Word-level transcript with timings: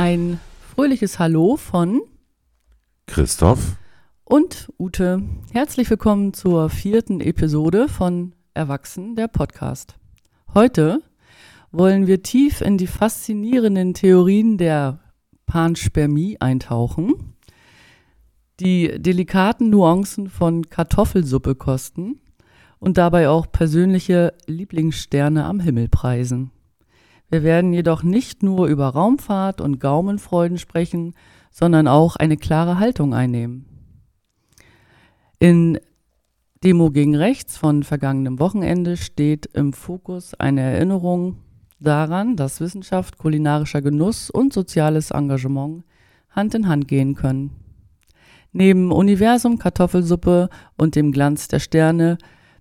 Ein 0.00 0.38
fröhliches 0.76 1.18
Hallo 1.18 1.56
von 1.56 2.00
Christoph. 3.08 3.78
und 4.22 4.72
Ute. 4.78 5.24
Herzlich 5.50 5.90
willkommen 5.90 6.32
zur 6.32 6.70
vierten 6.70 7.20
Episode 7.20 7.88
von 7.88 8.32
Erwachsen, 8.54 9.16
der 9.16 9.26
Podcast. 9.26 9.96
Heute 10.54 11.02
wollen 11.72 12.06
wir 12.06 12.22
tief 12.22 12.60
in 12.60 12.78
die 12.78 12.86
faszinierenden 12.86 13.92
Theorien 13.92 14.56
der 14.56 15.00
Panspermie 15.46 16.36
eintauchen, 16.38 17.34
die 18.60 19.02
delikaten 19.02 19.68
Nuancen 19.68 20.30
von 20.30 20.70
Kartoffelsuppe 20.70 21.56
kosten 21.56 22.20
und 22.78 22.98
dabei 22.98 23.28
auch 23.28 23.50
persönliche 23.50 24.32
Lieblingssterne 24.46 25.44
am 25.44 25.58
Himmel 25.58 25.88
preisen. 25.88 26.52
Wir 27.30 27.42
werden 27.42 27.72
jedoch 27.72 28.02
nicht 28.02 28.42
nur 28.42 28.66
über 28.68 28.88
Raumfahrt 28.88 29.60
und 29.60 29.80
Gaumenfreuden 29.80 30.58
sprechen, 30.58 31.14
sondern 31.50 31.86
auch 31.88 32.16
eine 32.16 32.36
klare 32.36 32.78
Haltung 32.78 33.14
einnehmen. 33.14 33.66
In 35.38 35.78
Demo 36.64 36.90
gegen 36.90 37.14
Rechts 37.14 37.56
von 37.56 37.82
vergangenem 37.84 38.40
Wochenende 38.40 38.96
steht 38.96 39.46
im 39.46 39.72
Fokus 39.72 40.34
eine 40.34 40.62
Erinnerung 40.62 41.36
daran, 41.78 42.36
dass 42.36 42.60
Wissenschaft, 42.60 43.18
kulinarischer 43.18 43.82
Genuss 43.82 44.30
und 44.30 44.52
soziales 44.52 45.10
Engagement 45.10 45.84
Hand 46.30 46.54
in 46.54 46.66
Hand 46.66 46.88
gehen 46.88 47.14
können. 47.14 47.50
Neben 48.52 48.90
Universum, 48.90 49.58
Kartoffelsuppe 49.58 50.48
und 50.76 50.96
dem 50.96 51.12
Glanz 51.12 51.48
der 51.48 51.60
Sterne 51.60 52.18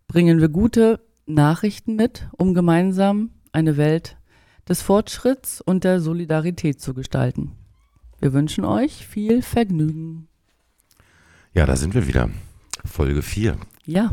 bringen 0.08 0.40
wir 0.40 0.50
gute 0.50 1.00
Nachrichten 1.26 1.96
mit, 1.96 2.28
um 2.38 2.54
gemeinsam 2.54 3.32
eine 3.52 3.78
Welt 3.78 4.17
des 4.68 4.82
Fortschritts 4.82 5.62
und 5.62 5.84
der 5.84 6.02
Solidarität 6.02 6.82
zu 6.82 6.94
gestalten. 6.94 7.52
Wir 8.20 8.34
wünschen 8.34 8.66
euch 8.66 9.06
viel 9.08 9.42
Vergnügen. 9.42 10.28
Ja, 11.54 11.66
da 11.66 11.76
sind 11.76 11.94
wir 11.94 12.08
wieder. 12.08 12.30
Folge 12.86 13.22
4. 13.22 13.58
Ja. 13.86 14.06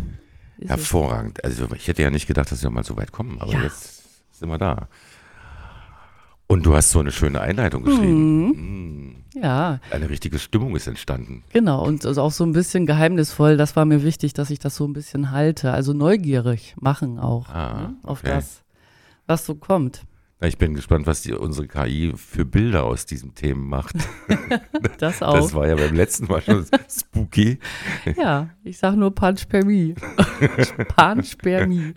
ist 0.58 0.64
es. 0.64 0.69
Hervorragend. 0.70 1.42
Also 1.44 1.66
ich 1.75 1.88
hätte 1.88 2.02
ja 2.02 2.10
nicht 2.10 2.27
gedacht, 2.27 2.50
dass 2.52 2.62
wir 2.62 2.70
mal 2.70 2.84
so 2.84 2.97
weit 2.97 3.12
kommen, 3.12 3.41
aber 3.41 3.52
Ja. 3.52 3.62
jetzt 3.62 4.05
sind 4.38 4.48
wir 4.48 4.58
da. 4.58 4.88
Und 6.47 6.66
du 6.66 6.75
hast 6.77 6.91
so 6.91 7.00
eine 7.00 7.10
schöne 7.10 7.41
Einleitung 7.41 7.82
geschrieben. 7.84 9.08
Mm. 9.10 9.25
Ja, 9.42 9.80
Eine 9.91 10.10
richtige 10.10 10.38
Stimmung 10.38 10.77
ist 10.77 10.86
entstanden. 10.86 11.42
genau. 11.52 11.84
Und 11.84 12.05
also 12.06 12.22
auch 12.22 12.30
so 12.30 12.44
ein 12.44 12.52
bisschen 12.52 12.86
geheimnisvoll. 12.86 13.56
Das 13.56 13.75
war 13.77 13.84
mir 13.84 14.05
wichtig, 14.05 14.34
dass 14.34 14.50
ich 14.50 14.58
das 14.60 14.77
so 14.77 14.86
ein 14.86 14.92
bisschen 14.92 15.30
halte. 15.32 15.72
Also 15.72 15.92
neugierig 15.94 16.75
machen 16.78 17.19
auch 17.19 17.48
Ah, 17.48 17.80
ne? 17.80 17.97
auf 18.05 18.20
okay. 18.20 18.28
das, 18.34 18.62
was 19.27 19.44
so 19.47 19.55
kommt. 19.55 20.02
Ich 20.47 20.59
bin 20.59 20.75
gespannt, 20.75 21.06
was 21.06 21.23
die, 21.23 21.33
unsere 21.33 21.67
KI 21.67 22.12
für 22.17 22.45
Bilder 22.45 22.84
aus 22.84 23.06
diesen 23.06 23.34
Themen 23.34 23.69
macht. 23.69 23.97
Das 24.98 25.23
auch. 25.23 25.34
Das 25.34 25.55
war 25.55 25.67
ja 25.67 25.75
beim 25.75 25.95
letzten 25.95 26.27
Mal 26.27 26.41
schon 26.41 26.64
spooky. 26.89 27.59
Ja, 28.17 28.50
ich 28.62 28.78
sag 28.78 28.97
nur 28.97 29.15
Panspermie. 29.15 29.95
Panspermie. 30.97 31.95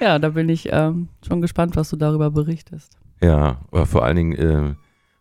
Ja, 0.00 0.18
da 0.18 0.30
bin 0.30 0.48
ich 0.48 0.68
ähm, 0.72 1.08
schon 1.26 1.40
gespannt, 1.40 1.76
was 1.76 1.90
du 1.90 1.96
darüber 1.96 2.30
berichtest. 2.30 2.96
Ja, 3.20 3.60
aber 3.70 3.86
vor 3.86 4.04
allen 4.04 4.16
Dingen 4.16 4.32
äh, 4.32 4.74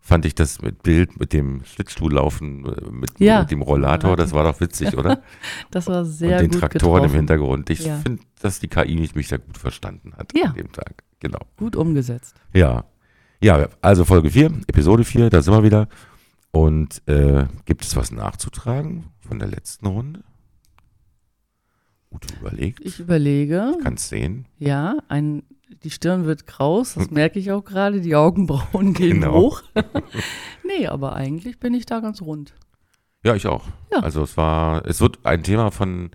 fand 0.06 0.26
ich 0.26 0.36
das 0.36 0.62
mit 0.62 0.84
Bild, 0.84 1.18
mit 1.18 1.32
dem 1.32 1.64
Schlittschuhlaufen, 1.64 2.66
äh, 2.66 2.92
mit, 2.92 3.20
Ja. 3.20 3.40
mit 3.40 3.52
dem 3.52 3.62
Rollator, 3.62 4.18
das 4.18 4.34
war 4.34 4.44
doch 4.44 4.59
witzig, 4.59 4.98
oder? 4.98 5.23
Das 5.72 5.88
war 5.88 6.03
sehr 6.03 6.38
und 6.38 6.41
den 6.44 6.52
gut 6.52 6.59
Traktoren 6.59 6.96
im 6.97 7.02
getroffen. 7.03 7.16
Hintergrund. 7.16 7.69
Ich 7.69 7.86
Ja. 7.86 7.97
finde, 8.00 8.22
dass 8.41 8.59
die 8.59 8.68
KI 8.68 8.96
nicht 8.96 9.16
mich 9.16 9.30
da 9.30 9.38
gut 9.38 9.58
verstanden 9.58 10.14
hat 10.18 10.34
Ja. 10.38 10.47
an 10.50 10.56
dem 10.56 10.72
Tag. 10.74 11.03
Genau. 11.19 11.40
Gut 11.58 11.75
umgesetzt. 11.78 12.36
Ja. 12.53 12.84
Ja, 13.41 13.68
also 13.81 14.03
Folge 14.06 14.30
4, 14.30 14.47
Episode 14.68 15.03
4, 15.06 15.30
da 15.30 15.41
sind 15.41 15.53
wir 15.53 15.64
wieder. 15.64 15.88
Und 16.52 17.02
äh, 17.08 17.46
gibt 17.66 17.84
es 17.85 17.96
was 17.96 18.12
nachzutragen 18.12 19.06
von 19.22 19.40
der 19.40 19.47
letzten 19.47 19.88
Runde? 19.88 20.22
Ute 22.12 22.35
überlegt. 22.40 22.80
Ich 22.85 23.00
überlege, 23.00 23.74
Kannst 23.81 24.09
sehen. 24.09 24.46
ja, 24.59 24.97
ein, 25.08 25.44
die 25.84 25.89
Stirn 25.89 26.25
wird 26.25 26.47
kraus, 26.47 26.95
das 26.95 27.09
merke 27.11 27.39
ich 27.39 27.51
auch 27.51 27.63
gerade, 27.63 28.01
die 28.01 28.16
Augenbrauen 28.16 28.94
gehen 28.94 29.22
Genau. 29.22 29.34
hoch. 29.34 29.61
nee, 30.63 30.88
aber 30.88 31.16
eigentlich 31.16 31.59
bin 31.59 31.73
ich 31.73 31.85
da 31.85 32.00
ganz 32.00 32.22
rund. 32.22 32.53
Ja, 33.25 33.35
ich 33.35 33.47
auch. 33.47 33.66
Ja. 33.91 34.00
Also 34.00 34.23
es 34.23 34.35
war, 34.38 34.85
es 34.85 35.00
wird 35.01 35.25
ein 35.25 35.44
Thema 35.44 35.72
von 35.72 36.11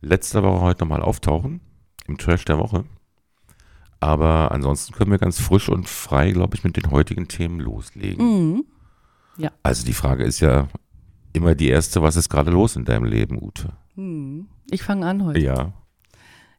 letzter 0.00 0.42
Woche 0.42 0.60
heute 0.60 0.84
nochmal 0.84 1.02
auftauchen, 1.02 1.60
im 2.06 2.18
Trash 2.18 2.44
der 2.44 2.58
Woche. 2.58 2.84
Aber 4.00 4.50
ansonsten 4.52 4.92
können 4.94 5.10
wir 5.12 5.18
ganz 5.18 5.40
frisch 5.40 5.68
und 5.68 5.88
frei, 5.88 6.32
glaube 6.32 6.56
ich, 6.56 6.64
mit 6.64 6.76
den 6.76 6.90
heutigen 6.90 7.28
Themen 7.28 7.60
loslegen. 7.60 8.24
Mhm. 8.24 8.64
Also 9.62 9.84
die 9.86 9.92
Frage 9.92 10.24
ist 10.24 10.40
ja 10.40 10.68
immer 11.32 11.54
die 11.54 11.68
erste, 11.68 12.02
was 12.02 12.16
ist 12.16 12.28
gerade 12.28 12.50
los 12.50 12.76
in 12.76 12.84
deinem 12.84 13.04
Leben, 13.04 13.40
Ute? 13.40 13.72
Mhm. 13.94 14.48
Ich 14.70 14.82
fange 14.82 15.06
an 15.06 15.24
heute. 15.24 15.40
Ja. 15.40 15.72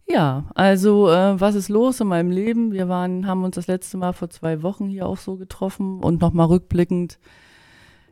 Ja, 0.05 0.45
also 0.53 1.09
äh, 1.09 1.39
was 1.39 1.55
ist 1.55 1.69
los 1.69 1.99
in 2.01 2.07
meinem 2.07 2.29
Leben? 2.29 2.71
Wir 2.71 2.89
waren, 2.89 3.25
haben 3.25 3.43
uns 3.43 3.55
das 3.55 3.67
letzte 3.67 3.97
Mal 3.97 4.13
vor 4.13 4.29
zwei 4.29 4.61
Wochen 4.61 4.87
hier 4.87 5.07
auch 5.07 5.17
so 5.17 5.37
getroffen 5.37 6.03
und 6.03 6.21
nochmal 6.21 6.47
rückblickend. 6.47 7.19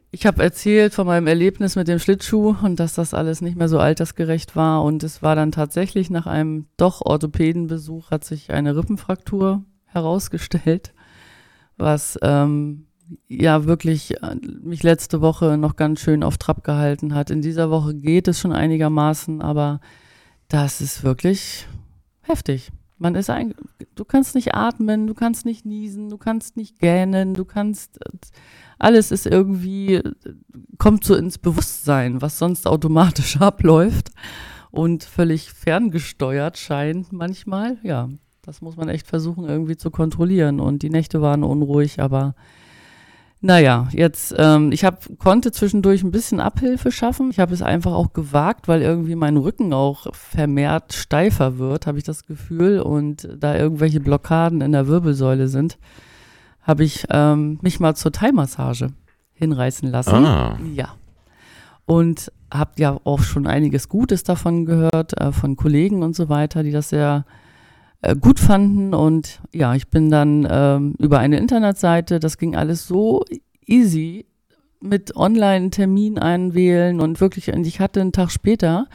Ich 0.10 0.26
habe 0.26 0.44
erzählt 0.44 0.94
von 0.94 1.08
meinem 1.08 1.28
Erlebnis 1.28 1.76
mit 1.76 1.88
dem 1.88 2.00
Schlittschuh 2.00 2.56
und 2.62 2.80
dass 2.80 2.94
das 2.94 3.14
alles 3.14 3.42
nicht 3.42 3.58
mehr 3.58 3.70
so 3.70 3.80
altersgerecht 3.80 4.56
war. 4.56 4.84
Und 4.84 5.04
es 5.04 5.22
war 5.22 5.36
dann 5.36 5.52
tatsächlich 5.52 6.10
nach 6.10 6.28
einem 6.28 6.68
doch 6.78 7.02
Orthopädenbesuch 7.02 8.12
hat 8.12 8.24
sich 8.26 8.52
eine 8.52 8.76
Rippenfraktur 8.76 9.64
herausgestellt, 9.86 10.94
was 11.78 12.20
ähm, 12.22 12.88
ja 13.28 13.66
wirklich 13.66 14.22
äh, 14.22 14.36
mich 14.62 14.84
letzte 14.84 15.22
Woche 15.22 15.58
noch 15.58 15.76
ganz 15.76 16.00
schön 16.00 16.24
auf 16.24 16.38
Trab 16.38 16.64
gehalten 16.64 17.14
hat. 17.16 17.30
In 17.30 17.42
dieser 17.42 17.70
Woche 17.70 17.94
geht 17.96 18.28
es 18.28 18.40
schon 18.40 18.54
einigermaßen, 18.54 19.42
aber 19.42 19.82
das 20.52 20.82
ist 20.82 21.04
wirklich 21.04 21.66
heftig. 22.22 22.72
Man 22.98 23.16
ist 23.16 23.30
ein, 23.30 23.56
du 23.96 24.04
kannst 24.06 24.36
nicht 24.36 24.54
atmen, 24.54 25.08
du 25.08 25.14
kannst 25.14 25.46
nicht 25.46 25.66
niesen, 25.66 26.10
du 26.10 26.18
kannst 26.18 26.58
nicht 26.58 26.78
gähnen, 26.78 27.34
du 27.34 27.46
kannst, 27.46 28.00
alles 28.78 29.12
ist 29.12 29.26
irgendwie, 29.26 30.02
kommt 30.78 31.04
so 31.04 31.16
ins 31.16 31.38
Bewusstsein, 31.38 32.22
was 32.22 32.38
sonst 32.38 32.68
automatisch 32.68 33.38
abläuft 33.40 34.10
und 34.72 35.04
völlig 35.04 35.52
ferngesteuert 35.52 36.58
scheint 36.58 37.12
manchmal. 37.14 37.78
Ja, 37.82 38.10
das 38.42 38.62
muss 38.62 38.76
man 38.76 38.90
echt 38.90 39.08
versuchen 39.08 39.46
irgendwie 39.46 39.78
zu 39.78 39.90
kontrollieren 39.90 40.60
und 40.60 40.84
die 40.84 40.90
Nächte 40.90 41.22
waren 41.22 41.44
unruhig, 41.44 42.02
aber 42.02 42.36
naja, 43.44 43.88
jetzt, 43.92 44.36
ähm, 44.38 44.72
ich 44.72 44.86
hab, 44.86 45.18
konnte 45.18 45.52
zwischendurch 45.52 46.04
ein 46.04 46.12
bisschen 46.12 46.40
Abhilfe 46.40 46.92
schaffen. 46.92 47.32
Ich 47.32 47.40
habe 47.40 47.56
es 47.56 47.64
einfach 47.64 47.94
auch 47.94 48.14
gewagt, 48.14 48.68
weil 48.68 48.84
irgendwie 48.84 49.16
mein 49.16 49.36
Rücken 49.36 49.74
auch 49.74 50.14
vermehrt 50.14 50.94
steifer 50.94 51.58
wird, 51.58 51.88
habe 51.88 51.98
ich 51.98 52.04
das 52.04 52.26
Gefühl. 52.28 52.80
Und 52.80 53.28
da 53.36 53.56
irgendwelche 53.56 54.00
Blockaden 54.00 54.62
in 54.62 54.72
der 54.74 54.86
Wirbelsäule 54.86 55.48
sind, 55.48 55.80
habe 56.62 56.84
ich 56.84 57.06
ähm, 57.10 57.58
mich 57.64 57.80
mal 57.80 57.96
zur 57.96 58.12
Thai-Massage 58.12 58.90
hinreißen 59.34 59.90
lassen. 59.90 60.24
Ah, 60.24 60.60
Ja. 60.76 60.90
Und 61.88 62.32
habe 62.54 62.74
ja 62.78 63.00
auch 63.04 63.22
schon 63.22 63.48
einiges 63.48 63.90
Gutes 63.90 64.24
davon 64.24 64.66
gehört, 64.66 65.20
äh, 65.20 65.32
von 65.32 65.56
Kollegen 65.56 66.04
und 66.04 66.16
so 66.16 66.30
weiter, 66.30 66.62
die 66.62 66.72
das 66.72 66.90
sehr 66.90 67.26
äh, 68.02 68.16
gut 68.16 68.40
fanden. 68.40 68.94
Und 68.94 69.42
ja, 69.54 69.76
ich 69.76 69.88
bin 69.88 70.10
dann 70.10 70.48
ähm, 70.50 70.96
über 70.98 71.20
eine 71.20 71.38
Internetseite, 71.38 72.20
das 72.20 72.38
ging 72.38 72.56
alles 72.56 72.88
so 72.88 73.24
easy 73.66 74.26
mit 74.82 75.16
Online-Termin 75.16 76.18
einwählen 76.18 77.00
und 77.00 77.22
wirklich, 77.22 77.54
und 77.54 77.66
ich 77.68 77.80
hatte 77.80 78.02
einen 78.02 78.12
Tag 78.12 78.32
später, 78.32 78.88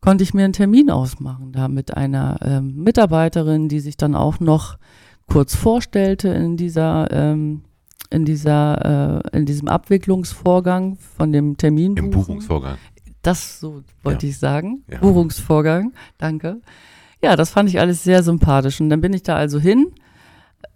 konnte 0.00 0.24
ich 0.24 0.32
mir 0.32 0.44
einen 0.44 0.54
Termin 0.54 0.90
ausmachen, 0.90 1.52
da 1.52 1.68
mit 1.68 1.96
einer 1.96 2.38
ähm, 2.42 2.82
Mitarbeiterin, 2.82 3.68
die 3.68 3.80
sich 3.80 3.98
dann 3.98 4.14
auch 4.14 4.40
noch 4.40 4.78
kurz 5.26 5.54
vorstellte 5.54 6.28
in 6.28 6.56
dieser, 6.56 7.08
ähm, 7.10 7.62
in 8.08 8.24
dieser, 8.24 9.22
äh, 9.32 9.36
in 9.36 9.46
diesem 9.46 9.68
Abwicklungsvorgang 9.68 10.96
von 10.96 11.32
dem 11.32 11.56
Termin. 11.58 11.96
im 11.96 12.10
Buchungsvorgang. 12.10 12.78
Das, 13.22 13.60
so 13.60 13.82
wollte 14.02 14.26
ich 14.26 14.38
sagen. 14.38 14.82
Ja. 14.90 15.00
Buchungsvorgang, 15.00 15.92
danke. 16.16 16.60
Ja, 17.22 17.36
das 17.36 17.50
fand 17.50 17.68
ich 17.68 17.80
alles 17.80 18.02
sehr 18.02 18.22
sympathisch. 18.22 18.80
Und 18.80 18.90
dann 18.90 19.00
bin 19.00 19.12
ich 19.12 19.22
da 19.22 19.36
also 19.36 19.58
hin, 19.58 19.92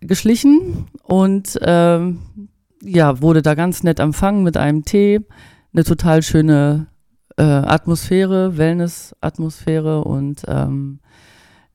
geschlichen 0.00 0.86
und 1.02 1.58
ähm, 1.62 2.20
ja, 2.82 3.22
wurde 3.22 3.42
da 3.42 3.54
ganz 3.54 3.82
nett 3.82 3.98
empfangen 3.98 4.42
mit 4.42 4.56
einem 4.56 4.84
Tee. 4.84 5.20
Eine 5.72 5.84
total 5.84 6.22
schöne 6.22 6.86
äh, 7.36 7.42
Atmosphäre, 7.42 8.56
Wellness-Atmosphäre. 8.58 10.04
Und 10.04 10.42
ähm, 10.46 11.00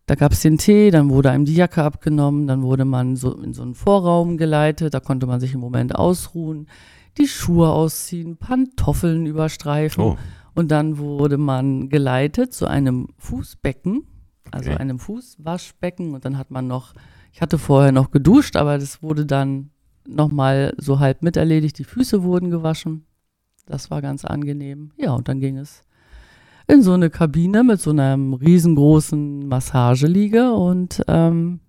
da 0.05 0.15
gab 0.15 0.31
es 0.31 0.41
den 0.41 0.57
Tee, 0.57 0.91
dann 0.91 1.09
wurde 1.09 1.31
einem 1.31 1.45
die 1.45 1.55
Jacke 1.55 1.83
abgenommen, 1.83 2.47
dann 2.47 2.61
wurde 2.61 2.85
man 2.85 3.15
so 3.15 3.33
in 3.33 3.53
so 3.53 3.61
einen 3.61 3.75
Vorraum 3.75 4.37
geleitet, 4.37 4.93
da 4.93 4.99
konnte 4.99 5.27
man 5.27 5.39
sich 5.39 5.53
im 5.53 5.59
Moment 5.59 5.95
ausruhen, 5.95 6.67
die 7.17 7.27
Schuhe 7.27 7.69
ausziehen, 7.69 8.37
Pantoffeln 8.37 9.25
überstreifen. 9.25 10.03
Oh, 10.03 10.17
und 10.55 10.71
dann 10.71 10.97
wurde 10.97 11.37
man 11.37 11.89
geleitet 11.89 12.53
zu 12.53 12.65
einem 12.65 13.09
Fußbecken, 13.17 14.03
also 14.51 14.71
einem 14.71 14.99
Fußwaschbecken 14.99 16.13
und 16.13 16.25
dann 16.25 16.37
hat 16.37 16.51
man 16.51 16.67
noch, 16.67 16.93
ich 17.31 17.41
hatte 17.41 17.57
vorher 17.57 17.91
noch 17.91 18.11
geduscht, 18.11 18.55
aber 18.55 18.77
das 18.77 19.01
wurde 19.03 19.25
dann 19.25 19.69
nochmal 20.07 20.73
so 20.77 20.99
halb 20.99 21.21
miterledigt. 21.21 21.77
Die 21.77 21.83
Füße 21.83 22.23
wurden 22.23 22.49
gewaschen. 22.49 23.05
Das 23.65 23.91
war 23.91 24.01
ganz 24.01 24.25
angenehm. 24.25 24.91
Ja, 24.97 25.13
und 25.13 25.27
dann 25.27 25.39
ging 25.39 25.57
es 25.57 25.83
in 26.67 26.83
so 26.83 26.93
eine 26.93 27.09
Kabine 27.09 27.63
mit 27.63 27.81
so 27.81 27.91
einem 27.91 28.33
riesengroßen 28.33 29.47
Massageliege 29.47 30.53
und 30.53 31.03
ähm, 31.07 31.59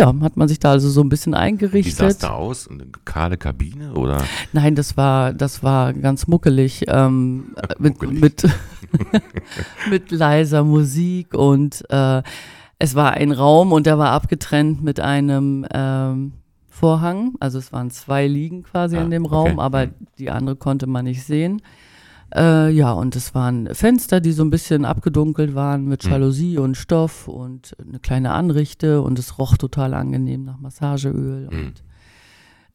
ja, 0.00 0.14
hat 0.22 0.36
man 0.36 0.48
sich 0.48 0.58
da 0.58 0.70
also 0.70 0.88
so 0.88 1.02
ein 1.02 1.08
bisschen 1.08 1.34
eingerichtet. 1.34 1.92
Wie 1.92 1.96
sah 1.96 2.06
es 2.06 2.18
da 2.18 2.30
aus? 2.30 2.68
Eine 2.68 2.86
kahle 3.04 3.36
Kabine 3.36 3.92
oder? 3.92 4.24
Nein, 4.52 4.74
das 4.74 4.96
war, 4.96 5.32
das 5.32 5.62
war 5.62 5.92
ganz 5.92 6.26
muckelig, 6.26 6.84
ähm, 6.88 7.54
mit, 7.78 8.02
muckelig. 8.02 8.20
mit, 8.20 8.44
mit 9.90 10.10
leiser 10.10 10.64
Musik 10.64 11.34
und 11.34 11.84
äh, 11.90 12.22
es 12.78 12.94
war 12.94 13.12
ein 13.12 13.30
Raum 13.30 13.72
und 13.72 13.84
der 13.84 13.98
war 13.98 14.12
abgetrennt 14.12 14.82
mit 14.82 15.00
einem 15.00 15.66
ähm, 15.72 16.32
Vorhang. 16.70 17.34
Also 17.38 17.58
es 17.58 17.72
waren 17.74 17.90
zwei 17.90 18.26
Liegen 18.26 18.62
quasi 18.62 18.96
ah, 18.96 19.02
in 19.02 19.10
dem 19.10 19.26
Raum, 19.26 19.52
okay. 19.52 19.60
aber 19.60 19.88
die 20.18 20.30
andere 20.30 20.56
konnte 20.56 20.86
man 20.86 21.04
nicht 21.04 21.22
sehen. 21.22 21.60
Äh, 22.34 22.70
ja, 22.70 22.92
und 22.92 23.16
es 23.16 23.34
waren 23.34 23.74
Fenster, 23.74 24.20
die 24.20 24.32
so 24.32 24.44
ein 24.44 24.50
bisschen 24.50 24.84
abgedunkelt 24.84 25.54
waren 25.54 25.86
mit 25.86 26.04
hm. 26.04 26.12
Jalousie 26.12 26.56
mhm. 26.58 26.64
und 26.64 26.76
Stoff 26.76 27.28
und 27.28 27.76
eine 27.84 27.98
kleine 27.98 28.32
Anrichte 28.32 29.02
und 29.02 29.18
es 29.18 29.38
roch 29.38 29.56
total 29.56 29.94
angenehm 29.94 30.44
nach 30.44 30.58
Massageöl 30.58 31.48
mhm. 31.50 31.58
und 31.58 31.84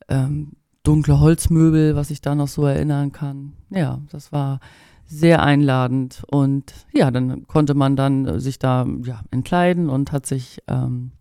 ähm, 0.09 0.51
dunkle 0.83 1.19
Holzmöbel, 1.19 1.95
was 1.95 2.11
ich 2.11 2.21
da 2.21 2.35
noch 2.35 2.47
so 2.47 2.65
erinnern 2.65 3.11
kann. 3.11 3.53
Ja, 3.69 4.01
das 4.11 4.31
war 4.31 4.59
sehr 5.07 5.43
einladend 5.43 6.23
und 6.27 6.73
ja, 6.93 7.11
dann 7.11 7.47
konnte 7.47 7.75
man 7.75 7.95
dann 7.95 8.39
sich 8.39 8.59
da 8.59 8.85
ja, 9.03 9.21
entkleiden 9.31 9.89
und 9.89 10.11
hat 10.11 10.25
sich 10.25 10.61
ähm, 10.67 11.11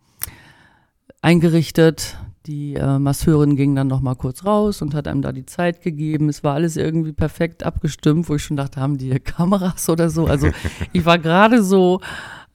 eingerichtet. 1.22 2.18
Die 2.46 2.74
äh, 2.74 2.98
Masseurin 2.98 3.56
ging 3.56 3.74
dann 3.74 3.86
noch 3.86 4.02
mal 4.02 4.16
kurz 4.16 4.44
raus 4.44 4.82
und 4.82 4.94
hat 4.94 5.08
einem 5.08 5.22
da 5.22 5.32
die 5.32 5.46
Zeit 5.46 5.80
gegeben. 5.80 6.28
Es 6.28 6.44
war 6.44 6.54
alles 6.54 6.76
irgendwie 6.76 7.12
perfekt 7.12 7.62
abgestimmt, 7.62 8.28
wo 8.28 8.34
ich 8.34 8.42
schon 8.42 8.58
dachte, 8.58 8.80
haben 8.80 8.98
die 8.98 9.08
Kameras 9.20 9.88
oder 9.88 10.10
so? 10.10 10.26
Also 10.26 10.50
ich 10.92 11.06
war 11.06 11.18
gerade 11.18 11.62
so 11.62 12.00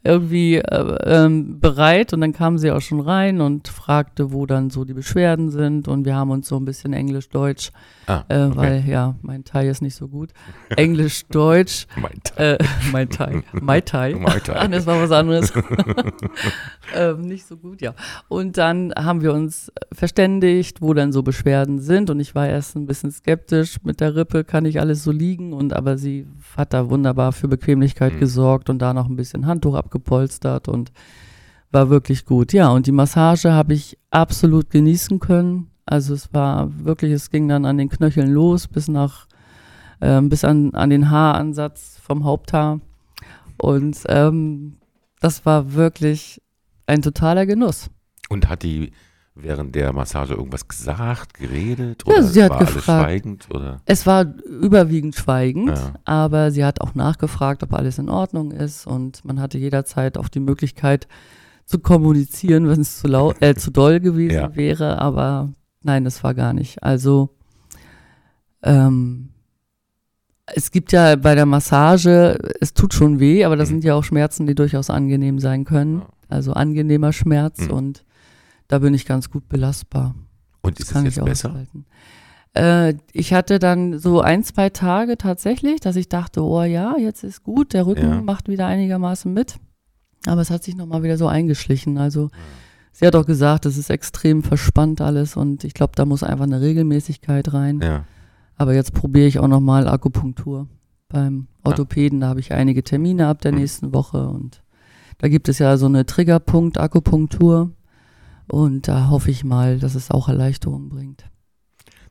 irgendwie 0.03 0.57
äh, 0.57 0.97
ähm, 1.05 1.59
bereit 1.59 2.13
und 2.13 2.21
dann 2.21 2.33
kam 2.33 2.57
sie 2.57 2.71
auch 2.71 2.81
schon 2.81 3.01
rein 3.01 3.41
und 3.41 3.67
fragte, 3.67 4.31
wo 4.31 4.45
dann 4.45 4.69
so 4.69 4.85
die 4.85 4.93
Beschwerden 4.93 5.49
sind 5.49 5.87
und 5.87 6.05
wir 6.05 6.15
haben 6.15 6.29
uns 6.29 6.47
so 6.47 6.57
ein 6.57 6.65
bisschen 6.65 6.93
Englisch-Deutsch, 6.93 7.71
ah, 8.09 8.25
äh, 8.29 8.45
okay. 8.45 8.57
weil 8.57 8.85
ja, 8.87 9.15
mein 9.21 9.43
Thai 9.43 9.67
ist 9.67 9.81
nicht 9.81 9.95
so 9.95 10.07
gut. 10.07 10.31
Englisch-Deutsch. 10.75 11.87
mein 12.01 12.19
Thai. 12.23 12.53
Äh, 12.53 12.57
mein 12.91 13.09
Thai. 13.09 13.43
Mai 13.61 13.81
Thai. 13.81 14.15
Mai 14.15 14.39
Thai. 14.39 14.55
Ah, 14.59 14.67
das 14.67 14.85
war 14.85 15.01
was 15.01 15.11
anderes. 15.11 15.53
ähm, 16.95 17.21
nicht 17.21 17.45
so 17.45 17.55
gut, 17.55 17.81
ja. 17.81 17.93
Und 18.27 18.57
dann 18.57 18.93
haben 18.97 19.21
wir 19.21 19.33
uns 19.33 19.71
verständigt, 19.93 20.81
wo 20.81 20.93
dann 20.93 21.11
so 21.11 21.23
Beschwerden 21.23 21.79
sind 21.79 22.09
und 22.09 22.19
ich 22.19 22.35
war 22.35 22.47
erst 22.47 22.75
ein 22.75 22.85
bisschen 22.85 23.11
skeptisch 23.11 23.77
mit 23.83 24.01
der 24.01 24.15
Rippe, 24.15 24.43
kann 24.43 24.65
ich 24.65 24.79
alles 24.79 25.03
so 25.03 25.11
liegen 25.11 25.53
und 25.53 25.73
aber 25.73 25.97
sie 25.97 26.27
hat 26.57 26.73
da 26.73 26.89
wunderbar 26.89 27.31
für 27.31 27.47
Bequemlichkeit 27.47 28.15
mhm. 28.15 28.19
gesorgt 28.19 28.69
und 28.69 28.79
da 28.79 28.93
noch 28.93 29.07
ein 29.07 29.15
bisschen 29.15 29.45
Handtuch 29.45 29.75
ab 29.75 29.89
abgepolstert 29.89 30.67
und 30.67 30.91
war 31.71 31.89
wirklich 31.89 32.25
gut. 32.25 32.53
Ja, 32.53 32.69
und 32.69 32.87
die 32.87 32.91
Massage 32.91 33.51
habe 33.51 33.73
ich 33.73 33.97
absolut 34.11 34.69
genießen 34.69 35.19
können. 35.19 35.68
Also 35.89 36.13
es 36.13 36.31
war 36.33 36.69
wirklich, 36.85 37.11
es 37.11 37.31
ging 37.31 37.47
dann 37.47 37.65
an 37.65 37.79
den 37.79 37.89
Knöcheln 37.89 38.31
los 38.31 38.67
bis 38.67 38.87
nach, 38.87 39.25
äh, 40.01 40.21
bis 40.21 40.43
an, 40.43 40.75
an 40.75 40.91
den 40.91 41.09
Haaransatz 41.09 41.99
vom 42.03 42.25
Haupthaar. 42.25 42.79
Und 43.57 43.97
ähm, 44.07 44.77
das 45.19 45.47
war 45.47 45.73
wirklich 45.73 46.41
ein 46.85 47.01
totaler 47.01 47.47
Genuss. 47.47 47.89
Und 48.29 48.49
hat 48.49 48.61
die 48.61 48.91
während 49.33 49.73
der 49.73 49.91
Massage 49.91 50.35
irgendwas 50.35 50.67
gesagt, 50.67 51.33
geredet? 51.33 52.05
Oder 52.05 52.17
ja, 52.17 52.23
sie 52.23 52.43
hat 52.43 52.51
war 52.51 52.59
gefragt. 52.59 52.89
Alles 52.89 53.01
schweigend? 53.01 53.47
Oder? 53.49 53.81
Es 53.85 54.05
war 54.05 54.25
überwiegend 54.45 55.15
schweigend, 55.15 55.69
ja. 55.69 55.93
aber 56.05 56.51
sie 56.51 56.63
hat 56.63 56.81
auch 56.81 56.93
nachgefragt, 56.93 57.63
ob 57.63 57.73
alles 57.73 57.97
in 57.97 58.09
Ordnung 58.09 58.51
ist 58.51 58.85
und 58.85 59.25
man 59.25 59.39
hatte 59.39 59.57
jederzeit 59.57 60.19
auch 60.19 60.27
die 60.27 60.39
Möglichkeit 60.39 61.07
zu 61.65 61.79
kommunizieren, 61.79 62.67
wenn 62.67 62.81
es 62.81 62.99
zu, 62.99 63.07
lau 63.07 63.33
äh, 63.39 63.55
zu 63.55 63.71
doll 63.71 63.99
gewesen 63.99 64.35
ja. 64.35 64.55
wäre, 64.55 64.99
aber 64.99 65.53
nein, 65.83 66.03
das 66.03 66.23
war 66.23 66.33
gar 66.33 66.53
nicht. 66.53 66.83
Also 66.83 67.29
ähm, 68.63 69.29
es 70.55 70.71
gibt 70.71 70.91
ja 70.91 71.15
bei 71.15 71.35
der 71.35 71.45
Massage, 71.45 72.37
es 72.59 72.73
tut 72.73 72.93
schon 72.93 73.19
weh, 73.19 73.43
aber 73.45 73.55
das 73.55 73.69
mhm. 73.69 73.75
sind 73.75 73.83
ja 73.83 73.95
auch 73.95 74.03
Schmerzen, 74.03 74.47
die 74.47 74.55
durchaus 74.55 74.89
angenehm 74.89 75.39
sein 75.39 75.65
können. 75.65 76.03
Also 76.27 76.53
angenehmer 76.53 77.13
Schmerz 77.13 77.67
mhm. 77.67 77.71
und 77.71 78.05
da 78.67 78.79
bin 78.79 78.93
ich 78.93 79.05
ganz 79.05 79.29
gut 79.29 79.49
belastbar. 79.49 80.15
Und 80.61 80.79
ist 80.79 80.93
das 80.93 81.03
es 81.03 81.15
jetzt 81.15 81.25
besser? 81.25 81.65
Äh, 82.53 82.95
ich 83.13 83.33
hatte 83.33 83.59
dann 83.59 83.97
so 83.97 84.21
ein, 84.21 84.43
zwei 84.43 84.69
Tage 84.69 85.17
tatsächlich, 85.17 85.79
dass 85.79 85.95
ich 85.95 86.09
dachte, 86.09 86.43
oh 86.43 86.63
ja, 86.63 86.95
jetzt 86.97 87.23
ist 87.23 87.43
gut, 87.43 87.73
der 87.73 87.85
Rücken 87.85 88.09
ja. 88.09 88.21
macht 88.21 88.47
wieder 88.47 88.67
einigermaßen 88.67 89.33
mit. 89.33 89.57
Aber 90.27 90.41
es 90.41 90.51
hat 90.51 90.63
sich 90.63 90.75
nochmal 90.75 91.01
wieder 91.03 91.17
so 91.17 91.27
eingeschlichen. 91.27 91.97
Also 91.97 92.29
sie 92.91 93.05
hat 93.05 93.15
auch 93.15 93.25
gesagt, 93.25 93.65
es 93.65 93.77
ist 93.77 93.89
extrem 93.89 94.43
verspannt 94.43 95.01
alles 95.01 95.35
und 95.35 95.63
ich 95.63 95.73
glaube, 95.73 95.93
da 95.95 96.05
muss 96.05 96.23
einfach 96.23 96.45
eine 96.45 96.61
Regelmäßigkeit 96.61 97.53
rein. 97.53 97.79
Ja. 97.81 98.05
Aber 98.55 98.73
jetzt 98.73 98.93
probiere 98.93 99.27
ich 99.27 99.39
auch 99.39 99.47
nochmal 99.47 99.87
Akupunktur 99.87 100.67
beim 101.07 101.47
Orthopäden. 101.63 102.19
Da 102.19 102.27
habe 102.27 102.39
ich 102.39 102.51
einige 102.51 102.83
Termine 102.83 103.27
ab 103.27 103.41
der 103.41 103.51
mhm. 103.51 103.59
nächsten 103.59 103.93
Woche 103.93 104.27
und 104.27 104.61
da 105.19 105.27
gibt 105.27 105.49
es 105.49 105.59
ja 105.59 105.77
so 105.77 105.85
eine 105.85 106.05
Triggerpunkt-Akupunktur. 106.05 107.71
Und 108.47 108.87
da 108.87 109.09
hoffe 109.09 109.29
ich 109.29 109.43
mal, 109.43 109.77
dass 109.77 109.93
es 109.93 110.09
auch 110.09 110.27
Erleichterung 110.27 110.89
bringt. 110.89 111.29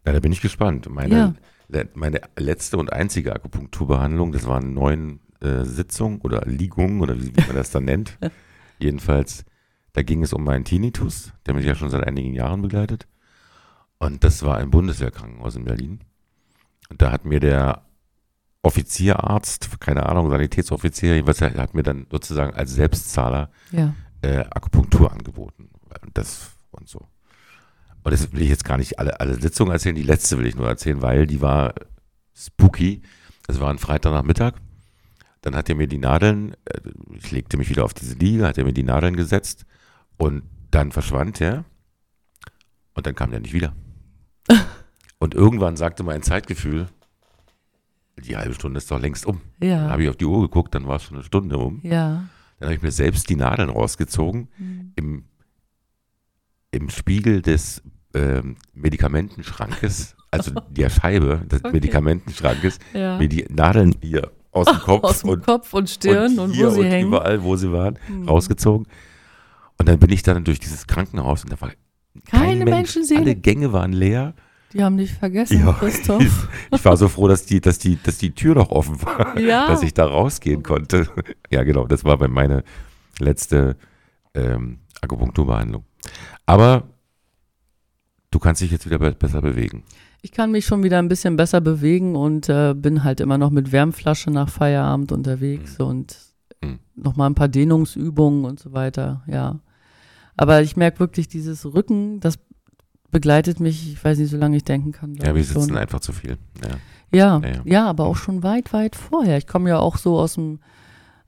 Na, 0.05 0.13
da 0.13 0.21
bin 0.21 0.31
ich 0.31 0.41
gespannt. 0.41 0.89
Meine, 0.89 1.35
ja. 1.69 1.85
meine 1.95 2.21
letzte 2.39 2.77
und 2.77 2.93
einzige 2.93 3.35
Akupunkturbehandlung, 3.35 4.31
das 4.31 4.47
waren 4.47 4.73
neun 4.73 5.21
äh, 5.41 5.65
Sitzungen 5.65 6.21
oder 6.21 6.43
Liegungen 6.47 7.01
oder 7.01 7.17
wie, 7.17 7.35
wie 7.35 7.47
man 7.47 7.57
das 7.57 7.71
dann 7.71 7.87
nennt. 7.87 8.19
Jedenfalls, 8.79 9.45
da 9.99 10.05
ging 10.05 10.23
es 10.23 10.33
um 10.33 10.45
meinen 10.45 10.65
Tinnitus, 10.65 11.33
der 11.45 11.55
mich 11.55 11.67
ja 11.67 11.75
schon 11.75 11.91
seit 11.91 12.07
einigen 12.07 12.33
Jahren 12.33 12.63
begleitet. 12.63 13.09
Und 13.99 14.23
das 14.23 14.45
war 14.45 14.59
ein 14.59 14.71
Bundeswehrkrankenhaus 14.71 15.57
in 15.57 15.65
Berlin. 15.65 16.05
Und 16.89 17.03
da 17.03 17.11
hat 17.11 17.25
mir 17.25 17.41
der 17.41 17.83
Offizierarzt, 18.63 19.81
keine 19.81 20.07
Ahnung, 20.07 20.31
Sanitätsoffizier, 20.31 21.17
jedenfalls 21.17 21.41
hat 21.41 21.75
mir 21.75 21.83
dann 21.83 22.07
sozusagen 22.13 22.55
als 22.55 22.75
Selbstzahler 22.75 23.51
ja. 23.73 23.93
äh, 24.23 24.45
Akupunktur 24.51 25.11
angeboten 25.11 25.69
das 26.15 26.53
und 26.71 26.89
so. 26.89 27.01
Und 28.05 28.13
das 28.13 28.33
will 28.33 28.43
ich 28.43 28.51
jetzt 28.51 28.65
gar 28.65 28.77
nicht 28.77 29.01
alle, 29.01 29.19
alle 29.19 29.35
Sitzungen 29.35 29.73
erzählen. 29.73 29.97
Die 29.97 30.05
letzte 30.05 30.39
will 30.39 30.47
ich 30.47 30.55
nur 30.55 30.69
erzählen, 30.69 31.03
weil 31.03 31.27
die 31.27 31.41
war 31.41 31.75
spooky. 32.37 33.03
Das 33.49 33.59
war 33.59 33.71
ein 33.71 33.79
Freitagnachmittag. 33.79 34.53
Dann 35.41 35.57
hat 35.57 35.69
er 35.69 35.75
mir 35.75 35.89
die 35.89 35.99
Nadeln, 35.99 36.55
äh, 36.67 36.83
ich 37.17 37.33
legte 37.33 37.57
mich 37.57 37.69
wieder 37.69 37.85
auf 37.85 37.95
diese 37.95 38.15
Liege, 38.15 38.47
hat 38.47 38.59
er 38.59 38.65
mir 38.65 38.73
die 38.73 38.85
Nadeln 38.85 39.17
gesetzt 39.17 39.65
und 40.19 40.43
dann 40.71 40.93
verschwand 40.93 41.41
er. 41.41 41.65
Und 42.95 43.07
dann 43.07 43.15
kam 43.15 43.33
er 43.33 43.41
nicht 43.41 43.55
wieder. 43.55 43.75
und 45.19 45.35
irgendwann 45.35 45.77
sagte 45.77 46.03
mein 46.03 46.23
Zeitgefühl, 46.23 46.89
die 48.19 48.37
halbe 48.37 48.55
Stunde 48.55 48.79
ist 48.79 48.91
doch 48.91 49.01
längst 49.01 49.25
um. 49.25 49.41
Ja. 49.63 49.83
Dann 49.83 49.91
habe 49.93 50.03
ich 50.03 50.09
auf 50.09 50.17
die 50.17 50.25
Uhr 50.25 50.43
geguckt, 50.43 50.75
dann 50.75 50.87
war 50.87 50.97
es 50.97 51.05
schon 51.05 51.17
eine 51.17 51.25
Stunde 51.25 51.57
um. 51.59 51.81
Ja. 51.83 52.29
Dann 52.59 52.69
habe 52.69 52.75
ich 52.75 52.83
mir 52.83 52.91
selbst 52.91 53.31
die 53.31 53.37
Nadeln 53.37 53.71
rausgezogen, 53.71 54.49
mhm. 54.59 54.93
im 54.97 55.25
im 56.71 56.91
Spiegel 56.91 57.43
des 57.43 57.83
ähm, 58.15 58.57
Medikamentenschrankes, 58.75 60.17
also 60.31 60.53
der 60.71 60.91
Scheibe 60.91 61.43
des 61.51 61.65
okay. 61.65 61.73
Medikamentenschrankes, 61.73 62.79
ja. 62.93 63.19
mir 63.19 63.29
die 63.29 63.47
Nadeln 63.49 63.95
hier 64.03 64.31
aus 64.51 64.67
dem 64.67 64.79
Kopf, 64.81 65.05
aus 65.05 65.21
dem 65.21 65.31
und, 65.31 65.45
Kopf 65.45 65.73
und 65.75 65.89
Stirn 65.89 66.39
und, 66.39 66.51
und 66.51 66.59
wo 66.59 66.71
sie 66.71 66.81
und 66.81 66.87
hängen. 66.87 67.09
überall, 67.09 67.43
wo 67.43 67.57
sie 67.57 67.73
waren, 67.73 67.99
hm. 68.07 68.29
rausgezogen. 68.29 68.87
Und 69.79 69.89
dann 69.89 69.99
bin 69.99 70.11
ich 70.11 70.23
dann 70.23 70.45
durch 70.45 70.61
dieses 70.61 70.87
Krankenhaus 70.87 71.45
und 71.45 71.53
da 71.53 71.61
war 71.61 71.71
keine 72.27 72.47
kein 72.47 72.59
Mensch, 72.59 72.71
Menschenseele. 72.71 73.21
Alle 73.21 73.35
Gänge 73.37 73.73
waren 73.73 73.93
leer. 73.93 74.35
Die 74.73 74.85
haben 74.85 74.99
dich 74.99 75.15
vergessen, 75.15 75.61
ja, 75.61 75.73
Christoph. 75.73 76.23
Ich, 76.23 76.79
ich, 76.79 76.85
war 76.85 76.97
so 76.97 77.09
froh, 77.09 77.27
dass 77.27 77.47
die, 77.47 77.61
dass 77.61 77.79
die, 77.79 77.99
dass 78.03 78.19
die 78.19 78.35
Tür 78.35 78.55
noch 78.55 78.71
offen 78.71 79.01
war, 79.03 79.39
ja. 79.41 79.67
dass 79.67 79.83
ich 79.83 79.95
da 79.95 80.07
rausgehen 80.07 80.63
konnte. 80.63 81.09
Ja, 81.51 81.63
genau, 81.63 81.87
das 81.87 82.05
war 82.05 82.19
bei 82.19 82.29
meine 82.29 82.63
letzte 83.19 83.77
ähm, 84.35 84.81
Akupunkturbehandlung. 85.01 85.85
Aber 86.45 86.83
du 88.31 88.39
kannst 88.39 88.61
dich 88.61 88.71
jetzt 88.71 88.85
wieder 88.85 88.99
besser 88.99 89.41
bewegen. 89.41 89.85
Ich 90.21 90.33
kann 90.33 90.51
mich 90.51 90.67
schon 90.67 90.83
wieder 90.83 90.99
ein 90.99 91.09
bisschen 91.09 91.37
besser 91.37 91.63
bewegen 91.63 92.17
und 92.17 92.51
äh, 92.51 92.75
bin 92.75 93.05
halt 93.05 93.21
immer 93.21 93.39
noch 93.39 93.49
mit 93.49 93.73
Wärmflasche 93.73 94.31
nach 94.31 94.51
Feierabend 94.51 95.11
unterwegs 95.11 95.79
mhm. 95.79 95.87
und 95.87 96.19
mhm. 96.63 96.79
nochmal 96.97 97.31
ein 97.31 97.35
paar 97.35 97.49
Dehnungsübungen 97.49 98.45
und 98.45 98.61
so 98.61 98.73
weiter, 98.73 99.23
ja. 99.27 99.61
Aber 100.39 100.63
ich 100.63 100.77
merke 100.77 101.01
wirklich, 101.01 101.29
dieses 101.29 101.67
Rücken, 101.67 102.21
das 102.21 102.39
begleitet 103.11 103.61
mich, 103.61 103.93
ich 103.93 104.03
weiß 104.03 104.19
nicht, 104.19 104.31
solange 104.31 104.57
ich 104.57 104.65
denken 104.65 104.93
kann. 104.93 105.15
Ja, 105.17 105.35
wir 105.35 105.45
sitzen 105.45 105.69
schon. 105.69 105.77
einfach 105.77 106.01
zu 106.01 106.13
viel. 106.13 106.39
Ja. 106.63 106.77
Ja, 107.11 107.41
ja, 107.41 107.63
ja. 107.65 107.87
aber 107.87 108.07
auch 108.07 108.17
schon 108.17 108.43
weit, 108.43 108.73
weit 108.73 108.95
vorher. 108.95 109.37
Ich 109.39 109.47
komme 109.47 109.71
ja 109.71 109.79
auch 109.79 109.97
so 109.97 110.19
aus 110.19 110.35
dem 110.35 110.61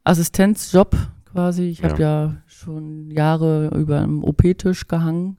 Assistenzjob 0.05 0.97
quasi. 1.25 1.65
Ich 1.65 1.83
habe 1.83 2.01
ja 2.01 2.37
schon 2.47 3.11
Jahre 3.11 3.69
über 3.75 3.99
einem 3.99 4.23
OP-Tisch 4.23 4.87
gehangen 4.89 5.39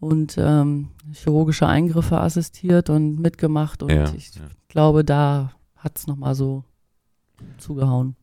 und 0.00 0.36
ähm, 0.38 0.88
chirurgische 1.12 1.66
Eingriffe 1.66 2.18
assistiert 2.18 2.90
und 2.90 3.20
mitgemacht. 3.20 3.82
Und 3.82 3.90
Ja, 3.90 4.12
ich 4.14 4.34
ja. 4.34 4.42
glaube, 4.68 5.04
da 5.04 5.52
hat 5.76 5.98
es 5.98 6.06
nochmal 6.06 6.34
so 6.34 6.64
zugehauen. 7.58 8.16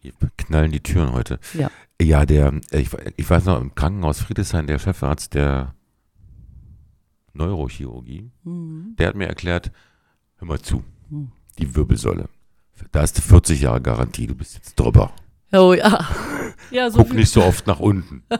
Hier 0.00 0.12
knallen 0.38 0.72
die 0.72 0.80
Türen 0.82 1.12
heute. 1.12 1.38
Ja. 1.54 1.70
Ja, 2.00 2.24
der, 2.24 2.54
äh, 2.70 2.80
ich, 2.80 2.90
ich 3.16 3.28
weiß 3.28 3.44
noch, 3.44 3.60
im 3.60 3.74
Krankenhaus 3.74 4.20
Friedrichshain, 4.22 4.66
der 4.66 4.78
Chefarzt 4.78 5.34
der 5.34 5.74
Neurochirurgie, 7.34 8.30
Mhm. 8.44 8.96
der 8.98 9.08
hat 9.08 9.14
mir 9.14 9.26
erklärt, 9.28 9.70
hör 10.38 10.48
mal 10.48 10.60
zu, 10.60 10.82
Hm. 11.10 11.30
die 11.58 11.74
Wirbelsäule, 11.76 12.28
da 12.92 13.02
du 13.18 13.20
40 13.22 13.60
Jahre 13.60 13.80
Garantie, 13.80 14.26
du 14.26 14.34
bist 14.34 14.54
jetzt 14.54 14.74
drüber. 14.78 15.12
Oh 15.52 15.74
ja. 15.74 16.06
Ja, 16.70 16.90
so 16.90 16.98
Guck 17.02 17.14
nicht 17.14 17.30
so 17.32 17.42
oft 17.42 17.66
nach 17.66 17.80
unten. 17.80 18.22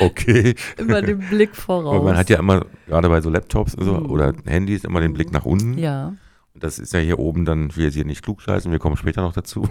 Okay. 0.00 0.54
immer 0.78 1.02
den 1.02 1.18
Blick 1.18 1.54
voraus. 1.56 1.94
Aber 1.96 2.04
man 2.04 2.16
hat 2.16 2.30
ja 2.30 2.38
immer, 2.38 2.64
gerade 2.86 3.08
bei 3.10 3.20
so 3.20 3.28
Laptops 3.30 3.72
so, 3.72 3.92
Mhm. 4.00 4.10
oder 4.10 4.32
Handys, 4.46 4.84
immer 4.84 5.00
den 5.00 5.12
Blick 5.12 5.30
nach 5.32 5.44
unten. 5.44 5.76
ja. 5.78 6.14
Das 6.60 6.78
ist 6.78 6.92
ja 6.92 7.00
hier 7.00 7.18
oben 7.18 7.44
dann, 7.44 7.68
ich 7.70 7.76
will 7.76 7.84
jetzt 7.84 7.94
hier 7.94 8.04
nicht 8.04 8.22
klugscheißen, 8.22 8.70
wir 8.70 8.78
kommen 8.78 8.96
später 8.96 9.22
noch 9.22 9.32
dazu. 9.32 9.68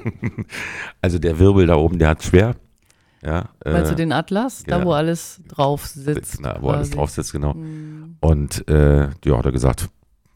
also 1.01 1.19
der 1.19 1.39
Wirbel 1.39 1.67
da 1.67 1.75
oben, 1.75 1.99
der 1.99 2.09
hat 2.09 2.23
schwer. 2.23 2.55
Ja, 3.23 3.49
Meinst 3.63 3.89
du 3.89 3.93
äh, 3.93 3.97
den 3.97 4.11
Atlas? 4.11 4.63
Da, 4.63 4.79
ja. 4.79 4.85
wo 4.85 4.91
alles 4.93 5.41
drauf 5.47 5.87
sitzt. 5.87 6.39
na, 6.41 6.57
wo 6.61 6.69
alles 6.69 6.89
quasi. 6.89 6.97
drauf 6.97 7.09
sitzt, 7.09 7.31
genau. 7.31 7.55
Mhm. 7.55 8.17
Und 8.19 8.67
äh, 8.69 9.09
ja, 9.25 9.37
hat 9.37 9.45
er 9.45 9.51
gesagt, 9.51 9.89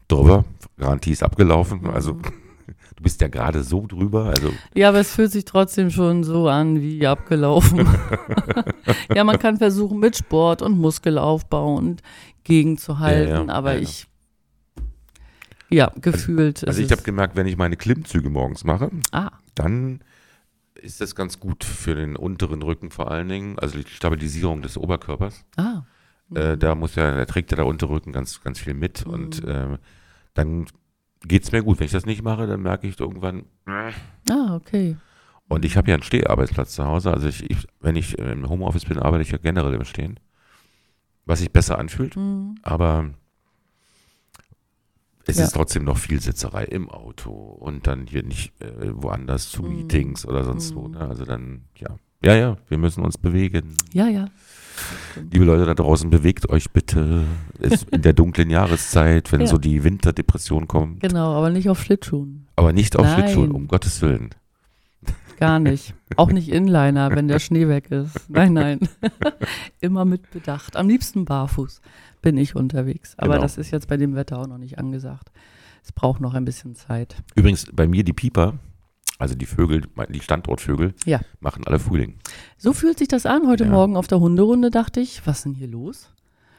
drüber, 0.08 0.44
Garantie 0.76 1.12
ist 1.12 1.22
abgelaufen. 1.22 1.82
Mhm. 1.82 1.90
Also 1.90 2.12
du 2.96 3.02
bist 3.02 3.20
ja 3.20 3.28
gerade 3.28 3.62
so 3.62 3.86
drüber. 3.86 4.24
Also 4.24 4.50
Ja, 4.74 4.88
aber 4.88 4.98
es 4.98 5.14
fühlt 5.14 5.30
sich 5.30 5.44
trotzdem 5.44 5.90
schon 5.90 6.24
so 6.24 6.48
an 6.48 6.80
wie 6.80 7.06
abgelaufen. 7.06 7.86
ja, 9.14 9.22
man 9.22 9.38
kann 9.38 9.58
versuchen 9.58 10.00
mit 10.00 10.16
Sport 10.16 10.60
und 10.60 10.78
Muskelaufbau 10.78 11.76
und 11.76 12.02
gegenzuhalten, 12.42 13.28
Ja, 13.28 13.44
ja, 13.44 13.52
aber 13.52 13.78
ich, 13.78 14.08
ja, 15.70 15.90
gefühlt. 16.00 16.66
also 16.66 16.80
ist 16.80 16.86
ich 16.86 16.90
habe 16.92 17.00
es- 17.00 17.04
gemerkt, 17.04 17.36
wenn 17.36 17.46
ich 17.46 17.56
meine 17.56 17.76
Klimmzüge 17.76 18.28
morgens 18.30 18.64
mache, 18.64 18.90
ah, 19.12 19.30
dann 19.54 20.00
ist 20.74 21.00
das 21.00 21.14
ganz 21.14 21.38
gut 21.40 21.62
für 21.64 21.94
den 21.94 22.16
unteren 22.16 22.62
Rücken 22.62 22.90
vor 22.90 23.10
allen 23.10 23.28
Dingen, 23.28 23.58
also 23.58 23.78
die 23.78 23.88
Stabilisierung 23.88 24.62
des 24.62 24.76
Oberkörpers. 24.78 25.44
ah. 25.56 25.82
Äh, 26.34 26.54
Mhm. 26.54 26.58
da 26.60 26.74
muss 26.76 26.94
ja, 26.94 27.10
da 27.16 27.24
trägt 27.24 27.50
ja 27.50 27.56
der 27.56 27.66
Unterrücken 27.66 28.12
ganz, 28.12 28.40
ganz 28.40 28.60
viel 28.60 28.72
mit 28.74 29.04
Mhm. 29.06 29.12
und 29.12 29.44
äh, 29.44 29.78
dann 30.34 30.66
geht's 31.26 31.50
mir 31.50 31.62
gut. 31.64 31.80
Wenn 31.80 31.86
ich 31.86 31.92
das 31.92 32.06
nicht 32.06 32.22
mache, 32.22 32.46
dann 32.46 32.62
merke 32.62 32.86
ich 32.86 32.98
irgendwann, 33.00 33.40
äh. 33.66 33.90
Ah, 34.30 34.54
okay. 34.54 34.96
und 35.48 35.64
ich 35.64 35.76
habe 35.76 35.88
ja 35.88 35.94
einen 35.94 36.04
Steharbeitsplatz 36.04 36.72
zu 36.76 36.84
Hause. 36.84 37.12
Also 37.12 37.26
ich, 37.26 37.50
ich, 37.50 37.66
wenn 37.80 37.96
ich 37.96 38.16
im 38.16 38.48
Homeoffice 38.48 38.84
bin, 38.84 39.00
arbeite 39.00 39.22
ich 39.22 39.32
ja 39.32 39.38
generell 39.38 39.74
im 39.74 39.84
Stehen. 39.84 40.20
Was 41.26 41.40
sich 41.40 41.50
besser 41.52 41.78
anfühlt, 41.78 42.14
Mhm. 42.16 42.54
aber 42.62 43.10
es 45.30 45.38
Ja. 45.38 45.44
ist 45.44 45.52
trotzdem 45.54 45.84
noch 45.84 45.96
viel 45.98 46.20
Sitzerei 46.20 46.64
im 46.64 46.88
Auto 46.90 47.30
und 47.32 47.86
dann 47.86 48.06
hier 48.06 48.22
nicht 48.22 48.52
äh, 48.60 48.66
woanders 48.92 49.48
zu 49.50 49.62
Mhm. 49.62 49.68
Meetings 49.76 50.26
oder 50.26 50.44
sonst 50.44 50.74
wo. 50.74 50.82
Mhm. 50.88 50.92
Ne? 50.94 51.00
Also 51.00 51.24
dann, 51.24 51.62
ja. 51.76 51.88
Ja, 52.22 52.34
ja, 52.36 52.56
wir 52.68 52.76
müssen 52.78 53.02
uns 53.02 53.16
bewegen. 53.16 53.74
Ja, 53.92 54.06
ja. 54.08 54.26
Liebe 55.30 55.44
Leute 55.44 55.64
da 55.66 55.74
draußen, 55.74 56.08
bewegt 56.10 56.48
euch 56.50 56.70
bitte. 56.70 57.24
Es 57.58 57.82
in 57.84 58.02
der 58.02 58.12
dunklen 58.12 58.50
Jahreszeit, 58.50 59.32
wenn 59.32 59.40
Ja. 59.42 59.46
so 59.46 59.58
die 59.58 59.84
Winterdepression 59.84 60.68
kommt. 60.68 61.00
Genau, 61.00 61.32
aber 61.34 61.50
nicht 61.50 61.68
auf 61.70 61.82
Schlittschuhen. 61.82 62.46
Aber 62.56 62.72
nicht 62.72 62.96
auf 62.96 63.04
Nein. 63.06 63.14
Schlittschuhen, 63.20 63.50
um 63.52 63.68
Gottes 63.68 64.00
Willen. 64.02 64.30
Gar 65.38 65.58
nicht. 65.60 65.94
Auch 66.16 66.30
nicht 66.30 66.48
Inliner, 66.50 67.14
wenn 67.14 67.28
der 67.28 67.38
Schnee 67.38 67.68
weg 67.68 67.90
ist. 67.90 68.28
Nein, 68.28 68.52
nein. 68.52 68.80
Immer 69.80 70.04
mit 70.04 70.30
Bedacht. 70.30 70.76
Am 70.76 70.88
liebsten 70.88 71.24
barfuß 71.24 71.80
bin 72.22 72.36
ich 72.36 72.54
unterwegs. 72.56 73.14
Aber 73.18 73.34
Genau. 73.34 73.42
das 73.42 73.56
ist 73.58 73.70
jetzt 73.70 73.88
bei 73.88 73.96
dem 73.96 74.14
Wetter 74.14 74.38
auch 74.38 74.46
noch 74.46 74.58
nicht 74.58 74.78
angesagt. 74.78 75.30
Es 75.82 75.92
braucht 75.92 76.20
noch 76.20 76.34
ein 76.34 76.44
bisschen 76.44 76.74
Zeit. 76.74 77.16
Übrigens, 77.34 77.66
bei 77.72 77.86
mir 77.86 78.04
die 78.04 78.12
Pieper, 78.12 78.58
also 79.18 79.34
die 79.34 79.46
Vögel, 79.46 79.82
die 80.10 80.20
Standortvögel, 80.20 80.94
Ja. 81.06 81.20
machen 81.40 81.64
alle 81.66 81.78
Frühling. 81.78 82.16
So 82.58 82.72
fühlt 82.72 82.98
sich 82.98 83.08
das 83.08 83.26
an. 83.26 83.46
Heute 83.46 83.64
Ja. 83.64 83.70
Morgen 83.70 83.96
auf 83.96 84.06
der 84.06 84.20
Hunderunde 84.20 84.70
dachte 84.70 85.00
ich, 85.00 85.26
was 85.26 85.38
ist 85.38 85.44
denn 85.46 85.54
hier 85.54 85.68
los? 85.68 86.10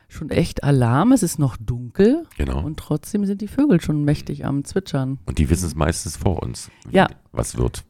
Schon 0.10 0.30
echt 0.30 0.66
Alarm, 0.66 1.14
es 1.14 1.24
ist 1.24 1.40
noch 1.40 1.56
dunkel 1.56 2.26
Genau. 2.38 2.58
Und, 2.60 2.66
und 2.66 2.78
trotzdem 2.78 3.26
sind 3.26 3.40
die 3.42 3.48
Vögel 3.48 3.80
schon 3.80 4.04
mächtig 4.04 4.46
am 4.46 4.66
Zwitschern. 4.66 5.20
die 5.38 5.50
wissen 5.50 5.66
es 5.68 5.74
meistens 5.76 6.18
vor 6.18 6.44
uns, 6.44 6.70
Ja. 6.90 7.08
was 7.32 7.56
wird. 7.58 7.84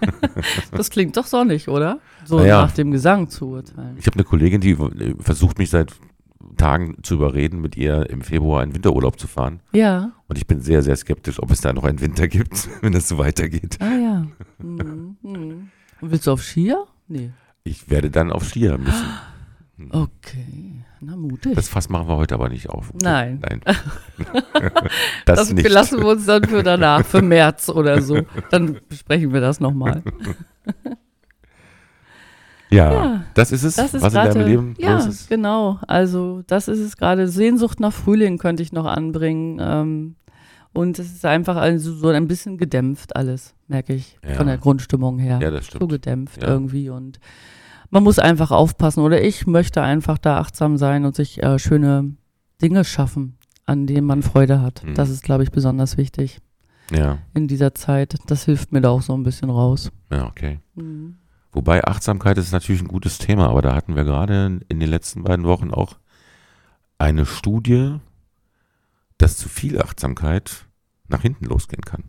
Das 0.70 0.90
klingt 0.90 1.16
doch 1.16 1.26
sonnig, 1.26 1.68
oder? 1.68 1.98
So 2.24 2.40
ja. 2.44 2.62
nach 2.62 2.72
dem 2.72 2.90
Gesang 2.92 3.28
zu 3.28 3.48
urteilen. 3.48 3.96
Ich 3.98 4.06
habe 4.06 4.14
eine 4.14 4.24
Kollegin, 4.24 4.60
die 4.60 4.76
versucht 5.18 5.58
mich 5.58 5.70
seit 5.70 5.92
Tagen 6.56 6.96
zu 7.02 7.14
überreden, 7.14 7.60
mit 7.60 7.76
ihr 7.76 8.08
im 8.10 8.20
Februar 8.22 8.62
in 8.62 8.74
Winterurlaub 8.74 9.18
zu 9.18 9.26
fahren. 9.26 9.60
Ja, 9.72 10.12
Und 10.28 10.38
ich 10.38 10.46
bin 10.46 10.60
sehr, 10.60 10.82
sehr 10.82 10.96
skeptisch, 10.96 11.42
ob 11.42 11.50
es 11.50 11.60
da 11.60 11.72
noch 11.72 11.84
einen 11.84 12.00
Winter 12.00 12.28
gibt, 12.28 12.68
wenn 12.82 12.94
es 12.94 13.08
so 13.08 13.18
weitergeht. 13.18 13.78
ah 13.80 13.94
ja. 13.96 14.26
Mhm. 14.58 15.16
Mhm. 15.22 15.68
Und 16.00 16.10
willst 16.10 16.26
du 16.26 16.32
auf 16.32 16.42
Skier? 16.42 16.86
Nee. 17.08 17.30
Ich 17.64 17.88
werde 17.90 18.10
dann 18.10 18.30
auf 18.32 18.44
Skier 18.44 18.76
müssen. 18.78 19.06
Okay, 19.90 20.84
na 21.00 21.16
mutig. 21.16 21.54
Das 21.56 21.68
Fass 21.68 21.88
machen 21.88 22.06
wir 22.08 22.16
heute 22.16 22.34
aber 22.34 22.48
nicht 22.48 22.68
auf. 22.70 22.92
Nein. 22.94 23.40
Nein. 23.42 23.60
das, 25.24 25.38
das 25.38 25.52
nicht. 25.52 25.68
lassen 25.68 25.98
wir 25.98 26.06
uns 26.08 26.26
dann 26.26 26.44
für 26.44 26.62
danach, 26.62 27.04
für 27.04 27.22
März 27.22 27.68
oder 27.68 28.00
so. 28.00 28.20
Dann 28.50 28.78
besprechen 28.88 29.32
wir 29.32 29.40
das 29.40 29.58
nochmal. 29.58 30.02
Ja, 32.74 32.92
Ja, 32.92 33.24
das 33.34 33.52
ist 33.52 33.62
es, 33.62 33.76
Das 33.76 33.94
ist 33.94 34.02
was 34.02 34.12
in 34.12 34.20
gerade, 34.20 34.34
deinem 34.34 34.48
Leben 34.48 34.74
ja, 34.78 34.94
los 34.96 35.06
ist. 35.06 35.28
genau. 35.28 35.78
Also 35.86 36.42
das 36.46 36.68
ist 36.68 36.80
es 36.80 36.96
gerade. 36.96 37.28
Sehnsucht 37.28 37.80
nach 37.80 37.92
Frühling 37.92 38.38
könnte 38.38 38.62
ich 38.62 38.72
noch 38.72 38.86
anbringen. 38.86 39.58
Ähm, 39.60 40.16
und 40.72 40.98
es 40.98 41.06
ist 41.12 41.24
einfach 41.24 41.56
also 41.56 41.94
so 41.94 42.08
ein 42.08 42.26
bisschen 42.26 42.58
gedämpft 42.58 43.14
alles, 43.14 43.54
merke 43.68 43.94
ich, 43.94 44.18
Ja. 44.28 44.34
von 44.34 44.46
der 44.48 44.58
Grundstimmung 44.58 45.18
her. 45.20 45.38
Ja, 45.40 45.50
das 45.52 45.66
so 45.66 45.76
stimmt. 45.76 45.90
gedämpft 45.92 46.42
Ja. 46.42 46.48
irgendwie. 46.48 46.90
Und 46.90 47.20
man 47.90 48.02
muss 48.02 48.18
einfach 48.18 48.50
aufpassen 48.50 49.00
oder 49.04 49.22
ich 49.22 49.46
möchte 49.46 49.82
einfach 49.82 50.18
da 50.18 50.38
achtsam 50.38 50.76
sein 50.76 51.04
und 51.04 51.14
sich 51.14 51.40
äh, 51.42 51.58
schöne 51.60 52.14
Dinge 52.60 52.84
schaffen, 52.84 53.36
an 53.66 53.86
denen 53.86 54.06
man 54.06 54.22
Freude 54.22 54.60
hat. 54.62 54.82
Mhm. 54.84 54.94
Das 54.94 55.10
ist, 55.10 55.22
glaube 55.22 55.44
ich, 55.44 55.52
besonders 55.52 55.96
wichtig 55.96 56.38
Ja, 56.90 57.18
in 57.34 57.46
dieser 57.46 57.74
Zeit. 57.74 58.16
Das 58.26 58.44
hilft 58.44 58.72
mir 58.72 58.80
da 58.80 58.90
auch 58.90 59.02
so 59.02 59.14
ein 59.16 59.22
bisschen 59.22 59.50
raus. 59.50 59.92
ja, 60.10 60.26
okay. 60.26 60.58
Mhm. 60.74 61.18
Wobei 61.54 61.84
Achtsamkeit 61.84 62.36
ist 62.36 62.52
natürlich 62.52 62.82
ein 62.82 62.88
gutes 62.88 63.18
Thema, 63.18 63.48
aber 63.48 63.62
da 63.62 63.74
hatten 63.74 63.94
wir 63.94 64.04
gerade 64.04 64.60
in 64.68 64.80
den 64.80 64.90
letzten 64.90 65.22
beiden 65.22 65.46
Wochen 65.46 65.70
auch 65.70 65.96
eine 66.98 67.26
Studie, 67.26 67.96
dass 69.18 69.36
zu 69.36 69.48
viel 69.48 69.80
Achtsamkeit 69.80 70.66
nach 71.06 71.22
hinten 71.22 71.44
losgehen 71.46 71.82
kann. 71.82 72.02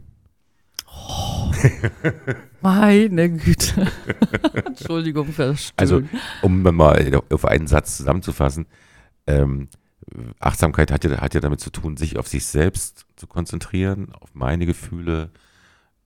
Meine 2.61 3.29
Güte. 3.29 3.91
Entschuldigung 4.65 5.27
für 5.27 5.47
das 5.47 5.73
Also. 5.77 6.01
Um 6.41 6.63
mal 6.63 7.21
auf 7.31 7.45
einen 7.45 7.67
Satz 7.67 7.97
zusammenzufassen, 7.97 8.65
ähm, 9.27 9.69
Achtsamkeit 10.39 10.91
hat 10.91 11.03
ja, 11.03 11.21
hat 11.21 11.35
ja 11.35 11.39
damit 11.39 11.59
zu 11.59 11.69
tun, 11.69 11.97
sich 11.97 12.17
auf 12.17 12.27
sich 12.27 12.45
selbst 12.45 13.05
zu 13.15 13.27
konzentrieren, 13.27 14.11
auf 14.19 14.33
meine 14.33 14.65
Gefühle, 14.65 15.31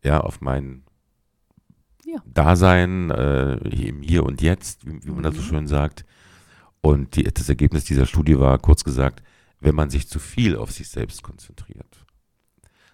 ja, 0.03 0.19
auf 0.19 0.41
mein 0.41 0.83
Ja. 2.11 2.21
Dasein 2.25 3.11
äh, 3.11 3.55
im 3.87 4.01
Hier 4.01 4.23
und 4.23 4.41
Jetzt, 4.41 4.85
wie, 4.85 5.03
wie 5.05 5.11
man 5.11 5.23
das 5.23 5.35
so 5.35 5.41
Mhm. 5.41 5.45
schön 5.45 5.67
sagt. 5.67 6.05
Und 6.81 7.15
die, 7.15 7.23
das 7.23 7.49
Ergebnis 7.49 7.83
dieser 7.83 8.05
Studie 8.05 8.39
war, 8.39 8.57
kurz 8.57 8.83
gesagt, 8.83 9.21
wenn 9.59 9.75
man 9.75 9.89
sich 9.89 10.07
zu 10.07 10.19
viel 10.19 10.55
auf 10.55 10.71
sich 10.71 10.87
selbst 10.87 11.21
konzentriert, 11.23 11.98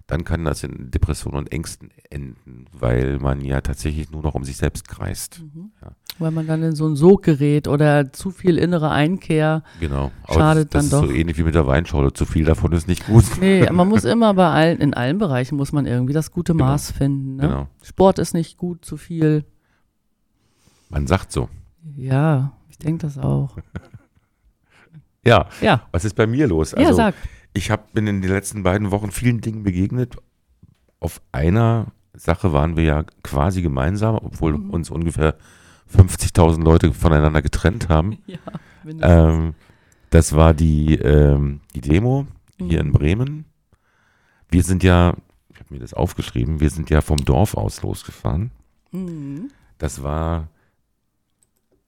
dann 0.08 0.24
kann 0.24 0.46
das 0.46 0.64
in 0.64 0.92
Depressionen 0.92 1.40
und 1.40 1.52
Ängsten 1.52 1.90
enden, 2.12 2.66
weil 2.72 3.18
man 3.18 3.42
ja 3.42 3.62
tatsächlich 3.62 4.12
nur 4.12 4.22
noch 4.22 4.36
um 4.36 4.44
sich 4.44 4.56
selbst 4.58 4.88
kreist. 4.88 5.42
Mhm. 5.42 5.72
Ja. 5.82 5.92
Weil 6.20 6.30
man 6.32 6.46
dann 6.46 6.62
in 6.62 6.76
so 6.76 6.88
ein 6.88 6.96
Sog 6.96 7.24
gerät 7.24 7.68
oder 7.68 8.14
zu 8.14 8.30
viel 8.30 8.58
innere 8.60 8.92
Einkehr. 8.92 9.64
Genau. 9.80 10.12
Schadet 10.32 10.76
das, 10.76 10.84
das 10.84 10.90
dann 10.92 11.00
ist 11.04 11.08
doch. 11.10 11.14
so 11.14 11.20
ähnlich 11.20 11.38
wie 11.40 11.44
mit 11.44 11.56
der 11.56 11.66
Weinschorle. 11.66 12.14
Zu 12.14 12.26
viel 12.26 12.46
davon 12.46 12.72
ist 12.74 12.88
nicht 12.88 13.08
gut. 13.08 13.24
Nee, 13.40 13.68
man 13.72 13.88
muss 13.88 14.04
immer 14.04 14.34
bei 14.36 14.48
allen, 14.50 14.80
in 14.80 14.94
allen 14.94 15.18
Bereichen 15.18 15.56
muss 15.56 15.72
man 15.72 15.88
irgendwie 15.88 16.14
das 16.14 16.32
gute 16.32 16.54
Genau. 16.54 16.66
Maß 16.66 16.92
finden. 16.92 17.38
Ne? 17.38 17.42
Genau. 17.48 17.68
Sport 17.82 18.20
ist 18.20 18.34
nicht 18.36 18.58
gut, 18.58 18.86
zu 18.86 18.98
viel. 18.98 19.44
Man 20.90 21.08
sagt 21.08 21.32
so. 21.32 21.50
Ja, 21.96 22.54
ich 22.70 22.78
denke 22.78 23.08
das 23.08 23.18
auch. 23.18 23.58
Ja, 25.28 25.48
Ja, 25.60 25.82
was 25.92 26.06
ist 26.06 26.16
bei 26.16 26.28
mir 26.28 26.46
los? 26.46 26.74
ja, 26.74 26.78
Also, 26.78 26.94
sag. 26.94 27.16
Ich 27.56 27.72
hab, 27.72 27.94
bin 27.94 28.06
in 28.06 28.22
den 28.22 28.30
letzten 28.32 28.64
beiden 28.64 28.92
Wochen 28.92 29.12
vielen 29.12 29.42
Dingen 29.42 29.64
begegnet. 29.64 30.18
Auf 31.00 31.22
einer 31.32 31.88
Sache 32.14 32.54
waren 32.54 32.76
wir 32.78 32.84
ja 32.84 33.04
quasi 33.24 33.62
gemeinsam, 33.62 34.16
obwohl 34.16 34.58
Mhm. 34.58 34.70
uns 34.70 34.90
ungefähr 34.90 35.36
50.000 35.88 36.64
Leute 36.64 36.94
voneinander 36.94 37.42
getrennt 37.42 37.90
haben. 37.90 38.18
Ja, 38.28 38.40
Ähm, 39.02 39.56
das 40.12 40.34
war 40.34 40.54
die, 40.54 40.96
ähm, 40.96 41.62
die 41.74 41.82
Demo 41.82 42.28
hier 42.60 42.80
in 42.82 42.90
Mhm. 42.90 42.94
Bremen. 42.94 43.46
Wir 44.50 44.62
sind 44.64 44.84
ja, 44.84 45.16
ich 45.50 45.60
habe 45.60 45.74
mir 45.74 45.80
das 45.80 45.94
aufgeschrieben, 45.94 46.60
wir 46.60 46.70
sind 46.70 46.90
ja 46.92 47.02
vom 47.02 47.18
Dorf 47.18 47.56
aus 47.56 47.82
losgefahren. 47.82 48.52
Mhm. 48.92 49.50
Das 49.80 50.04
war 50.04 50.50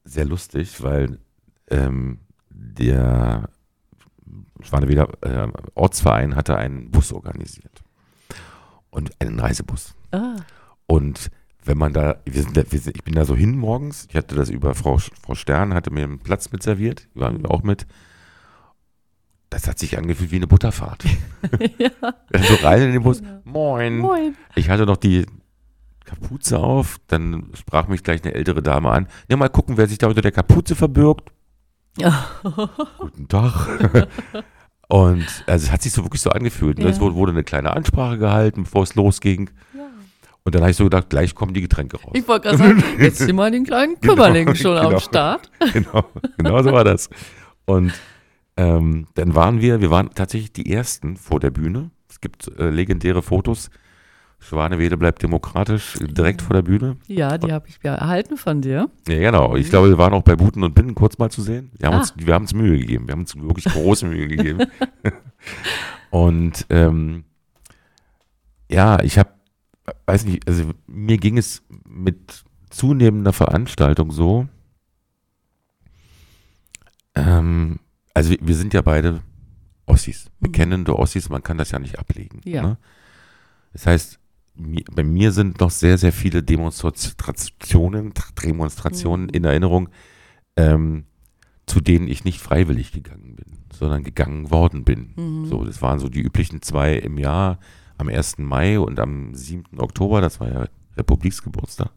sehr 0.03 0.25
lustig, 0.25 0.81
weil 0.81 1.19
ähm, 1.69 2.19
der 2.49 3.49
Schwaneweder 4.61 5.09
äh, 5.21 5.47
Ortsverein 5.75 6.35
hatte 6.35 6.57
einen 6.57 6.91
Bus 6.91 7.11
organisiert. 7.13 7.81
Und 8.89 9.11
einen 9.19 9.39
Reisebus. 9.39 9.95
Ah. 10.11 10.37
Und 10.87 11.29
wenn 11.63 11.77
man 11.77 11.93
da, 11.93 12.17
wir 12.25 12.41
sind, 12.41 12.55
da 12.55 12.63
wir 12.69 12.79
sind, 12.79 12.95
ich 12.95 13.03
bin 13.03 13.13
da 13.15 13.25
so 13.25 13.35
hin 13.35 13.57
morgens, 13.57 14.07
ich 14.09 14.15
hatte 14.15 14.35
das 14.35 14.49
über 14.49 14.73
Frau, 14.73 14.97
Frau 15.21 15.35
Stern, 15.35 15.73
hatte 15.73 15.91
mir 15.91 16.05
einen 16.05 16.19
Platz 16.19 16.51
mit 16.51 16.63
serviert, 16.63 17.07
die 17.13 17.19
waren 17.19 17.39
Mhm. 17.39 17.45
auch 17.45 17.63
mit. 17.63 17.85
Das 19.49 19.67
hat 19.67 19.79
sich 19.79 19.97
angefühlt 19.97 20.31
wie 20.31 20.37
eine 20.37 20.47
Butterfahrt. 20.47 21.05
ja. 21.77 21.89
so 22.41 22.55
rein 22.65 22.81
in 22.83 22.91
den 22.93 23.03
Bus, 23.03 23.19
Genau. 23.21 23.41
moin. 23.45 23.97
Moin. 23.99 24.37
Ich 24.55 24.69
hatte 24.69 24.85
noch 24.85 24.97
die 24.97 25.25
Kapuze 26.05 26.59
auf, 26.59 26.97
dann 27.07 27.51
sprach 27.53 27.87
mich 27.87 28.03
gleich 28.03 28.23
eine 28.23 28.33
ältere 28.33 28.61
Dame 28.61 28.89
an. 28.91 29.07
Ja, 29.29 29.35
mal 29.37 29.49
gucken, 29.49 29.77
wer 29.77 29.87
sich 29.87 29.97
da 29.97 30.07
unter 30.07 30.21
der 30.21 30.31
Kapuze 30.31 30.75
verbirgt. 30.75 31.31
Guten 32.97 33.27
Tag. 33.27 33.67
Und 34.89 35.25
also 35.47 35.65
es 35.65 35.71
hat 35.71 35.81
sich 35.81 35.91
so 35.91 36.03
wirklich 36.03 36.21
so 36.21 36.29
angefühlt. 36.29 36.77
Ne? 36.77 36.85
Ja. 36.85 36.91
Es 36.91 36.99
wurde, 36.99 37.15
wurde 37.15 37.31
eine 37.33 37.43
kleine 37.43 37.73
Ansprache 37.73 38.17
gehalten, 38.17 38.63
bevor 38.63 38.83
es 38.83 38.95
losging. 38.95 39.49
Ja. 39.73 39.81
Und 40.43 40.55
dann 40.55 40.61
habe 40.61 40.71
ich 40.71 40.77
so 40.77 40.85
gedacht, 40.85 41.09
gleich 41.09 41.35
kommen 41.35 41.53
die 41.53 41.61
Getränke 41.61 41.97
raus. 41.97 42.13
Ich 42.13 42.27
wollte 42.27 42.47
gerade 42.47 42.57
sagen, 42.57 42.83
jetzt 42.99 43.17
sind 43.17 43.35
wir 43.35 43.51
den 43.51 43.65
kleinen 43.65 43.99
Kümmerling 43.99 44.55
schon 44.55 44.75
genau. 44.75 44.91
am 44.91 44.99
Start. 44.99 45.51
genau, 45.73 46.05
genau 46.37 46.63
so 46.63 46.71
war 46.71 46.85
das. 46.85 47.09
Und 47.65 47.93
ähm, 48.55 49.07
dann 49.15 49.35
waren 49.35 49.59
wir, 49.59 49.81
wir 49.81 49.91
waren 49.91 50.09
tatsächlich 50.15 50.53
die 50.53 50.71
Ersten 50.71 51.17
vor 51.17 51.41
der 51.41 51.51
Bühne. 51.51 51.91
Es 52.09 52.21
gibt 52.21 52.47
äh, 52.57 52.69
legendäre 52.69 53.21
Fotos. 53.21 53.69
Schwanewede 54.39 54.97
bleibt 54.97 55.23
demokratisch 55.23 55.97
direkt 55.99 56.41
vor 56.41 56.53
der 56.53 56.61
Bühne. 56.61 56.97
Ja, 57.07 57.37
die 57.37 57.51
habe 57.51 57.67
ich 57.67 57.83
erhalten 57.83 58.37
von 58.37 58.61
dir. 58.61 58.89
Ja, 59.07 59.15
genau. 59.19 59.55
Ich 59.55 59.69
glaube, 59.69 59.89
wir 59.89 59.97
waren 59.97 60.13
auch 60.13 60.21
bei 60.23 60.35
Buten 60.35 60.63
und 60.63 60.75
Binnen 60.75 60.95
kurz 60.95 61.17
mal 61.17 61.29
zu 61.31 61.41
sehen. 61.41 61.71
Wir 61.77 61.87
haben, 61.87 61.95
Ah. 61.95 61.99
uns, 61.99 62.13
wir 62.15 62.33
haben 62.33 62.43
uns 62.43 62.53
Mühe 62.53 62.77
gegeben. 62.77 63.07
Wir 63.07 63.13
haben 63.13 63.21
uns 63.21 63.35
wirklich 63.35 63.65
große 63.65 64.05
Mühe 64.05 64.27
gegeben. 64.29 64.65
und 66.11 66.65
ähm, 66.69 67.25
ja, 68.69 69.01
ich 69.01 69.17
habe, 69.17 69.31
weiß 70.05 70.25
nicht, 70.25 70.47
also 70.47 70.71
mir 70.85 71.17
ging 71.17 71.37
es 71.37 71.63
mit 71.87 72.43
zunehmender 72.69 73.33
Veranstaltung 73.33 74.11
so. 74.11 74.47
Ähm, 77.15 77.79
also 78.13 78.33
wir, 78.39 78.55
sind 78.55 78.73
ja 78.73 78.81
beide 78.81 79.21
Ossis, 79.85 80.25
Mhm. 80.39 80.45
bekennende 80.45 80.97
Ossis, 80.97 81.29
man 81.29 81.43
kann 81.43 81.57
das 81.57 81.71
ja 81.71 81.79
nicht 81.79 81.97
ablegen. 81.99 82.41
Ja. 82.43 82.61
Ne? 82.61 82.77
Das 83.73 83.85
heißt, 83.87 84.19
bei 84.93 85.03
mir 85.03 85.31
sind 85.31 85.59
noch 85.59 85.71
sehr, 85.71 85.97
sehr 85.97 86.11
viele 86.11 86.43
Demonstrationen, 86.43 88.13
Demonstrationen 88.43 89.25
Mhm. 89.25 89.33
in 89.33 89.43
Erinnerung, 89.45 89.89
ähm, 90.55 91.05
zu 91.65 91.81
denen 91.81 92.07
ich 92.07 92.23
nicht 92.23 92.39
freiwillig 92.39 92.91
gegangen 92.91 93.35
bin, 93.35 93.59
sondern 93.71 94.03
gegangen 94.03 94.49
worden 94.51 94.83
bin. 94.83 95.13
Mhm. 95.15 95.45
So, 95.45 95.65
das 95.65 95.81
waren 95.81 95.99
so 95.99 96.09
die 96.09 96.21
üblichen 96.21 96.61
zwei 96.61 96.93
im 96.95 97.17
Jahr, 97.17 97.59
am 97.97 98.09
1. 98.09 98.45
Mai 98.45 98.79
und 98.79 98.99
am 98.99 99.33
7. 99.35 99.79
Oktober, 99.79 100.21
das 100.21 100.39
war 100.39 100.51
ja 100.51 100.65
Republiksgeburtstag. 100.97 101.91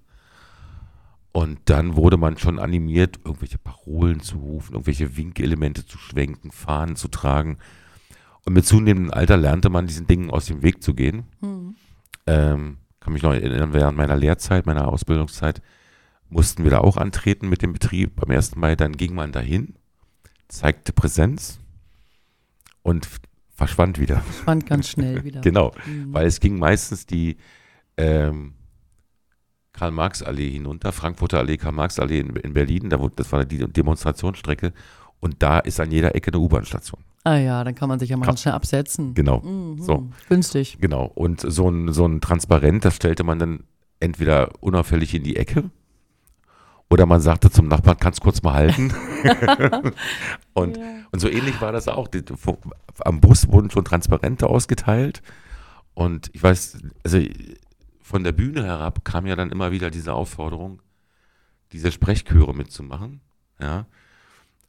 Und 1.32 1.60
dann 1.66 1.94
wurde 1.94 2.16
man 2.16 2.36
schon 2.38 2.58
animiert, 2.58 3.20
irgendwelche 3.24 3.58
Parolen 3.58 4.20
zu 4.20 4.38
rufen, 4.38 4.72
irgendwelche 4.74 5.16
Winkelemente 5.16 5.86
zu 5.86 5.96
schwenken, 5.96 6.50
Fahnen 6.50 6.96
zu 6.96 7.08
tragen. 7.08 7.58
Und 8.44 8.54
mit 8.54 8.66
zunehmendem 8.66 9.12
Alter 9.12 9.36
lernte 9.36 9.70
man 9.70 9.86
diesen 9.86 10.06
Dingen 10.08 10.30
aus 10.30 10.46
dem 10.46 10.62
Weg 10.62 10.82
zu 10.82 10.94
gehen. 10.94 11.24
Mhm. 11.40 11.76
Ähm, 12.30 12.78
kann 13.00 13.12
mich 13.12 13.22
noch 13.22 13.32
erinnern, 13.32 13.72
während 13.72 13.96
meiner 13.96 14.16
Lehrzeit, 14.16 14.66
meiner 14.66 14.88
Ausbildungszeit, 14.88 15.62
mussten 16.28 16.64
wir 16.64 16.70
da 16.70 16.78
auch 16.78 16.96
antreten 16.96 17.48
mit 17.48 17.62
dem 17.62 17.72
Betrieb. 17.72 18.22
Am 18.22 18.30
1. 18.30 18.56
Mai, 18.56 18.76
dann 18.76 18.96
ging 18.96 19.14
man 19.14 19.32
dahin, 19.32 19.74
zeigte 20.48 20.92
Präsenz 20.92 21.58
und 22.82 23.08
verschwand 23.50 23.98
wieder. 23.98 24.20
Fand 24.20 24.66
ganz 24.66 24.88
schnell 24.88 25.24
wieder. 25.24 25.40
Genau, 25.40 25.72
Mhm. 25.86 26.12
weil 26.12 26.26
es 26.26 26.40
ging 26.40 26.58
meistens 26.58 27.06
die 27.06 27.36
ähm, 27.96 28.54
Karl-Marx-Allee 29.72 30.50
hinunter, 30.50 30.92
Frankfurter 30.92 31.38
Allee, 31.38 31.56
Karl-Marx-Allee 31.56 32.20
in, 32.20 32.36
in 32.36 32.54
Berlin, 32.54 32.90
da, 32.90 32.98
das 33.16 33.32
war 33.32 33.44
die 33.44 33.58
Demonstrationsstrecke 33.58 34.72
und 35.20 35.42
da 35.42 35.58
ist 35.58 35.78
an 35.80 35.90
jeder 35.92 36.14
Ecke 36.14 36.30
eine 36.32 36.38
U-Bahn-Station. 36.40 37.00
Ah 37.24 37.36
ja, 37.36 37.62
dann 37.64 37.74
kann 37.74 37.88
man 37.88 37.98
sich 37.98 38.08
ja 38.10 38.16
mal 38.16 38.26
ganz 38.26 38.40
schnell 38.42 38.54
absetzen. 38.54 39.12
Genau. 39.14 39.40
Mhm. 39.40 39.82
So. 39.82 40.08
Günstig. 40.28 40.78
Genau. 40.80 41.04
Und 41.14 41.40
so 41.40 41.68
ein, 41.70 41.92
so 41.92 42.06
ein 42.06 42.20
Transparent, 42.22 42.84
das 42.84 42.96
stellte 42.96 43.24
man 43.24 43.38
dann 43.38 43.64
entweder 44.00 44.50
unauffällig 44.60 45.14
in 45.14 45.22
die 45.22 45.36
Ecke 45.36 45.64
oder 46.88 47.04
man 47.06 47.20
sagte 47.20 47.50
zum 47.50 47.68
Nachbarn, 47.68 47.98
kannst 47.98 48.22
kurz 48.22 48.42
mal 48.42 48.54
halten. 48.54 48.92
und, 50.54 50.76
Ja. 50.78 50.82
und 51.12 51.20
so 51.20 51.28
ähnlich 51.28 51.60
war 51.60 51.72
das 51.72 51.88
auch. 51.88 52.08
Die, 52.08 52.22
wo- 52.44 52.58
am 53.00 53.20
Bus 53.20 53.48
wurden 53.48 53.70
schon 53.70 53.84
Transparente 53.84 54.46
ausgeteilt. 54.46 55.22
Und 55.94 56.30
ich 56.32 56.42
weiß, 56.42 56.78
also 57.04 57.18
von 58.00 58.24
der 58.24 58.32
Bühne 58.32 58.64
herab 58.64 59.04
kam 59.04 59.26
ja 59.26 59.36
dann 59.36 59.50
immer 59.50 59.70
wieder 59.72 59.90
diese 59.90 60.14
Aufforderung, 60.14 60.80
diese 61.72 61.92
Sprechchöre 61.92 62.54
mitzumachen. 62.54 63.20
Ja. 63.60 63.86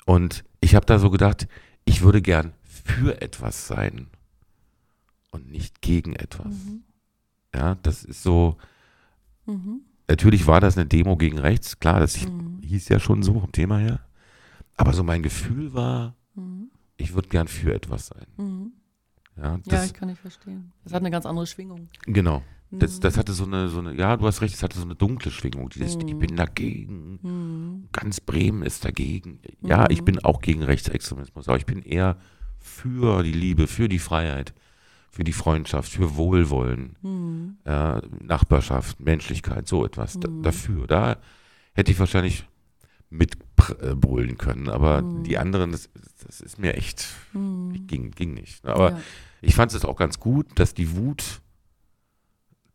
Und 0.05 0.43
ich 0.61 0.75
habe 0.75 0.85
da 0.85 0.99
so 0.99 1.09
gedacht, 1.09 1.47
ich 1.85 2.01
würde 2.01 2.21
gern 2.21 2.53
für 2.63 3.21
etwas 3.21 3.67
sein 3.67 4.07
und 5.31 5.49
nicht 5.51 5.81
gegen 5.81 6.13
etwas. 6.15 6.47
Mhm. 6.53 6.83
Ja, 7.53 7.75
das 7.75 8.03
ist 8.03 8.23
so, 8.23 8.57
Mhm. 9.45 9.81
natürlich 10.07 10.47
war 10.47 10.59
das 10.61 10.77
eine 10.77 10.85
Demo 10.87 11.17
gegen 11.17 11.39
rechts, 11.39 11.79
klar, 11.79 11.99
das 11.99 12.25
Mhm. 12.27 12.61
hieß 12.63 12.89
ja 12.89 12.99
schon 12.99 13.23
so 13.23 13.39
vom 13.39 13.51
Thema 13.51 13.77
her. 13.79 13.99
Aber 14.77 14.93
so 14.93 15.03
mein 15.03 15.21
Gefühl 15.23 15.73
war, 15.73 16.15
Mhm. 16.35 16.69
ich 16.97 17.13
würde 17.13 17.29
gern 17.29 17.47
für 17.47 17.73
etwas 17.73 18.07
sein. 18.07 18.25
Mhm. 18.37 18.71
Ja, 19.37 19.43
Ja, 19.55 19.59
das, 19.65 19.85
ich 19.87 19.93
kann 19.93 20.09
nicht 20.09 20.21
verstehen. 20.21 20.71
Das 20.83 20.93
hat 20.93 21.01
eine 21.01 21.11
ganz 21.11 21.25
andere 21.25 21.47
Schwingung. 21.47 21.89
genau. 22.05 22.43
Das, 22.73 22.97
Mhm. 22.97 23.01
das 23.01 23.17
hatte 23.17 23.33
so 23.33 23.43
eine, 23.43 23.67
so 23.67 23.79
eine, 23.79 23.93
ja, 23.95 24.15
du 24.15 24.25
hast 24.25 24.41
recht, 24.41 24.53
es 24.55 24.63
hatte 24.63 24.77
so 24.77 24.85
eine 24.85 24.95
dunkle 24.95 25.29
Schwingung. 25.31 25.69
Dieses, 25.69 25.95
ich 25.97 26.13
Mhm. 26.13 26.19
bin 26.19 26.35
dagegen, 26.37 27.19
Mhm. 27.21 27.87
ganz 27.91 28.19
Bremen 28.21 28.63
ist 28.63 28.85
dagegen. 28.85 29.39
Ja, 29.61 29.79
Mhm. 29.81 29.87
ich 29.89 30.03
bin 30.03 30.19
auch 30.23 30.41
gegen 30.41 30.63
Rechtsextremismus, 30.63 31.47
aber 31.49 31.57
ich 31.57 31.65
bin 31.65 31.81
eher 31.83 32.17
für 32.59 33.23
die 33.23 33.33
Liebe, 33.33 33.67
für 33.67 33.89
die 33.89 33.99
Freiheit, 33.99 34.53
für 35.09 35.23
die 35.25 35.33
Freundschaft, 35.33 35.91
für 35.91 36.15
Wohlwollen. 36.15 36.95
Mhm. 37.01 37.57
ja, 37.65 38.01
Nachbarschaft, 38.21 38.99
Menschlichkeit, 39.01 39.67
so 39.67 39.85
etwas 39.85 40.17
da, 40.19 40.29
Mhm. 40.29 40.41
dafür. 40.43 40.87
Da 40.87 41.17
hätte 41.73 41.91
ich 41.91 41.99
wahrscheinlich 41.99 42.45
mitbrüllen 43.09 44.37
können, 44.37 44.69
aber 44.69 45.01
Mhm. 45.01 45.23
die 45.23 45.37
anderen, 45.37 45.71
das, 45.71 45.89
das 46.25 46.41
ist 46.41 46.59
mir 46.59 46.75
echt, 46.75 47.07
Mhm. 47.33 47.87
ging, 47.87 48.11
ging 48.11 48.33
nicht. 48.33 48.65
Aber 48.65 48.91
ja. 48.91 48.99
ich 49.41 49.55
fand 49.55 49.73
es 49.73 49.83
auch 49.85 49.97
ganz 49.97 50.19
gut, 50.19 50.47
dass 50.55 50.73
die 50.73 50.95
Wut 50.95 51.41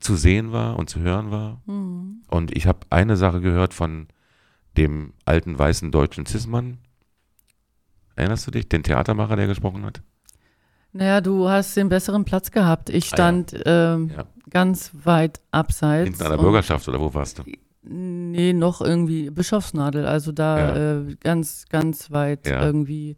zu 0.00 0.16
sehen 0.16 0.52
war 0.52 0.78
und 0.78 0.90
zu 0.90 1.00
hören 1.00 1.30
war. 1.30 1.62
Mhm. 1.66 2.22
Und 2.28 2.56
ich 2.56 2.66
habe 2.66 2.80
eine 2.90 3.16
Sache 3.16 3.40
gehört 3.40 3.74
von 3.74 4.08
dem 4.76 5.12
alten 5.24 5.58
weißen 5.58 5.90
deutschen 5.90 6.26
Zismann. 6.26 6.78
Erinnerst 8.14 8.46
du 8.46 8.50
dich, 8.50 8.68
den 8.68 8.82
Theatermacher, 8.82 9.36
der 9.36 9.46
gesprochen 9.46 9.84
hat? 9.84 10.02
Naja, 10.92 11.20
du 11.20 11.48
hast 11.48 11.76
den 11.76 11.88
besseren 11.90 12.24
Platz 12.24 12.50
gehabt. 12.50 12.88
Ich 12.88 13.04
Ah, 13.04 13.08
ja. 13.08 13.14
stand 13.16 13.62
ähm, 13.66 14.10
Ja. 14.16 14.24
ganz 14.50 14.92
weit 15.04 15.40
abseits. 15.50 16.04
Hinten 16.08 16.22
an 16.22 16.30
der 16.30 16.38
Bürgerschaft 16.38 16.88
oder 16.88 17.00
wo 17.00 17.12
warst 17.12 17.38
du? 17.38 17.42
Nee, 17.82 18.52
noch 18.52 18.80
irgendwie 18.80 19.30
Bischofsnadel, 19.30 20.06
also 20.06 20.32
da 20.32 20.76
äh, 20.98 21.14
ganz, 21.20 21.66
ganz 21.68 22.10
weit 22.10 22.46
Ja. 22.46 22.62
irgendwie 22.64 23.16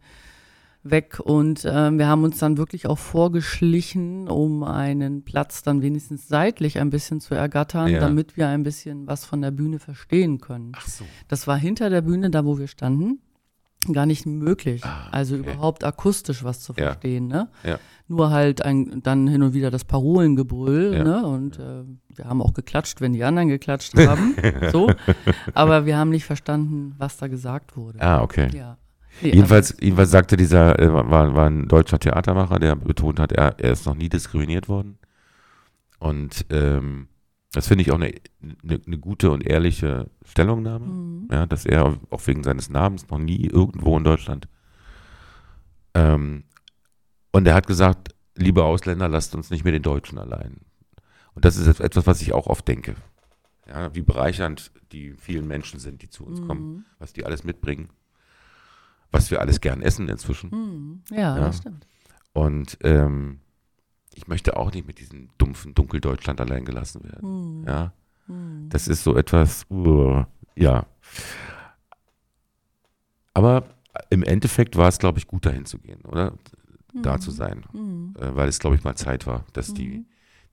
weg. 0.83 1.19
Und 1.19 1.67
ähm, 1.69 1.97
wir 1.97 2.07
haben 2.07 2.23
uns 2.23 2.37
dann 2.39 2.57
wirklich 2.57 2.87
auch 2.87 2.97
vorgeschlichen, 2.97 4.27
um 4.29 4.63
einen 4.63 5.23
Platz 5.23 5.61
dann 5.63 5.81
wenigstens 5.81 6.27
seitlich 6.27 6.79
ein 6.79 6.89
bisschen 6.89 7.19
zu 7.19 7.35
ergattern, 7.35 7.87
Ja. 7.89 7.99
damit 7.99 8.37
wir 8.37 8.47
ein 8.47 8.63
bisschen 8.63 9.05
was 9.07 9.25
von 9.25 9.41
der 9.41 9.51
Bühne 9.51 9.79
verstehen 9.79 10.39
können. 10.39 10.71
Ach 10.75 10.87
so. 10.87 11.03
Das 11.27 11.47
war 11.47 11.57
hinter 11.57 11.89
der 11.89 12.01
Bühne, 12.01 12.29
da 12.29 12.45
wo 12.45 12.57
wir 12.59 12.67
standen, 12.67 13.19
gar 13.93 14.05
nicht 14.05 14.25
möglich. 14.25 14.83
Ah, 14.83 15.07
Also 15.11 15.35
okay. 15.35 15.51
überhaupt 15.53 15.83
akustisch 15.83 16.43
was 16.43 16.61
zu 16.61 16.73
Ja. 16.73 16.85
verstehen. 16.91 17.27
Ne? 17.27 17.49
Ja. 17.63 17.77
Nur 18.07 18.31
halt 18.31 18.61
ein, 18.63 19.01
dann 19.03 19.27
hin 19.27 19.43
und 19.43 19.53
wieder 19.53 19.71
das 19.71 19.85
Parolengebrüll. 19.85 21.03
Ne? 21.03 21.25
Und 21.25 21.59
äh, 21.59 21.83
wir 22.15 22.25
haben 22.25 22.41
auch 22.41 22.53
geklatscht, 22.53 22.99
wenn 23.01 23.13
die 23.13 23.23
anderen 23.23 23.47
geklatscht 23.47 23.95
haben. 23.95 24.35
so. 24.71 24.89
Aber 25.53 25.85
wir 25.85 25.97
haben 25.97 26.09
nicht 26.09 26.25
verstanden, 26.25 26.95
was 26.97 27.17
da 27.17 27.27
gesagt 27.27 27.77
wurde. 27.77 28.01
Ah, 28.01 28.21
okay. 28.21 28.49
Ja. 28.53 28.77
Nee, 29.21 29.31
Jedenfalls, 29.33 29.75
jedenfalls 29.81 30.11
sagte 30.11 30.37
dieser, 30.37 30.79
äh, 30.79 30.91
war, 30.93 31.33
war 31.35 31.47
ein 31.49 31.67
deutscher 31.67 31.99
Theatermacher, 31.99 32.59
der 32.59 32.75
betont 32.75 33.19
hat, 33.19 33.31
er, 33.31 33.59
er 33.59 33.71
ist 33.71 33.85
noch 33.85 33.95
nie 33.95 34.09
diskriminiert 34.09 34.67
worden. 34.69 34.97
Und 35.99 36.45
ähm, 36.49 37.07
das 37.51 37.67
finde 37.67 37.81
ich 37.81 37.91
auch 37.91 37.95
eine, 37.95 38.13
eine, 38.63 38.79
eine 38.85 38.97
gute 38.99 39.31
und 39.31 39.45
ehrliche 39.45 40.09
Stellungnahme, 40.25 40.85
Mhm. 40.85 41.27
ja, 41.31 41.45
dass 41.45 41.65
er 41.65 41.97
auch 42.09 42.27
wegen 42.27 42.43
seines 42.43 42.69
Namens 42.69 43.09
noch 43.09 43.17
nie 43.17 43.45
irgendwo 43.47 43.97
in 43.97 44.03
Deutschland. 44.03 44.47
Ähm, 45.93 46.43
und 47.31 47.47
er 47.47 47.55
hat 47.55 47.67
gesagt, 47.67 48.09
liebe 48.35 48.63
Ausländer, 48.63 49.07
lasst 49.09 49.35
uns 49.35 49.49
nicht 49.49 49.65
mit 49.65 49.73
den 49.73 49.81
Deutschen 49.83 50.17
allein. 50.17 50.57
Und 51.33 51.45
das 51.45 51.57
ist 51.57 51.79
etwas, 51.79 52.07
was 52.07 52.21
ich 52.21 52.33
auch 52.33 52.47
oft 52.47 52.67
denke. 52.67 52.95
Ja, 53.67 53.93
wie 53.93 54.01
bereichernd 54.01 54.71
die 54.91 55.13
vielen 55.13 55.47
Menschen 55.47 55.79
sind, 55.79 56.01
die 56.01 56.09
zu 56.09 56.25
uns 56.25 56.41
kommen 56.45 56.61
Mhm. 56.73 56.85
was 56.97 57.13
die 57.13 57.25
alles 57.25 57.43
mitbringen. 57.43 57.89
Was 59.11 59.31
wir 59.31 59.39
alles 59.41 59.59
gern 59.61 59.81
essen 59.81 60.07
inzwischen. 60.09 60.51
Hm. 60.51 61.01
Ja, 61.11 61.37
Ja. 61.37 61.39
das 61.39 61.57
stimmt. 61.57 61.85
Und 62.33 62.77
ähm, 62.81 63.39
ich 64.13 64.27
möchte 64.27 64.55
auch 64.57 64.71
nicht 64.71 64.85
mit 64.87 64.99
diesem 64.99 65.29
dumpfen 65.37 65.73
Dunkeldeutschland 65.73 66.39
allein 66.41 66.65
gelassen 66.65 67.03
werden. 67.03 67.21
Hm. 67.61 67.67
Ja, 67.67 67.93
Hm. 68.27 68.67
das 68.69 68.87
ist 68.87 69.03
so 69.03 69.15
etwas, 69.15 69.65
uh, 69.71 70.23
ja. 70.55 70.85
Aber 73.33 73.63
im 74.09 74.23
Endeffekt 74.23 74.75
war 74.75 74.87
es, 74.87 74.97
glaube 74.99 75.19
ich, 75.19 75.27
gut 75.27 75.45
dahin 75.45 75.65
zu 75.65 75.79
gehen, 75.79 76.01
oder? 76.05 76.33
Da 76.93 77.19
zu 77.19 77.31
sein. 77.31 77.65
Hm. 77.71 78.15
Äh, 78.19 78.35
weil 78.35 78.49
es, 78.49 78.59
glaube 78.59 78.75
ich, 78.75 78.83
mal 78.83 78.95
Zeit 78.95 79.27
war, 79.27 79.45
dass 79.53 79.73
die, 79.73 79.87
Mhm. 79.99 80.05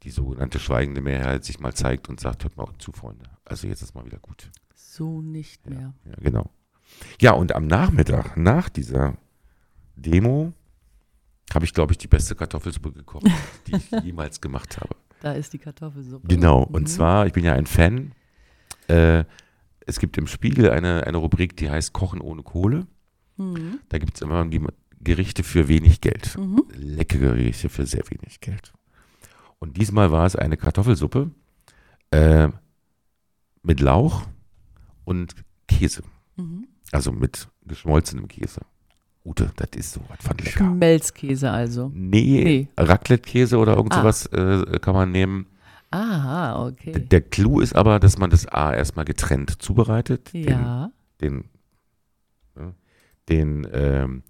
die 0.03 0.11
sogenannte 0.11 0.59
schweigende 0.59 1.01
Mehrheit 1.01 1.45
sich 1.45 1.59
mal 1.61 1.73
zeigt 1.75 2.09
und 2.09 2.21
sagt, 2.21 2.45
hört 2.45 2.57
mal 2.57 2.69
zu, 2.79 2.93
Freunde. 2.93 3.25
Also 3.45 3.67
jetzt 3.67 3.83
ist 3.83 3.95
mal 3.95 4.05
wieder 4.05 4.19
gut. 4.19 4.51
So 4.75 5.23
nicht 5.23 5.65
Ja, 5.67 5.71
mehr. 5.75 5.95
ja, 6.05 6.15
genau. 6.21 6.51
Ja, 7.21 7.33
und 7.33 7.55
am 7.55 7.67
Nachmittag, 7.67 8.37
nach 8.37 8.69
dieser 8.69 9.17
Demo, 9.97 10.53
habe 11.55 11.65
ich, 11.65 11.73
glaube 11.73 11.93
ich, 11.93 11.99
die 11.99 12.09
beste 12.09 12.35
Kartoffelsuppe 12.35 12.93
gekocht, 12.93 13.27
die 13.67 13.77
ich 13.77 13.91
jemals 14.05 14.41
gemacht 14.41 14.79
habe. 14.81 14.97
Da 15.21 15.33
ist 15.33 15.53
die 15.53 15.59
Kartoffelsuppe. 15.59 16.27
Genau. 16.29 16.63
Und 16.63 16.83
Mhm. 16.83 16.87
zwar, 16.87 17.27
ich 17.27 17.33
bin 17.33 17.45
ja 17.45 17.55
ein 17.55 17.67
Fan. 17.67 18.13
Äh, 18.89 19.25
es 19.87 19.99
gibt 19.99 20.19
im 20.19 20.27
Spiegel 20.27 20.71
eine, 20.71 21.07
eine 21.07 21.17
Rubrik, 21.17 21.57
die 21.57 21.71
heißt 21.71 21.93
Kochen 21.93 22.21
ohne 22.21 22.43
Kohle. 22.43 22.87
Mhm. 23.37 23.81
Da 23.89 23.99
gibt 23.99 24.17
es 24.17 24.23
immer 24.23 24.45
die 24.45 24.61
Gerichte 25.01 25.43
für 25.45 25.69
wenig 25.69 26.01
Geld. 26.01 26.37
Mhm. 26.37 26.65
Leckere 26.75 27.35
Gerichte 27.37 27.69
für 27.69 27.87
sehr 27.87 28.03
wenig 28.11 28.41
Geld. 28.41 28.73
Und 29.59 29.77
diesmal 29.79 30.11
war 30.11 30.27
es 30.27 30.37
eine 30.37 30.57
Kartoffelsuppe 30.57 31.31
äh, 32.11 32.49
mit 33.63 33.81
Lauch 33.81 34.27
und 35.05 35.35
Käse. 35.69 36.03
Mhm. 36.37 36.67
Also 36.93 37.13
mit 37.13 37.49
geschmolzenem 37.67 38.29
Käse. 38.29 38.61
Ute, 39.25 39.51
das 39.57 39.71
ist 39.77 39.93
so 39.93 40.01
was 40.09 40.19
von 40.27 40.37
lecker. 40.39 40.65
Schmelzkäse 40.65 41.51
also. 41.51 41.91
Nee, 41.93 42.45
Nee. 42.45 42.69
Raclette-Käse 42.79 43.59
oder 43.59 43.77
irgend 43.77 43.93
Ah. 43.95 44.01
sowas 44.03 44.27
äh, 44.27 44.79
kann 44.81 44.95
man 44.95 45.11
nehmen. 45.11 45.47
Aha, 45.91 46.55
D- 46.71 46.91
okay. 46.91 46.93
Der 47.07 47.21
Clou 47.23 47.61
ist 47.61 47.75
aber, 47.75 47.99
dass 47.99 48.19
man 48.19 48.31
das 48.31 48.47
A 48.47 48.73
erstmal 48.75 49.05
getrennt 49.05 49.61
zubereitet. 49.63 50.31
Ja. 50.33 50.91
Den, 51.21 51.45
den, 52.55 52.75
den, 53.29 53.67
ähm, 53.73 54.23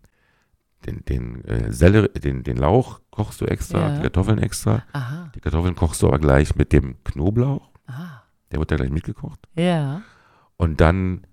den, 0.86 1.04
den, 1.04 1.44
äh, 1.44 1.72
Sellerie, 1.72 2.08
den, 2.20 2.42
den 2.42 2.56
Lauch 2.56 3.00
kochst 3.10 3.40
du 3.40 3.46
extra, 3.46 3.88
Ja. 3.88 3.96
die 3.96 4.02
Kartoffeln 4.02 4.38
extra. 4.38 4.82
Aha. 4.92 5.30
Die 5.34 5.40
Kartoffeln 5.40 5.74
kochst 5.74 6.00
du 6.02 6.06
aber 6.08 6.18
gleich 6.18 6.54
mit 6.56 6.72
dem 6.72 6.96
Knoblauch. 7.04 7.70
Ah. 7.86 8.22
Der 8.50 8.58
wird 8.60 8.70
da 8.70 8.76
gleich 8.76 8.90
mitgekocht. 8.90 9.40
Ja. 9.56 10.02
Und 10.56 10.80
dann 10.80 11.26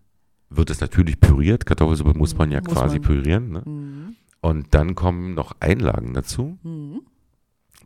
wird 0.55 0.69
es 0.69 0.79
natürlich 0.81 1.19
püriert. 1.19 1.65
Kartoffelsuppe 1.65 2.17
muss 2.17 2.37
man 2.37 2.51
ja 2.51 2.59
Muss 2.61 2.73
quasi 2.73 2.99
man. 2.99 3.07
pürieren. 3.07 3.49
Ne? 3.51 3.61
Mhm. 3.65 4.15
Und 4.41 4.73
dann 4.73 4.95
kommen 4.95 5.33
noch 5.33 5.53
Einlagen 5.59 6.13
dazu. 6.13 6.57
Mhm. 6.63 7.01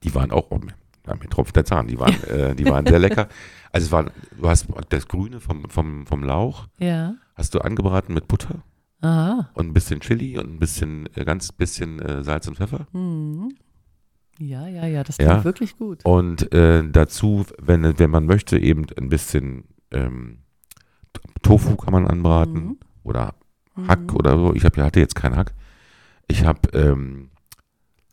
Die 0.03 0.13
waren 0.15 0.31
auch, 0.31 0.47
oh, 0.51 0.59
ja, 1.07 1.15
mir 1.15 1.29
tropft 1.29 1.55
der 1.55 1.65
Zahn, 1.65 1.87
die 1.87 1.99
waren, 1.99 2.21
äh, 2.29 2.55
die 2.55 2.65
waren 2.65 2.85
sehr 2.85 2.99
lecker. 2.99 3.27
Also 3.71 3.85
es 3.85 3.91
war, 3.91 4.05
du 4.39 4.47
hast 4.49 4.67
das 4.89 5.07
Grüne 5.07 5.39
vom, 5.39 5.69
vom, 5.69 6.05
vom 6.05 6.23
Lauch, 6.23 6.67
Ja. 6.79 7.15
hast 7.35 7.53
du 7.53 7.59
angebraten 7.59 8.13
mit 8.13 8.27
Butter 8.27 8.63
Aha. 9.01 9.49
und 9.53 9.67
ein 9.67 9.73
bisschen 9.73 9.99
Chili 9.99 10.37
und 10.37 10.49
ein 10.55 10.59
bisschen, 10.59 11.07
äh, 11.15 11.23
ganz 11.25 11.51
bisschen 11.51 11.99
äh, 11.99 12.23
Salz 12.23 12.47
und 12.47 12.57
Pfeffer. 12.57 12.87
Mhm. 12.93 13.53
Ja, 14.39 14.67
ja, 14.67 14.85
ja, 14.85 15.03
das 15.03 15.17
Ja. 15.17 15.29
klingt 15.29 15.45
wirklich 15.45 15.77
gut. 15.77 16.05
Und 16.05 16.51
äh, 16.53 16.83
dazu, 16.87 17.45
wenn, 17.59 17.97
wenn 17.97 18.09
man 18.11 18.25
möchte, 18.25 18.57
eben 18.59 18.85
ein 18.97 19.09
bisschen 19.09 19.63
ähm, 19.91 20.39
Tofu 21.41 21.75
kann 21.75 21.93
man 21.93 22.07
anbraten 22.07 22.53
Mhm. 22.65 22.77
oder 23.03 23.35
Mhm. 23.75 23.87
Hack 23.87 24.13
oder 24.13 24.37
so. 24.37 24.53
Ich 24.53 24.65
hab, 24.65 24.75
ja- 24.77 24.85
hatte 24.85 24.99
jetzt 24.99 25.15
keinen 25.15 25.35
Hack. 25.35 25.53
Ich 26.27 26.43
habe 26.45 26.69
ähm, 26.73 27.29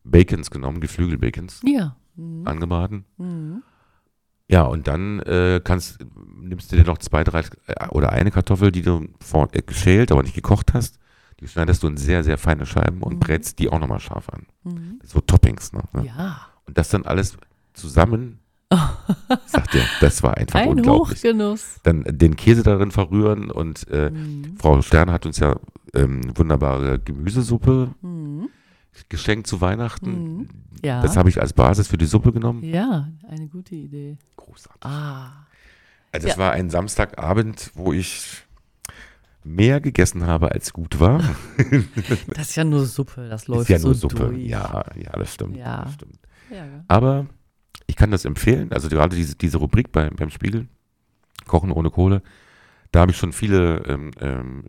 Bacons 0.04 0.50
genommen, 0.50 0.80
Geflügelbacons 0.80 1.60
Ja. 1.64 1.96
Mhm. 2.16 2.46
angebraten. 2.46 3.04
Mhm. 3.16 3.62
Ja, 4.48 4.62
und 4.64 4.86
dann 4.86 5.20
äh, 5.20 5.60
kannst, 5.64 6.04
nimmst 6.38 6.70
du 6.70 6.76
dir 6.76 6.84
noch 6.84 6.98
zwei, 6.98 7.24
drei 7.24 7.40
äh, 7.66 7.88
oder 7.88 8.10
eine 8.12 8.30
Kartoffel, 8.30 8.70
die 8.70 8.82
du 8.82 9.08
vor, 9.20 9.48
äh, 9.52 9.62
geschält, 9.62 10.12
aber 10.12 10.22
nicht 10.22 10.34
gekocht 10.34 10.74
hast. 10.74 10.98
Die 11.40 11.48
schneidest 11.48 11.82
du 11.82 11.86
in 11.88 11.96
sehr, 11.96 12.22
sehr 12.22 12.36
feine 12.38 12.66
Scheiben 12.66 13.02
und 13.02 13.14
Mhm. 13.14 13.20
brätst 13.20 13.58
die 13.58 13.70
auch 13.70 13.78
nochmal 13.80 14.00
scharf 14.00 14.28
an. 14.28 14.46
Mhm. 14.64 15.00
So 15.02 15.20
Toppings, 15.20 15.72
ne? 15.72 15.82
Ja. 16.04 16.40
Und 16.66 16.76
das 16.78 16.90
dann 16.90 17.04
alles 17.06 17.36
zusammen, 17.72 18.38
sagt 19.46 19.74
er, 19.74 19.84
das 20.00 20.22
war 20.22 20.36
einfach 20.36 20.58
Ein 20.60 20.68
unglaublich. 20.70 21.18
Hochgenuss. 21.18 21.76
Dann 21.82 22.02
den 22.04 22.36
Käse 22.36 22.62
darin 22.62 22.90
verrühren 22.90 23.50
und 23.50 23.86
äh, 23.88 24.10
Mhm. 24.10 24.56
Frau 24.58 24.80
Stern 24.82 25.10
hat 25.10 25.26
uns 25.26 25.38
ja 25.38 25.56
ähm, 25.94 26.36
wunderbare 26.36 26.98
Gemüsesuppe 26.98 27.94
Mhm. 28.02 28.48
geschenkt 29.08 29.46
zu 29.46 29.60
Weihnachten. 29.60 30.10
Mhm. 30.38 30.48
Ja. 30.84 31.02
Das 31.02 31.16
habe 31.16 31.28
ich 31.28 31.40
als 31.40 31.52
Basis 31.52 31.88
für 31.88 31.98
die 31.98 32.06
Suppe 32.06 32.32
genommen. 32.32 32.62
ja, 32.64 33.08
eine 33.28 33.46
gute 33.48 33.74
Idee. 33.74 34.16
Großartig. 34.36 34.84
Ah. 34.84 35.46
Also 36.12 36.28
es 36.28 36.34
Ja. 36.34 36.38
war 36.38 36.52
ein 36.52 36.70
Samstagabend, 36.70 37.70
wo 37.74 37.92
ich 37.92 38.42
mehr 39.44 39.80
gegessen 39.80 40.26
habe, 40.26 40.50
als 40.52 40.72
gut 40.72 40.98
war. 41.00 41.22
Das 42.28 42.50
ist 42.50 42.56
ja 42.56 42.64
nur 42.64 42.86
Suppe, 42.86 43.28
das 43.28 43.46
läuft 43.46 43.62
Ist 43.62 43.68
ja 43.68 43.78
so 43.78 43.88
nur 43.88 43.94
Suppe. 43.94 44.14
durch. 44.16 44.38
Ja, 44.46 44.84
ja, 44.96 45.10
das 45.12 45.34
stimmt. 45.34 45.56
Ja. 45.56 45.82
Das 45.84 45.94
stimmt. 45.94 46.18
Ja. 46.50 46.64
Aber 46.88 47.26
ich 47.86 47.96
kann 47.96 48.10
das 48.10 48.24
empfehlen. 48.24 48.72
Also 48.72 48.88
gerade 48.88 49.14
diese, 49.16 49.36
diese 49.36 49.58
Rubrik 49.58 49.92
beim, 49.92 50.14
beim 50.16 50.30
Spiegel, 50.30 50.68
Kochen 51.46 51.70
ohne 51.70 51.90
Kohle, 51.90 52.22
da 52.92 53.00
habe 53.00 53.10
ich 53.12 53.16
schon 53.18 53.32
viele 53.32 53.78
ähm, 53.86 54.10
ähm, 54.20 54.64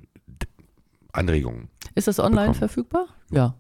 Anregungen. 1.14 1.70
Ist 1.96 2.08
das 2.08 2.20
online 2.20 2.42
bekommen. 2.42 2.56
verfügbar? 2.60 3.06
Ja, 3.32 3.56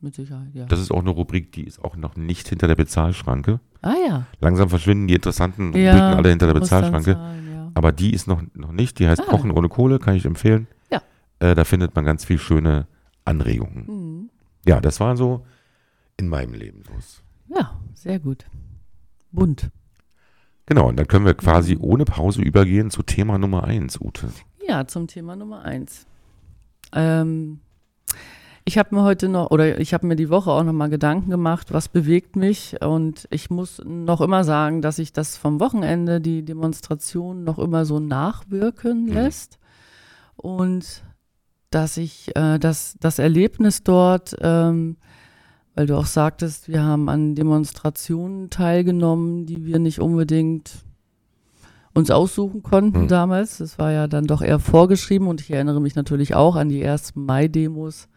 mit 0.00 0.14
Sicherheit, 0.14 0.54
ja. 0.54 0.66
Das 0.66 0.80
ist 0.80 0.90
auch 0.90 1.00
eine 1.00 1.10
Rubrik, 1.10 1.52
die 1.52 1.64
ist 1.64 1.82
auch 1.82 1.96
noch 1.96 2.16
nicht 2.16 2.48
hinter 2.48 2.68
der 2.68 2.74
Bezahlschranke. 2.76 3.60
ah 3.82 3.94
ja. 4.06 4.26
Langsam 4.40 4.68
verschwinden 4.68 5.08
die 5.08 5.14
interessanten 5.14 5.72
Ja, 5.76 5.92
Rubriken 5.92 6.18
alle 6.18 6.28
hinter 6.30 6.46
der 6.46 6.54
Bezahlschranke. 6.54 7.14
zahlen, 7.14 7.52
ja. 7.52 7.70
Aber 7.74 7.92
die 7.92 8.12
ist 8.12 8.26
noch, 8.26 8.42
noch 8.54 8.72
nicht. 8.72 8.98
Die 8.98 9.08
heißt 9.08 9.22
Ah. 9.22 9.30
Kochen 9.30 9.50
ohne 9.50 9.68
Kohle, 9.68 9.98
kann 9.98 10.14
ich 10.14 10.24
empfehlen. 10.26 10.66
Ja. 10.90 11.00
Äh, 11.38 11.54
da 11.54 11.64
findet 11.64 11.94
man 11.94 12.04
ganz 12.04 12.24
viel 12.24 12.38
schöne 12.38 12.86
Anregungen. 13.24 13.86
Mhm. 13.86 14.30
Ja, 14.66 14.80
das 14.80 15.00
war 15.00 15.16
so 15.16 15.46
in 16.16 16.28
meinem 16.28 16.52
Leben 16.54 16.82
los. 16.92 17.22
Ja, 17.48 17.78
sehr 17.94 18.18
gut. 18.18 18.44
Bunt. 19.32 19.70
Genau, 20.66 20.88
und 20.88 20.96
dann 20.96 21.06
können 21.08 21.24
wir 21.24 21.34
quasi 21.34 21.76
ohne 21.80 22.04
Pause 22.04 22.42
übergehen 22.42 22.90
zu 22.90 23.02
Thema 23.02 23.38
Nummer 23.38 23.64
eins, 23.64 24.00
Ute. 24.00 24.28
Ja, 24.66 24.86
zum 24.86 25.06
Thema 25.06 25.34
Nummer 25.34 25.62
eins. 25.62 26.06
Ähm, 26.92 27.60
ich 28.64 28.76
habe 28.76 28.94
mir 28.94 29.02
heute 29.02 29.30
noch, 29.30 29.50
oder 29.50 29.80
ich 29.80 29.94
habe 29.94 30.06
mir 30.06 30.16
die 30.16 30.28
Woche 30.28 30.50
auch 30.50 30.62
noch 30.62 30.74
mal 30.74 30.90
Gedanken 30.90 31.30
gemacht, 31.30 31.72
was 31.72 31.88
bewegt 31.88 32.36
mich. 32.36 32.76
Und 32.82 33.26
ich 33.30 33.48
muss 33.48 33.80
noch 33.86 34.20
immer 34.20 34.44
sagen, 34.44 34.82
dass 34.82 34.96
sich 34.96 35.14
das 35.14 35.38
vom 35.38 35.58
Wochenende, 35.58 36.20
die 36.20 36.44
Demonstration, 36.44 37.44
noch 37.44 37.58
immer 37.58 37.86
so 37.86 37.98
nachwirken 37.98 39.06
Mhm. 39.06 39.12
lässt. 39.12 39.58
Und 40.36 41.02
dass 41.70 41.96
ich 41.96 42.36
äh, 42.36 42.58
das, 42.58 42.96
das 43.00 43.18
Erlebnis 43.18 43.84
dort, 43.84 44.36
ähm, 44.42 44.98
weil 45.78 45.86
du 45.86 45.96
auch 45.96 46.06
sagtest, 46.06 46.66
wir 46.68 46.82
haben 46.82 47.08
an 47.08 47.36
Demonstrationen 47.36 48.50
teilgenommen, 48.50 49.46
die 49.46 49.64
wir 49.64 49.78
nicht 49.78 50.00
unbedingt 50.00 50.72
uns 51.94 52.10
aussuchen 52.10 52.64
konnten 52.64 53.02
Mhm. 53.02 53.08
damals. 53.08 53.58
Das 53.58 53.78
war 53.78 53.92
ja 53.92 54.08
dann 54.08 54.24
doch 54.26 54.42
eher 54.42 54.58
vorgeschrieben 54.58 55.28
und 55.28 55.40
ich 55.40 55.52
erinnere 55.52 55.80
mich 55.80 55.94
natürlich 55.94 56.34
auch 56.34 56.56
an 56.56 56.68
die 56.68 56.82
ersten 56.82 57.24
Mai-Demos, 57.24 58.08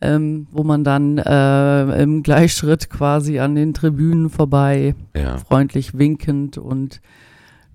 ähm, 0.00 0.46
wo 0.52 0.64
man 0.64 0.84
dann 0.84 1.18
äh, 1.18 2.02
im 2.02 2.22
Gleichschritt 2.22 2.88
quasi 2.88 3.40
an 3.40 3.56
den 3.56 3.74
Tribünen 3.74 4.30
vorbei, 4.30 4.94
Ja. 5.14 5.36
freundlich 5.36 5.98
winkend 5.98 6.56
und 6.56 7.02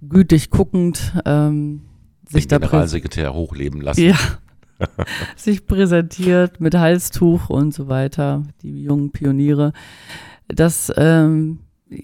gütig 0.01 0.49
guckend 0.49 1.13
ähm, 1.25 1.81
sich 2.27 2.47
Den 2.47 2.59
da 2.59 2.65
Generalsekretär 2.67 3.35
hochleben 3.35 3.81
lassen. 3.81 4.01
ja, 4.01 4.15
sich 5.35 5.65
präsentiert 5.65 6.59
mit 6.59 6.75
Halstuch 6.75 7.49
und 7.49 7.73
so 7.73 7.87
weiter, 7.87 8.43
die 8.61 8.83
jungen 8.83 9.11
Pioniere. 9.11 9.73
Das, 10.47 10.91
ähm, 10.95 11.59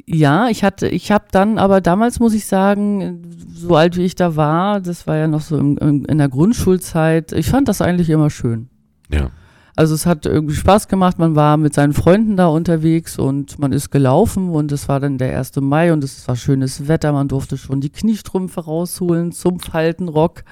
ja, 0.05 0.47
ich 0.49 0.63
hatte, 0.63 0.88
ich 0.88 1.12
habe 1.12 1.25
dann, 1.31 1.57
aber 1.57 1.81
damals 1.81 2.19
muss 2.19 2.33
ich 2.33 2.45
sagen, 2.45 3.21
so 3.53 3.75
alt 3.75 3.97
wie 3.97 4.05
ich 4.05 4.15
da 4.15 4.36
war, 4.36 4.79
das 4.79 5.07
war 5.07 5.17
ja 5.17 5.27
noch 5.27 5.41
so 5.41 5.57
im, 5.57 5.77
im, 5.77 6.05
in 6.05 6.17
der 6.17 6.29
Grundschulzeit, 6.29 7.31
ich 7.33 7.47
fand 7.47 7.67
das 7.67 7.81
eigentlich 7.81 8.09
immer 8.09 8.29
schön. 8.29 8.69
Ja. 9.12 9.29
Also 9.75 9.95
es 9.95 10.05
hat 10.05 10.27
irgendwie 10.27 10.53
Spaß 10.53 10.88
gemacht, 10.88 11.17
man 11.17 11.36
war 11.36 11.57
mit 11.57 11.73
seinen 11.73 11.93
Freunden 11.93 12.38
da 12.38 12.47
unterwegs 12.47 13.17
und 13.17 13.57
man 13.57 13.71
ist 13.71 13.89
gelaufen 13.89 14.49
und 14.49 14.71
es 14.71 14.88
war 14.88 14.99
dann 14.99 15.17
der 15.17 15.38
1. 15.38 15.55
Mai 15.62 15.91
und 15.91 16.03
es 16.03 16.27
war 16.27 16.36
schönes 16.36 16.88
Wetter, 16.88 17.12
man 17.12 17.27
durfte 17.27 17.57
schon 17.57 17.81
die 17.81 17.89
Kniestrümpfe 17.89 18.62
rausholen 18.62 19.31
zum 19.31 19.59
Faltenrock. 19.59 20.43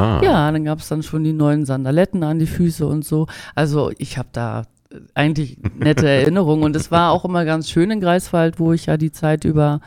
Ah. 0.00 0.20
Ja, 0.24 0.50
dann 0.52 0.64
gab 0.64 0.78
es 0.80 0.88
dann 0.88 1.02
schon 1.02 1.24
die 1.24 1.32
neuen 1.32 1.64
Sandaletten 1.66 2.22
an 2.22 2.38
die 2.38 2.46
Füße 2.46 2.86
und 2.86 3.04
so. 3.04 3.26
Also 3.54 3.90
ich 3.98 4.18
habe 4.18 4.28
da 4.32 4.62
äh, 4.90 4.96
eigentlich 5.14 5.58
nette 5.78 6.08
Erinnerungen 6.18 6.64
und 6.64 6.74
es 6.76 6.90
war 6.90 7.12
auch 7.12 7.24
immer 7.24 7.44
ganz 7.44 7.68
schön 7.70 7.90
in 7.90 8.00
Greifswald, 8.00 8.58
wo 8.58 8.72
ich 8.72 8.86
ja 8.86 8.96
die 8.96 9.12
Zeit 9.12 9.44
über 9.44 9.80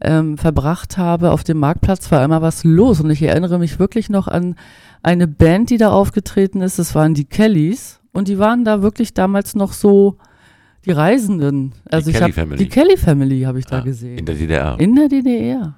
ähm, 0.00 0.36
verbracht 0.36 0.98
habe. 0.98 1.30
Auf 1.30 1.42
dem 1.44 1.58
Marktplatz 1.58 2.10
war 2.12 2.22
immer 2.24 2.42
was 2.42 2.64
los 2.64 3.00
und 3.00 3.10
ich 3.10 3.22
erinnere 3.22 3.58
mich 3.58 3.78
wirklich 3.78 4.10
noch 4.10 4.28
an 4.28 4.54
eine 5.02 5.26
Band, 5.28 5.70
die 5.70 5.78
da 5.78 5.90
aufgetreten 5.90 6.60
ist. 6.60 6.78
Das 6.78 6.94
waren 6.94 7.14
die 7.14 7.24
Kellys 7.24 8.00
Und 8.12 8.28
die 8.28 8.38
waren 8.38 8.64
da 8.64 8.82
wirklich 8.82 9.14
damals 9.14 9.54
noch 9.54 9.72
so 9.72 10.18
die 10.84 10.90
Reisenden. 10.92 11.72
Also 11.90 12.06
die 12.06 12.10
ich 12.10 12.16
Kelly 12.18 12.32
habe 12.32 12.32
Family. 12.32 12.58
die 12.58 12.68
Kelly 12.68 12.96
Family 12.96 13.40
habe 13.42 13.58
ich 13.58 13.66
da 13.66 13.78
Ah, 13.78 13.80
gesehen. 13.80 14.18
In 14.18 14.26
der 14.26 14.34
DDR. 14.34 14.76
In 14.78 14.94
der 14.94 15.08
DDR. 15.08 15.74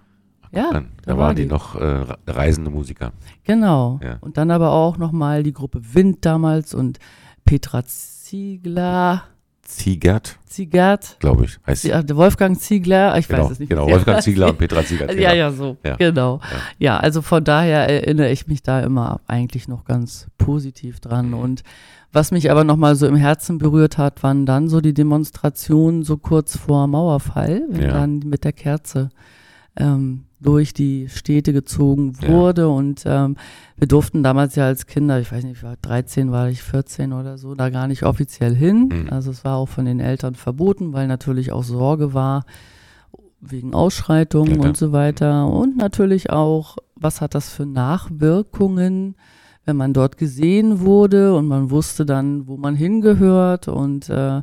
Ja, 0.53 0.71
Dann, 0.73 0.89
da 1.05 1.13
da 1.13 1.19
war 1.19 1.27
waren 1.29 1.37
die 1.37 1.43
die. 1.43 1.49
noch 1.49 1.75
äh, 1.77 2.05
reisende 2.27 2.71
Musiker. 2.71 3.13
Genau. 3.45 4.01
Ja. 4.03 4.17
Und 4.21 4.37
dann 4.39 4.51
aber 4.51 4.73
auch 4.73 4.97
nochmal 4.99 5.43
die 5.43 5.53
Gruppe 5.53 5.81
Wind 5.95 6.25
damals 6.25 6.75
und 6.75 6.99
Petra 7.45 7.85
Ziegler, 7.85 9.25
Ziegert, 9.63 10.39
Ziegert, 10.47 11.17
glaube 11.21 11.45
ich, 11.45 11.59
heißt 11.67 11.85
ja, 11.85 12.03
der 12.03 12.17
Wolfgang 12.17 12.59
Ziegler, 12.59 13.19
ich 13.19 13.29
Genau, 13.29 13.45
weiß 13.45 13.51
es 13.53 13.59
nicht. 13.59 13.69
genau. 13.69 13.87
Wolfgang. 13.87 14.23
Ziegler 14.23 14.49
und 14.49 14.59
Petra 14.59 14.83
Ziegert. 14.85 15.11
Ja, 15.15 15.31
genau. 15.33 15.35
ja, 15.35 15.53
so, 15.53 15.77
Ja. 15.85 15.97
genau. 15.97 16.41
Ja. 16.43 16.59
Ja. 16.79 17.01
also 17.01 17.21
von 17.21 17.45
daher 17.45 17.87
erinnere 17.89 18.31
ich 18.31 18.47
mich 18.47 18.63
da 18.63 18.81
immer 18.81 19.21
eigentlich 19.27 19.69
noch 19.69 19.85
ganz 19.85 20.27
positiv 20.39 21.01
dran. 21.01 21.35
Und 21.35 21.63
was 22.13 22.31
mich 22.31 22.51
aber 22.51 22.65
nochmal 22.65 22.95
so 22.97 23.07
im 23.07 23.17
Herzen 23.17 23.59
berührt 23.59 23.99
hat, 23.99 24.23
waren 24.23 24.47
dann 24.47 24.69
so 24.71 24.81
die 24.81 24.95
Demonstrationen 24.95 26.03
so 26.03 26.17
kurz 26.17 26.57
vor 26.57 26.87
Mauerfall, 26.87 27.63
wenn 27.69 27.83
Ja. 27.83 27.93
dann 27.93 28.21
mit 28.21 28.45
der 28.45 28.53
Kerze 28.55 29.11
ähm, 29.77 30.25
durch 30.41 30.73
die 30.73 31.09
Städte 31.09 31.53
gezogen 31.53 32.13
Ja. 32.23 32.29
wurde. 32.29 32.69
Und 32.69 33.03
ähm, 33.07 33.37
wir 33.77 33.89
durften 33.89 34.23
damals 34.23 34.55
ja 34.55 34.67
als 34.67 34.87
Kinder, 34.87 35.19
ich 35.21 35.33
weiß 35.33 35.43
nicht, 35.45 35.57
ich 35.59 35.63
war 35.63 35.77
13, 35.83 36.31
war 36.31 36.49
ich 36.49 36.63
14 36.63 37.13
oder 37.13 37.39
so, 37.39 37.55
da 37.55 37.71
gar 37.71 37.89
nicht 37.89 38.05
offiziell 38.05 38.55
hin. 38.55 38.89
Mhm. 38.93 39.11
Also 39.11 39.31
es 39.31 39.45
war 39.45 39.57
auch 39.57 39.69
von 39.69 39.85
den 39.85 39.99
Eltern 40.01 40.35
verboten, 40.35 40.93
weil 40.93 41.07
natürlich 41.09 41.51
auch 41.53 41.65
Sorge 41.65 42.15
war 42.15 42.45
wegen 43.41 43.73
Ausschreitungen 43.75 44.61
Ja, 44.63 44.69
und 44.69 44.77
so 44.77 44.93
weiter. 44.93 45.47
Und 45.49 45.77
natürlich 45.77 46.31
auch, 46.31 46.77
was 46.97 47.21
hat 47.21 47.35
das 47.35 47.49
für 47.51 47.67
Nachwirkungen, 47.67 49.15
wenn 49.65 49.77
man 49.77 49.93
dort 49.93 50.17
gesehen 50.17 50.81
wurde 50.81 51.35
und 51.37 51.47
man 51.47 51.71
wusste 51.71 52.07
dann, 52.07 52.47
wo 52.49 52.57
man 52.57 52.75
hingehört 52.75 53.69
und 53.69 54.09
äh, 54.09 54.43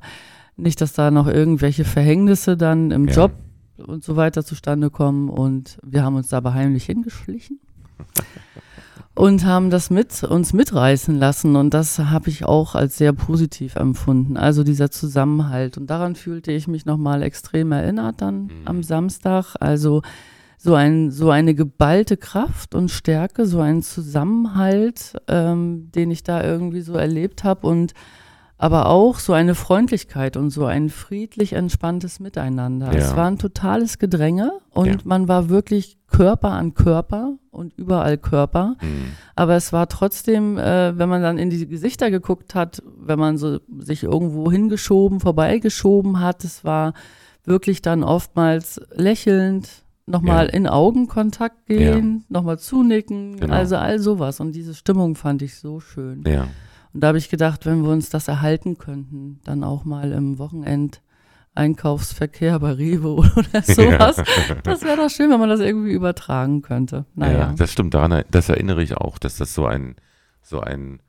nicht, 0.55 0.79
dass 0.81 0.93
da 0.93 1.11
noch 1.11 1.27
irgendwelche 1.27 1.83
Verhängnisse 1.83 2.55
dann 2.57 2.91
im 2.91 3.07
Ja. 3.07 3.13
Job 3.13 3.31
und 3.77 4.03
so 4.03 4.15
weiter 4.15 4.43
zustande 4.43 4.89
kommen. 4.89 5.29
Und 5.29 5.77
wir 5.83 6.03
haben 6.03 6.15
uns 6.15 6.33
aber 6.33 6.53
heimlich 6.53 6.85
hingeschlichen 6.85 7.59
und 9.15 9.45
haben 9.45 9.69
das 9.69 9.89
mit 9.89 10.23
uns 10.23 10.53
mitreißen 10.53 11.15
lassen. 11.15 11.55
Und 11.55 11.73
das 11.73 11.99
habe 11.99 12.29
ich 12.29 12.45
auch 12.45 12.75
als 12.75 12.97
sehr 12.97 13.13
positiv 13.13 13.75
empfunden. 13.75 14.37
Also 14.37 14.63
dieser 14.63 14.91
Zusammenhalt. 14.91 15.77
Und 15.77 15.89
daran 15.89 16.15
fühlte 16.15 16.51
ich 16.51 16.67
mich 16.67 16.85
nochmal 16.85 17.23
extrem 17.23 17.71
erinnert 17.71 18.21
dann 18.21 18.43
Mhm. 18.43 18.49
am 18.65 18.83
Samstag. 18.83 19.55
Also 19.59 20.01
so, 20.57 20.73
ein, 20.73 21.11
so 21.11 21.29
eine 21.29 21.53
geballte 21.53 22.17
Kraft 22.17 22.75
und 22.75 22.89
Stärke, 22.89 23.45
so 23.45 23.59
ein 23.59 23.83
Zusammenhalt, 23.83 25.13
ähm, 25.27 25.91
den 25.93 26.11
ich 26.11 26.23
da 26.23 26.43
irgendwie 26.43 26.81
so 26.81 26.93
erlebt 26.93 27.43
habe 27.43 27.67
und 27.67 27.93
aber 28.57 28.87
auch 28.87 29.19
so 29.19 29.33
eine 29.33 29.53
Freundlichkeit 29.53 30.37
und 30.37 30.49
so 30.49 30.65
ein 30.65 30.89
friedlich 30.89 31.53
entspanntes 31.53 32.19
Miteinander. 32.21 32.87
Ja. 32.93 32.99
Es 32.99 33.15
war 33.15 33.27
ein 33.27 33.37
totales 33.37 33.99
Gedränge 33.99 34.51
und 34.71 34.87
Ja. 34.87 34.97
man 35.03 35.27
war 35.27 35.49
wirklich 35.49 35.97
Körper 36.07 36.51
an 36.51 36.73
Körper 36.73 37.33
und 37.51 37.73
überall 37.77 38.17
Körper. 38.17 38.75
Mhm. 38.81 39.11
Aber 39.35 39.55
es 39.55 39.73
war 39.73 39.89
trotzdem, 39.89 40.57
äh, 40.57 40.97
wenn 40.97 41.09
man 41.09 41.21
dann 41.21 41.37
in 41.37 41.49
die 41.49 41.67
Gesichter 41.67 42.09
geguckt 42.11 42.55
hat, 42.55 42.81
wenn 42.97 43.19
man 43.19 43.37
so 43.37 43.59
sich 43.79 44.03
irgendwo 44.03 44.49
hingeschoben, 44.49 45.19
vorbeigeschoben 45.19 46.21
hat, 46.21 46.43
es 46.45 46.63
war 46.63 46.93
wirklich 47.43 47.81
dann 47.81 48.03
oftmals 48.03 48.79
lächelnd, 48.93 49.67
nochmal 50.07 50.45
Ja. 50.47 50.53
in 50.53 50.67
Augenkontakt 50.67 51.65
gehen, 51.65 52.23
nochmal 52.29 52.59
zunicken, 52.59 53.37
Genau. 53.37 53.53
also 53.53 53.75
all 53.75 53.99
sowas. 53.99 54.39
Und 54.39 54.53
diese 54.53 54.73
Stimmung 54.75 55.15
fand 55.15 55.41
ich 55.41 55.55
so 55.59 55.79
schön. 55.79 56.23
Ja. 56.27 56.47
Und 56.95 57.01
da 57.01 57.07
habe 57.09 57.17
ich 57.17 57.29
gedacht, 57.29 57.65
wenn 57.65 57.83
wir 57.83 57.89
uns 57.91 58.09
das 58.09 58.27
erhalten 58.29 58.77
könnten, 58.77 59.41
dann 59.43 59.63
auch 59.65 59.83
mal 59.85 60.11
im 60.13 60.39
Wochenend 60.39 61.01
Einkaufsverkehr 61.53 62.57
bei 62.59 62.71
Rewe 62.71 63.09
oder 63.15 63.61
sowas. 63.61 64.21
Das 64.63 64.81
wäre 64.83 64.97
doch 64.97 65.09
schön, 65.09 65.29
wenn 65.29 65.39
man 65.39 65.49
das 65.49 65.59
irgendwie 65.59 65.91
übertragen 65.91 66.61
könnte. 66.61 67.05
Naja. 67.15 67.37
Ja, 67.37 67.53
das 67.57 67.71
stimmt. 67.73 67.93
Daran, 67.93 68.23
das 68.31 68.47
erinnere 68.49 68.81
ich 68.81 68.95
auch, 68.97 69.17
dass 69.17 69.35
das 69.37 69.53
so 69.53 69.65
ein, 69.65 69.95
so 70.41 70.61
ein, 70.61 71.01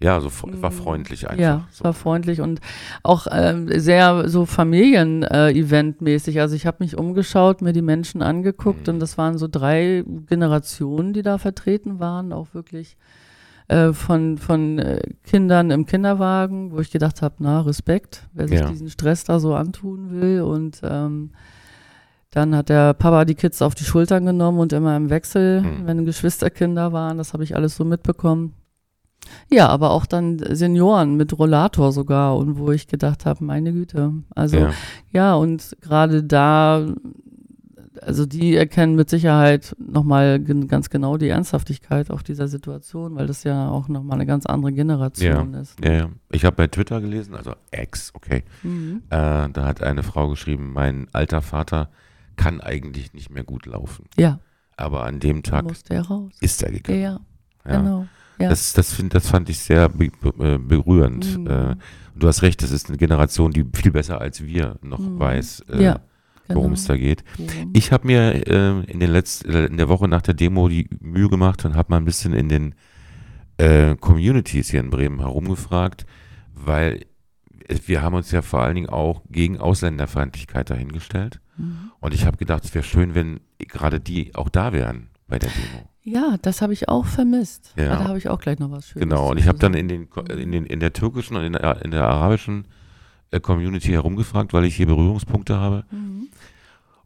ja, 0.00 0.20
so 0.20 0.30
war 0.62 0.70
freundlich 0.70 1.24
einfach. 1.28 1.36
Mhm. 1.36 1.42
Ja, 1.42 1.66
es 1.70 1.78
so. 1.78 1.84
war 1.84 1.92
freundlich 1.92 2.40
und 2.40 2.60
auch 3.02 3.26
ähm, 3.30 3.68
sehr 3.80 4.28
so 4.28 4.46
Familien-Event-mäßig. 4.46 6.40
also 6.40 6.54
ich 6.54 6.66
habe 6.66 6.78
mich 6.80 6.96
umgeschaut, 6.96 7.62
mir 7.62 7.72
die 7.72 7.82
Menschen 7.82 8.22
angeguckt 8.22 8.86
Mhm. 8.86 8.94
und 8.94 9.00
das 9.00 9.18
waren 9.18 9.36
so 9.38 9.48
drei 9.48 10.04
Generationen, 10.26 11.12
die 11.12 11.22
da 11.22 11.36
vertreten 11.38 11.98
waren, 11.98 12.32
auch 12.32 12.54
wirklich 12.54 12.96
äh, 13.68 13.92
von, 13.92 14.38
von 14.38 14.78
äh, 14.78 15.00
Kindern 15.24 15.70
im 15.70 15.86
Kinderwagen, 15.86 16.72
wo 16.72 16.80
ich 16.80 16.90
gedacht 16.90 17.22
habe, 17.22 17.34
na, 17.38 17.60
Respekt, 17.60 18.26
wer 18.32 18.48
sich 18.48 18.60
Ja. 18.60 18.68
diesen 18.68 18.88
Stress 18.90 19.24
da 19.24 19.38
so 19.40 19.54
antun 19.54 20.10
will 20.10 20.42
und 20.42 20.80
ähm, 20.82 21.30
dann 22.30 22.54
hat 22.54 22.68
der 22.68 22.92
Papa 22.94 23.24
die 23.24 23.34
Kids 23.34 23.62
auf 23.62 23.74
die 23.74 23.84
Schultern 23.84 24.26
genommen 24.26 24.58
und 24.58 24.72
immer 24.72 24.96
im 24.96 25.08
Wechsel, 25.10 25.62
Mhm. 25.62 25.86
wenn 25.86 26.04
Geschwisterkinder 26.04 26.92
waren, 26.92 27.16
das 27.18 27.32
habe 27.32 27.44
ich 27.44 27.56
alles 27.56 27.76
so 27.76 27.84
mitbekommen. 27.84 28.54
Ja, 29.50 29.68
aber 29.68 29.90
auch 29.90 30.06
dann 30.06 30.38
Senioren 30.38 31.16
mit 31.16 31.38
Rollator 31.38 31.92
sogar 31.92 32.36
und 32.36 32.58
wo 32.58 32.70
ich 32.70 32.86
gedacht 32.86 33.26
habe, 33.26 33.44
meine 33.44 33.72
Güte. 33.72 34.12
Also 34.34 34.56
ja, 34.58 34.70
ja. 35.10 35.34
und 35.34 35.76
gerade 35.82 36.22
da, 36.22 36.86
also 38.02 38.26
die 38.26 38.54
erkennen 38.56 38.94
mit 38.96 39.08
Sicherheit 39.10 39.74
nochmal 39.78 40.38
gen 40.40 40.68
ganz 40.68 40.90
genau 40.90 41.16
die 41.16 41.28
Ernsthaftigkeit 41.28 42.10
auch 42.10 42.22
dieser 42.22 42.48
Situation, 42.48 43.14
weil 43.16 43.26
das 43.26 43.44
ja 43.44 43.68
auch 43.68 43.88
nochmal 43.88 44.16
eine 44.16 44.26
ganz 44.26 44.46
andere 44.46 44.72
Generation 44.72 45.54
ist. 45.54 45.76
Ja, 45.84 45.92
ja. 45.92 46.08
Ich 46.30 46.44
habe 46.44 46.56
bei 46.56 46.66
Twitter 46.66 47.00
gelesen, 47.00 47.34
also 47.34 47.52
Ex, 47.70 48.12
okay. 48.14 48.44
Mhm. 48.62 49.02
Äh, 49.10 49.48
da 49.50 49.64
hat 49.64 49.82
eine 49.82 50.02
Frau 50.02 50.28
geschrieben, 50.30 50.72
mein 50.72 51.06
alter 51.12 51.42
Vater 51.42 51.90
kann 52.36 52.60
eigentlich 52.60 53.12
nicht 53.14 53.30
mehr 53.30 53.44
gut 53.44 53.66
laufen. 53.66 54.04
Ja, 54.16 54.38
Aber 54.76 55.04
an 55.04 55.18
dem 55.20 55.42
Tag 55.42 55.64
musste 55.64 55.94
er 55.94 56.06
raus. 56.06 56.32
ist 56.40 56.62
er 56.62 56.70
gegangen. 56.72 57.00
Ja, 57.02 57.20
Ja. 57.68 57.78
genau. 57.78 58.06
Ja. 58.40 58.50
Das, 58.50 58.72
das, 58.72 58.92
find, 58.94 59.14
das 59.14 59.26
fand 59.28 59.48
ich 59.48 59.58
sehr 59.58 59.88
be 59.88 60.10
be 60.20 60.28
äh, 60.54 60.58
berührend. 60.58 61.38
Mhm. 61.38 61.46
Äh, 61.48 61.70
und 62.14 62.22
du 62.22 62.28
hast 62.28 62.42
recht, 62.42 62.62
das 62.62 62.70
ist 62.70 62.88
eine 62.88 62.96
Generation, 62.96 63.50
die 63.50 63.64
viel 63.74 63.90
besser 63.90 64.20
als 64.20 64.44
wir 64.44 64.76
noch 64.80 65.00
Mhm. 65.00 65.18
weiß, 65.18 65.64
äh, 65.72 65.82
Ja, 65.82 66.00
worum 66.48 66.70
genau. 66.70 66.74
es 66.74 66.84
da 66.86 66.96
geht. 66.96 67.24
Worum? 67.36 67.72
Ich 67.74 67.92
habe 67.92 68.06
mir 68.06 68.46
äh, 68.46 68.80
in, 68.90 69.00
den 69.00 69.14
äh, 69.14 69.66
in 69.66 69.76
der 69.76 69.88
Woche 69.88 70.08
nach 70.08 70.22
der 70.22 70.34
Demo 70.34 70.68
die 70.68 70.88
Mühe 71.00 71.28
gemacht 71.28 71.64
und 71.64 71.76
habe 71.76 71.90
mal 71.90 71.98
ein 71.98 72.04
bisschen 72.04 72.32
in 72.32 72.48
den 72.48 72.74
äh, 73.58 73.96
Communities 73.96 74.70
hier 74.70 74.80
in 74.80 74.90
Bremen 74.90 75.20
herumgefragt, 75.20 76.06
weil 76.54 77.06
wir 77.86 78.02
haben 78.02 78.14
uns 78.14 78.30
ja 78.30 78.42
vor 78.42 78.62
allen 78.62 78.76
Dingen 78.76 78.88
auch 78.88 79.22
gegen 79.30 79.58
Ausländerfeindlichkeit 79.58 80.70
dahingestellt. 80.70 81.40
Mhm. 81.56 81.90
Und 82.00 82.14
ich 82.14 82.24
habe 82.24 82.36
gedacht, 82.36 82.64
es 82.64 82.74
wäre 82.74 82.84
schön, 82.84 83.14
wenn 83.14 83.40
gerade 83.58 84.00
die 84.00 84.34
auch 84.34 84.48
da 84.48 84.72
wären 84.72 85.10
bei 85.26 85.38
der 85.38 85.50
Demo. 85.50 85.88
Ja, 86.02 86.36
das 86.40 86.62
habe 86.62 86.72
ich 86.72 86.88
auch 86.88 87.04
vermisst. 87.04 87.74
Ja. 87.76 87.90
Da 87.90 88.04
habe 88.04 88.16
ich 88.16 88.28
auch 88.28 88.40
gleich 88.40 88.58
noch 88.58 88.70
was 88.70 88.88
Schönes 88.88 89.06
Genau, 89.08 89.30
und 89.30 89.38
ich 89.38 89.46
habe 89.46 89.58
dann 89.58 89.74
in, 89.74 89.88
den, 89.88 90.08
in, 90.30 90.52
den, 90.52 90.64
in 90.64 90.80
der 90.80 90.94
türkischen 90.94 91.36
und 91.36 91.44
in 91.44 91.52
der, 91.52 91.84
in 91.84 91.90
der 91.90 92.04
arabischen 92.04 92.66
Community 93.42 93.88
herumgefragt, 93.88 94.52
weil 94.52 94.64
ich 94.64 94.76
hier 94.76 94.86
Berührungspunkte 94.86 95.56
habe. 95.56 95.84
Mhm. 95.90 96.28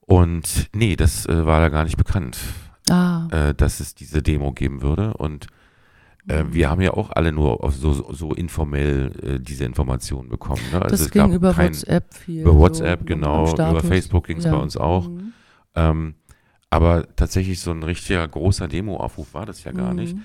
Und 0.00 0.68
nee, 0.74 0.96
das 0.96 1.26
äh, 1.26 1.46
war 1.46 1.60
da 1.60 1.68
gar 1.68 1.84
nicht 1.84 1.96
bekannt, 1.96 2.38
Ah, 2.90 3.28
äh, 3.30 3.54
dass 3.54 3.80
es 3.80 3.94
diese 3.94 4.22
Demo 4.22 4.52
geben 4.52 4.82
würde. 4.82 5.14
Und 5.14 5.46
äh, 6.28 6.42
Mhm. 6.44 6.54
wir 6.54 6.70
haben 6.70 6.80
ja 6.80 6.92
auch 6.92 7.10
alle 7.10 7.32
nur 7.32 7.58
so, 7.72 7.92
so, 7.92 8.12
so 8.12 8.32
informell 8.34 9.12
äh, 9.22 9.40
diese 9.40 9.64
Informationen 9.64 10.28
bekommen. 10.28 10.60
Ne? 10.72 10.82
Also 10.82 10.90
das 10.90 11.00
es 11.02 11.10
ging 11.10 11.32
über 11.32 11.56
WhatsApp 11.56 12.12
viel. 12.14 12.42
Über 12.42 12.52
so 12.52 12.58
WhatsApp, 12.58 13.00
am 13.00 13.06
genau, 13.06 13.52
über. 13.54 13.80
Facebook 13.80 14.26
ging 14.26 14.38
es 14.38 14.44
Ja. 14.44 14.52
bei 14.52 14.58
uns 14.58 14.76
auch. 14.76 15.08
Mhm. 15.08 15.32
Ähm, 15.74 16.14
aber 16.70 17.06
tatsächlich 17.16 17.60
so 17.60 17.70
ein 17.70 17.82
richtiger 17.82 18.26
großer 18.26 18.66
Demo-Aufruf 18.68 19.34
war 19.34 19.46
das 19.46 19.62
ja 19.64 19.72
gar 19.72 19.94
nicht. 19.94 20.16
Mhm. 20.16 20.22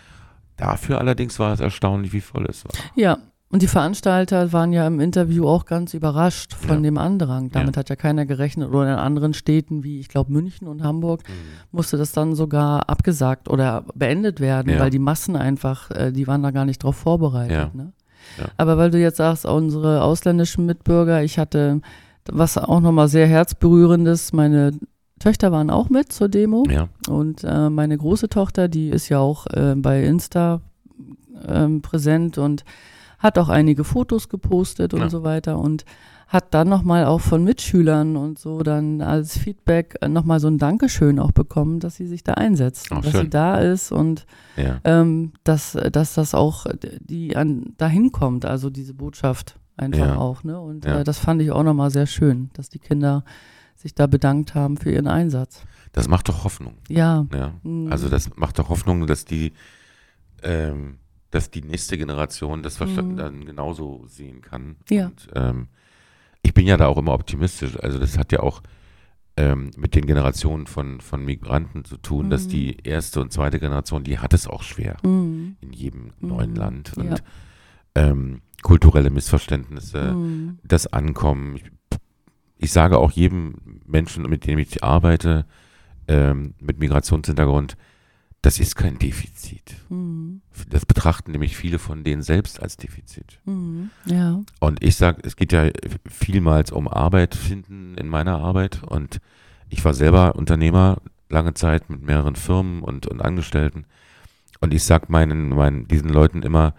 Dafür 0.56 1.00
allerdings 1.00 1.38
war 1.40 1.54
es 1.54 1.60
erstaunlich, 1.60 2.12
wie 2.14 2.22
voll 2.22 2.46
es 2.50 2.66
war. 2.66 2.72
Ja, 2.96 3.18
und 3.50 3.62
die 3.62 3.68
Veranstalter 3.68 4.52
waren 4.52 4.74
ja 4.74 4.86
im 4.86 5.00
Interview 5.00 5.48
auch 5.48 5.66
ganz 5.66 5.94
überrascht 5.94 6.54
von 6.54 6.78
Ja. 6.78 6.82
dem 6.82 6.98
Andrang. 6.98 7.50
Damit 7.50 7.78
hat 7.78 7.90
ja 7.90 7.96
keiner 7.96 8.26
gerechnet. 8.26 8.70
Oder 8.70 8.94
in 8.94 9.00
anderen 9.00 9.34
Städten 9.34 9.84
wie, 9.84 10.00
ich 10.00 10.10
glaube, 10.10 10.32
München 10.34 10.68
und 10.68 10.84
Hamburg 10.84 11.24
musste 11.72 11.96
das 11.98 12.12
dann 12.12 12.36
sogar 12.36 12.90
abgesagt 12.90 13.48
oder 13.50 13.86
beendet 13.96 14.40
werden, 14.42 14.74
Ja. 14.74 14.80
weil 14.80 14.90
die 14.90 15.00
Massen 15.00 15.36
einfach, 15.38 15.90
äh, 15.92 16.12
die 16.12 16.28
waren 16.28 16.44
da 16.44 16.52
gar 16.52 16.66
nicht 16.66 16.84
drauf 16.84 16.98
vorbereitet. 16.98 17.52
Ja. 17.52 17.72
Ne? 17.74 17.94
Ja. 18.38 18.46
Aber 18.58 18.78
weil 18.78 18.92
du 18.92 19.00
jetzt 19.00 19.18
sagst, 19.18 19.46
unsere 19.46 20.02
ausländischen 20.04 20.66
Mitbürger, 20.66 21.24
ich 21.24 21.40
hatte, 21.40 21.80
was 22.30 22.58
auch 22.58 22.82
nochmal 22.82 23.08
sehr 23.08 23.28
herzberührendes, 23.28 24.34
meine 24.34 24.72
Töchter 25.20 25.54
waren 25.54 25.70
auch 25.70 25.90
mit 25.90 26.12
zur 26.12 26.28
Demo. 26.28 26.66
Ja, 26.70 26.90
Und 27.08 27.46
äh, 27.46 27.70
meine 27.70 27.98
große 27.98 28.28
Tochter, 28.28 28.68
die 28.68 28.90
ist 28.90 29.08
ja 29.08 29.20
auch 29.20 29.48
äh, 29.48 29.74
bei 29.78 30.04
Insta 30.04 30.60
ähm, 31.48 31.82
präsent 31.82 32.38
und 32.38 32.66
hat 33.20 33.38
auch 33.40 33.50
einige 33.50 33.84
Fotos 33.84 34.30
gepostet 34.30 34.94
und 34.94 35.02
Ja. 35.02 35.10
so 35.10 35.24
weiter 35.24 35.58
und 35.60 35.86
hat 36.28 36.54
dann 36.54 36.68
nochmal 36.68 37.06
auch 37.06 37.22
von 37.22 37.44
Mitschülern 37.46 38.18
und 38.18 38.38
so 38.38 38.60
dann 38.62 39.02
als 39.02 39.38
Feedback 39.38 39.98
nochmal 40.10 40.42
so 40.42 40.48
ein 40.50 40.58
Dankeschön 40.58 41.20
auch 41.20 41.32
bekommen, 41.32 41.80
dass 41.80 41.96
sie 41.96 42.06
sich 42.06 42.22
da 42.24 42.34
einsetzt, 42.34 42.92
und 42.92 43.06
dass 43.06 43.12
schön. 43.14 43.22
sie 43.22 43.30
da 43.30 43.60
ist 43.60 43.92
und 43.94 44.26
Ja. 44.58 44.82
ähm, 44.84 45.32
dass, 45.46 45.78
dass 45.92 46.16
das 46.16 46.36
auch 46.36 46.66
die 47.00 47.38
an 47.38 47.74
dahin 47.78 48.12
kommt, 48.12 48.44
also 48.46 48.70
diese 48.70 48.94
Botschaft 48.94 49.58
einfach 49.78 50.00
Ja. 50.06 50.16
auch, 50.18 50.44
ne? 50.44 50.60
Und 50.60 50.84
Ja. 50.86 51.00
äh, 51.00 51.04
das 51.06 51.18
fand 51.18 51.42
ich 51.42 51.52
auch 51.52 51.64
nochmal 51.64 51.92
sehr 51.92 52.08
schön, 52.08 52.50
dass 52.54 52.68
die 52.68 52.80
Kinder 52.80 53.24
sich 53.76 53.96
da 53.96 54.06
bedankt 54.08 54.54
haben 54.54 54.76
für 54.76 54.92
ihren 54.92 55.08
Einsatz. 55.08 55.62
Das 55.94 56.10
macht 56.10 56.28
doch 56.28 56.44
Hoffnung. 56.44 56.74
Ja. 56.90 57.26
Ja. 57.34 57.54
Mhm. 57.64 57.90
Also 57.90 58.10
das 58.10 58.36
macht 58.36 58.60
doch 58.60 58.68
Hoffnung, 58.68 59.08
dass 59.08 59.24
die, 59.24 59.54
ähm, 60.44 60.98
dass 61.32 61.52
die 61.52 61.62
nächste 61.62 61.98
Generation 61.98 62.64
das 62.64 62.80
Mhm. 62.80 63.18
dann 63.18 63.46
genauso 63.46 64.06
sehen 64.08 64.42
kann. 64.42 64.78
Ja. 64.90 65.08
Und, 65.08 65.28
ähm, 65.36 65.68
ich 66.42 66.54
bin 66.54 66.66
ja 66.66 66.78
da 66.78 66.88
auch 66.88 66.98
immer 66.98 67.14
optimistisch. 67.14 67.78
Also 67.82 68.00
das 68.00 68.18
hat 68.18 68.32
ja 68.32 68.40
auch 68.42 68.62
ähm, 69.40 69.70
mit 69.78 69.94
den 69.94 70.08
Generationen 70.08 70.66
von, 70.66 71.00
von 71.00 71.24
Migranten 71.24 71.86
zu 71.86 71.98
tun, 71.98 72.32
dass 72.32 72.46
Mhm. 72.46 72.50
die 72.50 72.78
erste 72.84 73.22
und 73.22 73.32
zweite 73.32 73.60
Generation, 73.60 74.04
die 74.04 74.18
hat 74.18 74.34
es 74.34 74.48
auch 74.48 74.64
schwer 74.64 74.98
Mhm. 75.04 75.58
in 75.62 75.74
jedem 75.74 76.06
Mhm. 76.20 76.28
neuen 76.30 76.56
Land. 76.56 76.98
Und 76.98 77.10
Ja. 77.12 77.16
ähm, 77.94 78.42
kulturelle 78.64 79.12
Missverständnisse, 79.12 80.14
Mhm. 80.16 80.58
das 80.64 80.88
Ankommen. 80.88 81.58
Ich, 81.58 81.66
ich 82.58 82.72
sage 82.72 82.98
auch 82.98 83.12
jedem 83.12 83.82
Menschen, 83.86 84.24
mit 84.24 84.48
dem 84.48 84.58
ich 84.58 84.84
arbeite, 84.84 85.46
ähm, 86.08 86.56
mit 86.60 86.80
Migrationshintergrund, 86.80 87.78
das 88.42 88.60
ist 88.60 88.76
kein 88.76 89.00
Defizit. 89.00 89.76
Mhm. 89.90 90.42
Das 90.70 90.86
betrachten 90.86 91.32
nämlich 91.32 91.58
viele 91.58 91.80
von 91.80 92.04
denen 92.04 92.22
selbst 92.22 92.62
als 92.62 92.78
Defizit. 92.78 93.40
Mhm. 93.46 93.90
Ja. 94.06 94.42
Und 94.60 94.84
ich 94.84 94.96
sage, 94.96 95.22
es 95.24 95.36
geht 95.36 95.52
ja 95.52 95.70
vielmals 96.08 96.72
um 96.72 96.88
Arbeit 96.88 97.36
finden 97.36 97.96
in 97.96 98.08
meiner 98.08 98.38
Arbeit. 98.40 98.84
Und 98.84 99.20
ich 99.70 99.84
war 99.84 99.94
selber 99.94 100.36
Unternehmer 100.36 101.02
lange 101.30 101.56
Zeit 101.56 101.90
mit 101.90 102.04
mehreren 102.04 102.36
Firmen 102.36 102.84
und, 102.84 103.08
und 103.08 103.22
Angestellten. 103.22 103.86
Und 104.60 104.74
ich 104.74 104.84
sage 104.84 105.08
meinen, 105.10 105.50
meinen, 105.50 105.88
diesen 105.88 106.10
Leuten 106.10 106.44
immer, 106.44 106.74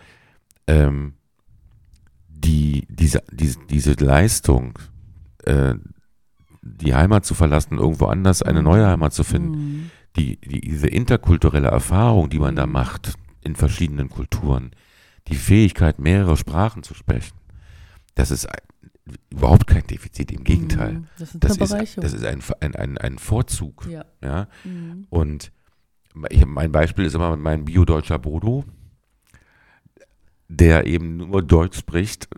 ähm, 0.67 1.15
die, 2.29 2.87
diese, 2.89 3.23
diese, 3.33 3.59
diese 3.69 3.93
Leistung, 3.93 4.79
äh, 5.45 5.75
die 6.63 6.95
Heimat 6.95 7.25
zu 7.25 7.35
verlassen, 7.35 7.79
irgendwo 7.79 8.07
anders 8.07 8.43
eine 8.43 8.63
neue 8.63 8.87
Heimat 8.87 9.13
zu 9.13 9.25
finden, 9.25 9.51
Mhm. 9.51 9.91
Die, 10.19 10.37
die, 10.41 10.61
diese 10.61 10.89
interkulturelle 10.89 11.69
Erfahrung, 11.69 12.29
die 12.31 12.39
man 12.39 12.57
da 12.57 12.67
Mhm. 12.67 12.73
macht 12.73 13.15
in 13.43 13.57
verschiedenen 13.57 14.09
Kulturen, 14.09 14.73
die 15.29 15.37
Fähigkeit, 15.37 15.99
mehrere 15.99 16.37
Sprachen 16.37 16.83
zu 16.83 16.95
sprechen, 16.95 17.37
das 18.15 18.31
ist 18.31 18.47
ein, 18.47 18.61
überhaupt 19.31 19.67
kein 19.67 19.87
Defizit, 19.87 20.33
im 20.33 20.45
Gegenteil. 20.45 20.93
Mhm. 20.95 21.07
Das 21.19 21.35
ist 21.35 21.43
Das 21.45 21.57
ist, 21.57 21.97
das 21.99 22.13
ist 22.13 22.25
ein, 22.25 22.43
ein, 22.61 22.75
ein, 22.75 22.99
ein 22.99 23.19
Vorzug. 23.19 23.87
ja. 23.89 24.05
Ja? 24.23 24.49
Mhm. 24.65 25.07
Und 25.11 25.53
ich, 26.31 26.45
mein 26.45 26.73
Beispiel 26.73 27.05
ist 27.05 27.15
immer 27.15 27.37
mein 27.37 27.65
Bio-Deutscher 27.65 28.19
Bodo, 28.19 28.65
der 30.49 30.87
eben 30.87 31.17
nur 31.19 31.43
Deutsch 31.43 31.79
spricht, 31.79 32.29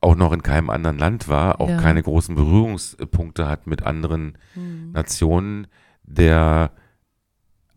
auch 0.00 0.16
noch 0.16 0.32
in 0.32 0.42
keinem 0.42 0.70
anderen 0.70 0.98
Land 0.98 1.28
war, 1.28 1.60
auch 1.60 1.68
Ja. 1.68 1.76
keine 1.80 2.02
großen 2.02 2.34
Berührungspunkte 2.34 3.46
hat 3.48 3.66
mit 3.66 3.82
anderen 3.82 4.38
Mhm. 4.54 4.92
Nationen, 4.92 5.66
der 6.04 6.72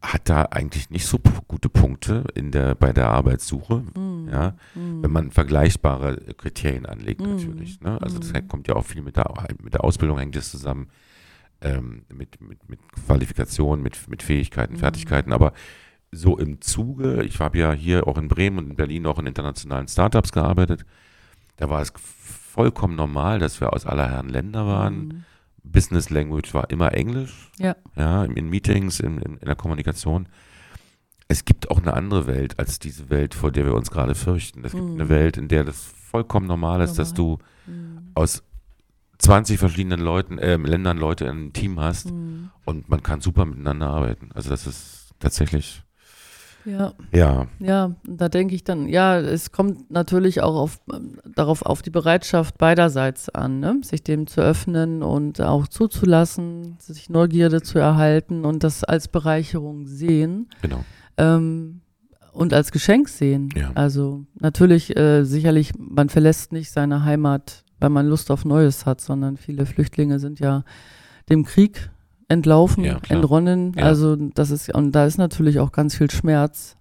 hat 0.01 0.29
da 0.29 0.43
eigentlich 0.51 0.89
nicht 0.89 1.05
so 1.05 1.19
gute 1.47 1.69
Punkte 1.69 2.23
in 2.33 2.51
der, 2.51 2.73
bei 2.75 2.91
der 2.91 3.09
Arbeitssuche, 3.11 3.83
Mhm. 3.95 4.29
ja, 4.31 4.55
Mhm. 4.73 5.03
wenn 5.03 5.11
man 5.11 5.31
vergleichbare 5.31 6.17
Kriterien 6.37 6.85
anlegt 6.87 7.21
Mhm. 7.21 7.27
natürlich. 7.35 7.81
Ne? 7.81 8.01
Also 8.01 8.17
das 8.17 8.33
kommt 8.47 8.67
ja 8.67 8.75
auch 8.75 8.85
viel 8.85 9.03
mit 9.03 9.15
der, 9.17 9.31
mit 9.61 9.73
der 9.75 9.83
Ausbildung 9.83 10.17
hängt 10.17 10.35
das 10.35 10.49
zusammen, 10.49 10.87
ähm, 11.61 12.03
mit, 12.11 12.41
mit, 12.41 12.67
mit 12.67 12.79
Qualifikation, 13.05 13.83
mit, 13.83 14.07
mit 14.09 14.23
Fähigkeiten. 14.23 14.75
Fertigkeiten, 14.77 15.31
aber 15.33 15.53
so 16.11 16.37
im 16.37 16.59
Zuge, 16.61 17.23
ich 17.23 17.39
habe 17.39 17.57
ja 17.59 17.71
hier 17.71 18.07
auch 18.07 18.17
in 18.17 18.27
Bremen 18.27 18.57
und 18.57 18.69
in 18.71 18.75
Berlin 18.75 19.05
auch 19.05 19.19
in 19.19 19.27
internationalen 19.27 19.87
Startups 19.87 20.31
gearbeitet, 20.31 20.83
da 21.57 21.69
war 21.69 21.81
es 21.81 21.93
vollkommen 21.95 22.95
normal, 22.95 23.37
dass 23.39 23.61
wir 23.61 23.71
aus 23.71 23.85
aller 23.85 24.09
Herren 24.09 24.29
Länder 24.29 24.65
waren. 24.65 25.25
Business 25.63 26.09
Language 26.09 26.53
war 26.53 26.69
immer 26.69 26.93
Englisch. 26.93 27.51
Ja. 27.59 27.75
Ja, 27.95 28.23
in 28.25 28.49
Meetings, 28.49 28.99
in, 28.99 29.17
in, 29.19 29.37
in 29.37 29.45
der 29.45 29.55
Kommunikation. 29.55 30.27
Es 31.27 31.45
gibt 31.45 31.69
auch 31.71 31.81
eine 31.81 31.93
andere 31.93 32.27
Welt 32.27 32.59
als 32.59 32.79
diese 32.79 33.09
Welt, 33.09 33.33
vor 33.33 33.51
der 33.51 33.65
wir 33.65 33.73
uns 33.73 33.89
gerade 33.91 34.15
fürchten. 34.15 34.65
Es 34.65 34.73
gibt 34.73 34.83
Mhm. 34.83 34.93
eine 34.95 35.09
Welt, 35.09 35.37
in 35.37 35.47
der 35.47 35.63
das 35.63 35.81
vollkommen 35.81 36.47
normal 36.47 36.81
ist, 36.81 36.95
dass 36.99 37.13
du 37.13 37.37
Mhm. 37.67 38.11
aus 38.15 38.43
20 39.19 39.59
verschiedenen 39.59 39.99
Leuten, 40.01 40.39
äh, 40.39 40.57
Ländern 40.57 40.97
Leute 40.97 41.25
in 41.25 41.29
einem 41.31 41.53
Team 41.53 41.79
hast 41.79 42.11
Mhm. 42.11 42.49
und 42.65 42.89
man 42.89 43.01
kann 43.03 43.21
super 43.21 43.45
miteinander 43.45 43.87
arbeiten. 43.89 44.31
Also 44.33 44.49
das 44.49 44.67
ist 44.67 45.11
tatsächlich, 45.19 45.83
Ja. 46.65 46.93
ja, 47.13 47.47
Ja, 47.59 47.95
da 48.05 48.29
denke 48.29 48.55
ich 48.55 48.63
dann, 48.63 48.87
ja, 48.87 49.19
es 49.19 49.51
kommt 49.51 49.91
natürlich 49.91 50.41
auch 50.41 50.55
auf, 50.55 50.79
darauf 51.35 51.63
auf 51.63 51.81
die 51.81 51.89
Bereitschaft 51.89 52.57
beiderseits 52.57 53.29
an, 53.29 53.59
ne? 53.59 53.79
sich 53.83 54.03
dem 54.03 54.27
zu 54.27 54.41
öffnen 54.41 55.03
und 55.03 55.41
auch 55.41 55.67
zuzulassen, 55.67 56.77
sich 56.79 57.09
Neugierde 57.09 57.61
zu 57.61 57.79
erhalten 57.79 58.45
und 58.45 58.63
das 58.63 58.83
als 58.83 59.07
Bereicherung 59.07 59.87
sehen 59.87 60.49
genau. 60.61 60.83
ähm, 61.17 61.81
und 62.31 62.53
als 62.53 62.71
Geschenk 62.71 63.09
sehen. 63.09 63.49
Ja. 63.55 63.71
Also 63.75 64.25
natürlich, 64.39 64.95
äh, 64.95 65.23
sicherlich, 65.23 65.73
man 65.77 66.09
verlässt 66.09 66.51
nicht 66.51 66.71
seine 66.71 67.03
Heimat, 67.03 67.63
weil 67.79 67.89
man 67.89 68.07
Lust 68.07 68.29
auf 68.29 68.45
Neues 68.45 68.85
hat, 68.85 69.01
sondern 69.01 69.37
viele 69.37 69.65
Flüchtlinge 69.65 70.19
sind 70.19 70.39
ja 70.39 70.63
dem 71.29 71.45
Krieg 71.45 71.89
entlaufen, 72.31 72.83
Ja, 72.83 72.99
entronnen. 73.09 73.73
Ja. 73.75 73.83
Also 73.83 74.15
das 74.15 74.51
ist, 74.51 74.73
und 74.73 74.91
da 74.93 75.05
ist 75.05 75.17
natürlich 75.17 75.59
auch 75.59 75.71
ganz 75.71 75.95
viel 75.95 76.09
Schmerz 76.09 76.77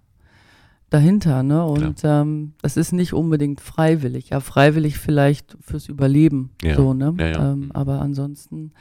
dahinter, 0.89 1.43
ne? 1.43 1.63
Und 1.65 2.01
ähm, 2.03 2.53
das 2.61 2.75
ist 2.77 2.91
nicht 2.91 3.13
unbedingt 3.13 3.61
freiwillig. 3.61 4.29
Ja, 4.29 4.39
freiwillig 4.41 4.97
vielleicht 4.97 5.57
fürs 5.61 5.87
Überleben, 5.87 6.51
Ja. 6.61 6.75
so, 6.75 6.93
ne? 6.93 7.15
Ähm, 7.19 7.71
aber 7.73 8.01
ansonsten, 8.01 8.73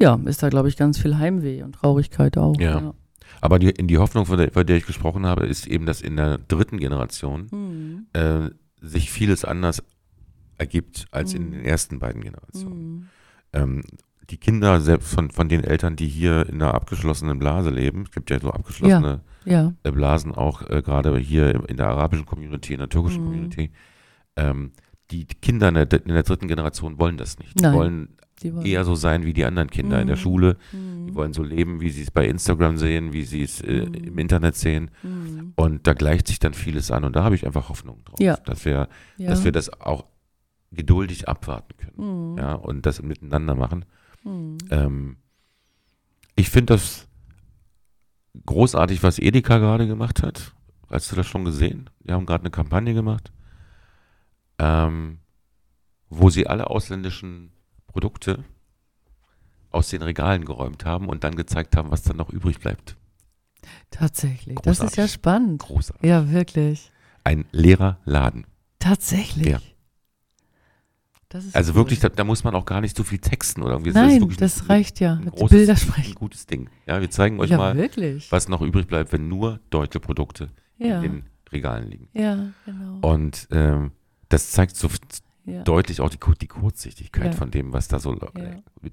ja, 0.00 0.18
ist 0.24 0.42
da, 0.42 0.48
glaube 0.48 0.68
ich, 0.68 0.76
ganz 0.76 0.98
viel 0.98 1.18
Heimweh 1.18 1.62
und 1.62 1.74
Traurigkeit 1.76 2.36
auch. 2.38 2.58
Ja. 2.60 2.94
Aber 3.40 3.58
die, 3.58 3.70
in 3.70 3.86
die 3.88 3.98
Hoffnung, 3.98 4.26
von 4.26 4.36
der, 4.38 4.50
von 4.52 4.66
der 4.66 4.76
ich 4.76 4.86
gesprochen 4.86 5.24
habe, 5.26 5.46
ist 5.46 5.66
eben, 5.66 5.86
dass 5.86 6.00
in 6.00 6.16
der 6.16 6.38
dritten 6.38 6.78
Generation 6.78 7.46
Hm. 7.50 8.06
äh, 8.12 8.50
sich 8.80 9.10
vieles 9.10 9.44
anders 9.44 9.82
ergibt 10.58 11.06
als 11.12 11.34
in 11.34 11.46
Mhm. 11.46 11.52
den 11.52 11.64
ersten 11.64 11.98
beiden 12.00 12.20
Generationen. 12.22 13.08
Hm. 13.52 13.62
Ähm, 13.62 13.82
die 14.32 14.38
Kinder 14.38 14.80
selbst 14.80 15.14
von, 15.14 15.30
von 15.30 15.48
den 15.48 15.62
Eltern, 15.62 15.94
die 15.94 16.08
hier 16.08 16.48
in 16.48 16.54
einer 16.62 16.74
abgeschlossenen 16.74 17.38
Blase 17.38 17.70
leben, 17.70 18.02
es 18.04 18.10
gibt 18.10 18.30
ja 18.30 18.40
so 18.40 18.50
abgeschlossene 18.50 19.20
Ja. 19.44 19.72
äh, 19.84 19.90
Blasen 19.92 20.32
auch 20.34 20.62
äh, 20.70 20.82
gerade 20.82 21.16
hier 21.18 21.68
in 21.68 21.76
der 21.76 21.88
arabischen 21.88 22.24
Community, 22.26 22.72
in 22.72 22.78
der 22.80 22.88
türkischen 22.88 23.22
Mhm. 23.22 23.26
Community, 23.26 23.70
ähm, 24.36 24.72
die 25.10 25.26
Kinder 25.26 25.68
in 25.68 25.74
der, 25.74 25.92
in 25.92 26.14
der 26.14 26.22
dritten 26.22 26.48
Generation 26.48 26.98
wollen 26.98 27.18
das 27.18 27.38
nicht. 27.38 27.60
Die 27.60 27.64
wollen 27.64 28.16
Die 28.42 28.54
wollen- 28.54 28.64
eher 28.64 28.84
so 28.84 28.94
sein 28.94 29.24
wie 29.26 29.34
die 29.34 29.44
anderen 29.44 29.68
Kinder 29.68 30.00
in 30.00 30.06
der 30.06 30.16
Mhm. 30.16 30.20
Schule. 30.20 30.56
Hm. 30.70 31.06
Die 31.08 31.14
wollen 31.14 31.34
so 31.34 31.42
leben, 31.42 31.80
wie 31.82 31.90
sie 31.90 32.02
es 32.02 32.10
bei 32.10 32.26
Instagram 32.26 32.78
sehen, 32.78 33.12
wie 33.12 33.24
sie 33.24 33.42
es 33.42 33.60
äh, 33.60 33.84
Mhm. 33.86 33.94
im 33.94 34.18
Internet 34.18 34.56
sehen. 34.56 34.90
Hm. 35.02 35.52
Und 35.56 35.86
da 35.86 35.92
gleicht 35.92 36.26
sich 36.28 36.38
dann 36.38 36.54
vieles 36.54 36.90
an. 36.90 37.04
Und 37.04 37.14
da 37.14 37.22
habe 37.24 37.34
ich 37.34 37.44
einfach 37.46 37.68
Hoffnung 37.68 38.02
drauf, 38.06 38.18
Ja. 38.18 38.36
dass, 38.38 38.64
wir, 38.64 38.88
Ja. 39.18 39.28
dass 39.28 39.44
wir 39.44 39.52
das 39.52 39.68
auch 39.80 40.06
geduldig 40.70 41.28
abwarten 41.28 41.76
können. 41.76 41.98
Hm. 41.98 42.38
Ja, 42.38 42.54
und 42.54 42.86
das 42.86 43.02
miteinander 43.02 43.54
machen. 43.54 43.84
Hm. 44.22 44.58
Ähm, 44.70 45.16
ich 46.36 46.50
finde 46.50 46.74
das 46.74 47.06
großartig, 48.46 49.02
was 49.02 49.18
Edeka 49.18 49.58
gerade 49.58 49.86
gemacht 49.86 50.22
hat. 50.22 50.52
Hast 50.90 51.10
du 51.10 51.16
das 51.16 51.26
schon 51.26 51.44
gesehen? 51.44 51.90
Die 52.00 52.12
haben 52.12 52.26
gerade 52.26 52.42
eine 52.42 52.50
Kampagne 52.50 52.94
gemacht, 52.94 53.32
ähm, 54.58 55.18
wo 56.10 56.30
sie 56.30 56.46
alle 56.46 56.68
ausländischen 56.68 57.52
Produkte 57.86 58.44
aus 59.70 59.88
den 59.88 60.02
Regalen 60.02 60.44
geräumt 60.44 60.84
haben 60.84 61.08
und 61.08 61.24
dann 61.24 61.34
gezeigt 61.34 61.76
haben, 61.76 61.90
was 61.90 62.02
dann 62.02 62.16
noch 62.16 62.30
übrig 62.30 62.60
bleibt. 62.60 62.96
Tatsächlich. 63.90 64.58
Das 64.62 64.78
ist 64.78 64.96
ja 64.96 65.04
Großartig. 65.04 65.12
spannend. 65.12 65.62
Großartig. 65.62 66.08
Ja, 66.08 66.30
wirklich. 66.30 66.92
Ein 67.24 67.46
leerer 67.52 67.98
Laden. 68.04 68.46
Tatsächlich. 68.78 69.46
Ja. 69.46 69.60
Das 71.32 71.54
Also 71.54 71.72
cool. 71.72 71.76
wirklich, 71.76 72.00
da, 72.00 72.08
da 72.08 72.24
muss 72.24 72.44
man 72.44 72.54
auch 72.54 72.64
gar 72.66 72.80
nicht 72.80 72.96
so 72.96 73.04
viel 73.04 73.18
texten 73.18 73.62
oder 73.62 73.72
irgendwie. 73.72 73.92
Das 73.92 74.02
Nein, 74.06 74.28
das 74.38 74.60
ein- 74.62 74.66
reicht 74.66 75.00
ja. 75.00 75.14
ein 75.14 75.24
Mit 75.24 75.34
großes, 75.34 75.56
Bilder 75.56 75.72
Ein 75.72 75.76
sprechen. 75.78 76.14
gutes 76.14 76.46
Ding. 76.46 76.68
Ja, 76.86 77.00
wir 77.00 77.10
zeigen 77.10 77.40
euch 77.40 77.50
Ja, 77.50 77.56
mal, 77.56 77.76
wirklich. 77.76 78.30
was 78.30 78.48
noch 78.48 78.60
übrig 78.60 78.86
bleibt, 78.86 79.12
wenn 79.12 79.28
nur 79.28 79.60
deutsche 79.70 79.98
Produkte 80.00 80.48
Ja. 80.78 80.96
in 80.96 81.02
den 81.02 81.24
Regalen 81.50 81.90
liegen. 81.90 82.08
Ja, 82.12 82.48
genau. 82.66 82.98
Und 83.00 83.48
ähm, 83.50 83.92
das 84.28 84.50
zeigt 84.50 84.76
so 84.76 84.88
ja. 85.44 85.62
deutlich 85.64 86.00
auch 86.00 86.10
die, 86.10 86.18
die 86.40 86.46
Kurzsichtigkeit 86.46 87.26
Ja. 87.26 87.32
von 87.32 87.50
dem, 87.50 87.72
was 87.72 87.88
da 87.88 87.98
so. 87.98 88.14
Ja. 88.14 88.30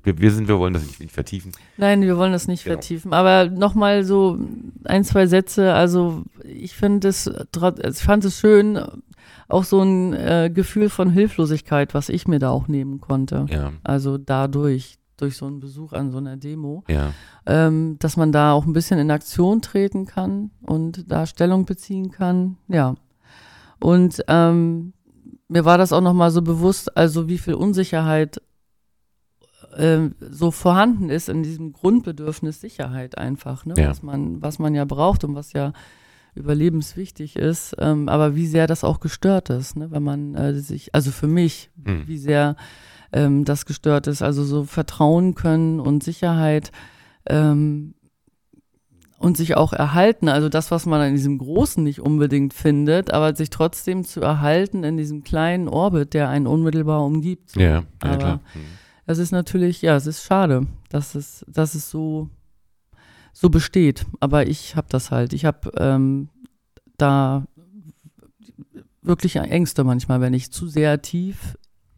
Wir, 0.03 0.17
wir 0.19 0.31
sind, 0.31 0.47
wir 0.47 0.59
wollen 0.59 0.73
das 0.73 0.85
nicht, 0.85 0.99
nicht 0.99 1.13
vertiefen. 1.13 1.51
Nein, 1.77 2.01
wir 2.01 2.17
wollen 2.17 2.31
das 2.31 2.47
nicht 2.47 2.63
Genau. 2.63 2.75
vertiefen. 2.75 3.13
Aber 3.13 3.49
nochmal 3.49 4.03
so 4.03 4.37
ein, 4.85 5.03
zwei 5.03 5.27
Sätze. 5.27 5.73
Also 5.73 6.23
ich 6.43 6.75
finde 6.75 7.07
es, 7.09 7.29
trot- 7.51 7.85
ich 7.85 7.97
fand 7.99 8.25
es 8.25 8.39
schön, 8.39 8.79
auch 9.47 9.63
so 9.63 9.81
ein 9.81 10.13
äh, 10.13 10.51
Gefühl 10.53 10.89
von 10.89 11.09
Hilflosigkeit, 11.09 11.93
was 11.93 12.09
ich 12.09 12.27
mir 12.27 12.39
da 12.39 12.49
auch 12.51 12.67
nehmen 12.67 12.99
konnte. 13.01 13.45
Ja. 13.49 13.71
Also 13.83 14.17
dadurch, 14.17 14.97
durch 15.17 15.35
so 15.37 15.47
einen 15.47 15.59
Besuch 15.59 15.91
an 15.93 16.11
so 16.11 16.17
einer 16.19 16.37
Demo, 16.37 16.83
Ja. 16.87 17.13
ähm, 17.45 17.97
dass 17.99 18.15
man 18.15 18.31
da 18.31 18.53
auch 18.53 18.65
ein 18.65 18.73
bisschen 18.73 18.99
in 18.99 19.11
Aktion 19.11 19.61
treten 19.61 20.05
kann 20.05 20.51
und 20.61 21.11
da 21.11 21.25
Stellung 21.25 21.65
beziehen 21.65 22.09
kann. 22.11 22.57
Ja. 22.67 22.95
Und 23.81 24.23
ähm, 24.27 24.93
mir 25.49 25.65
war 25.65 25.77
das 25.77 25.91
auch 25.91 26.01
nochmal 26.01 26.31
so 26.31 26.41
bewusst, 26.41 26.95
also 26.95 27.27
wie 27.27 27.37
viel 27.37 27.55
Unsicherheit 27.55 28.41
ähm, 29.75 30.15
so 30.19 30.51
vorhanden 30.51 31.09
ist 31.09 31.29
in 31.29 31.43
diesem 31.43 31.73
Grundbedürfnis 31.73 32.61
Sicherheit 32.61 33.17
einfach, 33.17 33.65
ne? 33.65 33.73
Ja. 33.77 33.89
was, 33.89 34.01
man, 34.03 34.41
was 34.41 34.59
man 34.59 34.73
ja 34.73 34.85
braucht 34.85 35.23
und 35.23 35.35
was 35.35 35.53
ja 35.53 35.73
überlebenswichtig 36.35 37.35
ist, 37.35 37.75
ähm, 37.79 38.07
aber 38.07 38.35
wie 38.35 38.47
sehr 38.47 38.67
das 38.67 38.83
auch 38.83 38.99
gestört 38.99 39.49
ist, 39.49 39.75
ne? 39.75 39.91
wenn 39.91 40.03
man 40.03 40.35
äh, 40.35 40.53
sich, 40.53 40.93
also 40.95 41.11
für 41.11 41.27
mich, 41.27 41.71
Hm. 41.83 42.07
wie 42.07 42.17
sehr 42.17 42.55
ähm, 43.11 43.45
das 43.45 43.65
gestört 43.65 44.07
ist, 44.07 44.21
also 44.21 44.43
so 44.43 44.63
Vertrauen 44.63 45.35
können 45.35 45.79
und 45.79 46.03
Sicherheit 46.03 46.71
ähm, 47.25 47.95
und 49.20 49.36
sich 49.36 49.55
auch 49.55 49.74
erhalten, 49.74 50.30
also 50.30 50.47
das, 50.47 50.72
was 50.72 50.86
man 50.86 51.05
in 51.09 51.13
diesem 51.13 51.38
Großen 51.38 51.84
nicht 51.84 51.99
unbedingt 51.99 52.53
findet, 52.53 53.11
aber 53.11 53.36
sich 53.36 53.49
trotzdem 53.49 54.05
zu 54.05 54.22
erhalten 54.22 54.86
in 54.86 54.95
diesem 54.95 55.24
kleinen 55.24 55.67
Orbit, 55.67 56.13
der 56.13 56.30
einen 56.30 56.47
unmittelbar 56.47 57.03
umgibt. 57.05 57.51
So. 57.51 57.59
Ja, 57.59 57.84
ja 58.03 58.17
klar. 58.17 58.39
Es 59.05 59.17
ist 59.17 59.32
natürlich, 59.32 59.82
ja, 59.82 59.95
es 59.97 60.07
ist 60.07 60.24
schade, 60.24 60.67
dass 60.89 61.15
es, 61.15 61.45
dass 61.49 61.76
es 61.76 61.89
so, 61.89 62.30
so 63.34 63.49
besteht. 63.49 64.05
Aber 64.22 64.47
ich 64.47 64.78
habe 64.78 64.88
das 64.89 65.11
halt. 65.11 65.34
Ich 65.34 65.43
habe 65.43 65.72
ähm, 65.78 66.30
da 66.97 67.45
wirklich 69.01 69.36
Ängste 69.36 69.84
manchmal, 69.84 70.22
wenn 70.22 70.34
ich 70.34 70.51
zu 70.51 70.67
sehr 70.67 71.01
tief 71.01 71.57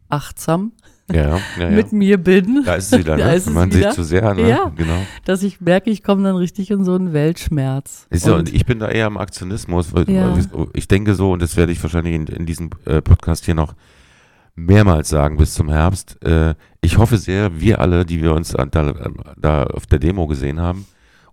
achtsam 0.10 0.72
Ja, 1.14 1.40
ja, 1.60 1.70
mit 1.70 1.92
mir 1.92 2.18
bin, 2.18 2.64
Da 2.66 2.76
ist 2.76 2.92
es 2.94 3.00
wieder, 3.00 3.16
ne? 3.18 3.24
Da 3.24 3.32
ist 3.34 3.48
Wenn 3.48 3.54
man 3.54 3.74
wieder. 3.74 3.90
sich 3.90 3.96
zu 3.96 4.04
sehr, 4.04 4.34
ne? 4.34 4.48
Ja. 4.50 4.72
Genau. 4.76 4.98
dass 5.26 5.44
ich 5.44 5.62
merke, 5.62 5.90
ich 5.90 6.04
komme 6.04 6.24
dann 6.24 6.36
richtig 6.36 6.72
in 6.72 6.84
so 6.84 6.94
einen 6.96 7.14
Weltschmerz. 7.14 8.08
Ist 8.10 8.28
Und- 8.28 8.34
und 8.34 8.54
ich 8.54 8.66
bin 8.66 8.80
da 8.80 8.88
eher 8.90 9.08
im 9.08 9.18
Aktionismus. 9.18 9.92
Ich 10.74 10.88
denke 10.88 11.16
so, 11.16 11.32
und 11.32 11.42
das 11.42 11.56
werde 11.58 11.72
ich 11.72 11.82
wahrscheinlich 11.84 12.14
in, 12.16 12.28
in 12.28 12.46
diesem 12.46 12.70
äh, 12.86 13.02
Podcast 13.02 13.46
hier 13.46 13.56
noch 13.56 13.74
mehrmals 14.56 15.10
sagen 15.10 15.38
bis 15.38 15.54
zum 15.54 15.70
Herbst. 15.70 16.18
Äh, 16.24 16.56
ich 16.82 16.98
hoffe 16.98 17.18
sehr, 17.18 17.60
wir 17.60 17.80
alle, 17.80 18.06
die 18.06 18.22
wir 18.22 18.34
uns 18.34 18.56
an, 18.56 18.70
da, 18.72 18.94
da 19.38 19.64
auf 19.66 19.86
der 19.86 20.00
Demo 20.00 20.28
gesehen 20.28 20.60
haben, 20.60 20.86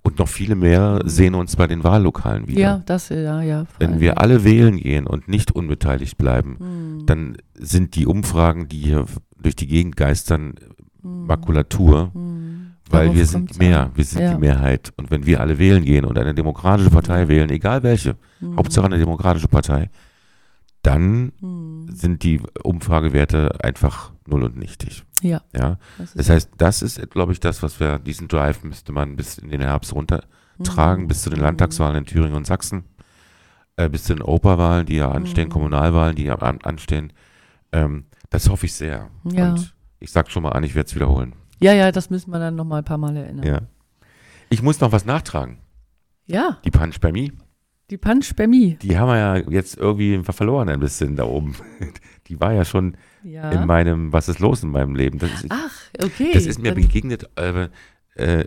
und 0.09 0.19
noch 0.19 0.29
viele 0.29 0.55
mehr 0.55 1.01
sehen 1.05 1.35
uns 1.35 1.55
bei 1.57 1.67
den 1.67 1.85
Wahllokalen 1.85 2.49
wieder. 2.49 2.61
ja, 2.61 2.83
das, 2.87 3.09
ja, 3.11 3.43
ja. 3.43 3.65
Wenn 3.79 4.01
wir 4.01 4.19
alle 4.21 4.43
wählen 4.45 4.77
gehen 4.77 5.07
und 5.07 5.29
nicht 5.29 5.53
unbeteiligt 5.53 6.19
bleiben, 6.19 6.57
Hm, 6.59 7.07
dann 7.07 7.37
sind 7.55 7.95
die 7.95 8.07
Umfragen, 8.07 8.69
die 8.69 8.79
hier 8.79 9.05
durch 9.41 9.55
die 9.57 9.67
Gegend 9.67 9.97
geistern, 9.97 10.55
Makulatur. 11.03 12.11
hm. 12.13 12.45
Weil 12.91 13.03
Darauf 13.05 13.17
wir 13.19 13.27
sind 13.27 13.59
mehr, 13.59 13.81
an. 13.83 13.91
wir 13.97 14.05
sind 14.05 14.23
Ja. 14.23 14.33
die 14.35 14.41
Mehrheit. 14.41 14.93
Und 14.97 15.11
wenn 15.11 15.27
wir 15.27 15.43
alle 15.43 15.59
wählen 15.59 15.85
gehen 15.85 16.07
und 16.07 16.19
eine 16.19 16.33
demokratische 16.35 16.89
Partei 16.89 17.29
wählen, 17.29 17.51
egal 17.51 17.83
welche, 17.83 18.17
Hm, 18.41 18.57
Hauptsache 18.57 18.87
eine 18.87 18.99
demokratische 18.99 19.47
Partei, 19.49 19.91
dann 20.89 21.33
hm. 21.41 21.87
sind 21.93 22.23
die 22.23 22.41
Umfragewerte 22.63 23.63
einfach 23.63 24.13
null 24.27 24.45
und 24.45 24.57
nichtig. 24.57 25.05
Ja, 25.21 25.43
Ja, 25.55 25.79
das 25.99 26.15
das 26.15 26.31
heißt, 26.31 26.51
das 26.57 26.81
ist, 26.81 27.11
glaube 27.11 27.33
ich, 27.33 27.41
das, 27.41 27.63
was 27.63 27.79
wir, 27.79 27.99
diesen 27.99 28.29
Drive 28.29 28.63
müsste 28.65 28.93
man 28.93 29.17
bis 29.17 29.37
in 29.37 29.51
den 29.51 29.61
Herbst 29.61 29.93
runtertragen, 29.93 31.03
hm, 31.03 31.09
bis 31.09 31.23
zu 31.23 31.31
den 31.31 31.41
hm. 31.41 31.45
Landtagswahlen 31.45 31.97
in 31.97 32.05
Thüringen 32.07 32.35
und 32.35 32.47
Sachsen, 32.47 32.85
äh, 33.77 33.91
bis 33.91 34.05
zu 34.05 34.15
den 34.15 34.23
Operwahlen, 34.23 34.87
die 34.87 34.97
ja 34.97 35.11
anstehen, 35.11 35.49
Mhm. 35.49 35.53
Kommunalwahlen, 35.53 36.17
die 36.17 36.25
ja 36.25 36.37
an, 36.37 36.59
anstehen. 36.63 37.13
Ähm, 37.73 38.07
das 38.31 38.49
hoffe 38.49 38.65
ich 38.67 38.73
sehr. 38.73 39.11
Ja. 39.25 39.51
Und 39.51 39.75
ich 40.01 40.11
sag 40.11 40.31
schon 40.31 40.43
mal 40.43 40.53
an, 40.53 40.65
ich 40.65 40.75
werde 40.75 40.87
es 40.87 40.95
wiederholen. 40.95 41.35
Ja, 41.61 41.75
ja, 41.75 41.93
das 41.93 42.09
müssen 42.09 42.31
wir 42.31 42.39
dann 42.39 42.57
noch 42.57 42.65
mal 42.65 42.79
ein 42.79 42.85
paar 42.85 42.99
Mal 42.99 43.15
erinnern. 43.17 43.47
Ja. 43.47 43.61
Ich 44.49 44.63
muss 44.63 44.81
noch 44.81 44.93
was 44.93 45.05
nachtragen. 45.05 45.59
Ja, 46.27 46.59
Die 46.65 46.71
Panspermie. 46.71 47.33
Die 47.91 47.97
Panspermie. 47.99 48.77
Die 48.83 48.99
haben 48.99 49.09
wir 49.09 49.17
ja 49.19 49.37
jetzt 49.51 49.77
irgendwie 49.79 50.23
verloren 50.23 50.69
ein 50.69 50.81
bisschen 50.81 51.17
da 51.17 51.25
oben. 51.25 51.55
Die 52.27 52.39
war 52.39 52.53
ja 52.53 52.67
schon 52.67 52.97
Ja. 53.23 53.51
in 53.51 53.67
meinem, 53.67 54.13
was 54.13 54.29
ist 54.29 54.39
los 54.39 54.63
in 54.63 54.69
meinem 54.71 54.95
Leben? 54.95 55.19
Das 55.19 55.31
ist, 55.33 55.47
Ach, 55.49 55.73
okay. 56.05 56.31
das 56.35 56.45
ist 56.45 56.59
mir 56.61 56.73
Dann- 56.75 56.83
begegnet. 56.83 57.31
Äh, 57.37 57.69
äh, 58.17 58.45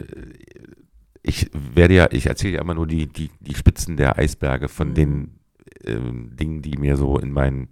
ich 1.23 1.49
werde 1.53 1.95
ja, 1.95 2.07
ich 2.11 2.27
erzähle 2.27 2.55
ja 2.57 2.61
immer 2.61 2.75
nur 2.75 2.85
die, 2.85 3.07
die, 3.07 3.31
die 3.39 3.55
Spitzen 3.55 3.97
der 3.97 4.19
Eisberge 4.19 4.67
von 4.67 4.89
Mhm. 4.89 4.93
den 4.93 5.31
ähm, 5.85 6.35
Dingen, 6.35 6.61
die 6.61 6.77
mir 6.77 6.95
so 6.95 7.17
in 7.17 7.31
meinen 7.31 7.69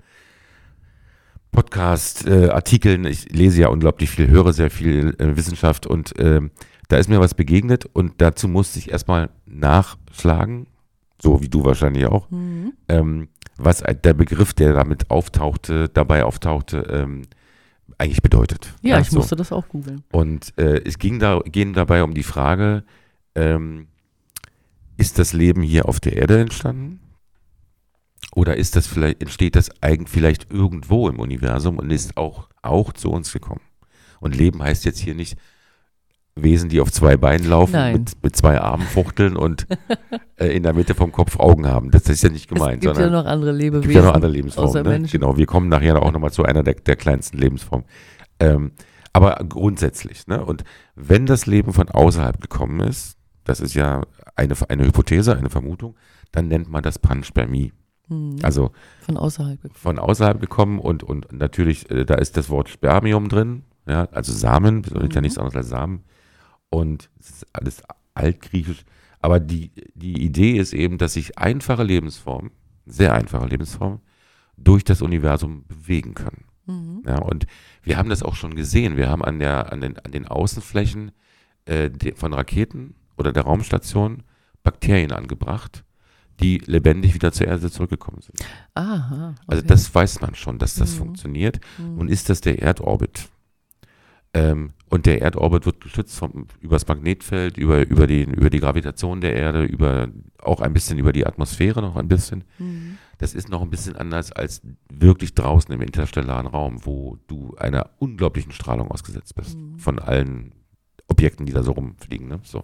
Podcast-Artikeln, 1.51 3.05
ich 3.05 3.29
lese 3.31 3.61
ja 3.61 3.67
unglaublich 3.69 4.09
viel, 4.09 4.27
höre 4.29 4.53
sehr 4.53 4.71
viel 4.71 5.15
äh, 5.19 5.35
Wissenschaft 5.35 5.85
und 5.87 6.13
ähm, 6.17 6.51
da 6.87 6.97
ist 6.97 7.09
mir 7.09 7.19
was 7.19 7.33
begegnet 7.33 7.85
und 7.85 8.13
dazu 8.21 8.47
musste 8.47 8.79
ich 8.79 8.91
erstmal 8.91 9.29
nachschlagen, 9.45 10.67
so 11.21 11.41
wie 11.41 11.49
du 11.49 11.63
wahrscheinlich 11.63 12.05
auch, 12.05 12.29
Mhm. 12.31 12.73
ähm, 12.87 13.27
was 13.57 13.79
der 13.79 14.13
Begriff, 14.13 14.53
der 14.53 14.73
damit 14.73 15.09
auftauchte, 15.09 15.89
dabei 15.89 16.23
auftauchte, 16.23 16.77
ähm, 16.89 17.23
eigentlich 17.97 18.21
bedeutet. 18.21 18.73
Ja, 18.81 18.99
ich 18.99 19.09
so. 19.09 19.17
musste 19.17 19.35
das 19.35 19.51
auch 19.51 19.67
googeln. 19.67 20.03
Und 20.11 20.53
äh, 20.57 20.81
es 20.85 20.97
ging, 20.97 21.19
da, 21.19 21.39
ging 21.45 21.73
dabei 21.73 22.03
um 22.03 22.13
die 22.13 22.23
Frage, 22.23 22.83
ähm, 23.35 23.87
ist 24.95 25.19
das 25.19 25.33
Leben 25.33 25.61
hier 25.61 25.87
auf 25.87 25.99
der 25.99 26.15
Erde 26.15 26.39
entstanden? 26.39 26.99
Oder 28.35 28.57
ist 28.57 28.75
das 28.75 28.85
vielleicht, 28.87 29.21
entsteht 29.21 29.55
das 29.55 29.69
eigentlich 29.81 30.09
vielleicht 30.09 30.51
irgendwo 30.51 31.09
im 31.09 31.19
Universum 31.19 31.77
und 31.79 31.89
ist 31.91 32.15
auch, 32.15 32.47
auch 32.61 32.93
zu 32.93 33.09
uns 33.11 33.33
gekommen? 33.33 33.61
Und 34.19 34.35
Leben 34.35 34.61
heißt 34.61 34.85
jetzt 34.85 34.99
hier 34.99 35.15
nicht 35.15 35.37
Wesen, 36.43 36.69
die 36.69 36.81
auf 36.81 36.91
zwei 36.91 37.17
Beinen 37.17 37.47
laufen, 37.49 37.73
Nein. 37.73 37.93
mit, 37.93 38.23
mit 38.23 38.35
zwei 38.35 38.59
Armen 38.59 38.85
fuchteln 38.85 39.35
und 39.35 39.67
äh, 40.37 40.47
in 40.47 40.63
der 40.63 40.73
Mitte 40.73 40.95
vom 40.95 41.11
Kopf 41.11 41.39
Augen 41.39 41.67
haben. 41.67 41.91
Das 41.91 42.03
ist 42.09 42.23
ja 42.23 42.29
nicht 42.29 42.47
gemeint, 42.47 42.75
es 42.75 42.79
gibt 42.81 42.97
ja 42.97 43.03
sondern 43.03 43.23
noch 43.23 43.29
andere 43.31 43.51
Lebewesen. 43.51 43.81
gibt 43.89 43.95
ja 43.95 44.01
noch 44.01 44.13
andere 44.13 44.31
Lebensformen. 44.31 45.01
Ne? 45.01 45.07
Genau, 45.11 45.37
wir 45.37 45.45
kommen 45.45 45.69
nachher 45.69 46.01
auch 46.01 46.11
nochmal 46.11 46.31
zu 46.31 46.43
einer 46.43 46.63
der, 46.63 46.75
der 46.75 46.95
kleinsten 46.95 47.37
Lebensformen. 47.37 47.85
Ähm, 48.39 48.71
aber 49.13 49.35
grundsätzlich, 49.47 50.27
ne? 50.27 50.45
Und 50.45 50.63
wenn 50.95 51.25
das 51.25 51.45
Leben 51.45 51.73
von 51.73 51.89
außerhalb 51.89 52.39
gekommen 52.39 52.79
ist, 52.81 53.17
das 53.43 53.59
ist 53.59 53.73
ja 53.73 54.03
eine, 54.35 54.53
eine 54.69 54.85
Hypothese, 54.85 55.35
eine 55.35 55.49
Vermutung, 55.49 55.95
dann 56.31 56.47
nennt 56.47 56.69
man 56.69 56.83
das 56.83 56.99
Panspermie. 56.99 57.73
Mhm. 58.07 58.37
Also 58.43 58.71
Von 59.01 59.17
außerhalb. 59.17 59.59
von 59.73 59.99
außerhalb 59.99 60.39
gekommen 60.39 60.79
und, 60.79 61.03
und 61.03 61.31
natürlich, 61.31 61.89
äh, 61.89 62.05
da 62.05 62.15
ist 62.15 62.37
das 62.37 62.49
Wort 62.49 62.69
Spermium 62.69 63.29
drin, 63.29 63.63
ja, 63.87 64.07
also 64.11 64.31
Samen, 64.31 64.83
bedeutet 64.83 65.15
ja 65.15 65.21
Mhm. 65.21 65.23
nichts 65.23 65.37
anderes 65.37 65.55
als 65.55 65.69
Samen. 65.69 66.03
Und 66.69 67.09
es 67.19 67.29
ist 67.29 67.47
alles 67.53 67.81
altgriechisch. 68.13 68.85
Aber 69.21 69.39
die, 69.39 69.71
die 69.95 70.21
Idee 70.23 70.57
ist 70.57 70.73
eben, 70.73 70.97
dass 70.97 71.13
sich 71.13 71.37
einfache 71.37 71.83
Lebensformen, 71.83 72.51
sehr 72.85 73.13
einfache 73.13 73.47
Lebensformen, 73.47 73.99
durch 74.57 74.83
das 74.83 75.01
Universum 75.01 75.65
bewegen 75.67 76.13
können. 76.13 76.45
Mhm. 76.65 77.03
Ja, 77.05 77.19
und 77.19 77.47
wir 77.83 77.97
haben 77.97 78.09
das 78.09 78.23
auch 78.23 78.35
schon 78.35 78.55
gesehen. 78.55 78.97
Wir 78.97 79.09
haben 79.09 79.23
an, 79.23 79.39
der, 79.39 79.71
an, 79.71 79.81
den, 79.81 79.97
an 79.99 80.11
den 80.11 80.27
Außenflächen 80.27 81.11
äh, 81.65 81.89
von 82.15 82.33
Raketen 82.33 82.95
oder 83.17 83.31
der 83.33 83.43
Raumstation 83.43 84.23
Bakterien 84.63 85.11
angebracht, 85.11 85.83
die 86.39 86.59
lebendig 86.65 87.13
wieder 87.13 87.31
zur 87.31 87.47
Erde 87.47 87.69
zurückgekommen 87.71 88.21
sind. 88.21 88.39
Aha. 88.75 89.35
Also 89.47 89.59
okay. 89.61 89.67
das 89.67 89.93
weiß 89.93 90.21
man 90.21 90.35
schon, 90.35 90.57
dass 90.59 90.75
das 90.75 90.93
Mhm. 90.93 90.97
funktioniert. 90.97 91.59
Mhm. 91.77 91.95
Nun 91.95 92.07
ist 92.09 92.29
das 92.29 92.41
der 92.41 92.61
Erdorbit. 92.61 93.29
Ähm, 94.33 94.71
und 94.89 95.05
der 95.05 95.21
Erdorbit 95.21 95.65
wird 95.67 95.81
geschützt 95.81 96.17
vom, 96.17 96.47
über 96.59 96.75
das 96.75 96.87
Magnetfeld, 96.87 97.57
über, 97.57 97.87
über, 97.87 98.07
den, 98.07 98.33
über 98.33 98.49
die 98.49 98.59
Gravitation 98.59 99.21
der 99.21 99.35
Erde, 99.35 99.63
über, 99.63 100.09
auch 100.39 100.61
ein 100.61 100.73
bisschen 100.73 100.97
über 100.97 101.13
die 101.13 101.27
Atmosphäre 101.27 101.81
noch 101.81 101.95
ein 101.95 102.07
bisschen. 102.07 102.43
Mhm. 102.57 102.97
Das 103.19 103.35
ist 103.35 103.49
noch 103.49 103.61
ein 103.61 103.69
bisschen 103.69 103.95
anders 103.95 104.31
als 104.31 104.61
wirklich 104.91 105.35
draußen 105.35 105.71
im 105.73 105.81
interstellaren 105.81 106.47
Raum, 106.47 106.85
wo 106.85 107.19
du 107.27 107.55
einer 107.57 107.91
unglaublichen 107.99 108.51
Strahlung 108.51 108.89
ausgesetzt 108.89 109.35
bist. 109.35 109.57
Mhm. 109.57 109.77
Von 109.77 109.99
allen 109.99 110.53
Objekten, 111.07 111.45
die 111.45 111.53
da 111.53 111.61
so 111.61 111.73
rumfliegen. 111.73 112.27
Ne? 112.27 112.39
So. 112.43 112.63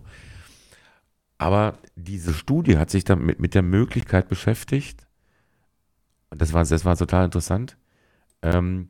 Aber 1.37 1.77
diese 1.95 2.33
Studie 2.33 2.77
hat 2.77 2.89
sich 2.89 3.03
dann 3.03 3.23
mit, 3.23 3.39
mit 3.39 3.53
der 3.53 3.61
Möglichkeit 3.61 4.29
beschäftigt, 4.29 5.05
und 6.31 6.41
das 6.41 6.53
war, 6.53 6.65
das 6.65 6.85
war 6.85 6.97
total 6.97 7.25
interessant, 7.25 7.77
ähm, 8.41 8.89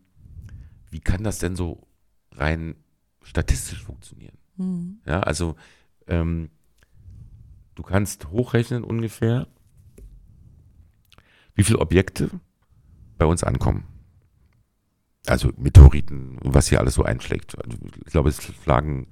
wie 0.89 1.01
kann 1.01 1.23
das 1.23 1.39
denn 1.39 1.57
so 1.57 1.85
rein 2.31 2.75
statistisch 3.25 3.83
funktionieren? 3.83 4.37
Mhm. 4.57 4.99
Ja, 5.05 5.19
also 5.21 5.55
ähm, 6.07 6.49
du 7.75 7.83
kannst 7.83 8.29
hochrechnen 8.29 8.83
ungefähr, 8.83 9.47
wie 11.55 11.63
viele 11.63 11.79
Objekte 11.79 12.29
bei 13.17 13.25
uns 13.25 13.43
ankommen. 13.43 13.85
Also 15.27 15.51
Meteoriten, 15.57 16.37
was 16.43 16.67
hier 16.67 16.79
alles 16.79 16.93
so 16.93 17.03
einschlägt. 17.03 17.57
Also 17.63 17.77
ich 18.05 18.11
glaube, 18.11 18.29
es 18.29 18.41
schlagen 18.63 19.07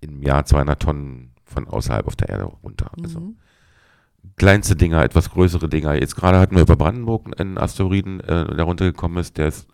im 0.00 0.22
Jahr 0.22 0.44
200 0.44 0.80
Tonnen 0.80 1.32
von 1.44 1.66
außerhalb 1.66 2.06
auf 2.06 2.16
der 2.16 2.30
Erde 2.30 2.44
runter. 2.44 2.90
Also 3.02 3.20
Mhm. 3.20 3.36
kleinste 4.36 4.76
Dinger, 4.76 5.02
etwas 5.02 5.30
größere 5.30 5.68
Dinger. 5.68 5.94
Jetzt 5.94 6.16
gerade 6.16 6.38
hatten 6.38 6.54
wir 6.54 6.62
über 6.62 6.76
Brandenburg 6.76 7.38
einen 7.38 7.58
Asteroiden, 7.58 8.20
äh, 8.20 8.54
der 8.54 8.64
runtergekommen 8.64 9.18
ist, 9.18 9.36
der 9.36 9.48
ist 9.48 9.68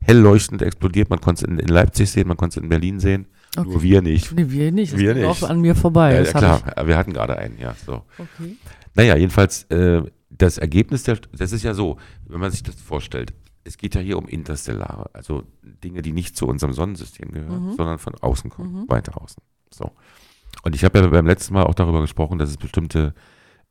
hell 0.00 0.18
leuchtend 0.18 0.62
explodiert. 0.62 1.10
Man 1.10 1.20
konnte 1.20 1.44
es 1.44 1.50
in, 1.50 1.58
in, 1.58 1.68
Leipzig 1.68 2.10
sehen, 2.10 2.28
man 2.28 2.36
konnte 2.36 2.58
es 2.58 2.62
in 2.62 2.68
Berlin 2.68 3.00
sehen. 3.00 3.26
Okay. 3.56 3.68
Nur 3.68 3.82
wir 3.82 4.02
nicht. 4.02 4.32
Nee, 4.32 4.50
wir 4.50 4.72
nicht. 4.72 4.92
Das 4.92 4.98
wir 4.98 5.14
nicht. 5.14 5.24
auch 5.24 5.42
an 5.42 5.60
mir 5.60 5.74
vorbei. 5.74 6.14
Ja, 6.14 6.24
klar, 6.24 6.86
wir 6.86 6.96
hatten 6.96 7.12
gerade 7.12 7.36
einen, 7.36 7.58
ja. 7.58 7.74
So. 7.86 8.02
Okay. 8.18 8.56
Naja, 8.94 9.16
jedenfalls, 9.16 9.64
äh, 9.64 10.02
das 10.30 10.58
Ergebnis, 10.58 11.04
der, 11.04 11.18
das 11.32 11.52
ist 11.52 11.62
ja 11.62 11.74
so, 11.74 11.98
wenn 12.26 12.40
man 12.40 12.50
sich 12.50 12.62
das 12.62 12.74
vorstellt, 12.76 13.32
es 13.64 13.78
geht 13.78 13.94
ja 13.94 14.00
hier 14.00 14.18
um 14.18 14.26
Interstellare, 14.26 15.10
also 15.14 15.44
Dinge, 15.62 16.02
die 16.02 16.12
nicht 16.12 16.36
zu 16.36 16.46
unserem 16.46 16.72
Sonnensystem 16.72 17.30
gehören, 17.30 17.70
mhm. 17.70 17.76
sondern 17.76 17.98
von 17.98 18.14
außen 18.14 18.50
kommen, 18.50 18.82
mhm. 18.82 18.88
weiter 18.88 19.20
außen. 19.20 19.42
So. 19.70 19.90
Und 20.62 20.74
ich 20.74 20.84
habe 20.84 20.98
ja 20.98 21.06
beim 21.06 21.26
letzten 21.26 21.54
Mal 21.54 21.64
auch 21.64 21.74
darüber 21.74 22.00
gesprochen, 22.00 22.38
dass 22.38 22.50
es 22.50 22.56
bestimmte 22.56 23.14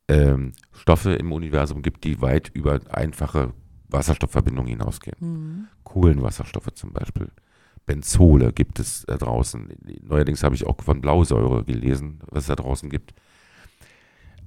ähm, 0.08 0.52
Stoffe 0.72 1.14
im 1.14 1.32
Universum 1.32 1.82
gibt, 1.82 2.04
die 2.04 2.20
weit 2.20 2.50
über 2.52 2.80
einfache 2.90 3.52
Wasserstoffverbindungen 3.88 4.70
hinausgehen. 4.70 5.16
Mhm. 5.20 5.66
Kohlenwasserstoffe 5.84 6.72
zum 6.74 6.92
Beispiel. 6.92 7.30
Benzole 7.86 8.52
gibt 8.52 8.78
es 8.78 9.04
da 9.06 9.16
draußen. 9.16 9.68
Neuerdings 10.02 10.42
habe 10.42 10.54
ich 10.54 10.66
auch 10.66 10.80
von 10.82 11.00
Blausäure 11.00 11.64
gelesen, 11.64 12.20
was 12.30 12.44
es 12.44 12.48
da 12.48 12.56
draußen 12.56 12.88
gibt. 12.90 13.14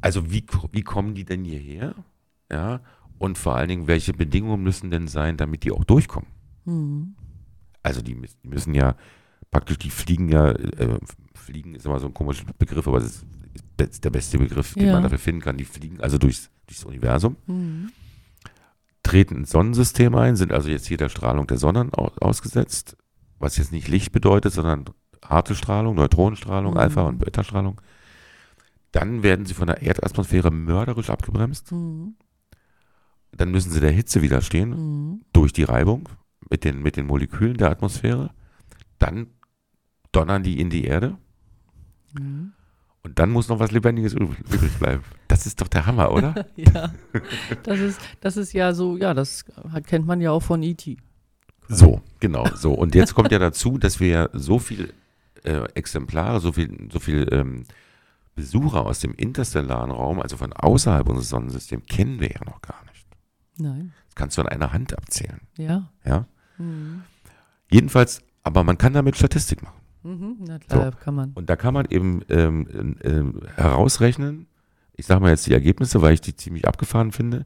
Also 0.02 0.32
wie, 0.32 0.46
wie 0.72 0.82
kommen 0.82 1.16
die 1.16 1.26
denn 1.26 1.44
hierher? 1.44 1.96
Ja, 2.52 2.82
und 3.18 3.38
vor 3.38 3.56
allen 3.56 3.70
Dingen, 3.70 3.88
welche 3.88 4.14
Bedingungen 4.14 4.64
müssen 4.64 4.92
denn 4.92 5.08
sein, 5.08 5.38
damit 5.38 5.64
die 5.64 5.72
auch 5.72 5.84
durchkommen? 5.84 6.30
Mhm. 6.66 7.16
Also 7.84 8.02
die, 8.02 8.20
die, 8.44 8.48
müssen 8.48 8.74
ja 8.74 8.96
praktisch, 9.52 9.78
die 9.78 9.90
fliegen 9.90 10.30
ja, 10.30 10.52
äh, 10.52 11.00
fliegen 11.34 11.76
ist 11.76 11.86
immer 11.86 12.00
so 12.00 12.08
ein 12.08 12.14
komischer 12.14 12.46
Begriff, 12.58 12.88
aber 12.88 13.00
das 13.00 13.26
ist 13.80 14.04
der 14.04 14.10
beste 14.10 14.38
Begriff, 14.38 14.74
den 14.74 14.88
ja. 14.88 14.94
man 14.94 15.04
dafür 15.04 15.20
finden 15.20 15.42
kann. 15.42 15.58
Die 15.58 15.66
fliegen 15.66 16.00
also 16.02 16.18
durchs, 16.18 16.50
durchs 16.68 16.84
Universum. 16.84 17.38
Mhm 17.48 17.92
treten 19.08 19.38
ins 19.38 19.52
Sonnensystem 19.52 20.14
ein, 20.16 20.36
sind 20.36 20.52
also 20.52 20.70
jetzt 20.70 20.88
hier 20.88 20.98
der 20.98 21.10
Strahlung 21.10 21.48
der 21.48 21.58
Sonne 21.58 21.90
ausgesetzt, 21.94 22.98
was 23.40 23.58
jetzt 23.58 23.72
nicht 23.72 23.88
Licht 23.88 24.12
bedeutet, 24.12 24.54
sondern 24.54 24.86
harte 25.24 25.56
Strahlung, 25.56 25.96
Neutronenstrahlung, 25.96 26.74
mhm. 26.74 26.80
Alpha- 26.80 27.04
und 27.04 27.20
Beta-Strahlung. 27.20 27.82
Dann 28.92 29.24
werden 29.24 29.46
sie 29.46 29.54
von 29.54 29.68
der 29.68 29.82
Erdatmosphäre 29.82 30.52
mörderisch 30.52 31.10
abgebremst. 31.10 31.72
Mhm. 31.72 32.16
Dann 33.32 33.52
müssen 33.52 33.72
sie 33.72 33.80
der 33.80 33.92
Hitze 33.92 34.22
widerstehen 34.22 34.70
mhm. 34.70 35.22
durch 35.34 35.54
die 35.54 35.64
Reibung 35.64 36.10
mit 36.50 36.64
den, 36.64 36.82
mit 36.82 36.96
den 36.96 37.06
Molekülen 37.06 37.58
der 37.58 37.70
Atmosphäre. 37.70 38.32
Dann 38.98 39.28
donnern 40.12 40.44
die 40.44 40.60
in 40.60 40.70
die 40.70 40.86
Erde. 40.86 41.18
Mhm. 42.18 42.54
Und 43.04 43.20
dann 43.20 43.30
muss 43.30 43.48
noch 43.48 43.60
was 43.60 43.72
Lebendiges 43.72 44.14
übrig 44.14 44.80
bleiben. 44.80 45.04
Das 45.28 45.46
ist 45.46 45.62
doch 45.62 45.68
der 45.68 45.86
Hammer, 45.86 46.12
oder? 46.12 46.46
ja. 46.56 46.92
Das 47.64 47.80
ist, 47.80 48.02
das 48.20 48.36
ist 48.36 48.54
ja 48.54 48.74
so, 48.74 48.98
ja, 48.98 49.14
das 49.14 49.46
kennt 49.86 50.06
man 50.06 50.20
ja 50.20 50.32
auch 50.32 50.44
von 50.44 50.64
E.T. 50.64 50.98
So, 51.68 52.02
genau, 52.20 52.46
so. 52.56 52.74
Und 52.74 52.96
jetzt 52.96 53.14
kommt 53.14 53.32
ja 53.32 53.40
dazu, 53.40 53.78
dass 53.78 54.00
wir 54.00 54.08
ja 54.08 54.30
so 54.34 54.60
viel 54.60 54.94
äh, 55.44 55.66
Exemplare, 55.74 56.40
so 56.40 56.52
viel, 56.52 56.90
so 56.92 57.00
viel 57.00 57.28
ähm, 57.32 57.66
Besucher 58.36 58.86
aus 58.86 59.00
dem 59.00 59.14
interstellaren 59.16 59.92
Raum, 59.92 60.22
also 60.22 60.38
von 60.38 60.54
außerhalb 60.54 61.10
unseres 61.10 61.30
Sonnensystems, 61.30 61.86
kennen 61.88 62.20
wir 62.20 62.30
ja 62.30 62.40
noch 62.46 62.62
gar 62.62 62.84
nicht. 62.86 63.06
Nein. 63.58 63.94
Das 64.06 64.16
kannst 64.16 64.38
du 64.38 64.42
an 64.42 64.48
einer 64.48 64.72
Hand 64.74 64.98
abzählen. 64.98 65.42
Ja. 65.58 65.90
Ja. 66.06 66.26
Mhm. 66.58 67.02
Jedenfalls, 67.70 68.22
aber 68.44 68.64
man 68.64 68.78
kann 68.78 68.94
damit 68.94 69.18
Statistik 69.18 69.64
machen. 69.64 69.82
Mhm, 70.04 70.38
na 70.40 70.60
klar, 70.60 70.92
so. 70.92 70.98
kann 71.00 71.16
man. 71.16 71.32
Und 71.34 71.50
da 71.50 71.56
kann 71.56 71.74
man 71.74 71.88
eben 71.90 72.22
ähm, 72.30 72.96
ähm, 73.04 73.42
herausrechnen, 73.56 74.48
ich 74.94 75.06
sage 75.06 75.22
mal 75.22 75.32
jetzt 75.32 75.48
die 75.48 75.54
Ergebnisse, 75.54 76.02
weil 76.02 76.14
ich 76.14 76.22
die 76.22 76.36
ziemlich 76.36 76.68
abgefahren 76.68 77.12
finde. 77.12 77.46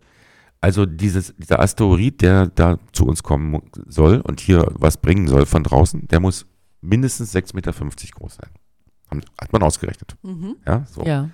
Also 0.62 0.86
dieses, 0.86 1.34
dieser 1.38 1.60
Asteroid, 1.60 2.22
der 2.22 2.46
da 2.48 2.78
zu 2.94 3.06
uns 3.06 3.24
kommen 3.24 3.64
soll 3.88 4.22
und 4.22 4.40
hier 4.40 4.72
was 4.76 4.98
bringen 4.98 5.28
soll 5.28 5.48
von 5.48 5.64
draußen, 5.64 6.08
der 6.08 6.20
muss 6.20 6.46
mindestens 6.82 7.36
6,50 7.36 7.56
Meter 7.56 7.72
groß 7.72 8.36
sein. 8.36 9.22
Hat 9.40 9.52
man 9.52 9.64
ausgerechnet. 9.64 10.16
Mhm. 10.22 10.58
Ja, 10.66 10.86
so. 10.86 11.04
ja. 11.04 11.30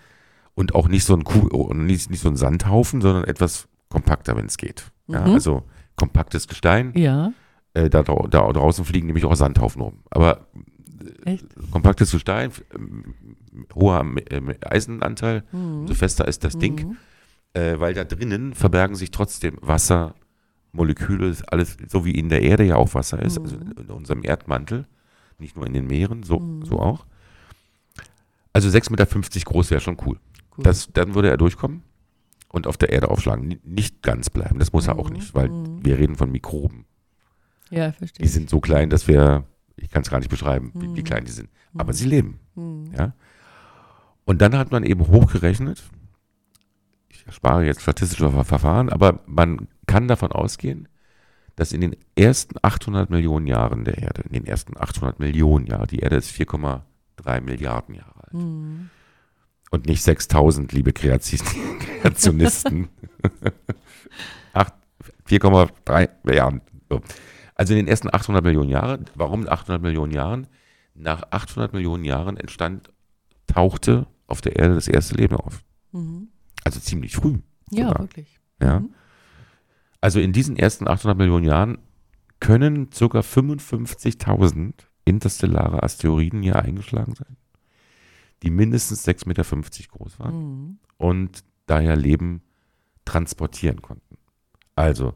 Und 0.56 0.74
auch 0.74 0.88
nicht 0.88 1.04
so 1.04 1.14
ein 1.14 1.26
Kuh, 1.26 1.74
nicht, 1.74 2.10
nicht 2.10 2.22
so 2.22 2.30
ein 2.30 2.38
Sandhaufen, 2.38 3.02
sondern 3.02 3.26
etwas 3.26 3.68
kompakter, 3.90 4.36
wenn 4.38 4.46
es 4.46 4.58
geht. 4.58 4.92
Mhm. 5.08 5.14
Ja, 5.14 5.24
also 5.24 5.64
kompaktes 5.98 6.48
Gestein. 6.48 6.94
Ja. 6.96 7.34
Äh, 7.74 7.90
da, 7.90 8.04
da 8.04 8.24
draußen 8.24 8.86
fliegen 8.86 9.08
nämlich 9.08 9.26
auch 9.26 9.36
Sandhaufen 9.36 9.82
rum. 9.82 10.00
Aber 10.10 10.48
Echt? 11.26 11.46
kompaktes 11.72 12.12
Gestein, 12.12 12.52
hoher 13.76 14.06
Eisenanteil, 14.66 15.44
mhm. 15.52 15.82
umso 15.82 15.94
fester 15.94 16.28
ist 16.28 16.44
das 16.44 16.56
mhm. 16.56 16.60
Ding, 16.60 16.98
äh, 17.58 17.80
weil 17.80 17.94
da 17.94 18.04
drinnen 18.04 18.54
verbergen 18.54 18.96
sich 18.96 19.12
trotzdem 19.12 19.58
Wassermoleküle, 19.62 21.36
alles 21.48 21.78
so 21.88 22.06
wie 22.06 22.12
in 22.12 22.30
der 22.30 22.44
Erde 22.44 22.64
ja 22.64 22.76
auch 22.76 22.94
Wasser 22.94 23.22
ist, 23.22 23.40
also 23.40 23.56
mhm. 23.58 23.70
also 23.70 23.82
in 23.82 23.90
unserem 23.90 24.24
Erdmantel, 24.24 24.86
nicht 25.40 25.56
nur 25.56 25.66
in 25.66 25.74
den 25.74 25.88
Meeren, 25.88 26.24
so, 26.24 26.40
mhm. 26.40 26.66
so 26.66 26.80
auch. 26.80 27.06
Also 28.54 28.70
6,50 28.70 28.92
Meter 28.92 29.46
groß 29.46 29.72
wäre 29.72 29.82
schon 29.82 29.98
cool. 30.06 30.18
cool. 30.58 30.64
Das, 30.64 30.90
dann 30.94 31.16
würde 31.16 31.30
er 31.30 31.38
durchkommen 31.38 31.84
und 32.50 32.68
auf 32.68 32.78
der 32.78 32.90
Erde 32.90 33.10
aufschlagen. 33.10 33.60
Nicht 33.64 34.02
ganz 34.02 34.30
bleiben, 34.30 34.60
das 34.60 34.74
muss 34.74 34.88
er 34.88 34.98
auch 34.98 35.10
mhm. 35.10 35.16
nicht, 35.18 35.36
weil 35.36 35.50
mhm. 35.50 35.86
wir 35.86 35.98
reden 35.98 36.16
von 36.16 36.32
Mikroben. 36.32 36.86
Ja, 37.70 37.92
verstehe. 37.92 38.24
Die 38.24 38.30
sind 38.30 38.50
so 38.50 38.60
klein, 38.60 38.90
dass 38.90 39.08
wir 39.08 39.46
ich 39.78 39.90
kann 39.90 40.02
es 40.02 40.10
gar 40.10 40.20
nicht 40.20 40.30
beschreiben, 40.30 40.72
wie, 40.74 40.94
wie, 40.94 40.98
hm. 40.98 41.04
klein 41.04 41.26
die 41.26 41.32
sind. 41.32 41.50
Aber 41.76 41.94
sie 41.94 42.06
leben. 42.06 42.40
Ja? 42.98 43.14
Und 44.26 44.42
dann 44.42 44.58
hat 44.58 44.72
man 44.72 44.84
eben 44.84 45.08
hochgerechnet, 45.08 45.84
erspare 47.28 47.66
jetzt 47.66 47.82
statistische 47.82 48.30
Verfahren, 48.44 48.90
aber 48.90 49.20
man 49.26 49.68
kann 49.86 50.08
davon 50.08 50.32
ausgehen, 50.32 50.88
dass 51.56 51.72
in 51.72 51.82
den 51.82 51.96
ersten 52.16 52.56
800 52.62 53.10
Millionen 53.10 53.48
Jahren 53.48 53.84
der 53.84 53.98
Erde, 53.98 54.24
in 54.24 54.34
den 54.34 54.46
ersten 54.46 54.78
800 54.78 55.20
Millionen 55.20 55.66
Jahren, 55.66 55.88
die 55.88 56.00
Erde 56.00 56.16
ist 56.16 56.32
4,3 56.32 57.42
Milliarden 57.42 57.96
Jahre 57.96 58.24
alt. 58.24 58.34
Mhm. 58.34 58.90
Und 59.70 59.86
nicht 59.86 60.02
6000, 60.04 60.72
liebe 60.72 60.94
Kreationisten. 60.94 62.90
4,3 65.28 66.10
Milliarden. 66.24 66.62
So. 66.90 67.02
Also 67.56 67.74
in 67.74 67.78
den 67.78 67.88
ersten 67.88 68.14
800 68.14 68.44
Millionen 68.44 68.70
Jahren, 68.70 69.06
warum 69.16 69.48
800 69.48 69.82
Millionen 69.82 70.12
Jahren? 70.12 70.48
Nach 70.94 71.24
800 71.32 71.74
Millionen 71.74 72.04
Jahren 72.06 72.38
entstand, 72.38 72.90
tauchte 73.46 74.08
auf 74.26 74.42
der 74.42 74.56
Erde 74.56 74.76
das 74.76 74.88
erste 74.88 75.16
Leben 75.16 75.36
auf. 75.36 75.64
Mhm. 75.92 76.30
Also 76.68 76.82
ziemlich 76.82 77.16
früh. 77.16 77.40
Ja, 77.72 77.88
sogar. 77.88 78.04
wirklich. 78.04 78.40
Ja. 78.62 78.82
Mhm. 78.82 78.94
Also 80.02 80.20
in 80.20 80.34
diesen 80.34 80.58
ersten 80.58 80.86
800 80.86 81.18
Millionen 81.18 81.46
Jahren 81.46 81.78
können 82.42 82.90
ca. 82.90 83.06
55.000 83.20 84.74
interstellare 85.06 85.82
Asteroiden 85.82 86.44
hier 86.44 86.58
eingeschlagen 86.58 87.16
sein, 87.16 87.38
die 88.44 88.50
mindestens 88.50 89.08
6,50 89.08 89.28
Meter 89.30 89.44
groß 89.92 90.20
waren 90.20 90.36
mhm. 90.36 90.80
und 90.98 91.46
daher 91.68 91.96
Leben 91.96 92.42
transportieren 93.06 93.82
konnten. 93.82 94.18
Also 94.76 95.16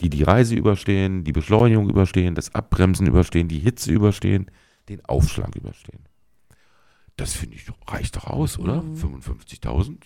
die 0.00 0.10
die 0.10 0.24
Reise 0.24 0.56
überstehen, 0.56 1.22
die 1.22 1.32
Beschleunigung 1.32 1.88
überstehen, 1.88 2.34
das 2.34 2.56
Abbremsen 2.56 3.06
überstehen, 3.06 3.46
die 3.46 3.60
Hitze 3.60 3.92
überstehen, 3.92 4.50
den 4.88 5.04
Aufschlag 5.04 5.54
überstehen. 5.54 6.08
Das 7.16 7.34
finde 7.34 7.54
ich, 7.54 7.66
reicht 7.86 8.16
doch 8.16 8.26
aus, 8.26 8.58
oder? 8.58 8.82
Mhm. 8.82 8.94
55.000? 8.94 9.98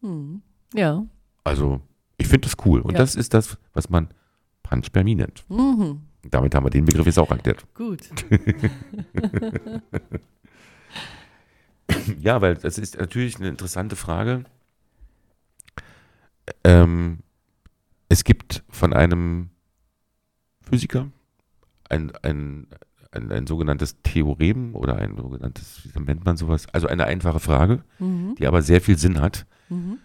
Mhm. 0.00 0.42
Ja. 0.74 1.06
Also, 1.44 1.80
ich 2.16 2.28
finde 2.28 2.48
das 2.48 2.56
cool. 2.64 2.80
Und 2.80 2.92
ja. 2.92 2.98
das 2.98 3.14
ist 3.14 3.34
das, 3.34 3.58
was 3.72 3.88
man 3.88 4.08
Panspermie 4.62 5.14
nennt. 5.14 5.44
Mhm. 5.48 6.02
Damit 6.22 6.54
haben 6.54 6.66
wir 6.66 6.70
den 6.70 6.84
Begriff 6.84 7.06
jetzt 7.06 7.18
auch 7.18 7.30
erklärt. 7.30 7.64
Gut. 7.74 8.08
ja, 12.20 12.42
weil 12.42 12.56
das 12.56 12.76
ist 12.76 12.98
natürlich 12.98 13.36
eine 13.36 13.48
interessante 13.48 13.96
Frage. 13.96 14.44
Ähm, 16.64 17.20
es 18.08 18.24
gibt 18.24 18.64
von 18.68 18.92
einem 18.92 19.50
Physiker 20.60 21.08
ein, 21.88 22.12
ein, 22.22 22.66
ein, 23.10 23.32
ein, 23.32 23.46
sogenanntes 23.46 24.00
Theorem 24.02 24.74
oder 24.74 24.96
ein 24.96 25.16
sogenanntes, 25.16 25.80
wie 25.84 26.00
nennt 26.00 26.24
man 26.24 26.36
sowas? 26.36 26.66
Also 26.72 26.86
eine 26.86 27.04
einfache 27.04 27.40
Frage, 27.40 27.82
mhm. 27.98 28.34
die 28.38 28.46
aber 28.46 28.62
sehr 28.62 28.80
viel 28.80 28.98
Sinn 28.98 29.20
hat. 29.20 29.46
Mhm. 29.68 29.98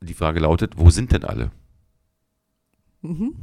Die 0.00 0.14
Frage 0.14 0.40
lautet, 0.40 0.78
wo 0.78 0.90
sind 0.90 1.12
denn 1.12 1.24
alle? 1.24 1.50
Mhm. 3.02 3.34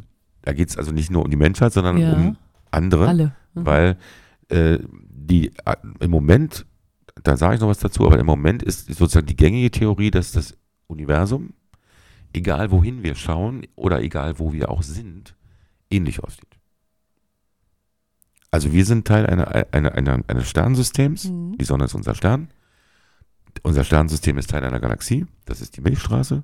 Da 0.41 0.53
geht 0.53 0.69
es 0.69 0.77
also 0.77 0.91
nicht 0.91 1.11
nur 1.11 1.23
um 1.23 1.29
die 1.29 1.37
Menschheit, 1.37 1.73
sondern 1.73 1.97
ja. 1.97 2.13
um 2.13 2.37
andere. 2.71 3.07
Alle. 3.07 3.35
Mhm. 3.53 3.65
Weil 3.65 3.97
äh, 4.49 4.79
die 4.89 5.51
äh, 5.65 5.75
im 5.99 6.11
Moment, 6.11 6.65
da 7.23 7.37
sage 7.37 7.55
ich 7.55 7.61
noch 7.61 7.67
was 7.67 7.79
dazu, 7.79 8.05
aber 8.05 8.19
im 8.19 8.25
Moment 8.25 8.63
ist 8.63 8.87
sozusagen 8.87 9.27
die 9.27 9.35
gängige 9.35 9.71
Theorie, 9.71 10.11
dass 10.11 10.31
das 10.31 10.57
Universum 10.87 11.53
egal 12.35 12.71
wohin 12.71 13.03
wir 13.03 13.15
schauen 13.15 13.65
oder 13.75 14.01
egal 14.01 14.39
wo 14.39 14.53
wir 14.53 14.69
auch 14.69 14.83
sind, 14.83 15.35
ähnlich 15.89 16.23
aussieht. 16.23 16.54
Also 18.55 18.71
wir 18.71 18.85
sind 18.85 19.05
Teil 19.05 19.25
einer, 19.25 19.53
einer, 19.73 19.95
einer, 19.95 20.23
eines 20.27 20.49
Sternsystems, 20.49 21.25
mhm. 21.25 21.57
die 21.57 21.65
Sonne 21.65 21.83
ist 21.83 21.93
unser 21.93 22.15
Stern. 22.15 22.47
unser 23.63 23.83
Sternensystem 23.83 24.37
ist 24.37 24.49
Teil 24.49 24.63
einer 24.63 24.79
Galaxie, 24.79 25.25
das 25.43 25.59
ist 25.59 25.75
die 25.75 25.81
Milchstraße. 25.81 26.41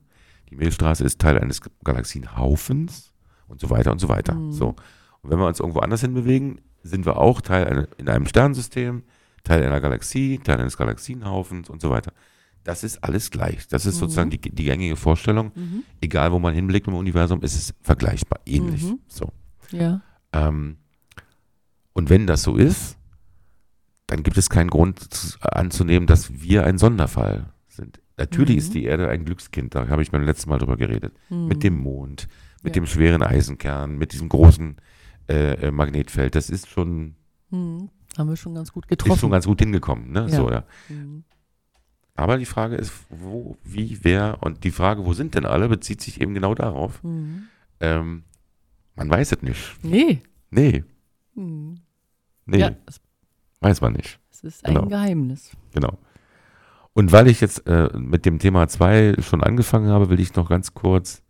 Die 0.50 0.58
Milchstraße 0.58 1.06
ist 1.06 1.20
Teil 1.20 1.40
eines 1.40 1.62
Galaxienhaufens 1.86 3.14
und 3.48 3.62
so 3.62 3.70
weiter 3.70 3.94
und 3.94 4.00
so 4.00 4.10
weiter. 4.10 4.34
Mhm. 4.34 4.52
So. 4.52 4.76
Und 5.22 5.30
wenn 5.30 5.40
wir 5.40 5.48
uns 5.48 5.62
irgendwo 5.62 5.80
anders 5.80 6.02
hin 6.02 6.14
bewegen, 6.14 6.60
sind 6.84 7.06
wir 7.06 7.16
auch 7.16 7.40
Teil 7.40 7.66
eine, 7.66 7.88
in 7.98 8.10
einem 8.10 8.26
Sternensystem, 8.26 9.04
Teil 9.46 9.64
einer 9.64 9.80
Galaxie, 9.80 10.38
Teil 10.44 10.60
eines 10.60 10.76
Galaxienhaufens 10.76 11.70
und 11.70 11.80
so 11.82 11.92
weiter. 11.92 12.12
Das 12.66 12.84
ist 12.84 13.02
alles 13.06 13.32
gleich. 13.32 13.70
Das 13.70 13.86
ist 13.86 13.96
Mhm. 13.96 14.00
sozusagen 14.00 14.30
die, 14.32 14.42
die 14.42 14.66
gängige 14.66 14.98
Vorstellung. 14.98 15.54
Mhm. 15.56 15.84
Egal, 16.02 16.34
wo 16.34 16.40
man 16.40 16.54
hinblickt 16.54 16.90
im 16.90 16.96
Universum, 16.96 17.42
ist 17.42 17.56
es 17.56 17.74
vergleichbar, 17.82 18.42
ähnlich. 18.46 18.84
Mhm. 18.84 19.00
So. 19.08 19.32
Ja. 19.72 20.02
Ähm, 20.34 20.76
und 21.94 22.10
wenn 22.10 22.28
das 22.28 22.44
so 22.44 22.56
ist, 22.56 22.98
dann 24.08 24.24
gibt 24.24 24.38
es 24.38 24.50
keinen 24.50 24.70
Grund 24.70 25.00
zu, 25.14 25.38
anzunehmen, 25.42 26.08
dass 26.08 26.42
wir 26.42 26.66
ein 26.66 26.78
Sonderfall 26.78 27.54
sind. 27.68 28.02
Natürlich 28.18 28.56
Mhm. 28.56 28.60
ist 28.60 28.74
die 28.74 28.84
Erde 28.84 29.10
ein 29.10 29.26
Glückskind, 29.26 29.74
da 29.74 29.88
habe 29.88 30.02
ich 30.02 30.12
beim 30.12 30.24
letzten 30.24 30.50
Mal 30.50 30.58
drüber 30.60 30.78
geredet. 30.78 31.14
Mhm. 31.30 31.48
Mit 31.48 31.64
dem 31.64 31.78
Mond, 31.78 32.28
mit 32.62 32.76
Ja. 32.76 32.82
dem 32.82 32.86
schweren 32.88 33.24
Eisenkern, 33.24 33.98
mit 33.98 34.14
diesem 34.14 34.30
großen 34.30 34.78
äh, 35.30 35.68
äh, 35.68 35.72
Magnetfeld. 35.72 36.36
Das 36.36 36.50
ist 36.50 36.68
schon, 36.68 37.16
Mhm. 37.52 37.90
Haben 38.18 38.30
wir 38.30 38.36
schon 38.36 38.54
ganz 38.56 38.74
gut 38.74 38.86
ist 38.86 38.90
getroffen. 38.90 39.20
schon 39.20 39.32
ganz 39.32 39.46
gut 39.46 39.60
hingekommen. 39.60 40.12
Ne? 40.12 40.22
Ja. 40.22 40.28
So, 40.30 40.50
ja. 40.52 40.64
Mhm. 40.90 41.24
Aber 42.16 42.38
die 42.38 42.46
Frage 42.46 42.76
ist, 42.76 42.92
wo, 43.10 43.58
wie, 43.64 44.00
wer 44.04 44.40
und 44.44 44.64
die 44.66 44.72
Frage, 44.72 45.06
wo 45.06 45.14
sind 45.14 45.34
denn 45.36 45.46
alle, 45.46 45.70
bezieht 45.70 46.02
sich 46.02 46.20
eben 46.20 46.34
genau 46.34 46.54
darauf. 46.54 47.02
Mhm. 47.04 47.44
Ähm, 47.80 48.24
man 48.96 49.10
weiß 49.10 49.32
es 49.32 49.42
nicht. 49.42 49.78
Nee. 49.84 50.22
Nee, 50.50 50.84
Mhm. 51.36 51.80
nee, 52.46 52.60
Ja, 52.60 52.72
weiß 53.62 53.82
man 53.82 53.94
nicht. 53.94 54.20
es 54.32 54.44
ist 54.44 54.66
ein 54.66 54.74
Genau. 54.76 54.88
Geheimnis. 54.88 55.52
Genau. 55.74 55.98
Und 56.94 57.12
weil 57.12 57.28
ich 57.28 57.40
jetzt 57.42 57.66
äh, 57.68 57.90
mit 57.98 58.26
dem 58.26 58.40
Thema 58.40 58.68
2 58.68 59.16
schon 59.20 59.42
angefangen 59.44 59.90
habe, 59.90 60.10
will 60.10 60.20
ich 60.20 60.36
noch 60.36 60.50
ganz 60.50 60.74
kurz 60.74 61.22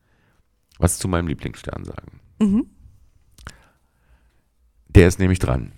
was 0.80 0.98
zu 0.98 1.08
meinem 1.08 1.28
Lieblingsstern 1.28 1.84
sagen. 1.86 2.20
Mhm. 2.40 2.66
Der 4.90 5.08
ist 5.08 5.20
nämlich 5.20 5.40
dran. 5.40 5.72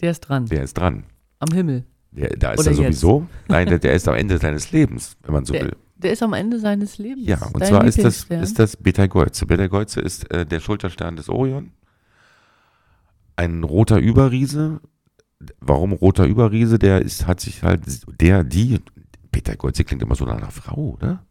Der 0.00 0.10
ist 0.10 0.20
dran. 0.20 0.46
Der 0.46 0.64
ist 0.64 0.74
dran. 0.74 1.04
Am 1.38 1.54
Himmel. 1.54 1.84
Der, 2.10 2.30
da 2.36 2.52
ist 2.52 2.60
Oder 2.60 2.70
er 2.70 2.74
sowieso. 2.74 3.26
Nein, 3.48 3.68
der, 3.68 3.78
der 3.78 3.94
ist 3.94 4.08
am 4.08 4.14
Ende 4.16 4.38
seines 4.38 4.72
Lebens, 4.72 5.16
wenn 5.22 5.32
man 5.34 5.44
so 5.44 5.52
Der- 5.52 5.64
will. 5.66 5.76
Der 5.96 6.12
ist 6.12 6.22
am 6.22 6.32
Ende 6.32 6.58
seines 6.58 6.96
Lebens. 6.96 7.26
Ja, 7.26 7.44
und 7.44 7.60
Dein 7.60 7.68
zwar 7.68 7.84
ist 7.84 8.02
das, 8.02 8.24
ist 8.24 8.58
das 8.58 8.74
Betelgeuse. 8.76 9.44
Betelgeuse 9.44 10.00
ist 10.00 10.30
äh, 10.30 10.46
der 10.46 10.58
Schulterstern 10.60 11.14
des 11.16 11.28
Orion. 11.28 11.72
Ein 13.36 13.64
roter 13.64 13.98
Überriese. 13.98 14.80
Warum 15.60 15.92
roter 15.92 16.26
Überriese? 16.26 16.78
Der 16.78 17.00
ist, 17.02 17.26
hat 17.26 17.40
sich 17.40 17.62
halt, 17.62 17.82
der, 18.20 18.44
die, 18.44 18.80
Betelgeuse 19.32 19.84
klingt 19.84 20.02
immer 20.02 20.14
so 20.14 20.24
nach 20.26 20.36
einer 20.36 20.50
Frau, 20.50 20.90
oder? 20.90 21.24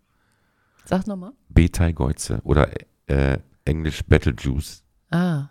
Sag 0.85 1.05
nochmal. 1.05 1.33
Betelgeuse 1.49 2.39
oder 2.43 2.69
äh, 3.07 3.37
Englisch 3.65 4.03
Betelgeuse. 4.03 4.81
Ah, 5.11 5.47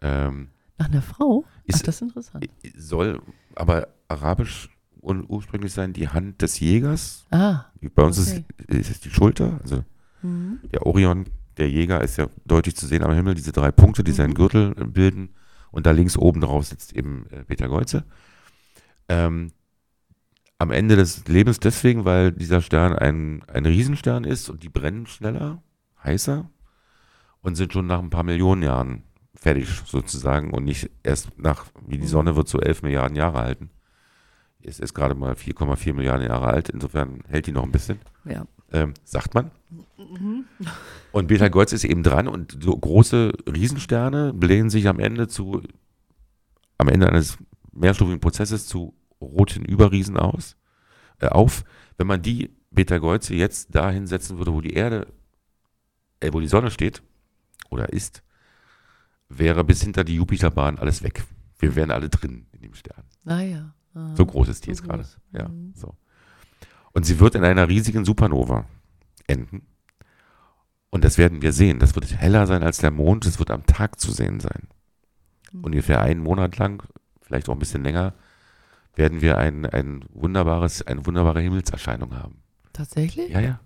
Ähm, 0.00 0.48
nach 0.78 0.88
einer 0.88 1.02
Frau? 1.02 1.44
Ach, 1.46 1.60
Ist- 1.66 1.86
das 1.86 1.96
ist 1.96 2.02
interessant. 2.02 2.48
soll 2.76 3.20
aber 3.54 3.86
arabisch 4.08 4.68
und 5.00 5.28
ursprünglich 5.28 5.72
sein 5.72 5.92
die 5.92 6.08
Hand 6.08 6.42
des 6.42 6.58
Jägers. 6.58 7.26
Ah. 7.30 7.66
Bei 7.94 8.02
uns 8.02 8.18
Okay. 8.18 8.44
ist, 8.58 8.70
ist 8.70 8.90
es 8.90 9.00
die 9.00 9.10
Schulter. 9.10 9.60
Also 9.62 9.84
Mhm. 10.22 10.58
der 10.72 10.86
Orion, 10.86 11.26
der 11.56 11.68
Jäger, 11.70 12.00
ist 12.00 12.16
ja 12.16 12.26
deutlich 12.44 12.74
zu 12.76 12.86
sehen 12.86 13.02
am 13.02 13.12
Himmel. 13.12 13.34
Diese 13.34 13.52
drei 13.52 13.70
Punkte, 13.70 14.02
die 14.02 14.12
Mhm. 14.12 14.16
seinen 14.16 14.34
Gürtel 14.34 14.74
bilden. 14.86 15.34
Und 15.72 15.86
da 15.86 15.90
links 15.90 16.16
oben 16.16 16.40
drauf 16.40 16.66
sitzt 16.66 16.94
eben 16.94 17.26
äh, 17.30 17.44
Betelgeuse. 17.44 18.04
Ähm, 19.08 19.50
am 20.58 20.70
Ende 20.70 20.94
des 20.94 21.26
Lebens 21.26 21.58
deswegen, 21.58 22.04
weil 22.04 22.30
dieser 22.30 22.60
Stern 22.60 22.92
ein, 22.92 23.42
ein 23.48 23.66
Riesenstern 23.66 24.22
ist 24.22 24.48
und 24.48 24.62
die 24.62 24.68
brennen 24.68 25.06
schneller, 25.06 25.60
heißer 26.04 26.48
und 27.40 27.56
sind 27.56 27.72
schon 27.72 27.88
nach 27.88 27.98
ein 27.98 28.10
paar 28.10 28.22
Millionen 28.22 28.62
Jahren 28.62 29.02
fertig 29.34 29.68
sozusagen 29.86 30.52
und 30.52 30.64
nicht 30.64 30.88
erst 31.02 31.36
nach, 31.36 31.66
wie 31.84 31.98
die. 31.98 32.06
Sonne 32.06 32.36
wird 32.36 32.48
so 32.48 32.60
11 32.60 32.82
Milliarden 32.82 33.16
Jahre 33.16 33.38
halten. 33.38 33.70
Es 34.62 34.78
ist 34.78 34.94
gerade 34.94 35.16
mal 35.16 35.32
4,4 35.32 35.94
Milliarden 35.94 36.28
Jahre 36.28 36.46
alt, 36.46 36.68
insofern 36.68 37.24
hält 37.26 37.48
die 37.48 37.52
noch 37.52 37.64
ein 37.64 37.72
bisschen, 37.72 37.98
Ja. 38.24 38.46
Ähm, 38.72 38.94
sagt 39.04 39.34
man. 39.34 39.50
Mhm. 39.98 40.44
Und 41.12 41.28
Betelgeuse 41.28 41.74
ist 41.74 41.84
eben 41.84 42.02
dran 42.02 42.28
und 42.28 42.58
so 42.62 42.76
große 42.76 43.32
Riesensterne 43.46 44.32
blähen 44.34 44.70
sich 44.70 44.88
am 44.88 44.98
Ende 44.98 45.28
zu, 45.28 45.62
am 46.78 46.88
Ende 46.88 47.08
eines 47.08 47.38
mehrstufigen 47.72 48.20
Prozesses 48.20 48.66
zu 48.66 48.94
roten 49.20 49.64
Überriesen 49.64 50.16
aus, 50.16 50.56
äh, 51.20 51.28
auf. 51.28 51.64
Wenn 51.96 52.06
man 52.06 52.22
die 52.22 52.50
Betelgeuse 52.70 53.34
jetzt 53.34 53.74
da 53.74 53.90
hinsetzen 53.90 54.38
würde, 54.38 54.52
wo 54.52 54.60
die 54.60 54.72
Erde, 54.74 55.06
äh, 56.20 56.32
wo 56.32 56.40
die 56.40 56.48
Sonne 56.48 56.70
steht 56.70 57.02
oder 57.70 57.92
ist, 57.92 58.22
wäre 59.28 59.64
bis 59.64 59.82
hinter 59.82 60.04
die 60.04 60.16
Jupiterbahn 60.16 60.78
alles 60.78 61.02
weg. 61.02 61.24
Wir 61.58 61.74
wären 61.76 61.90
alle 61.90 62.08
drin 62.08 62.46
in 62.52 62.60
dem 62.60 62.74
Stern. 62.74 63.04
Naja. 63.24 63.74
Ah. 63.94 64.14
So 64.16 64.26
groß 64.26 64.48
ist 64.48 64.66
die 64.66 64.74
So 64.74 64.82
jetzt 64.82 64.84
gerade. 64.88 65.06
Ja, 65.32 65.48
Mhm. 65.48 65.72
so. 65.74 65.94
Und 66.92 67.04
sie 67.04 67.20
wird 67.20 67.34
in 67.34 67.44
einer 67.44 67.68
riesigen 67.68 68.04
Supernova 68.04 68.66
enden. 69.26 69.62
Und 70.90 71.04
das 71.04 71.16
werden 71.16 71.40
wir 71.40 71.52
sehen. 71.52 71.78
Das 71.78 71.94
wird 71.94 72.14
heller 72.14 72.46
sein 72.46 72.62
als 72.62 72.78
der 72.78 72.90
Mond. 72.90 73.24
Es 73.24 73.38
wird 73.38 73.50
am 73.50 73.64
Tag 73.64 73.98
zu 73.98 74.12
sehen 74.12 74.40
sein. 74.40 74.68
Mhm. 75.52 75.64
Ungefähr 75.64 76.02
einen 76.02 76.20
Monat 76.20 76.58
lang, 76.58 76.82
vielleicht 77.22 77.48
auch 77.48 77.54
ein 77.54 77.58
bisschen 77.58 77.82
länger, 77.82 78.12
werden 78.94 79.22
wir 79.22 79.38
ein, 79.38 79.64
ein 79.64 80.04
wunderbares, 80.12 80.86
eine 80.86 81.06
wunderbare 81.06 81.40
Himmelserscheinung 81.40 82.14
haben. 82.14 82.42
Tatsächlich? 82.74 83.30
Ja, 83.30 83.40
ja. 83.40 83.60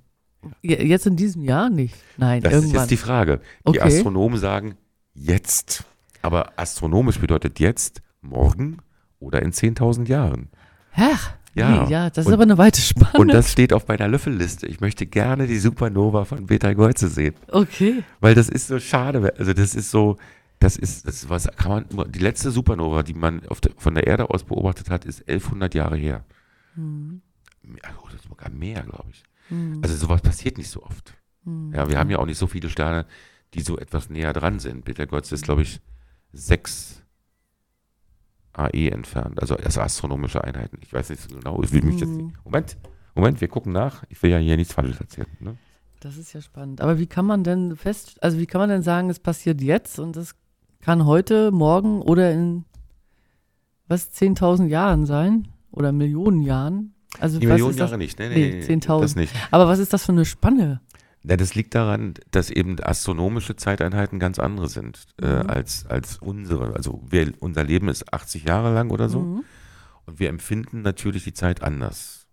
Ja, 0.63 0.81
Jetzt 0.81 1.07
in 1.07 1.17
diesem 1.17 1.43
Jahr 1.43 1.69
nicht. 1.71 1.97
Nein, 2.17 2.43
Das 2.43 2.53
ist 2.53 2.59
irgendwann. 2.61 2.83
jetzt 2.83 2.91
die 2.93 2.97
Frage. 2.97 3.39
Die 3.39 3.71
Okay. 3.71 3.81
Astronomen 3.81 4.39
sagen 4.39 4.77
jetzt. 5.15 5.85
Aber 6.23 6.53
astronomisch 6.57 7.19
bedeutet 7.19 7.59
jetzt 7.59 8.03
morgen 8.21 8.79
oder 9.19 9.43
in 9.43 9.51
10.000 9.53 10.07
Jahren. 10.07 10.49
Ach, 10.95 11.33
Ja. 11.57 11.85
nee, 11.85 11.91
ja, 11.91 12.11
das 12.11 12.19
ist 12.25 12.27
Und- 12.27 12.35
aber 12.35 12.43
eine 12.43 12.59
weite 12.59 12.81
Spanne. 12.81 13.19
Und 13.19 13.29
das 13.33 13.51
steht 13.53 13.73
auf 13.73 13.89
meiner 13.89 14.09
Löffelliste. 14.09 14.67
Ich 14.67 14.81
möchte 14.81 15.07
gerne 15.07 15.47
die 15.47 15.59
Supernova 15.59 16.25
von 16.27 16.47
Betelgeuse 16.47 17.09
sehen. 17.09 17.35
okay. 17.51 18.03
Weil 18.21 18.35
das 18.35 18.49
ist 18.49 18.67
so 18.69 18.79
schade. 18.79 19.33
Also 19.39 19.53
das 19.55 19.75
ist 19.75 19.91
so, 19.91 20.17
das 20.59 20.77
ist, 20.77 21.07
das 21.07 21.17
ist 21.17 21.31
was 21.31 21.49
kann 21.57 21.71
man, 21.71 21.85
nur- 21.93 22.07
die 22.09 22.19
letzte 22.19 22.51
Supernova, 22.51 23.03
die 23.03 23.15
man 23.15 23.41
der, 23.41 23.73
von 23.79 23.95
der 23.95 24.07
Erde 24.07 24.31
aus 24.31 24.45
beobachtet 24.45 24.91
hat, 24.91 25.05
ist 25.05 25.21
1100 25.29 25.75
Jahre 25.75 25.97
her. 25.97 26.25
Mhm. 26.75 27.23
Oh, 27.65 28.07
das 28.13 28.17
ist 28.21 28.29
sogar 28.29 28.51
mehr, 28.51 28.83
glaube 28.83 29.09
ich. 29.11 29.23
Mhm. 29.51 29.81
Also 29.83 29.97
sowas 29.97 30.21
passiert 30.23 30.59
nicht 30.59 30.71
so 30.71 30.83
oft. 30.83 31.15
Mhm. 31.45 31.73
Ja, 31.75 31.89
wir 31.89 31.99
haben 31.99 32.11
ja 32.11 32.19
auch 32.19 32.27
nicht 32.27 32.39
so 32.39 32.47
viele 32.47 32.69
Sterne, 32.69 33.07
die 33.55 33.63
so 33.63 33.79
etwas 33.79 34.11
näher 34.11 34.33
dran 34.33 34.59
sind. 34.59 34.85
Betelgeuse 34.85 35.35
ist, 35.35 35.45
glaube 35.45 35.63
ich, 35.63 35.81
sechs 36.33 37.03
AE 38.59 38.89
entfernt, 38.91 39.41
also 39.41 39.57
als 39.57 39.79
astronomische 39.79 40.43
Einheiten. 40.43 40.79
Ich 40.83 40.93
weiß 40.93 41.11
nicht 41.11 41.23
so 41.23 41.37
genau, 41.37 41.63
ich 41.63 41.73
will 41.73 41.83
mich 41.83 42.01
jetzt 42.01 42.11
Mhm. 42.11 42.17
nicht. 42.27 42.45
Moment, 42.45 42.77
Moment, 43.15 43.41
wir 43.41 43.49
gucken 43.49 43.73
nach. 43.73 44.05
Ich 44.09 44.23
will 44.23 44.31
ja 44.31 44.39
hier 44.39 44.57
nichts 44.57 44.75
Falsches 44.75 45.01
erzählen. 45.01 45.29
Ne? 45.41 45.57
Das 46.01 46.17
ist 46.19 46.33
ja 46.33 46.41
spannend. 46.41 46.81
Aber 46.81 46.99
wie 46.99 47.07
kann 47.07 47.25
man 47.27 47.45
denn 47.45 47.77
fest, 47.77 48.23
also 48.23 48.39
wie 48.39 48.47
kann 48.47 48.61
man 48.61 48.69
denn 48.69 48.83
sagen, 48.83 49.09
es 49.11 49.19
passiert 49.19 49.61
jetzt 49.63 49.99
und 49.99 50.17
es 50.17 50.35
kann 50.81 51.07
heute, 51.07 51.51
morgen 51.51 52.03
oder 52.03 52.31
in 52.33 52.65
was 53.89 54.13
10.000 54.13 54.69
Jahren 54.69 55.07
sein 55.07 55.49
oder 55.71 55.93
Millionen 55.93 56.43
Jahren? 56.43 56.95
Also 57.19 57.39
Die 57.39 57.47
Millionen? 57.47 57.79
Jahre 57.79 57.97
nicht, 57.97 58.19
ne? 58.19 58.29
Nee, 58.29 58.61
10.000. 58.61 59.01
Das 59.01 59.17
nicht. 59.17 59.33
Aber 59.51 59.67
was 59.69 59.79
ist 59.79 59.93
das 59.95 60.05
für 60.05 60.13
eine 60.13 60.27
Spanne? 60.27 60.83
Ja, 61.29 61.37
das 61.37 61.55
liegt 61.57 61.75
daran, 61.75 62.15
dass 62.31 62.51
eben 62.51 62.79
astronomische 62.81 63.57
Zeiteinheiten 63.57 64.19
ganz 64.21 64.39
andere 64.39 64.69
sind 64.69 65.07
äh, 65.21 65.43
Mhm. 65.43 65.51
als, 65.51 65.85
als 65.87 66.19
unsere. 66.19 66.75
Also 66.75 67.03
wir, 67.09 67.33
unser 67.41 67.65
Leben 67.65 67.89
ist 67.89 68.13
80 68.13 68.45
Jahre 68.45 68.73
lang 68.73 68.91
oder 68.91 69.09
so 69.09 69.21
Mhm. 69.21 69.45
und 70.07 70.21
wir 70.21 70.29
empfinden 70.29 70.83
natürlich 70.83 71.25
die 71.25 71.33
Zeit 71.35 71.63
anders. 71.63 72.27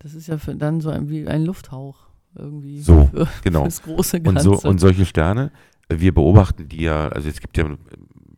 Das 0.00 0.14
ist 0.14 0.26
ja 0.26 0.38
für, 0.38 0.56
dann 0.56 0.80
so 0.80 0.90
ein, 0.90 1.08
wie 1.08 1.26
ein 1.28 1.44
Lufthauch 1.44 2.08
irgendwie. 2.34 2.80
So, 2.80 3.06
für, 3.12 3.28
Genau. 3.44 3.62
Fürs 3.62 3.82
große 3.82 4.16
Und, 4.18 4.24
Ganze. 4.24 4.42
so, 4.42 4.68
und 4.68 4.78
solche 4.78 5.06
Sterne, 5.06 5.52
äh, 5.88 6.00
wir 6.00 6.12
beobachten 6.12 6.68
die 6.68 6.82
ja, 6.82 7.08
also 7.08 7.28
es 7.28 7.40
gibt 7.40 7.56
ja 7.56 7.64
äh, 7.66 7.76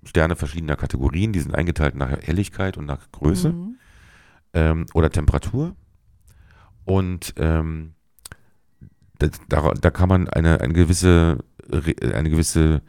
Sterne 0.05 0.37
verschiedener 0.37 0.77
Kategorien, 0.77 1.33
die 1.33 1.41
sind 1.41 1.55
eingeteilt 1.55 1.95
nach 1.95 2.11
Helligkeit 2.11 2.77
und 2.77 2.85
nach 2.87 3.11
Größe 3.13 3.53
Mhm. 3.53 3.77
ähm, 4.53 4.87
oder 4.95 5.09
Temperatur. 5.11 5.75
Und 6.85 7.35
ähm, 7.37 7.95
da, 9.19 9.73
da 9.73 9.91
kann 9.91 10.09
man 10.09 10.29
eine, 10.29 10.61
eine, 10.61 10.73
gewisse, 10.75 11.39
eine 11.71 12.31
gewisse 12.31 12.83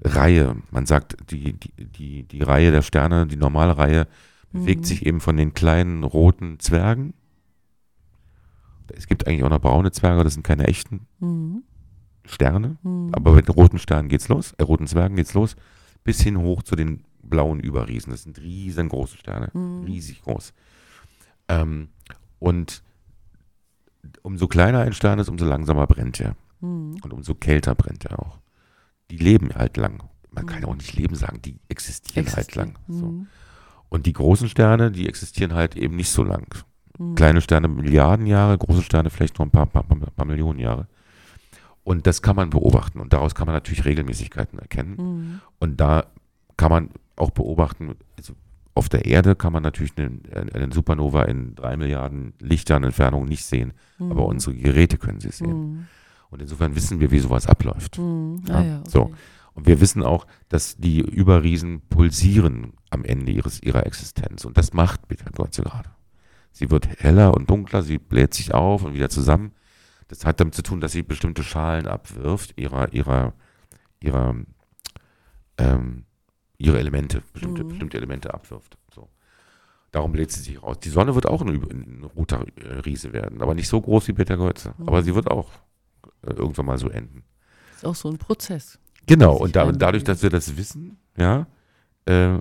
Reihe, 0.00 0.56
man 0.70 0.86
sagt, 0.86 1.16
die, 1.30 1.52
die, 1.54 1.72
die, 1.76 2.22
die 2.24 2.42
Reihe 2.42 2.70
der 2.70 2.82
Sterne, 2.82 3.26
die 3.26 3.36
normale 3.36 3.76
Reihe, 3.78 4.06
bewegt 4.52 4.80
Mhm. 4.80 4.84
sich 4.84 5.06
eben 5.06 5.20
von 5.20 5.36
den 5.36 5.52
kleinen 5.54 6.04
roten 6.04 6.58
Zwergen. 6.58 7.12
Es 8.94 9.06
gibt 9.06 9.26
eigentlich 9.26 9.44
auch 9.44 9.50
noch 9.50 9.60
braune 9.60 9.92
Zwerge, 9.92 10.24
das 10.24 10.34
sind 10.34 10.42
keine 10.42 10.66
echten 10.66 11.06
Mhm. 11.20 11.62
Sterne. 12.24 12.78
Mhm. 12.82 13.10
Aber 13.12 13.32
mit 13.32 13.48
den 13.48 13.54
roten 13.54 13.78
Sternen 13.78 14.08
geht's 14.08 14.28
los, 14.28 14.52
äh, 14.58 14.62
roten 14.62 14.86
Zwergen 14.86 15.16
geht's 15.16 15.34
los, 15.34 15.56
bis 16.04 16.20
hin 16.22 16.38
hoch 16.38 16.62
zu 16.62 16.76
den 16.76 17.04
blauen 17.22 17.60
Überriesen. 17.60 18.10
Das 18.10 18.22
sind 18.22 18.38
riesengroße 18.40 19.18
Sterne, 19.18 19.50
Mhm. 19.52 19.84
riesig 19.84 20.22
groß. 20.22 20.52
Ähm, 21.48 21.88
Und 22.40 22.82
umso 24.22 24.46
kleiner 24.46 24.80
ein 24.80 24.92
Stern 24.92 25.18
ist, 25.18 25.28
umso 25.28 25.44
langsamer 25.44 25.86
brennt 25.86 26.20
er. 26.20 26.36
Mhm. 26.60 26.96
Und 27.02 27.12
umso 27.12 27.34
kälter 27.34 27.74
brennt 27.74 28.04
er 28.06 28.18
auch. 28.18 28.38
Die 29.10 29.16
leben 29.16 29.50
halt 29.54 29.76
lang. 29.76 30.02
Man 30.30 30.46
kann 30.46 30.64
auch 30.64 30.74
nicht 30.74 30.94
leben 30.94 31.14
sagen, 31.14 31.40
die 31.42 31.58
existieren 31.68 32.26
halt 32.34 32.54
lang. 32.54 32.78
So. 32.88 33.06
Mhm. 33.06 33.26
Und 33.88 34.06
die 34.06 34.12
großen 34.12 34.48
Sterne, 34.48 34.90
die 34.90 35.08
existieren 35.08 35.54
halt 35.54 35.76
eben 35.76 35.96
nicht 35.96 36.10
so 36.10 36.22
lang. 36.22 36.54
Mhm. 36.98 37.14
Kleine 37.14 37.40
Sterne 37.40 37.68
Milliarden 37.68 38.26
Jahre, 38.26 38.58
große 38.58 38.82
Sterne 38.82 39.10
vielleicht 39.10 39.38
nur 39.38 39.46
ein 39.46 39.50
paar, 39.50 39.66
paar, 39.66 39.84
paar, 39.84 39.98
paar 39.98 40.26
Millionen 40.26 40.58
Jahre. 40.58 40.86
Und 41.84 42.06
das 42.06 42.20
kann 42.20 42.36
man 42.36 42.50
beobachten. 42.50 43.00
Und 43.00 43.12
daraus 43.12 43.34
kann 43.34 43.46
man 43.46 43.54
natürlich 43.54 43.84
Regelmäßigkeiten 43.84 44.58
erkennen. 44.58 44.96
Mhm. 44.96 45.40
Und 45.58 45.80
da 45.80 46.06
kann 46.56 46.70
man 46.70 46.90
auch 47.16 47.30
beobachten, 47.30 47.96
also 48.18 48.34
auf 48.78 48.88
der 48.88 49.04
Erde 49.04 49.36
kann 49.36 49.52
man 49.52 49.62
natürlich 49.62 49.92
einen, 49.98 50.22
einen 50.32 50.72
Supernova 50.72 51.24
in 51.24 51.54
drei 51.54 51.76
Milliarden 51.76 52.32
Lichtjahren 52.40 52.84
Entfernung 52.84 53.26
nicht 53.26 53.44
sehen. 53.44 53.72
Mhm. 53.98 54.12
Aber 54.12 54.26
unsere 54.26 54.54
Geräte 54.54 54.96
können 54.96 55.20
sie 55.20 55.30
sehen. 55.30 55.72
Mhm. 55.72 55.86
Und 56.30 56.42
insofern 56.42 56.74
wissen 56.74 57.00
wir, 57.00 57.10
wie 57.10 57.18
sowas 57.18 57.46
abläuft. 57.46 57.98
Mhm. 57.98 58.42
Ja, 58.48 58.54
Ah, 58.54 58.62
ja, 58.62 58.78
okay. 58.80 58.90
so. 58.90 59.12
Und 59.54 59.66
wir 59.66 59.80
wissen 59.80 60.02
auch, 60.04 60.26
dass 60.48 60.76
die 60.76 61.00
Überriesen 61.00 61.82
pulsieren 61.90 62.74
am 62.90 63.04
Ende 63.04 63.32
ihres, 63.32 63.60
ihrer 63.60 63.84
Existenz. 63.86 64.44
Und 64.44 64.56
das 64.56 64.72
macht 64.72 65.08
Betelgeuse 65.08 65.62
gerade. 65.62 65.90
Sie 66.52 66.70
wird 66.70 66.88
heller 67.00 67.34
und 67.34 67.50
dunkler, 67.50 67.82
sie 67.82 67.98
bläht 67.98 68.34
sich 68.34 68.54
auf 68.54 68.84
und 68.84 68.94
wieder 68.94 69.10
zusammen. 69.10 69.52
Das 70.06 70.24
hat 70.24 70.40
damit 70.40 70.54
zu 70.54 70.62
tun, 70.62 70.80
dass 70.80 70.92
sie 70.92 71.02
bestimmte 71.02 71.42
Schalen 71.42 71.86
abwirft, 71.86 72.54
ihrer, 72.56 72.92
ihrer, 72.92 73.34
ihrer, 74.00 74.36
ähm, 75.58 76.04
ihre 76.58 76.78
Elemente, 76.78 77.22
bestimmte, 77.32 77.64
Mhm. 77.64 77.68
bestimmte 77.68 77.96
Elemente 77.96 78.34
abwirft. 78.34 78.76
So. 78.94 79.08
Darum 79.92 80.12
bläht 80.12 80.30
sie 80.32 80.40
sich 80.42 80.62
raus. 80.62 80.78
Die 80.80 80.90
Sonne 80.90 81.14
wird 81.14 81.26
auch 81.26 81.40
ein, 81.42 81.48
ein 81.62 82.04
roter 82.16 82.44
äh, 82.56 82.80
Riese 82.80 83.12
werden, 83.12 83.40
aber 83.40 83.54
nicht 83.54 83.68
so 83.68 83.80
groß 83.80 84.08
wie 84.08 84.12
Betelgeuse. 84.12 84.74
Aber 84.86 85.00
Mhm. 85.00 85.04
sie 85.04 85.14
wird 85.14 85.30
auch 85.30 85.50
äh, 86.22 86.32
irgendwann 86.32 86.66
mal 86.66 86.78
so 86.78 86.88
enden. 86.88 87.22
Ist 87.76 87.84
auch 87.86 87.94
so 87.94 88.10
ein 88.10 88.18
Prozess. 88.18 88.78
Genau, 89.06 89.36
und 89.36 89.56
da, 89.56 89.70
dadurch, 89.72 90.04
dass 90.04 90.22
wir 90.22 90.30
das 90.30 90.56
wissen, 90.56 90.98
ja, 91.16 91.46
äh, 92.04 92.38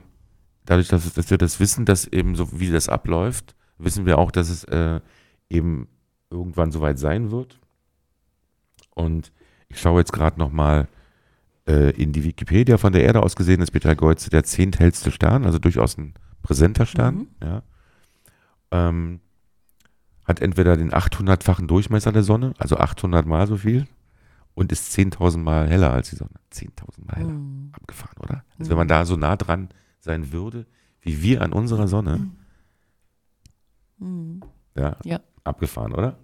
dadurch, 0.65 0.87
dass, 0.89 1.13
dass 1.13 1.29
wir 1.29 1.37
das 1.37 1.59
wissen, 1.59 1.85
dass 1.85 2.05
eben 2.07 2.35
so, 2.35 2.59
wie 2.59 2.69
das 2.71 2.89
abläuft, 2.89 3.55
wissen 3.77 4.05
wir 4.05 4.17
auch, 4.17 4.31
dass 4.31 4.49
es 4.49 4.63
äh, 4.65 4.99
eben 5.49 5.87
irgendwann 6.29 6.71
soweit 6.71 6.99
sein 6.99 7.31
wird. 7.31 7.59
Und 8.95 9.31
ich 9.69 9.79
schaue 9.79 9.99
jetzt 10.01 10.11
gerade 10.11 10.39
nochmal 10.39 10.87
äh, 11.67 11.91
in 11.91 12.11
die 12.13 12.23
Wikipedia 12.23 12.77
von 12.77 12.93
der 12.93 13.03
Erde 13.03 13.21
aus 13.23 13.35
gesehen, 13.35 13.61
ist 13.61 13.71
Betelgeuse 13.71 14.29
der 14.29 14.43
zehnthellste 14.43 15.11
Stern, 15.11 15.45
also 15.45 15.59
durchaus 15.59 15.97
ein 15.97 16.13
präsenter 16.41 16.85
Stern, 16.85 17.15
Mhm. 17.15 17.27
ja. 17.43 17.63
Ähm, 18.71 19.19
hat 20.25 20.41
entweder 20.41 20.75
den 20.75 20.91
800-fachen 20.93 21.67
Durchmesser 21.67 22.11
der 22.11 22.23
Sonne, 22.23 22.53
also 22.57 22.77
800 22.77 23.25
mal 23.25 23.47
so 23.47 23.55
viel, 23.57 23.87
und 24.55 24.71
ist 24.71 24.91
10.000 24.97 25.37
mal 25.43 25.69
heller 25.69 25.91
als 25.93 26.09
die 26.09 26.15
Sonne. 26.17 26.31
10.000 26.51 27.05
mal 27.05 27.15
heller. 27.15 27.33
Mhm. 27.33 27.69
Abgefahren, 27.73 28.17
oder? 28.19 28.43
Also 28.59 28.71
wenn 28.71 28.77
man 28.77 28.87
da 28.87 29.05
so 29.05 29.15
nah 29.15 29.35
dran 29.37 29.69
sein 29.99 30.31
würde, 30.31 30.65
wie 31.01 31.21
wir 31.21 31.41
an 31.41 31.53
unserer 31.53 31.87
Sonne, 31.87 32.27
Mhm. 33.99 34.41
ja, 34.75 34.97
Ja. 35.03 35.19
abgefahren, 35.43 35.93
oder? 35.93 36.17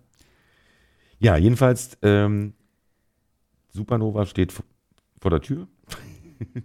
Ja, 1.19 1.37
jedenfalls, 1.37 1.97
ähm, 2.01 2.53
Supernova 3.69 4.25
steht 4.25 4.53
vor 5.23 5.31
der 5.31 5.41
Tür. 5.41 5.67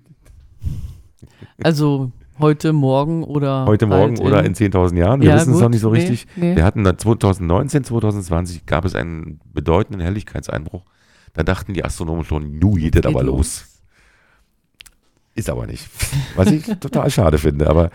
Also 1.62 2.12
heute, 2.38 2.72
morgen 2.72 3.24
oder 3.24 3.66
Heute 3.66 3.86
Morgen 3.86 4.14
bald 4.16 4.26
oder 4.26 4.44
in 4.44 4.54
10.000 4.54 4.96
Jahren. 4.96 5.20
Wir 5.20 5.30
Ja, 5.30 5.36
wissen 5.36 5.54
es 5.54 5.60
noch 5.60 5.68
nicht 5.68 5.80
so 5.80 5.90
Nee, 5.90 5.98
richtig. 5.98 6.26
nee. 6.36 6.54
Wir 6.54 6.64
hatten 6.64 6.84
dann 6.84 6.96
2019, 6.98 7.82
2020 7.84 8.66
gab 8.66 8.84
es 8.84 8.94
einen 8.94 9.40
bedeutenden 9.52 10.00
Helligkeitseinbruch. 10.00 10.84
Da 11.32 11.42
dachten 11.42 11.74
die 11.74 11.84
Astronomen 11.84 12.24
schon, 12.24 12.58
nu 12.58 12.74
geht 12.74 12.94
das 12.94 13.04
aber 13.06 13.20
Geht 13.20 13.26
los. 13.26 13.80
Ist 15.34 15.50
aber 15.50 15.66
nicht. 15.66 15.88
Was 16.36 16.50
ich 16.50 16.64
total 16.78 17.10
schade 17.10 17.38
finde. 17.38 17.68
Aber 17.68 17.90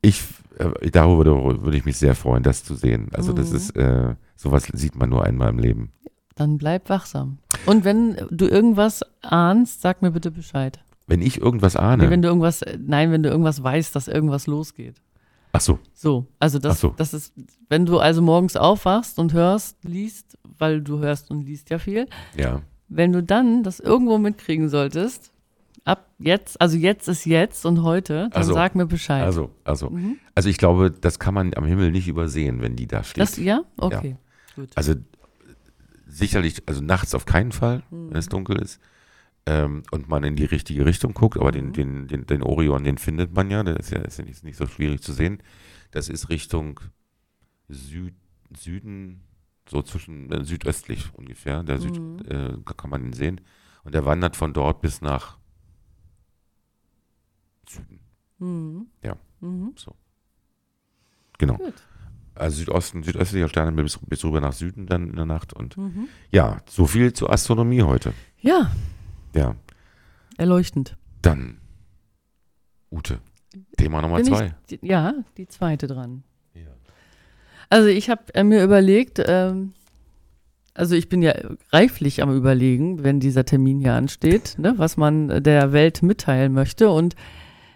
ich, 0.00 0.22
äh, 0.58 0.90
darüber 0.90 1.24
würde, 1.24 1.62
würde 1.62 1.76
ich 1.76 1.84
mich 1.84 1.98
sehr 1.98 2.14
freuen, 2.14 2.42
das 2.42 2.64
zu 2.64 2.74
sehen. 2.74 3.08
Also 3.12 3.32
das 3.34 3.50
Mhm. 3.50 3.56
ist, 3.56 3.76
äh, 3.76 4.14
sowas 4.36 4.66
sieht 4.72 4.96
man 4.96 5.10
nur 5.10 5.24
einmal 5.24 5.50
im 5.50 5.58
Leben. 5.58 5.92
Dann 6.36 6.56
bleib 6.58 6.88
wachsam. 6.88 7.38
Und 7.66 7.84
wenn 7.84 8.16
du 8.30 8.46
irgendwas 8.46 9.02
ahnst, 9.22 9.80
sag 9.82 10.02
mir 10.02 10.10
bitte 10.10 10.30
Bescheid. 10.30 10.80
Wenn 11.06 11.20
ich 11.22 11.40
irgendwas 11.40 11.76
ahne, 11.76 12.04
Nee, 12.04 12.10
wenn 12.10 12.22
du 12.22 12.28
irgendwas, 12.28 12.62
nein, 12.78 13.10
wenn 13.12 13.22
du 13.22 13.28
irgendwas 13.28 13.62
weißt, 13.62 13.94
dass 13.94 14.08
irgendwas 14.08 14.46
losgeht. 14.46 14.96
ach 15.52 15.60
so, 15.60 15.78
So, 15.92 16.26
also 16.40 16.58
das, 16.58 16.72
Ach 16.76 16.78
so. 16.78 16.94
das 16.96 17.14
ist, 17.14 17.32
wenn 17.68 17.84
du 17.86 17.98
also 17.98 18.22
morgens 18.22 18.56
aufwachst 18.56 19.18
und 19.18 19.32
hörst, 19.34 19.76
liest, 19.84 20.38
weil 20.58 20.80
du 20.82 20.98
hörst 20.98 21.30
und 21.30 21.42
liest 21.44 21.70
ja 21.70 21.78
viel, 21.78 22.06
ja, 22.36 22.60
wenn 22.88 23.12
du 23.12 23.22
dann 23.22 23.62
das 23.62 23.80
irgendwo 23.80 24.18
mitkriegen 24.18 24.68
solltest, 24.68 25.30
ab 25.84 26.06
jetzt, 26.18 26.58
also 26.60 26.76
jetzt 26.78 27.08
ist 27.08 27.26
jetzt 27.26 27.66
und 27.66 27.82
heute, 27.82 28.28
dann 28.30 28.40
Also, 28.40 28.54
sag 28.54 28.74
mir 28.74 28.86
Bescheid. 28.86 29.22
also, 29.22 29.50
also, 29.64 29.90
Mhm. 29.90 30.16
also 30.34 30.48
ich 30.48 30.56
glaube, 30.58 30.90
das 30.90 31.18
kann 31.18 31.34
man 31.34 31.52
am 31.54 31.66
Himmel 31.66 31.90
nicht 31.92 32.08
übersehen, 32.08 32.62
wenn 32.62 32.76
die 32.76 32.86
da 32.86 33.02
steht. 33.04 33.22
das, 33.22 33.36
ja? 33.36 33.62
Okay. 33.76 34.16
Gut. 34.56 34.70
Also 34.74 34.94
sicherlich, 36.14 36.62
also 36.66 36.80
nachts 36.82 37.14
auf 37.14 37.26
keinen 37.26 37.52
Fall, 37.52 37.82
Mhm. 37.90 38.10
wenn 38.10 38.16
es 38.16 38.28
dunkel 38.28 38.60
ist. 38.60 38.80
Ähm, 39.46 39.82
und 39.90 40.08
man 40.08 40.24
in 40.24 40.36
die 40.36 40.44
richtige 40.46 40.86
Richtung 40.86 41.12
guckt, 41.12 41.36
aber 41.36 41.52
den, 41.52 41.66
Mhm. 41.68 41.72
den, 41.74 42.08
den, 42.08 42.26
den 42.26 42.42
Orion, 42.42 42.84
den 42.84 42.96
findet 42.98 43.34
man 43.34 43.50
ja, 43.50 43.62
der 43.62 43.76
ist 43.78 43.90
ja, 43.90 43.98
ist 44.00 44.18
ja 44.18 44.24
nicht, 44.24 44.42
nicht 44.44 44.56
so 44.56 44.66
schwierig 44.66 45.02
zu 45.02 45.12
sehen. 45.12 45.42
Das 45.90 46.08
ist 46.08 46.30
Richtung 46.30 46.80
Süd, 47.68 48.14
Süden, 48.56 49.20
so 49.68 49.82
zwischen 49.82 50.30
äh, 50.32 50.44
südöstlich 50.44 51.12
ungefähr. 51.14 51.62
Der 51.62 51.78
Süd, 51.78 51.98
Mhm. 51.98 52.18
äh, 52.28 52.56
da 52.64 52.72
kann 52.74 52.90
man 52.90 53.04
ihn 53.04 53.12
sehen. 53.12 53.40
Und 53.84 53.94
er 53.94 54.04
wandert 54.06 54.36
von 54.36 54.52
dort 54.54 54.80
bis 54.80 55.00
nach 55.02 55.36
Süden. 57.68 58.00
Mhm. 58.38 58.86
Ja. 59.02 59.16
Mhm. 59.40 59.74
Genau. 61.38 61.56
Gut. 61.56 61.74
Also 62.34 62.56
Südosten, 62.58 63.02
südöstlicher 63.02 63.48
Sterne 63.48 63.72
bis, 63.72 63.98
bis 63.98 64.24
rüber 64.24 64.40
nach 64.40 64.52
Süden 64.52 64.86
dann 64.86 65.08
in 65.10 65.16
der 65.16 65.24
Nacht. 65.26 65.52
Und 65.52 65.76
Mhm. 65.76 66.08
ja, 66.30 66.58
so 66.68 66.86
viel 66.86 67.12
zur 67.12 67.30
Astronomie 67.32 67.82
heute. 67.82 68.12
Ja, 68.40 68.70
Ja. 69.34 69.54
erleuchtend. 70.36 70.96
Dann, 71.22 71.58
Ute, 72.90 73.18
Thema 73.76 74.02
Nummer 74.02 74.16
Bin 74.16 74.26
zwei. 74.26 74.54
Ich, 74.68 74.78
ja, 74.82 75.14
die 75.36 75.46
zweite 75.48 75.86
dran. 75.86 76.22
Also 77.70 77.88
ich 77.88 78.10
habe 78.10 78.22
äh, 78.34 78.44
mir 78.44 78.62
überlegt, 78.62 79.20
ähm, 79.26 79.72
also 80.74 80.94
ich 80.94 81.08
bin 81.08 81.22
ja 81.22 81.32
reiflich 81.72 82.22
am 82.22 82.32
Überlegen, 82.36 83.02
wenn 83.02 83.20
dieser 83.20 83.44
Termin 83.44 83.80
hier 83.80 83.94
ansteht, 83.94 84.56
ne, 84.58 84.74
was 84.76 84.96
man 84.96 85.42
der 85.42 85.72
Welt 85.72 86.02
mitteilen 86.02 86.52
möchte. 86.52 86.90
Und 86.90 87.16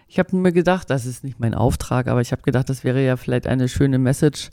ich 0.09 0.17
habe 0.19 0.35
mir 0.35 0.51
gedacht, 0.51 0.89
das 0.89 1.05
ist 1.05 1.23
nicht 1.23 1.39
mein 1.39 1.53
Auftrag, 1.53 2.07
aber 2.07 2.19
ich 2.21 2.31
habe 2.31 2.41
gedacht, 2.41 2.67
das 2.69 2.83
wäre 2.83 3.05
ja 3.05 3.15
vielleicht 3.15 3.45
eine 3.47 3.67
schöne 3.69 3.99
Message, 3.99 4.49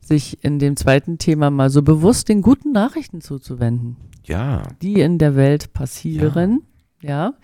sich 0.00 0.42
in 0.42 0.58
dem 0.58 0.76
zweiten 0.76 1.18
Thema 1.18 1.50
mal 1.50 1.70
so 1.70 1.82
bewusst 1.82 2.28
den 2.28 2.42
guten 2.42 2.72
Nachrichten 2.72 3.20
zuzuwenden 3.20 3.96
Ja, 4.24 4.62
die 4.82 5.00
in 5.00 5.18
der 5.18 5.36
Welt 5.36 5.72
passieren, 5.72 6.62
ja. 7.02 7.34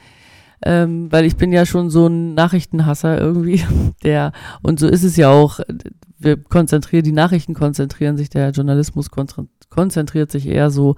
Ähm, 0.62 1.12
weil 1.12 1.26
ich 1.26 1.36
bin 1.36 1.52
ja 1.52 1.66
schon 1.66 1.90
so 1.90 2.06
ein 2.06 2.32
Nachrichtenhasser 2.34 3.20
irgendwie, 3.20 3.62
der, 4.02 4.32
und 4.62 4.80
so 4.80 4.88
ist 4.88 5.04
es 5.04 5.16
ja 5.16 5.30
auch, 5.30 5.60
wir 6.18 6.42
konzentrieren, 6.42 7.04
die 7.04 7.12
Nachrichten 7.12 7.52
konzentrieren 7.54 8.16
sich, 8.16 8.30
der 8.30 8.50
Journalismus 8.50 9.10
konzentri- 9.12 9.48
konzentriert 9.68 10.32
sich 10.32 10.46
eher 10.48 10.70
so 10.70 10.96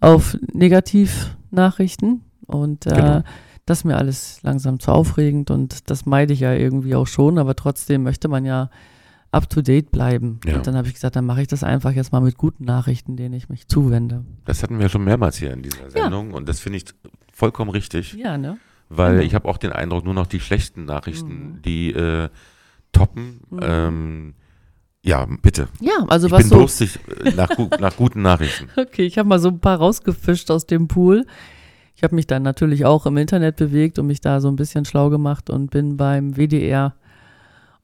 auf 0.00 0.36
Negativnachrichten 0.52 2.20
und 2.46 2.86
äh, 2.86 2.90
Genau. 2.94 3.22
Das 3.66 3.78
ist 3.78 3.84
mir 3.84 3.96
alles 3.96 4.40
langsam 4.42 4.80
zu 4.80 4.90
aufregend 4.92 5.50
und 5.50 5.88
das 5.90 6.04
meide 6.06 6.32
ich 6.32 6.40
ja 6.40 6.52
irgendwie 6.52 6.94
auch 6.94 7.06
schon, 7.06 7.38
aber 7.38 7.54
trotzdem 7.56 8.02
möchte 8.02 8.28
man 8.28 8.44
ja 8.44 8.70
up 9.30 9.48
to 9.48 9.62
date 9.62 9.90
bleiben. 9.90 10.40
Ja. 10.44 10.56
Und 10.56 10.66
dann 10.66 10.76
habe 10.76 10.88
ich 10.88 10.94
gesagt, 10.94 11.16
dann 11.16 11.24
mache 11.24 11.42
ich 11.42 11.48
das 11.48 11.62
einfach 11.64 11.92
jetzt 11.92 12.12
mal 12.12 12.20
mit 12.20 12.36
guten 12.36 12.64
Nachrichten, 12.64 13.16
denen 13.16 13.34
ich 13.34 13.48
mich 13.48 13.66
zuwende. 13.68 14.24
das 14.44 14.62
hatten 14.62 14.78
wir 14.78 14.88
schon 14.88 15.04
mehrmals 15.04 15.36
hier 15.36 15.52
in 15.52 15.62
dieser 15.62 15.90
Sendung 15.90 16.32
und 16.34 16.48
das 16.48 16.60
finde 16.60 16.78
ich 16.78 16.84
vollkommen 17.32 17.70
richtig, 17.70 18.12
Ja, 18.14 18.36
ne? 18.36 18.58
weil 18.90 19.12
Genau. 19.14 19.24
ich 19.24 19.34
habe 19.34 19.48
auch 19.48 19.56
den 19.58 19.72
Eindruck, 19.72 20.04
nur 20.04 20.12
noch 20.14 20.26
die 20.26 20.40
schlechten 20.40 20.84
Nachrichten, 20.84 21.54
Mhm. 21.56 21.62
die 21.62 21.92
äh, 21.92 22.28
toppen. 22.92 23.40
Mhm. 23.50 23.60
Ähm, 23.62 24.34
ja, 25.04 25.26
bitte. 25.40 25.68
Ja, 25.80 26.04
also 26.08 26.26
ich 26.26 26.32
was 26.32 26.40
bin 26.42 26.48
so. 26.50 26.58
durstig 26.58 26.98
äh, 27.24 27.30
nach, 27.30 27.48
nach 27.80 27.96
guten 27.96 28.22
Nachrichten. 28.22 28.68
Okay, 28.76 29.04
ich 29.06 29.16
habe 29.18 29.28
mal 29.28 29.38
so 29.38 29.48
ein 29.48 29.60
paar 29.60 29.78
rausgefischt 29.78 30.50
aus 30.50 30.66
dem 30.66 30.88
Pool. 30.88 31.26
Ich 32.02 32.04
habe 32.04 32.16
mich 32.16 32.26
dann 32.26 32.42
natürlich 32.42 32.84
auch 32.84 33.06
im 33.06 33.16
Internet 33.16 33.54
bewegt 33.54 33.96
und 34.00 34.08
mich 34.08 34.20
da 34.20 34.40
so 34.40 34.48
ein 34.48 34.56
bisschen 34.56 34.84
schlau 34.84 35.08
gemacht 35.08 35.48
und 35.50 35.70
bin 35.70 35.96
beim 35.96 36.34
WDR 36.34 36.96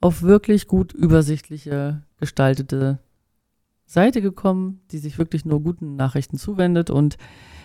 auf 0.00 0.22
wirklich 0.22 0.66
gut 0.66 0.92
übersichtliche 0.92 2.02
gestaltete 2.16 2.98
Seite 3.86 4.20
gekommen, 4.20 4.80
die 4.90 4.98
sich 4.98 5.18
wirklich 5.18 5.44
nur 5.44 5.62
guten 5.62 5.94
Nachrichten 5.94 6.36
zuwendet 6.36 6.90
und 6.90 7.16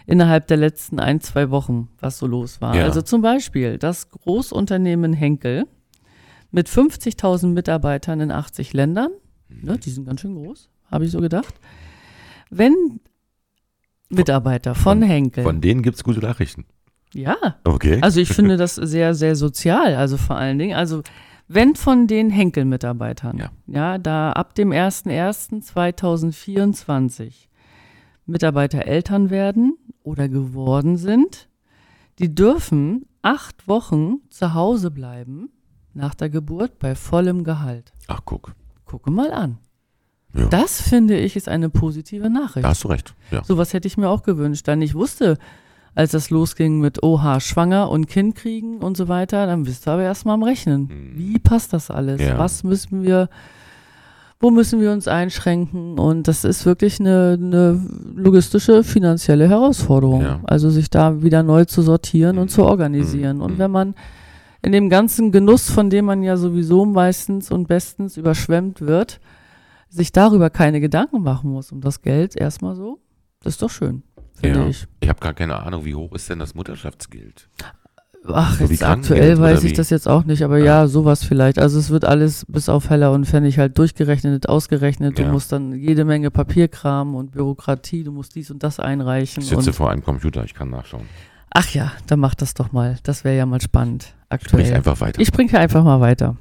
innerhalb 0.05 0.45
der 0.45 0.57
letzten 0.57 0.99
ein, 0.99 1.21
zwei 1.21 1.49
Wochen, 1.49 1.89
was 1.99 2.19
so 2.19 2.27
los 2.27 2.61
war. 2.61 2.75
Ja. 2.75 2.83
Also 2.83 3.01
zum 3.01 3.23
Beispiel 3.23 3.79
das 3.79 4.11
Großunternehmen 4.11 5.11
Henkel 5.11 5.65
mit 6.51 6.69
50.000 6.69 7.47
Mitarbeitern 7.47 8.19
in 8.19 8.29
80 8.29 8.73
Ländern, 8.73 9.09
ne, 9.49 9.79
die 9.79 9.89
sind 9.89 10.05
ganz 10.05 10.21
schön 10.21 10.35
groß, 10.35 10.69
habe 10.91 11.05
ich 11.05 11.09
so 11.09 11.19
gedacht. 11.19 11.55
Wenn 12.51 12.99
Mitarbeiter 14.15 14.75
von, 14.75 14.99
von 14.99 15.01
Henkel. 15.01 15.43
Von 15.43 15.61
denen 15.61 15.81
gibt 15.81 15.97
es 15.97 16.03
gute 16.03 16.19
Nachrichten. 16.19 16.65
Ja. 17.13 17.35
Okay. 17.63 17.97
Also 18.01 18.19
ich 18.19 18.29
finde 18.29 18.57
das 18.63 18.75
sehr, 18.75 19.15
sehr 19.15 19.35
sozial, 19.35 19.95
also 19.95 20.17
vor 20.17 20.35
allen 20.35 20.59
Dingen. 20.59 20.75
Also 20.75 21.01
wenn 21.47 21.75
von 21.75 22.07
den 22.07 22.29
Henkel-Mitarbeitern, 22.29 23.37
ja. 23.37 23.51
ja, 23.67 23.97
da 23.97 24.31
ab 24.31 24.55
dem 24.55 24.71
01.01.2024 24.71 27.47
Mitarbeiter 28.25 28.85
Eltern 28.85 29.29
werden 29.29 29.77
oder 30.03 30.29
geworden 30.29 30.95
sind, 30.97 31.49
die 32.19 32.33
dürfen 32.33 33.05
acht 33.21 33.67
Wochen 33.67 34.21
zu 34.29 34.53
Hause 34.53 34.91
bleiben 34.91 35.49
nach 35.93 36.15
der 36.15 36.29
Geburt 36.29 36.79
bei 36.79 36.95
vollem 36.95 37.43
Gehalt. 37.43 37.91
Ach, 38.07 38.21
guck. 38.23 38.55
Gucke 38.85 39.11
mal 39.11 39.31
an. 39.31 39.57
Ja. 40.35 40.47
Das 40.47 40.81
finde 40.81 41.17
ich 41.17 41.35
ist 41.35 41.47
eine 41.47 41.69
positive 41.69 42.29
Nachricht. 42.29 42.63
Da 42.65 42.69
hast 42.69 42.83
du 42.83 42.87
recht. 42.87 43.13
Ja. 43.31 43.43
Sowas 43.43 43.73
hätte 43.73 43.87
ich 43.87 43.97
mir 43.97 44.09
auch 44.09 44.23
gewünscht. 44.23 44.67
Dann 44.67 44.81
ich 44.81 44.95
wusste, 44.95 45.37
als 45.95 46.11
das 46.11 46.31
losging 46.31 46.79
mit 46.79 47.03
Oha, 47.03 47.39
schwanger 47.39 47.89
und 47.91 48.07
Kind 48.07 48.35
kriegen 48.35 48.77
und 48.79 48.97
so 48.97 49.07
weiter, 49.07 49.45
dann 49.45 49.63
bist 49.63 49.85
du 49.85 49.91
aber 49.91 50.03
erstmal 50.03 50.33
am 50.33 50.43
Rechnen. 50.43 50.89
Hm. 50.89 51.11
Wie 51.15 51.37
passt 51.39 51.71
das 51.73 51.91
alles? 51.91 52.19
Ja. 52.19 52.39
Was 52.39 52.63
müssen 52.63 53.03
wir, 53.03 53.29
wo 54.39 54.49
müssen 54.49 54.81
wir 54.81 54.91
uns 54.91 55.07
einschränken? 55.07 55.99
Und 55.99 56.27
das 56.27 56.43
ist 56.45 56.65
wirklich 56.65 56.99
eine, 56.99 57.37
eine 57.39 57.79
logistische, 58.15 58.83
finanzielle 58.83 59.47
Herausforderung. 59.47 60.21
Ja. 60.23 60.39
Also 60.45 60.71
sich 60.71 60.89
da 60.89 61.21
wieder 61.21 61.43
neu 61.43 61.65
zu 61.65 61.83
sortieren 61.83 62.39
und 62.39 62.45
Mhm. 62.45 62.49
zu 62.49 62.63
organisieren. 62.63 63.37
Mhm. 63.37 63.43
Und 63.43 63.57
wenn 63.59 63.69
man 63.69 63.93
in 64.63 64.71
dem 64.71 64.89
ganzen 64.89 65.31
Genuss, 65.31 65.69
von 65.69 65.91
dem 65.91 66.05
man 66.05 66.23
ja 66.23 66.37
sowieso 66.37 66.85
meistens 66.85 67.51
und 67.51 67.67
bestens 67.67 68.17
überschwemmt 68.17 68.81
wird, 68.81 69.19
sich 69.93 70.11
darüber 70.11 70.49
keine 70.49 70.79
Gedanken 70.81 71.21
machen 71.21 71.51
muss 71.51 71.71
um 71.71 71.81
das 71.81 72.01
Geld 72.01 72.35
erstmal 72.35 72.75
so, 72.75 72.99
das 73.41 73.53
ist 73.53 73.61
doch 73.61 73.69
schön, 73.69 74.03
finde 74.33 74.59
Ja. 74.61 74.67
ich. 74.67 74.87
Ich 75.01 75.09
habe 75.09 75.19
gar 75.19 75.33
keine 75.33 75.61
Ahnung, 75.61 75.85
wie 75.85 75.95
hoch 75.95 76.13
ist 76.13 76.29
denn 76.29 76.39
das 76.39 76.55
Mutterschaftsgeld? 76.55 77.49
Ach, 78.25 78.57
So 78.57 78.69
wie 78.69 78.73
jetzt 78.73 78.83
aktuell 78.85 79.37
weiß 79.37 79.65
ich 79.65 79.73
das 79.73 79.89
jetzt 79.89 80.07
auch 80.07 80.23
nicht, 80.23 80.43
aber 80.43 80.57
Ja. 80.57 80.65
ja. 80.83 80.87
sowas 80.87 81.25
vielleicht. 81.25 81.59
Also 81.59 81.77
es 81.77 81.89
wird 81.89 82.05
alles 82.05 82.45
bis 82.47 82.69
auf 82.69 82.89
Heller 82.89 83.11
und 83.11 83.25
Pfennig 83.25 83.59
halt 83.59 83.77
durchgerechnet, 83.77 84.47
ausgerechnet. 84.47 85.17
Du 85.19 85.23
Ja. 85.23 85.31
musst 85.31 85.51
dann 85.51 85.73
jede 85.73 86.05
Menge 86.05 86.31
Papierkram 86.31 87.15
und 87.15 87.31
Bürokratie, 87.31 88.03
du 88.05 88.13
musst 88.13 88.35
dies 88.35 88.49
und 88.49 88.63
das 88.63 88.79
einreichen. 88.79 89.43
Ich 89.43 89.49
sitze 89.49 89.73
vor 89.73 89.89
einem 89.91 90.03
Computer, 90.03 90.45
ich 90.45 90.53
kann 90.53 90.69
nachschauen. 90.69 91.03
ach 91.55 91.69
ja, 91.71 91.91
dann 92.07 92.19
mach 92.21 92.33
das 92.33 92.53
doch 92.53 92.71
mal. 92.71 92.97
Das 93.03 93.25
wäre 93.25 93.35
ja 93.37 93.45
mal 93.45 93.59
spannend 93.61 94.15
aktuell. 94.29 94.63
Sprich 94.63 94.73
einfach 94.75 95.01
weiter. 95.01 95.19
Ich 95.21 95.31
bringe 95.33 95.59
einfach 95.59 95.83
mal 95.83 95.99
weiter. 95.99 96.37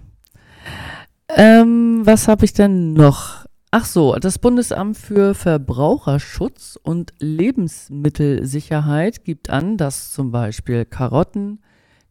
Ähm, 1.37 2.03
was 2.05 2.29
habe 2.29 2.45
ich 2.45 2.53
denn 2.53 2.93
noch? 2.93 3.42
Ach 3.75 3.87
so, 3.87 4.15
das 4.17 4.39
Bundesamt 4.39 4.99
für 4.99 5.35
Verbraucherschutz 5.35 6.79
und 6.83 7.15
Lebensmittelsicherheit 7.21 9.25
gibt 9.25 9.49
an, 9.49 9.79
dass 9.79 10.13
zum 10.13 10.31
Beispiel 10.31 10.85
Karotten, 10.85 11.63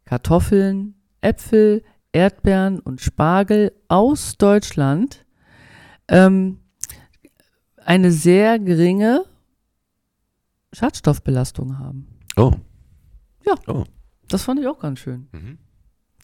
Kartoffeln, 0.04 0.96
Äpfel, 1.20 1.84
Erdbeeren 2.10 2.80
und 2.80 3.00
Spargel 3.00 3.70
aus 3.86 4.36
Deutschland 4.38 5.24
ähm, 6.08 6.58
eine 7.76 8.10
sehr 8.10 8.58
geringe 8.58 9.24
Schadstoffbelastung 10.72 11.78
haben. 11.78 12.08
oh. 12.36 12.54
Ja. 13.46 13.54
Oh. 13.68 13.84
Das 14.28 14.42
fand 14.42 14.58
ich 14.58 14.66
auch 14.66 14.80
ganz 14.80 14.98
schön. 14.98 15.28
Mhm. 15.30 15.58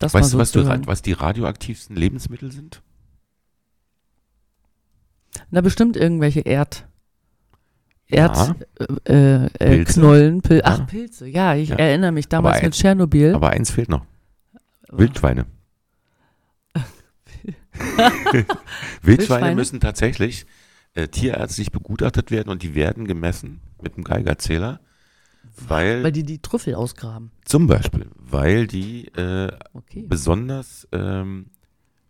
Weißt 0.01 0.35
du, 0.35 0.39
was, 0.39 0.51
du, 0.51 0.67
was 0.87 1.03
die 1.03 1.13
radioaktivsten 1.13 1.95
Lebensmittel 1.95 2.51
sind? 2.51 2.83
Na, 5.51 5.61
bestimmt 5.61 5.97
irgendwelche 5.97 6.41
Erd. 6.41 6.87
Ja. 8.09 8.33
Erd, 8.35 8.57
äh, 9.09 9.45
äh, 9.45 9.49
Pilze. 9.85 10.39
Pil 10.43 10.63
Ach, 10.65 10.79
Ja. 10.79 10.85
Pilze, 10.85 11.27
ja, 11.29 11.55
ich 11.55 11.69
Ja. 11.71 11.77
erinnere 11.77 12.13
mich 12.13 12.29
damals 12.29 12.55
Aber 12.57 12.61
ein- 12.63 12.67
mit 12.69 12.75
Tschernobyl. 12.75 13.35
Aber 13.35 13.51
eins 13.51 13.71
fehlt 13.71 13.89
noch. 13.91 14.05
Wildschweine. 14.91 15.45
Wildschweine 17.73 18.53
Wildschweine? 19.03 19.55
müssen 19.55 19.81
tatsächlich 19.81 20.47
äh, 20.95 21.09
tierärztlich 21.09 21.71
begutachtet 21.71 22.31
werden 22.31 22.49
und 22.49 22.63
die 22.63 22.75
werden 22.75 23.07
gemessen 23.07 23.61
mit 23.83 23.95
einem 23.95 24.05
Geigerzähler, 24.05 24.81
weil, 25.69 26.03
weil 26.03 26.13
die 26.13 26.25
die 26.25 26.41
Trüffel 26.41 26.75
ausgraben. 26.75 27.31
zum 27.45 27.67
Beispiel, 27.67 28.07
weil 28.17 28.67
die 28.67 29.07
äh, 29.09 29.53
Okay. 29.75 30.05
besonders 30.09 30.89
ähm, 30.93 31.51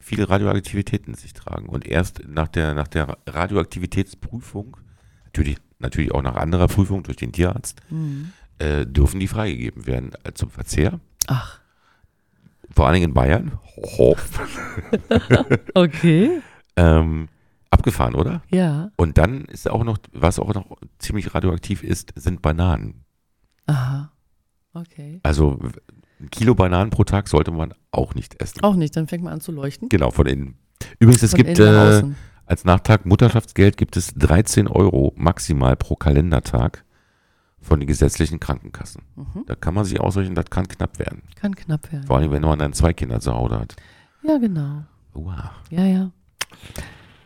viele 0.09 0.29
Radioaktivität 0.29 1.07
in 1.07 1.15
sich 1.15 1.33
tragen 1.35 1.69
und 1.69 1.87
erst 1.87 2.23
nach 2.27 2.49
der, 2.49 2.75
nach 2.75 2.89
der 2.89 3.19
Radioaktivitätsprüfung, 3.27 4.77
natürlich, 5.27 5.59
natürlich 5.79 6.13
auch 6.13 6.23
nach 6.23 6.37
anderer 6.37 6.67
Prüfung 6.67 7.03
durch 7.03 7.17
den 7.19 7.33
Tierarzt, 7.33 7.81
Mhm. 7.91 8.33
äh, 8.59 8.87
dürfen 8.87 9.21
die 9.21 9.29
freigegeben 9.29 9.87
werden 9.87 10.13
äh, 10.25 10.33
zum 10.33 10.51
Verzehr. 10.51 10.99
Ach, 11.27 11.61
Vor 12.71 12.87
allen 12.87 12.95
Dingen 12.95 13.11
in 13.11 13.15
Bayern. 13.15 13.53
Ho. 13.99 14.17
okay. 15.75 16.41
Ähm, 16.77 17.29
abgefahren, 17.71 18.15
oder? 18.15 18.43
Ja. 18.51 18.91
Und 18.97 19.19
dann 19.19 19.45
ist 19.47 19.69
auch 19.71 19.85
noch, 19.85 19.99
was 20.13 20.39
auch 20.39 20.53
noch 20.55 20.77
ziemlich 20.99 21.35
radioaktiv 21.35 21.83
ist, 21.83 22.13
sind 22.17 22.43
Bananen. 22.43 23.05
Aha. 23.67 24.11
Okay. 24.75 25.21
Also 25.23 25.59
ein 26.21 26.31
Kilo 26.31 26.55
Bananen 26.55 26.91
pro 26.91 27.05
Tag 27.05 27.29
sollte 27.29 27.51
man 27.51 27.75
auch 27.91 28.15
nicht 28.15 28.41
essen. 28.43 28.63
Auch 28.63 28.75
nicht, 28.75 28.97
dann 28.97 29.07
fängt 29.07 29.25
man 29.25 29.33
an 29.33 29.41
zu 29.41 29.53
leuchten. 29.53 29.89
Genau, 29.89 30.11
von 30.11 30.27
innen. 30.27 30.57
Übrigens, 30.99 31.23
es 31.23 31.31
Von 31.33 31.45
gibt 31.45 31.59
äh, 31.59 32.03
als 32.47 32.65
Nachtrag 32.65 33.05
Mutterschaftsgeld 33.05 33.77
gibt 33.77 33.97
es 33.97 34.15
13 34.15 34.69
Euro 34.69 35.13
maximal 35.17 35.77
pro 35.77 35.97
Kalendertag 35.97 36.85
von 37.61 37.81
den 37.81 37.87
gesetzlichen 37.87 38.41
Krankenkassen. 38.41 39.03
Mhm. 39.17 39.45
Da 39.47 39.55
kann 39.55 39.75
man 39.75 39.85
sich 39.85 40.01
ausrechnen, 40.01 40.35
das 40.35 40.47
kann 40.47 40.67
knapp 40.67 40.99
werden. 40.99 41.23
Kann 41.37 41.55
knapp 41.55 41.93
werden. 41.93 42.07
Vor 42.07 42.17
allem, 42.17 42.31
wenn 42.31 42.43
man 42.43 42.59
dann 42.59 42.73
zwei 42.73 42.93
Kinder 42.93 43.21
zu 43.21 43.35
Hause 43.35 43.61
hat. 43.61 43.77
Ja, 44.23 44.39
genau. 44.39 44.85
Wow. 45.13 45.51
Ja, 45.71 45.85
ja. 45.85 46.11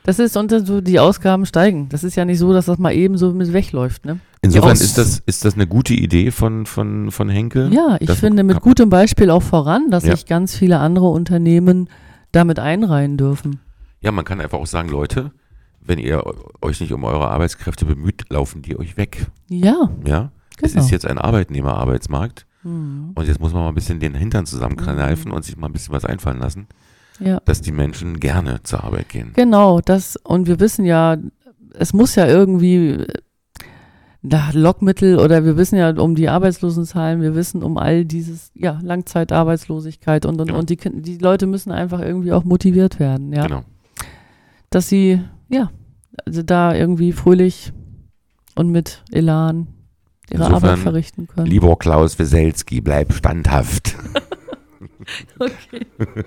Das 0.03 0.19
ist 0.19 0.37
unter 0.37 0.65
so, 0.65 0.81
die 0.81 0.99
Ausgaben 0.99 1.47
steigen. 1.47 1.89
Das 1.89 2.03
ist 2.03 2.17
ja 2.17 2.25
nicht 2.25 2.39
so, 2.39 2.53
dass 2.53 2.67
das 2.67 2.79
mal 2.79 2.93
eben 2.93 3.17
so 3.17 3.33
mit 3.33 3.53
wegläuft, 3.53 4.05
ne? 4.05 4.19
Insofern 4.45 4.73
ist 4.73 4.99
das, 4.99 5.21
ist 5.25 5.45
das 5.45 5.55
eine 5.55 5.67
gute 5.69 5.95
Idee 5.95 6.33
von, 6.33 6.67
von, 6.67 7.11
von 7.13 7.29
Henkel. 7.29 7.73
Ja, 7.73 7.97
ich 8.01 8.09
Das 8.09 8.19
finde 8.21 8.43
mit 8.43 8.61
gutem 8.61 8.89
Beispiel 8.91 9.31
auch 9.31 9.43
voran, 9.43 9.91
dass 9.91 10.05
Ja. 10.05 10.17
sich 10.17 10.27
ganz 10.27 10.57
viele 10.57 10.79
andere 10.81 11.09
Unternehmen 11.09 11.89
damit 12.33 12.59
einreihen 12.59 13.17
dürfen. 13.17 13.61
Ja, 14.01 14.11
man 14.11 14.25
kann 14.25 14.41
einfach 14.41 14.59
auch 14.59 14.67
sagen, 14.67 14.89
Leute, 14.89 15.31
wenn 15.81 15.99
ihr 16.01 16.25
euch 16.61 16.81
nicht 16.81 16.93
um 16.93 17.05
eure 17.05 17.29
Arbeitskräfte 17.31 17.85
bemüht, 17.85 18.25
laufen 18.31 18.63
die 18.63 18.77
euch 18.79 18.97
weg. 18.97 19.27
Ja, 19.49 19.91
Ja, 20.05 20.33
es 20.61 20.73
genau. 20.73 20.85
ist 20.85 20.91
jetzt 20.91 21.07
ein 21.07 21.19
Arbeitnehmerarbeitsmarkt 21.19 22.47
Mhm. 22.65 23.11
und 23.15 23.27
jetzt 23.29 23.41
muss 23.41 23.53
man 23.53 23.63
mal 23.63 23.69
ein 23.69 23.75
bisschen 23.75 23.99
den 24.01 24.15
Hintern 24.15 24.47
zusammenkneifen 24.47 25.31
und 25.33 25.45
sich 25.45 25.57
mal 25.57 25.67
ein 25.69 25.73
bisschen 25.73 25.95
was 25.95 26.05
einfallen 26.05 26.39
lassen, 26.39 26.67
Ja, 27.21 27.41
dass 27.45 27.61
die 27.61 27.73
Menschen 27.73 28.19
gerne 28.21 28.61
zur 28.65 28.83
Arbeit 28.85 29.09
gehen. 29.09 29.33
genau, 29.35 29.81
das, 29.81 30.17
und 30.17 30.47
wir 30.49 30.59
wissen 30.61 30.85
ja, 30.85 31.17
es 31.75 31.93
muss 31.93 32.15
ja 32.17 32.27
irgendwie, 32.27 33.05
da 34.23 34.51
Lockmittel 34.53 35.19
oder 35.19 35.45
wir 35.45 35.57
wissen 35.57 35.77
ja 35.77 35.91
um 35.91 36.15
die 36.15 36.29
Arbeitslosenzahlen, 36.29 37.21
wir 37.21 37.35
wissen 37.35 37.63
um 37.63 37.77
all 37.77 38.05
dieses, 38.05 38.53
ja, 38.55 38.79
Langzeitarbeitslosigkeit 38.83 40.25
und, 40.27 40.41
und, 40.41 40.47
Genau. 40.49 40.61
und 40.61 40.71
die, 40.71 40.77
die 40.77 41.19
Leute 41.19 41.47
müssen 41.47 41.73
einfach 41.73 42.01
irgendwie 42.01 42.33
auch 42.33 42.45
motiviert 42.45 43.01
werden, 43.01 43.33
ja. 43.33 43.47
Genau. 43.47 43.65
Dass 44.71 44.89
sie, 44.89 45.21
ja, 45.49 45.71
also 46.25 46.43
da 46.43 46.75
irgendwie 46.75 47.13
fröhlich 47.13 47.73
und 48.55 48.71
mit 48.71 49.03
Elan 49.11 49.67
ihre 50.31 50.45
Insofern, 50.45 50.55
Arbeit 50.55 50.79
verrichten 50.79 51.27
können. 51.27 51.47
Lieber 51.47 51.77
Klaus 51.77 52.19
Weselski, 52.19 52.81
bleib 52.81 53.13
standhaft. 53.13 53.97
Okay. 55.41 55.85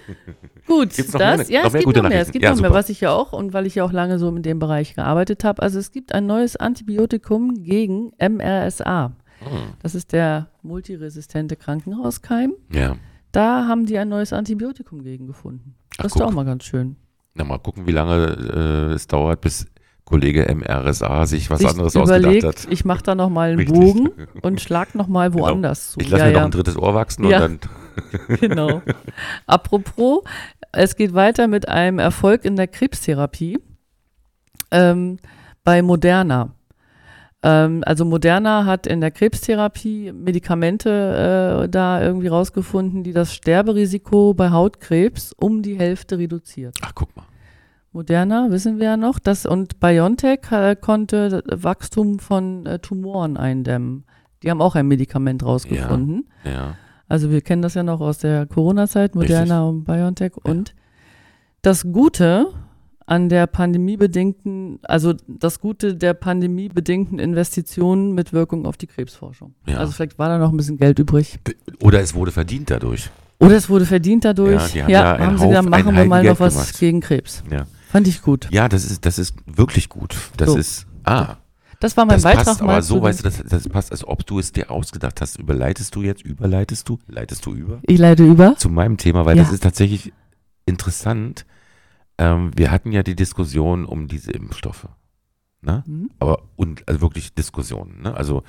Gut, 0.66 0.94
Gibt's 0.94 1.12
noch 1.12 1.20
das, 1.20 1.48
mehr- 1.48 1.50
ja, 1.50 1.60
noch 1.60 1.66
es 1.68 1.72
mehr 1.74 1.82
gibt 1.82 1.96
noch 1.96 2.08
mehr, 2.08 2.20
es 2.20 2.30
gibt 2.32 2.44
Ja, 2.44 2.52
noch 2.54 2.60
mehr, 2.60 2.72
was 2.72 2.88
ich 2.88 3.00
ja 3.00 3.12
auch 3.12 3.32
und 3.32 3.52
weil 3.52 3.66
ich 3.66 3.74
ja 3.76 3.84
auch 3.84 3.92
lange 3.92 4.18
so 4.18 4.28
in 4.34 4.42
dem 4.42 4.58
Bereich 4.58 4.94
gearbeitet 4.94 5.44
habe. 5.44 5.62
Also 5.62 5.78
es 5.78 5.90
gibt 5.92 6.14
ein 6.14 6.26
neues 6.26 6.56
Antibiotikum 6.56 7.62
gegen 7.62 8.12
MRSA. 8.20 9.12
Hm. 9.40 9.48
Das 9.82 9.94
ist 9.94 10.12
der 10.12 10.48
multiresistente 10.62 11.56
Krankenhauskeim. 11.56 12.54
Ja. 12.72 12.96
Da 13.32 13.66
haben 13.68 13.86
die 13.86 13.98
ein 13.98 14.08
neues 14.08 14.32
Antibiotikum 14.32 15.02
gegen 15.02 15.26
gefunden. 15.26 15.74
Ach, 15.92 15.96
Das 16.04 16.06
ist 16.06 16.14
doch 16.14 16.20
guck. 16.20 16.28
auch 16.30 16.34
mal 16.34 16.44
ganz 16.44 16.64
schön. 16.64 16.96
Na, 17.34 17.44
mal 17.44 17.58
gucken, 17.58 17.86
wie 17.86 17.92
lange 17.92 18.88
äh, 18.90 18.94
es 18.94 19.06
dauert, 19.08 19.42
bis 19.42 19.66
Kollege 20.06 20.46
MRSA 20.54 21.26
sich 21.26 21.50
was 21.50 21.58
Sich 21.58 21.68
anderes 21.68 21.94
überlegt, 21.96 22.44
ausgedacht 22.46 22.66
hat. 22.66 22.72
ich 22.72 22.84
mache 22.84 23.02
da 23.02 23.14
noch 23.14 23.28
mal 23.28 23.50
einen 23.50 23.58
Richtig. 23.58 23.76
Bogen 23.78 24.10
und 24.40 24.60
schlag 24.60 24.94
noch 24.94 25.08
mal 25.08 25.30
Genau. 25.32 25.42
woanders 25.44 25.90
zu. 25.92 26.00
Ich 26.00 26.08
lasse 26.08 26.22
ja, 26.22 26.28
mir 26.28 26.32
noch 26.34 26.40
ja. 26.40 26.44
ein 26.46 26.50
drittes 26.52 26.78
Ohr 26.78 26.94
wachsen 26.94 27.24
Ja. 27.28 27.44
und 27.44 27.64
dann. 27.64 27.70
Genau. 28.40 28.82
Apropos, 29.46 30.22
es 30.72 30.96
geht 30.96 31.14
weiter 31.14 31.48
mit 31.48 31.68
einem 31.68 31.98
Erfolg 31.98 32.44
in 32.44 32.56
der 32.56 32.66
Krebstherapie 32.66 33.58
ähm, 34.70 35.18
bei 35.64 35.82
Moderna. 35.82 36.54
Ähm, 37.42 37.82
also 37.86 38.04
Moderna 38.04 38.64
hat 38.64 38.86
in 38.86 39.00
der 39.00 39.10
Krebstherapie 39.10 40.12
Medikamente 40.12 41.64
äh, 41.64 41.68
da 41.68 42.02
irgendwie 42.02 42.28
rausgefunden, 42.28 43.04
die 43.04 43.12
das 43.12 43.34
Sterberisiko 43.34 44.34
bei 44.34 44.50
Hautkrebs 44.50 45.32
um 45.32 45.62
die 45.62 45.78
Hälfte 45.78 46.18
reduziert. 46.18 46.76
Ach, 46.82 46.92
guck 46.94 47.14
mal. 47.16 47.26
Moderna, 47.92 48.50
wissen 48.50 48.78
wir 48.78 48.86
ja 48.86 48.96
noch. 48.98 49.18
Das, 49.18 49.46
und 49.46 49.80
BioNTech 49.80 50.40
äh, 50.50 50.76
konnte 50.76 51.42
Wachstum 51.46 52.18
von 52.18 52.66
äh, 52.66 52.78
Tumoren 52.78 53.38
eindämmen. 53.38 54.04
Die 54.42 54.50
haben 54.50 54.60
auch 54.60 54.74
ein 54.74 54.86
Medikament 54.86 55.42
rausgefunden. 55.42 56.28
Ja, 56.44 56.50
ja. 56.50 56.74
Also 57.08 57.30
wir 57.30 57.40
kennen 57.40 57.62
das 57.62 57.74
ja 57.74 57.82
noch 57.82 58.00
aus 58.00 58.18
der 58.18 58.46
Corona-Zeit, 58.46 59.14
Moderna 59.14 59.64
Richtig. 59.68 59.78
und 59.78 59.84
BioNTech. 59.84 60.32
Und 60.42 60.74
das 61.62 61.82
Gute 61.92 62.48
an 63.06 63.28
der 63.28 63.46
pandemiebedingten, 63.46 64.80
also 64.82 65.14
das 65.28 65.60
Gute 65.60 65.94
der 65.94 66.14
pandemiebedingten 66.14 67.18
Investitionen 67.20 68.12
mit 68.14 68.32
Wirkung 68.32 68.66
auf 68.66 68.76
die 68.76 68.88
Krebsforschung. 68.88 69.54
Ja. 69.66 69.76
Also 69.78 69.92
vielleicht 69.92 70.18
war 70.18 70.28
da 70.28 70.38
noch 70.38 70.50
ein 70.50 70.56
bisschen 70.56 70.76
Geld 70.78 70.98
übrig. 70.98 71.38
Oder 71.80 72.00
es 72.00 72.14
wurde 72.14 72.32
verdient 72.32 72.70
dadurch. 72.70 73.10
Oder 73.38 73.56
es 73.56 73.68
wurde 73.68 73.86
verdient 73.86 74.24
dadurch. 74.24 74.74
Ja, 74.74 74.82
haben 74.84 74.90
ja 74.90 75.18
haben 75.18 75.38
sie 75.38 75.46
gesagt, 75.46 75.66
Haufen- 75.66 75.70
machen 75.70 75.84
wir 75.96 76.04
mal 76.06 76.16
Heidengeld 76.18 76.34
noch 76.34 76.40
was 76.40 76.54
gemacht. 76.54 76.78
gegen 76.80 77.00
Krebs. 77.00 77.44
Ja, 77.50 77.66
Fand 77.90 78.08
ich 78.08 78.22
gut. 78.22 78.48
ja 78.50 78.68
das, 78.68 78.84
ist, 78.84 79.04
das 79.06 79.18
ist 79.18 79.34
wirklich 79.46 79.88
gut. 79.88 80.16
Das 80.36 80.50
So. 80.50 80.56
ist, 80.56 80.86
ah, 81.04 81.36
Das 81.80 81.96
war 81.96 82.06
mein 82.06 82.16
das 82.16 82.22
Beitrag 82.22 82.44
passt, 82.46 82.62
aber 82.62 82.80
so, 82.82 83.02
weißt 83.02 83.20
du, 83.20 83.24
das, 83.24 83.42
das 83.44 83.68
passt, 83.68 83.92
als 83.92 84.06
ob 84.06 84.26
du 84.26 84.38
es 84.38 84.52
dir 84.52 84.70
ausgedacht 84.70 85.20
hast. 85.20 85.38
Überleitest 85.38 85.94
du 85.94 86.02
jetzt, 86.02 86.22
überleitest 86.22 86.88
du, 86.88 86.98
leitest 87.06 87.44
du 87.46 87.54
über? 87.54 87.80
Ich 87.82 87.98
leite 87.98 88.24
über. 88.24 88.56
zu 88.56 88.70
meinem 88.70 88.96
Thema, 88.96 89.24
weil 89.26 89.36
Ja. 89.36 89.42
das 89.42 89.52
ist 89.52 89.62
tatsächlich 89.62 90.12
interessant. 90.64 91.44
Ähm, 92.18 92.50
wir 92.56 92.70
hatten 92.70 92.92
ja 92.92 93.02
die 93.02 93.14
Diskussion 93.16 93.84
um 93.84 94.08
diese 94.08 94.32
Impfstoffe. 94.32 94.88
Ne? 95.60 95.84
Mhm. 95.86 96.10
Aber 96.18 96.42
und 96.56 96.88
also 96.88 97.00
wirklich 97.02 97.34
Diskussionen. 97.34 98.02
Ne? 98.02 98.14
Also 98.14 98.42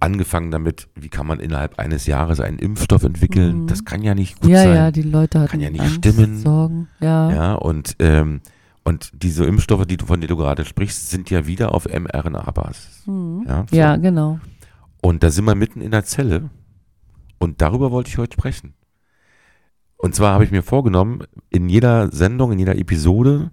angefangen 0.00 0.50
damit, 0.50 0.88
wie 0.94 1.08
kann 1.08 1.26
man 1.26 1.40
innerhalb 1.40 1.78
eines 1.78 2.06
Jahres 2.06 2.40
einen 2.40 2.58
Impfstoff 2.58 3.02
entwickeln? 3.02 3.62
Mhm. 3.62 3.66
Das 3.66 3.84
kann 3.84 4.02
ja 4.02 4.14
nicht 4.14 4.40
gut 4.40 4.50
Ja, 4.50 4.62
sein. 4.62 4.74
ja, 4.74 4.90
die 4.90 5.02
Leute 5.02 5.40
hatten 5.40 5.50
Kann 5.50 5.60
ja 5.60 5.70
nicht 5.70 5.80
Angst, 5.82 5.96
stimmen. 5.96 6.38
Sorgen. 6.38 6.88
Ja. 7.00 7.30
Ja, 7.32 7.54
und, 7.54 7.96
ähm, 7.98 8.40
und 8.88 9.10
diese 9.12 9.44
Impfstoffe, 9.44 9.84
die 9.84 9.98
du, 9.98 10.06
von 10.06 10.18
denen 10.18 10.30
du 10.30 10.36
gerade 10.38 10.64
sprichst, 10.64 11.10
sind 11.10 11.28
ja 11.28 11.46
wieder 11.46 11.74
auf 11.74 11.84
mRNA-Basis. 11.84 13.02
Mhm. 13.04 13.44
Ja, 13.46 13.66
so. 13.70 13.76
ja, 13.76 13.96
genau. 13.96 14.40
Und 15.02 15.22
da 15.22 15.30
sind 15.30 15.44
wir 15.44 15.54
mitten 15.54 15.82
in 15.82 15.90
der 15.90 16.04
Zelle. 16.04 16.48
Und 17.38 17.60
darüber 17.60 17.90
wollte 17.90 18.08
ich 18.08 18.16
heute 18.16 18.32
sprechen. 18.32 18.72
Und 19.98 20.14
zwar 20.14 20.32
habe 20.32 20.44
ich 20.44 20.50
mir 20.50 20.62
vorgenommen, 20.62 21.24
in 21.50 21.68
jeder 21.68 22.10
Sendung, 22.12 22.50
in 22.52 22.58
jeder 22.60 22.78
Episode 22.78 23.50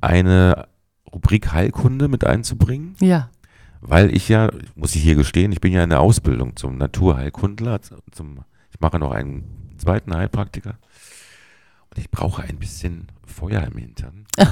eine 0.00 0.66
Rubrik 1.12 1.52
Heilkunde 1.52 2.08
mit 2.08 2.24
einzubringen, 2.24 2.96
Ja. 2.98 3.30
weil 3.80 4.12
ich 4.12 4.28
ja, 4.28 4.50
muss 4.74 4.96
ich 4.96 5.02
hier 5.02 5.14
gestehen, 5.14 5.52
ich 5.52 5.60
bin 5.60 5.72
ja 5.72 5.84
in 5.84 5.90
der 5.90 6.00
Ausbildung 6.00 6.56
zum 6.56 6.76
Naturheilkundler, 6.76 7.80
zum, 8.10 8.40
ich 8.72 8.80
mache 8.80 8.98
noch 8.98 9.12
einen 9.12 9.44
zweiten 9.78 10.12
Heilpraktiker. 10.12 10.74
Und 11.90 11.98
ich 11.98 12.10
brauche 12.10 12.42
ein 12.42 12.58
bisschen 12.58 13.08
Feuer 13.26 13.62
im 13.62 13.76
Hintern. 13.76 14.24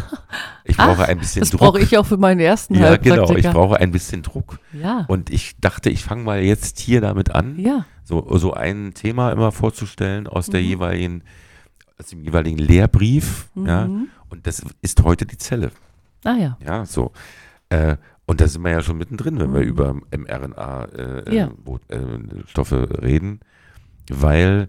Ich 0.64 0.76
brauche 0.76 1.06
ein 1.06 1.18
bisschen 1.18 1.40
Das 1.40 1.48
Druck. 1.50 1.60
brauche 1.60 1.80
ich 1.80 1.96
auch 1.96 2.04
für 2.04 2.18
meinen 2.18 2.40
ersten 2.40 2.74
ja, 2.74 2.96
genau. 2.98 3.34
Ich 3.34 3.48
brauche 3.48 3.78
ein 3.80 3.90
bisschen 3.90 4.22
Druck. 4.22 4.58
Ja. 4.74 5.06
Und 5.08 5.30
ich 5.30 5.56
dachte, 5.58 5.88
ich 5.88 6.04
fange 6.04 6.22
mal 6.24 6.42
jetzt 6.42 6.78
hier 6.78 7.00
damit 7.00 7.34
an, 7.34 7.58
Ja. 7.58 7.86
so, 8.04 8.36
so 8.36 8.52
ein 8.52 8.92
Thema 8.92 9.32
immer 9.32 9.50
vorzustellen 9.50 10.26
aus 10.26 10.48
der 10.48 10.60
Mhm. 10.60 10.66
jeweiligen, 10.66 11.22
aus 11.98 12.08
dem 12.08 12.22
jeweiligen 12.22 12.58
Lehrbrief. 12.58 13.48
Ja, 13.54 13.86
Mhm. 13.86 14.08
und 14.28 14.46
das 14.46 14.62
ist 14.82 15.02
heute 15.04 15.24
die 15.24 15.38
Zelle. 15.38 15.70
Ah 16.22 16.34
ja. 16.36 16.58
Ja, 16.62 16.84
so. 16.84 17.12
Äh, 17.70 17.96
und 18.26 18.42
da 18.42 18.46
sind 18.46 18.60
wir 18.62 18.72
ja 18.72 18.82
schon 18.82 18.98
mittendrin, 18.98 19.40
wenn 19.40 19.54
wir 19.54 19.60
Mhm. 19.62 19.68
über 19.68 19.94
mRNA-Stoffe 20.14 21.22
äh, 21.30 21.34
Ja. 21.34 23.00
äh, 23.00 23.06
reden. 23.06 23.40
Weil, 24.10 24.68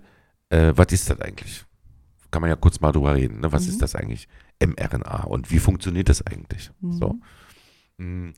äh, 0.49 0.71
was 0.75 0.87
ist 0.93 1.09
das 1.09 1.19
eigentlich? 1.19 1.65
Kann 2.31 2.41
man 2.41 2.49
ja 2.49 2.55
kurz 2.55 2.79
mal 2.79 2.91
drüber 2.91 3.15
reden. 3.15 3.39
Ne? 3.39 3.51
Was 3.51 3.63
Mhm. 3.65 3.69
ist 3.69 3.81
das 3.81 3.95
eigentlich? 3.95 4.27
mRNA 4.61 5.23
und 5.23 5.51
wie 5.51 5.59
funktioniert 5.59 6.09
das 6.09 6.21
eigentlich? 6.25 6.69
Mhm. 6.81 6.91
So. 6.93 7.15
Mm, 7.97 8.29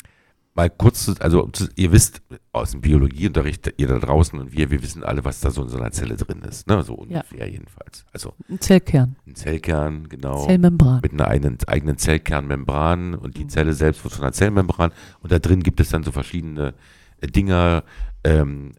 Mal 0.53 0.69
kurz, 0.69 1.05
zu- 1.05 1.15
also 1.21 1.47
zu, 1.47 1.69
ihr 1.77 1.93
wisst 1.93 2.21
aus 2.51 2.71
dem 2.71 2.81
Biologieunterricht, 2.81 3.73
ihr 3.77 3.87
da 3.87 3.99
draußen 3.99 4.37
und 4.37 4.51
wir, 4.51 4.69
wir 4.69 4.83
wissen 4.83 5.01
alle, 5.01 5.23
was 5.23 5.39
da 5.39 5.49
so 5.49 5.63
in 5.63 5.69
so 5.69 5.77
einer 5.77 5.91
Zelle 5.91 6.17
drin 6.17 6.41
ist. 6.41 6.67
Ne? 6.67 6.83
So 6.83 6.95
Ja. 7.09 7.21
ungefähr 7.21 7.49
jedenfalls. 7.49 8.05
Also 8.11 8.33
Ein 8.49 8.59
Zellkern. 8.59 9.15
ein 9.25 9.35
Zellkern, 9.35 10.09
genau 10.09 10.45
Zellmembran. 10.45 10.99
mit 11.03 11.13
einer 11.13 11.29
eigenen, 11.29 11.57
eigenen 11.67 11.97
Zellkernmembran 11.97 13.13
und 13.15 13.37
die 13.37 13.45
Mhm. 13.45 13.49
Zelle 13.49 13.73
selbst 13.73 14.03
wird 14.03 14.13
von 14.13 14.23
einer 14.23 14.33
Zellmembran 14.33 14.91
und 15.21 15.31
da 15.31 15.39
drin 15.39 15.63
gibt 15.63 15.79
es 15.79 15.87
dann 15.87 16.03
so 16.03 16.11
verschiedene 16.11 16.73
äh, 17.21 17.27
Dinger, 17.27 17.83
ähm, 18.25 18.73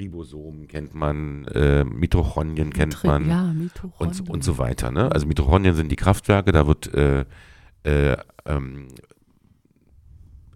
Ribosomen 0.00 0.66
kennt 0.66 0.94
man, 0.94 1.44
äh, 1.46 1.84
Mitochondrien 1.84 2.72
kennt 2.72 2.94
Mitri- 2.96 3.06
man 3.06 3.28
Ja, 3.28 3.52
Mitochondrien. 3.52 4.20
und, 4.26 4.30
und 4.30 4.44
so 4.44 4.58
weiter. 4.58 4.90
Ne? 4.90 5.12
Also 5.12 5.26
Mitochondrien 5.26 5.74
sind 5.76 5.92
die 5.92 5.96
Kraftwerke, 5.96 6.50
da 6.50 6.66
wird 6.66 6.92
äh, 6.94 7.24
äh, 7.84 8.16
ähm, 8.46 8.88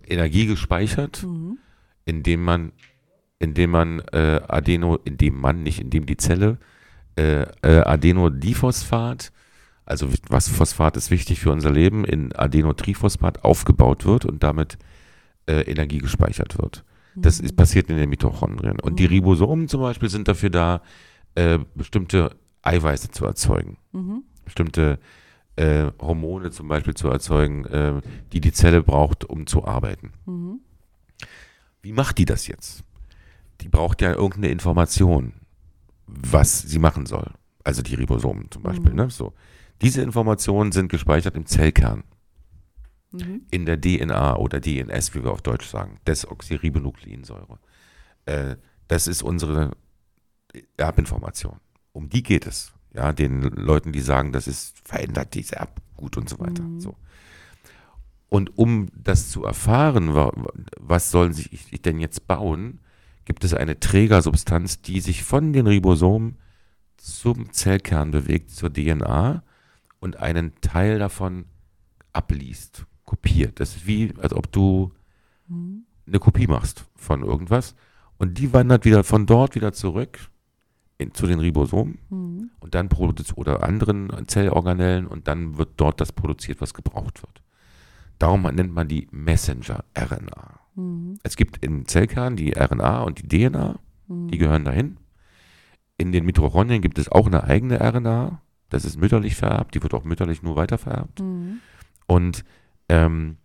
Energie 0.07 0.47
gespeichert, 0.47 1.23
Mhm. 1.23 1.59
indem 2.05 2.43
man, 2.45 2.73
indem 3.39 3.71
man 3.71 4.01
äh, 4.13 4.41
Adeno, 4.49 4.97
indem 5.05 5.41
man, 5.41 5.63
nicht 5.63 5.81
indem 5.81 6.07
die 6.07 6.17
Zelle 6.17 6.59
äh, 7.17 7.43
äh, 7.63 7.81
Adenodiphosphat, 7.85 9.33
also 9.87 10.09
was 10.29 10.49
Phosphat 10.49 10.97
ist 10.97 11.11
wichtig 11.11 11.41
für 11.41 11.53
unser 11.53 11.71
Leben, 11.71 12.05
in 12.05 12.33
Adenotriphosphat 12.35 13.45
aufgebaut 13.45 14.05
wird 14.07 14.25
und 14.25 14.43
damit 14.43 14.79
äh, 15.47 15.61
Energie 15.63 15.99
gespeichert 15.99 16.59
wird. 16.59 16.85
Das 17.17 17.41
Mhm. 17.41 17.47
ist 17.47 17.57
passiert 17.57 17.91
in 17.91 17.97
den 17.97 18.09
Mitochondrien. 18.11 18.81
Und 18.81 18.99
die 18.99 19.05
Mhm. 19.05 19.09
Ribosomen 19.11 19.69
zum 19.69 19.81
Beispiel 19.81 20.09
sind 20.09 20.29
dafür 20.29 20.51
da, 20.51 20.83
äh, 21.35 21.59
bestimmte 21.75 22.37
Eiweiße 22.63 23.11
zu 23.11 23.25
erzeugen, 23.27 23.77
Mhm. 23.93 24.23
bestimmte 24.45 24.99
äh, 25.57 25.93
Hormone 26.01 26.51
zum 26.51 26.67
Beispiel 26.67 26.95
zu 26.95 27.09
erzeugen, 27.09 27.65
äh, 27.67 28.01
die 28.33 28.41
die 28.41 28.51
Zelle 28.51 28.83
braucht, 28.83 29.25
um 29.25 29.47
zu 29.47 29.65
arbeiten. 29.65 30.11
Mhm. 30.27 30.59
Wie 31.81 31.93
macht 31.93 32.19
die 32.19 32.25
das 32.25 32.49
jetzt? 32.49 32.83
Die 33.61 33.69
braucht 33.69 34.03
ja 34.03 34.13
irgendeine 34.13 34.49
Information, 34.49 35.35
was 36.09 36.63
sie 36.63 36.81
machen 36.81 37.07
soll. 37.07 37.31
Also 37.63 37.83
die 37.83 37.95
Ribosomen 37.95 38.51
zum 38.51 38.63
Beispiel. 38.65 38.91
Mhm. 38.91 38.97
Ne? 38.97 39.11
So. 39.11 39.33
Diese 39.81 40.03
Informationen 40.03 40.73
sind 40.73 40.89
gespeichert 40.89 41.37
im 41.37 41.47
Zellkern, 41.47 42.03
Mhm. 43.15 43.43
in 43.51 43.67
der 43.67 43.81
DNA 43.81 44.37
oder 44.37 44.61
DNS, 44.61 45.15
wie 45.15 45.23
wir 45.25 45.31
auf 45.33 45.43
Deutsch 45.43 45.67
sagen, 45.67 45.99
Desoxyribonukleinsäure. 46.07 47.59
Äh, 48.27 48.57
das 48.89 49.07
ist 49.07 49.23
unsere 49.23 49.73
Erbinformation. 50.77 51.59
Um 51.93 52.09
die 52.09 52.23
geht 52.23 52.47
es. 52.47 52.73
Ja, 52.93 53.13
den 53.13 53.43
Leuten, 53.43 53.93
die 53.93 54.01
sagen, 54.01 54.33
das 54.33 54.47
ist 54.47 54.77
verändert 54.87 55.35
dieses 55.35 55.53
Erbgut 55.53 56.17
und 56.17 56.29
so 56.29 56.39
weiter. 56.39 56.63
Mhm. 56.63 56.81
So. 56.81 56.97
Und 58.29 58.57
um 58.59 58.89
das 58.95 59.31
zu 59.31 59.45
erfahren, 59.45 60.15
wa- 60.15 60.33
wa- 60.35 60.53
was 60.79 61.11
sollen 61.11 61.33
sich 61.33 61.53
ich 61.53 61.83
denn 61.83 61.99
jetzt 62.01 62.27
bauen, 62.27 62.81
gibt 63.25 63.45
es 63.45 63.55
eine 63.55 63.81
Trägersubstanz, 63.81 64.83
die 64.83 65.01
sich 65.01 65.25
von 65.25 65.53
den 65.53 65.67
Ribosomen 65.67 66.37
zum 66.97 67.53
Zellkern 67.53 68.11
bewegt, 68.11 68.51
zur 68.51 68.73
DNA 68.73 69.43
und 70.01 70.17
einen 70.19 70.53
Teil 70.61 70.99
davon 70.99 71.47
abliest, 72.13 72.87
kopiert. 73.05 73.61
Das 73.61 73.77
ist 73.77 73.87
wie, 73.87 74.13
als 74.21 74.33
ob 74.33 74.51
du 74.53 74.93
Mhm. 75.49 75.85
eine 76.07 76.19
Kopie 76.19 76.47
machst 76.47 76.87
von 76.97 77.23
irgendwas 77.23 77.75
und 78.19 78.39
die 78.39 78.53
wandert 78.53 78.85
wieder 78.85 79.05
von 79.05 79.27
dort 79.27 79.55
wieder 79.55 79.73
zurück 79.73 80.19
in, 80.97 81.13
zu 81.13 81.27
den 81.27 81.39
Ribosomen 81.41 81.99
Mhm. 82.09 82.51
und 82.61 82.75
dann 82.75 82.89
produziert 82.89 83.37
oder 83.37 83.63
anderen 83.63 84.11
Zellorganellen 84.27 85.07
und 85.07 85.29
dann 85.29 85.59
wird 85.59 85.71
dort 85.77 86.01
das 86.01 86.13
produziert, 86.13 86.61
was 86.61 86.73
gebraucht 86.73 87.23
wird. 87.23 87.43
Darum 88.19 88.43
nennt 88.43 88.73
man 88.73 88.89
die 88.89 89.09
Messenger-RNA. 89.11 90.61
Mhm. 90.77 91.19
Es 91.23 91.37
gibt 91.37 91.65
im 91.65 91.87
Zellkern 91.87 92.37
die 92.37 92.53
RNA 92.57 93.03
und 93.03 93.19
die 93.23 93.29
DNA, 93.29 93.79
Mhm. 94.09 94.29
die 94.29 94.39
gehören 94.39 94.65
dahin. 94.65 94.97
In 95.97 96.13
den 96.13 96.25
Mitochondrien 96.25 96.83
gibt 96.83 96.99
es 96.99 97.11
auch 97.11 97.27
eine 97.27 97.45
eigene 97.45 97.81
RNA, 97.81 98.41
das 98.71 98.85
ist 98.85 98.99
mütterlich 98.99 99.37
vererbt, 99.37 99.75
die 99.75 99.83
wird 99.83 99.95
auch 99.95 100.05
mütterlich 100.05 100.43
nur 100.43 100.57
weitervererbt. 100.57 101.21
Mhm. 101.21 101.59
Und 102.07 102.45
ähm, 102.89 103.37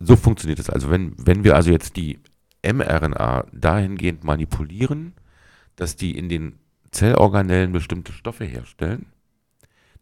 so 0.00 0.16
funktioniert 0.16 0.58
es. 0.58 0.68
Also 0.70 0.90
wenn, 0.90 1.14
wenn 1.18 1.44
wir 1.44 1.54
also 1.56 1.70
jetzt 1.70 1.96
die 1.96 2.18
mRNA 2.64 3.46
dahingehend 3.52 4.24
manipulieren, 4.24 5.14
dass 5.76 5.96
die 5.96 6.16
in 6.16 6.28
den 6.28 6.58
Zellorganellen 6.90 7.72
bestimmte 7.72 8.12
Stoffe 8.12 8.44
herstellen, 8.44 9.06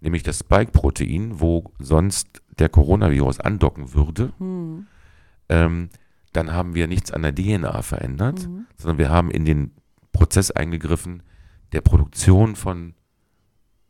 nämlich 0.00 0.22
das 0.22 0.38
Spike-Protein, 0.40 1.40
wo 1.40 1.72
sonst 1.78 2.42
der 2.58 2.68
Coronavirus 2.68 3.40
andocken 3.40 3.92
würde, 3.94 4.32
Mhm. 4.38 4.86
ähm, 5.48 5.88
dann 6.32 6.52
haben 6.52 6.74
wir 6.74 6.86
nichts 6.86 7.10
an 7.10 7.22
der 7.22 7.34
DNA 7.34 7.82
verändert, 7.82 8.46
Mhm. 8.48 8.66
sondern 8.76 8.98
wir 8.98 9.10
haben 9.10 9.30
in 9.30 9.44
den 9.44 9.72
Prozess 10.12 10.50
eingegriffen 10.50 11.22
der 11.72 11.80
Produktion 11.82 12.56
von 12.56 12.94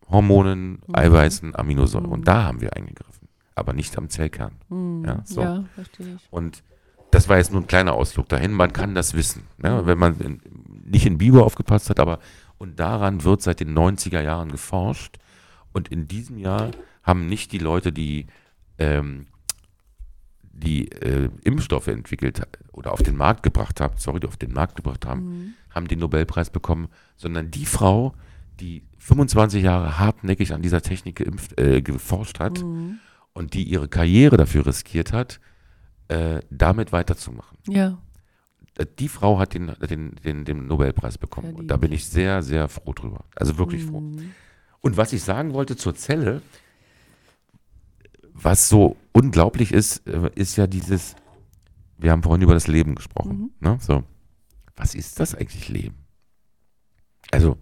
Hormonen, 0.08 0.72
Mhm. 0.72 0.94
Eiweißen, 0.94 1.54
Aminosäuren. 1.56 2.06
Mhm. 2.06 2.12
Und 2.12 2.28
da 2.28 2.44
haben 2.44 2.60
wir 2.60 2.76
eingegriffen, 2.76 3.19
aber 3.54 3.72
nicht 3.72 3.96
am 3.98 4.08
Zellkern. 4.08 4.52
Mhm. 4.68 5.04
Ja, 5.06 5.22
so. 5.24 5.40
ja, 5.42 5.64
verstehe 5.74 6.14
ich. 6.16 6.28
Und 6.30 6.62
das 7.10 7.28
war 7.28 7.38
jetzt 7.38 7.52
nur 7.52 7.60
ein 7.60 7.66
kleiner 7.66 7.94
Ausflug 7.94 8.28
dahin. 8.28 8.52
Man 8.52 8.72
kann 8.72 8.94
das 8.94 9.14
wissen, 9.14 9.42
ne? 9.58 9.82
Mhm. 9.82 9.86
wenn 9.86 9.98
man 9.98 10.20
in, 10.20 10.40
nicht 10.84 11.06
in 11.06 11.18
Biber 11.18 11.44
aufgepasst 11.44 11.90
hat, 11.90 11.98
aber 12.00 12.18
und 12.58 12.78
daran 12.78 13.24
wird 13.24 13.42
seit 13.42 13.60
den 13.60 13.76
90er 13.76 14.20
Jahren 14.20 14.50
geforscht. 14.50 15.16
Und 15.72 15.88
in 15.88 16.06
diesem 16.08 16.36
Jahr 16.38 16.70
haben 17.02 17.26
nicht 17.26 17.52
die 17.52 17.58
Leute, 17.58 17.92
die 17.92 18.26
ähm, 18.78 19.26
die 20.42 20.90
äh, 20.92 21.30
Impfstoffe 21.44 21.86
entwickelt 21.88 22.42
oder 22.72 22.92
auf 22.92 23.02
den 23.02 23.16
Markt 23.16 23.42
gebracht 23.42 23.80
haben, 23.80 23.94
sorry, 23.96 24.20
die 24.20 24.26
auf 24.26 24.36
den 24.36 24.52
Markt 24.52 24.76
gebracht 24.76 25.06
haben, 25.06 25.20
Mhm. 25.24 25.54
haben 25.70 25.88
den 25.88 25.98
Nobelpreis 26.00 26.50
bekommen, 26.50 26.88
sondern 27.16 27.50
die 27.50 27.64
Frau, 27.66 28.14
die 28.60 28.82
25 28.98 29.62
Jahre 29.62 29.98
hartnäckig 29.98 30.52
an 30.52 30.60
dieser 30.60 30.82
Technik 30.82 31.16
geimpft, 31.16 31.58
äh, 31.58 31.80
geforscht 31.80 32.40
hat 32.40 32.62
Mhm. 32.62 32.98
Und 33.32 33.54
die 33.54 33.64
ihre 33.64 33.88
Karriere 33.88 34.36
dafür 34.36 34.66
riskiert 34.66 35.12
hat, 35.12 35.40
äh, 36.08 36.40
damit 36.50 36.92
weiterzumachen. 36.92 37.58
Ja. 37.68 37.98
Äh, 38.76 38.86
Die 38.98 39.08
Frau 39.08 39.38
hat 39.38 39.54
den, 39.54 39.72
den, 39.88 40.16
den, 40.24 40.44
den 40.44 40.66
Nobelpreis 40.66 41.18
bekommen. 41.18 41.54
Und 41.54 41.68
da 41.68 41.76
bin 41.76 41.92
ich 41.92 42.06
sehr, 42.06 42.42
sehr 42.42 42.68
froh 42.68 42.92
drüber. 42.92 43.24
Also 43.36 43.58
wirklich 43.58 43.84
froh. 43.84 44.00
Mhm. 44.00 44.32
Und 44.80 44.96
was 44.96 45.12
ich 45.12 45.22
sagen 45.22 45.52
wollte 45.52 45.76
zur 45.76 45.94
Zelle, 45.94 46.42
was 48.32 48.68
so 48.68 48.96
unglaublich 49.12 49.72
ist, 49.72 50.06
äh, 50.06 50.30
ist 50.34 50.56
ja 50.56 50.66
dieses, 50.66 51.14
wir 51.98 52.10
haben 52.10 52.22
vorhin 52.22 52.42
über 52.42 52.54
das 52.54 52.66
Leben 52.66 52.94
gesprochen. 52.94 53.52
Ne? 53.60 53.78
So, 53.80 54.02
was 54.76 54.94
ist 54.94 55.20
das 55.20 55.34
eigentlich 55.34 55.68
Leben? 55.68 55.96
Also, 57.30 57.58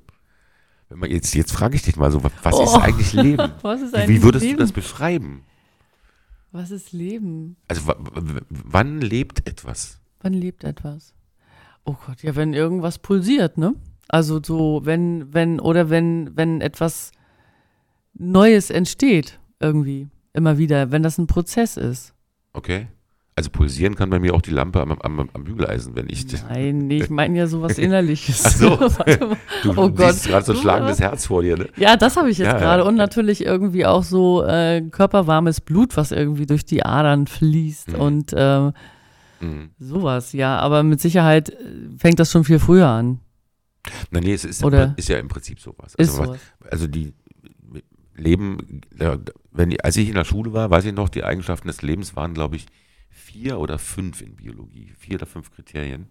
wenn 0.89 1.01
man 1.01 1.11
jetzt, 1.11 1.35
jetzt 1.35 1.53
frage 1.53 1.75
ich 1.77 1.83
dich 1.83 1.97
mal 1.97 2.11
so, 2.13 2.23
was, 2.23 2.33
was 2.43 2.55
ist 2.61 2.69
Oh. 2.75 2.79
eigentlich 2.79 3.13
Leben? 3.13 3.41
Ist 3.43 3.63
Wie, 3.63 3.97
eigentlich 3.97 4.09
wie 4.09 4.23
würdest 4.23 4.45
Leben? 4.45 4.57
du 4.59 4.63
das 4.63 4.73
beschreiben? 4.73 5.43
Was 6.53 6.71
ist 6.71 6.93
Leben? 6.93 7.57
Also, 7.69 7.93
wann 8.49 9.01
lebt 9.01 9.47
etwas? 9.49 10.01
Wann 10.21 10.33
lebt 10.33 10.65
etwas? 10.65 11.15
Oh 11.85 11.97
Gott, 12.07 12.23
ja, 12.23 12.37
wenn 12.37 12.55
irgendwas 12.55 12.99
pulsiert, 12.99 13.59
ne? 13.59 13.75
Also 14.09 14.41
so, 14.43 14.81
wenn, 14.85 15.33
wenn, 15.33 15.61
oder 15.61 15.91
wenn, 15.91 16.37
wenn 16.37 16.61
etwas 16.61 17.13
Neues 18.15 18.71
entsteht, 18.71 19.39
irgendwie, 19.61 20.09
immer 20.33 20.59
wieder, 20.59 20.91
wenn 20.91 21.03
das 21.03 21.19
ein 21.19 21.27
Prozess 21.27 21.77
ist. 21.77 22.15
Okay? 22.53 22.89
Also 23.39 23.51
pulsieren 23.51 23.95
kann 23.95 24.11
bei 24.11 24.19
mir 24.19 24.35
auch 24.35 24.43
die 24.43 24.51
Lampe 24.51 24.81
am, 24.81 24.91
am, 24.91 25.31
am 25.33 25.45
Bügeleisen, 25.45 25.95
wenn 25.95 26.09
ich. 26.11 26.27
Nein, 26.49 26.89
nee, 26.89 26.97
ich 27.03 27.09
meine 27.09 27.39
ja 27.39 27.47
sowas 27.47 27.79
Innerliches. 27.79 28.43
Ach 28.45 28.51
so. 28.51 28.69
Du, 29.63 29.71
Oh 29.77 29.89
Gott. 29.91 30.15
siehst 30.15 30.27
gerade 30.27 30.45
so 30.45 30.53
ein 30.55 30.59
schlagendes 30.59 30.99
äh, 30.99 31.05
Herz 31.05 31.27
vor 31.27 31.43
dir, 31.43 31.57
ne? 31.57 31.69
Ja, 31.77 31.97
das 31.97 32.17
habe 32.17 32.31
ich 32.31 32.39
jetzt 32.39 32.49
Ja, 32.49 32.55
ja. 32.55 32.59
gerade. 32.59 32.85
Und 32.85 32.97
natürlich 32.97 33.45
irgendwie 33.45 33.87
auch 33.87 34.03
so 34.03 34.43
äh, 34.45 34.83
körperwarmes 34.91 35.61
Blut, 35.61 35.97
was 35.97 36.11
irgendwie 36.11 36.47
durch 36.47 36.65
die 36.65 36.85
Adern 36.85 37.29
fließt 37.29 37.93
Mhm. 37.93 38.01
und 38.01 38.35
ähm, 38.37 38.73
Mhm. 39.41 39.71
sowas, 39.79 40.33
ja. 40.33 40.59
Aber 40.59 40.83
mit 40.83 41.01
Sicherheit 41.01 41.51
äh, 41.51 41.55
fängt 41.97 42.19
das 42.19 42.33
schon 42.33 42.43
viel 42.43 42.59
früher 42.59 42.89
an. 42.89 43.21
Nein, 44.11 44.25
nee, 44.25 44.33
es 44.35 44.45
ist, 44.45 44.65
Oder- 44.65 44.95
ist 44.97 45.09
ja 45.09 45.19
im 45.19 45.29
Prinzip 45.29 45.61
sowas. 45.61 45.95
Also, 45.97 46.19
was- 46.19 46.27
sowas. 46.27 46.41
also 46.73 46.89
die 46.89 47.13
Leben, 48.17 48.81
ja, 49.01 49.17
wenn 49.53 49.71
die, 49.71 49.83
als 49.85 49.97
ich 49.97 50.09
in 50.09 50.15
der 50.17 50.25
Schule 50.25 50.53
war, 50.53 50.71
weiß 50.71 50.85
ich 50.87 50.93
noch, 50.93 51.09
die 51.09 51.23
Eigenschaften 51.23 51.69
des 51.69 51.83
Lebens 51.83 52.17
waren, 52.17 52.35
glaube 52.35 52.57
ich, 52.57 52.67
vier 53.29 53.59
oder 53.59 53.79
fünf 53.79 54.23
in 54.23 54.37
Biologie, 54.37 54.93
vier 54.99 55.17
oder 55.17 55.27
fünf 55.27 55.51
Kriterien. 55.51 56.07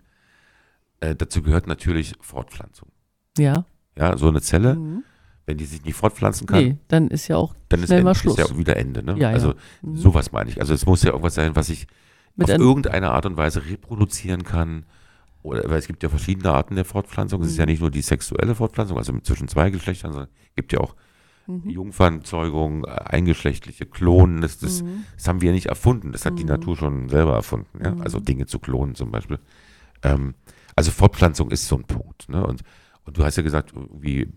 Äh, 0.99 1.15
dazu 1.15 1.41
gehört 1.41 1.65
natürlich 1.67 2.13
Fortpflanzung. 2.21 2.89
Ja. 3.37 3.65
Ja, 3.97 4.17
so 4.17 4.27
eine 4.27 4.41
Zelle, 4.41 4.75
Mhm. 4.75 5.03
wenn 5.47 5.57
die 5.57 5.65
sich 5.65 5.83
nicht 5.83 5.95
fortpflanzen 5.95 6.45
kann, 6.47 6.63
Nee, 6.63 6.77
dann 6.87 7.07
ist 7.09 7.27
ja 7.27 7.37
auch 7.37 7.55
dann 7.69 7.81
ist, 7.83 7.89
Ende, 7.89 8.11
ist 8.11 8.23
ja 8.23 8.31
Schluss. 8.45 8.57
wieder 8.57 8.77
Ende. 8.77 9.01
Ne? 9.03 9.13
Ja, 9.13 9.29
ja. 9.29 9.29
Also 9.29 9.55
Mhm. 9.81 9.97
sowas 9.97 10.31
meine 10.31 10.49
ich. 10.51 10.59
Also 10.59 10.73
es 10.73 10.85
muss 10.85 11.01
ja 11.03 11.09
irgendwas 11.11 11.33
sein, 11.35 11.55
was 11.55 11.69
ich 11.69 11.87
Mit 12.35 12.45
auf 12.49 12.53
ein- 12.55 12.61
irgendeine 12.61 13.11
Art 13.11 13.25
und 13.25 13.37
Weise 13.37 13.65
reproduzieren 13.65 14.43
kann. 14.43 14.85
Oder, 15.43 15.67
weil 15.69 15.79
es 15.79 15.87
gibt 15.87 16.03
ja 16.03 16.09
verschiedene 16.09 16.51
Arten 16.51 16.75
der 16.75 16.85
Fortpflanzung. 16.85 17.41
Es 17.41 17.49
ist 17.51 17.57
ja 17.57 17.65
Mhm. 17.65 17.71
nicht 17.71 17.79
nur 17.81 17.91
die 17.91 18.01
sexuelle 18.01 18.53
Fortpflanzung, 18.53 18.97
also 18.97 19.17
zwischen 19.21 19.47
zwei 19.47 19.69
Geschlechtern, 19.69 20.11
sondern 20.11 20.29
es 20.49 20.55
gibt 20.55 20.73
ja 20.73 20.79
auch 20.79 20.95
Mhm. 21.47 21.69
Jungfernzeugung, 21.69 22.83
äh, 22.85 22.89
eingeschlechtliche 22.89 23.85
Klonen. 23.85 24.41
Das, 24.41 24.59
das, 24.59 24.83
Mhm. 24.83 25.05
das 25.15 25.27
haben 25.27 25.41
wir 25.41 25.51
nicht 25.53 25.67
erfunden. 25.67 26.11
Das 26.11 26.25
hat 26.25 26.37
die 26.39 26.43
Mhm. 26.43 26.49
Natur 26.49 26.75
schon 26.77 27.09
selber 27.09 27.33
erfunden. 27.35 27.79
Ja? 27.83 27.91
Mhm. 27.95 28.01
Also 28.01 28.19
Dinge 28.19 28.45
zu 28.45 28.59
klonen 28.59 28.95
zum 28.95 29.11
Beispiel. 29.11 29.39
Ähm, 30.03 30.35
also 30.75 30.91
Fortpflanzung 30.91 31.49
ist 31.51 31.67
so 31.67 31.77
ein 31.77 31.85
Punkt. 31.85 32.29
Ne? 32.29 32.45
Und, 32.45 32.61
und 33.05 33.17
du 33.17 33.23
hast 33.23 33.37
ja 33.37 33.43
gesagt, 33.43 33.73
irgendwie 33.73 34.27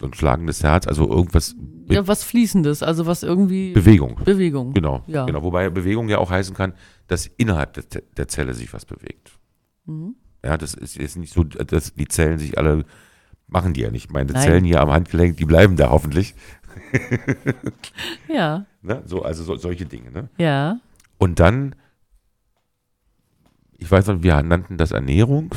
so 0.00 0.06
ein 0.06 0.14
schlagendes 0.14 0.62
Herz, 0.62 0.86
also 0.86 1.08
irgendwas, 1.10 1.54
Ja, 1.90 2.06
was 2.08 2.24
Fließendes, 2.24 2.82
also 2.82 3.04
was 3.04 3.22
irgendwie 3.22 3.72
Bewegung. 3.72 4.18
Bewegung. 4.24 4.72
Genau, 4.72 5.02
Ja. 5.06 5.26
genau. 5.26 5.42
Wobei 5.42 5.68
Bewegung 5.68 6.08
ja 6.08 6.16
auch 6.18 6.30
heißen 6.30 6.54
kann, 6.56 6.72
dass 7.06 7.26
innerhalb 7.26 7.74
der, 7.74 8.02
der 8.16 8.26
Zelle 8.28 8.54
sich 8.54 8.72
was 8.72 8.86
bewegt. 8.86 9.32
Mhm. 9.84 10.14
Ja, 10.42 10.56
das 10.56 10.72
ist 10.72 10.96
jetzt 10.96 11.18
nicht 11.18 11.34
so, 11.34 11.44
dass 11.44 11.92
die 11.94 12.08
Zellen 12.08 12.38
sich 12.38 12.56
alle 12.56 12.86
machen 13.50 13.74
die 13.74 13.80
ja 13.82 13.90
nicht. 13.90 14.12
Meine 14.12 14.32
Nein. 14.32 14.42
Zellen 14.42 14.64
hier 14.64 14.80
am 14.80 14.90
Handgelenk, 14.90 15.36
die 15.36 15.44
bleiben 15.44 15.76
da 15.76 15.90
hoffentlich. 15.90 16.34
Ja, 18.28 18.66
Ne? 18.82 19.02
So, 19.04 19.22
also 19.22 19.44
so, 19.44 19.56
solche 19.56 19.84
Dinge. 19.84 20.10
Ne? 20.10 20.28
ja. 20.38 20.78
Und 21.18 21.38
dann, 21.38 21.74
ich 23.76 23.90
weiß 23.90 24.06
noch, 24.06 24.22
wir 24.22 24.42
nannten 24.42 24.78
das 24.78 24.90
Ernährung. 24.92 25.54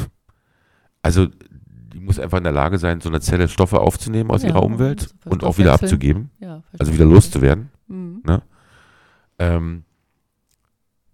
Also 1.02 1.28
die 1.28 2.02
muss 2.02 2.20
einfach 2.20 2.40
in 2.40 2.44
der 2.44 2.52
Lage 2.52 2.78
sein, 2.78 3.00
so 3.00 3.08
eine 3.08 3.22
Zelle 3.22 3.48
Stoffe 3.48 3.80
aufzunehmen 3.80 4.30
aus 4.30 4.44
Ja, 4.44 4.50
ihrer 4.50 4.64
Umwelt 4.64 5.14
und 5.26 5.46
auch 5.46 5.58
wieder 5.58 5.74
abzugeben, 5.74 6.32
ja 6.40 6.64
also 6.78 6.92
wieder 6.94 7.06
loszuwerden. 7.06 7.70
Mhm. 7.88 8.24
Ähm, 9.40 9.84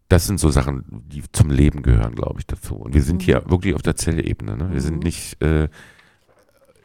das 0.07 0.25
sind 0.25 0.39
so 0.39 0.49
Sachen, 0.49 0.83
die 1.09 1.21
zum 1.31 1.51
Leben 1.51 1.83
gehören, 1.83 2.15
glaube 2.15 2.39
ich, 2.39 2.47
dazu. 2.47 2.75
Und 2.75 2.95
wir 2.95 3.03
sind 3.03 3.17
Mhm. 3.17 3.25
hier 3.25 3.43
wirklich 3.47 3.75
auf 3.75 3.83
der 3.83 3.95
Zellebene. 3.95 4.57
Ne? 4.57 4.71
Wir 4.73 4.81
sind 4.81 4.95
Mhm. 4.95 5.03
nicht 5.03 5.39
äh, 5.43 5.69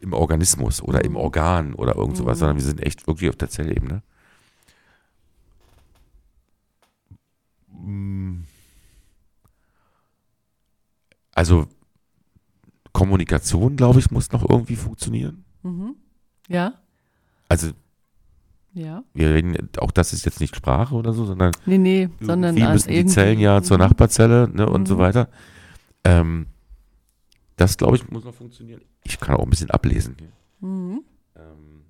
im 0.05 0.13
Organismus 0.13 0.81
oder 0.83 1.05
im 1.05 1.13
Mhm. 1.13 1.17
Organ 1.19 1.75
oder 1.75 1.97
irgend 1.97 2.17
sowas, 2.17 2.37
Mhm. 2.37 2.41
sondern 2.41 2.57
wir 2.59 2.65
sind 2.65 2.81
echt 2.81 3.07
wirklich 3.07 3.31
auf 3.31 3.37
der 3.37 3.49
Zellebene. 3.51 4.03
Mm. 7.73 8.43
Also 11.35 11.67
Kommunikation, 12.93 13.77
glaube 13.77 13.99
ich, 13.99 14.11
muss 14.11 14.31
noch 14.31 14.49
irgendwie 14.49 14.77
funktionieren. 14.77 15.45
Mhm. 15.63 15.97
Ja, 16.49 16.75
Also 17.49 17.71
ja. 18.73 19.03
wir 19.15 19.35
reden, 19.35 19.69
auch 19.79 19.91
das 19.91 20.13
ist 20.13 20.25
jetzt 20.25 20.41
nicht 20.41 20.55
Sprache 20.55 20.95
oder 20.95 21.13
so, 21.13 21.25
sondern 21.25 21.53
Nee, 21.67 21.79
nee, 21.79 22.09
sondern 22.21 22.55
müssen 22.55 22.91
die 22.91 23.07
Zellen 23.07 23.41
ja 23.41 23.63
zur 23.63 23.79
Mhm. 23.79 23.85
Nachbarzelle 23.85 24.49
ne, 24.49 24.69
und 24.69 24.87
so 24.87 24.95
Mhm. 24.95 24.99
weiter. 24.99 25.29
Ähm, 26.05 26.47
das, 27.57 27.77
glaube 27.77 27.97
ich, 27.97 28.09
muss 28.11 28.25
noch 28.25 28.35
funktionieren. 28.35 28.83
Ich 29.05 29.19
kann 29.21 29.37
auch 29.37 29.45
ein 29.45 29.51
bisschen 29.51 29.71
ablesen. 29.71 30.17
Mhm. 30.61 31.03
Ähm, 31.37 31.83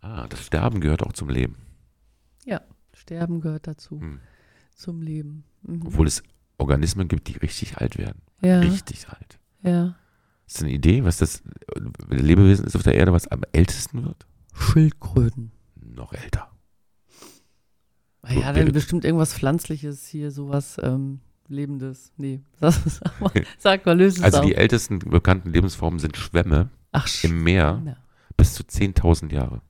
ah, 0.00 0.26
das 0.28 0.44
Sterben 0.44 0.80
gehört 0.80 1.02
auch 1.02 1.12
zum 1.12 1.28
Leben. 1.30 1.56
Sterben 2.92 3.40
gehört 3.40 3.66
dazu, 3.66 3.98
Hm. 4.00 4.20
zum 4.74 5.00
Leben. 5.00 5.44
Mhm. 5.62 5.86
Obwohl 5.86 6.06
es 6.06 6.22
Organismen 6.58 7.08
gibt, 7.08 7.28
die 7.28 7.36
richtig 7.38 7.78
alt 7.78 7.96
werden. 7.96 8.20
ja, 8.42 8.58
Richtig 8.60 9.08
alt. 9.08 9.38
ja. 9.62 9.96
Hast 10.46 10.60
du 10.60 10.64
eine 10.66 10.74
Idee, 10.74 11.02
was 11.04 11.16
das 11.18 11.40
äh, 11.76 12.14
Lebewesen 12.14 12.66
ist 12.66 12.74
auf 12.76 12.82
der 12.82 12.96
Erde, 12.96 13.12
was 13.12 13.26
am 13.28 13.42
ältesten 13.52 14.04
wird? 14.04 14.26
Schildkröten. 14.52 15.52
Noch 15.76 16.12
älter. 16.12 16.50
Ah 18.22 18.32
Ja, 18.34 18.54
wir- 18.54 18.64
dann 18.64 18.72
bestimmt 18.72 19.04
irgendwas 19.04 19.32
Pflanzliches 19.32 20.06
hier, 20.08 20.30
sowas 20.30 20.76
ähm, 20.82 21.20
Lebendes. 21.50 22.12
Nee, 22.16 22.40
sag, 22.60 23.20
mal, 23.20 23.30
sag 23.58 23.84
mal, 23.86 23.98
löse 23.98 24.18
es 24.18 24.22
Also 24.24 24.38
auf. 24.38 24.46
die 24.46 24.54
ältesten 24.54 24.98
bekannten 25.00 25.50
Lebensformen 25.52 25.98
sind 25.98 26.16
Schwämme 26.16 26.70
Ach, 26.92 27.08
im 27.22 27.42
Meer 27.42 27.74
Schweine. 27.82 27.96
bis 28.36 28.54
zu 28.54 28.62
10.000 28.62 29.32
Jahre. 29.32 29.60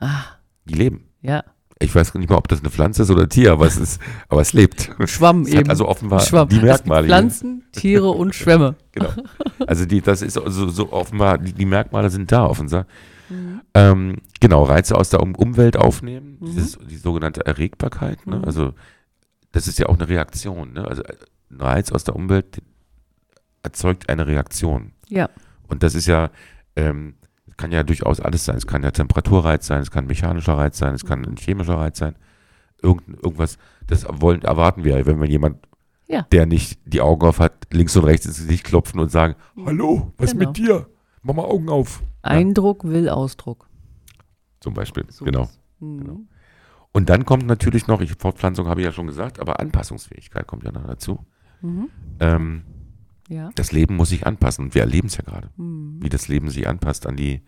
Ah, 0.00 0.24
Die 0.64 0.74
leben. 0.74 1.04
ja, 1.22 1.44
Ich 1.78 1.94
weiß 1.94 2.14
nicht 2.14 2.28
mal, 2.30 2.36
ob 2.36 2.48
das 2.48 2.60
eine 2.60 2.70
Pflanze 2.70 3.02
ist 3.02 3.10
oder 3.10 3.22
ein 3.24 3.28
Tier, 3.28 3.52
aber 3.52 3.66
es 3.66 3.76
ist, 3.76 4.00
aber 4.28 4.40
es 4.40 4.52
lebt. 4.52 4.90
Schwamm 5.04 5.42
Es 5.42 5.48
eben. 5.50 5.58
hat 5.60 5.70
also 5.70 5.86
offenbar 5.88 6.20
Schwamm. 6.20 6.48
die 6.48 6.56
Es 6.56 6.60
gibt 6.62 6.68
Merkmale. 6.70 7.06
Pflanzen, 7.06 7.64
Tiere 7.72 8.08
und 8.10 8.34
Schwämme. 8.34 8.74
Genau. 8.92 9.10
Also 9.66 9.84
die, 9.84 10.00
das 10.00 10.22
ist 10.22 10.38
also 10.38 10.68
so 10.70 10.90
offenbar, 10.92 11.36
die, 11.36 11.52
die 11.52 11.66
Merkmale 11.66 12.08
sind 12.08 12.32
da 12.32 12.46
offenbar. 12.46 12.86
Mhm. 13.28 13.60
Ähm, 13.74 14.16
genau, 14.40 14.62
Reize 14.62 14.96
aus 14.96 15.10
der 15.10 15.20
um 15.22 15.34
Umwelt 15.34 15.76
aufnehmen, 15.76 16.38
Mhm. 16.40 16.46
dieses, 16.46 16.78
die 16.78 16.96
sogenannte 16.96 17.44
Erregbarkeit. 17.44 18.26
Ne? 18.26 18.36
Mhm. 18.38 18.44
Also 18.44 18.72
das 19.56 19.66
ist 19.68 19.78
ja 19.78 19.86
auch 19.86 19.94
eine 19.94 20.06
Reaktion. 20.06 20.74
Ne? 20.74 20.86
Also 20.86 21.02
ein 21.50 21.60
Reiz 21.60 21.90
aus 21.90 22.04
der 22.04 22.14
Umwelt 22.14 22.60
erzeugt 23.62 24.10
eine 24.10 24.26
Reaktion. 24.26 24.92
Ja. 25.08 25.30
Und 25.66 25.82
das 25.82 25.94
ist 25.94 26.04
ja, 26.06 26.30
ähm, 26.76 27.14
kann 27.56 27.72
ja 27.72 27.82
durchaus 27.82 28.20
alles 28.20 28.44
sein. 28.44 28.56
Es 28.56 28.66
kann 28.66 28.82
ja 28.82 28.90
Temperaturreiz 28.90 29.66
sein, 29.66 29.80
es 29.80 29.90
kann 29.90 30.06
mechanischer 30.06 30.58
Reiz 30.58 30.76
sein, 30.76 30.94
es 30.94 31.06
kann 31.06 31.24
ein 31.24 31.36
chemischer 31.38 31.78
Reiz 31.78 31.98
sein. 31.98 32.16
Irgend, 32.82 33.08
irgendwas, 33.22 33.56
das 33.86 34.04
wollen, 34.20 34.42
erwarten 34.42 34.84
wir, 34.84 35.06
wenn 35.06 35.18
wir 35.22 35.28
jemand, 35.28 35.66
Ja. 36.06 36.22
der 36.32 36.44
nicht 36.44 36.78
die 36.84 37.00
Augen 37.00 37.26
auf 37.26 37.38
hat, 37.38 37.66
links 37.72 37.96
und 37.96 38.04
rechts 38.04 38.26
ins 38.26 38.36
Gesicht 38.36 38.64
klopfen 38.64 39.00
und 39.00 39.10
sagen, 39.10 39.36
hallo, 39.64 40.12
was 40.18 40.32
Genau. 40.32 40.48
mit 40.48 40.58
dir? 40.58 40.86
Mach 41.22 41.34
mal 41.34 41.44
Augen 41.46 41.70
auf. 41.70 42.02
Eindruck 42.20 42.84
will 42.84 43.08
Ausdruck. 43.08 43.68
Zum 44.60 44.74
Beispiel, 44.74 45.06
So 45.08 45.24
genau. 45.24 45.48
Mhm. 45.80 45.98
Genau. 45.98 46.20
Und 46.96 47.10
dann 47.10 47.26
kommt 47.26 47.46
natürlich 47.46 47.86
noch, 47.88 48.00
ich, 48.00 48.14
Fortpflanzung 48.14 48.68
habe 48.68 48.80
ich 48.80 48.86
ja 48.86 48.92
schon 48.92 49.06
gesagt, 49.06 49.38
aber 49.38 49.60
Anpassungsfähigkeit 49.60 50.46
kommt 50.46 50.64
ja 50.64 50.72
noch 50.72 50.86
dazu. 50.86 51.26
Mhm. 51.60 51.90
Ähm, 52.20 52.62
Ja. 53.28 53.50
das 53.54 53.70
Leben 53.70 53.96
muss 53.96 54.08
sich 54.08 54.26
anpassen 54.26 54.64
und 54.64 54.74
wir 54.74 54.80
erleben 54.80 55.08
es 55.08 55.16
ja 55.18 55.22
gerade, 55.22 55.50
Mhm. 55.58 56.02
wie 56.02 56.08
das 56.08 56.28
Leben 56.28 56.48
sich 56.48 56.66
anpasst 56.66 57.06
an 57.06 57.16
die, 57.16 57.42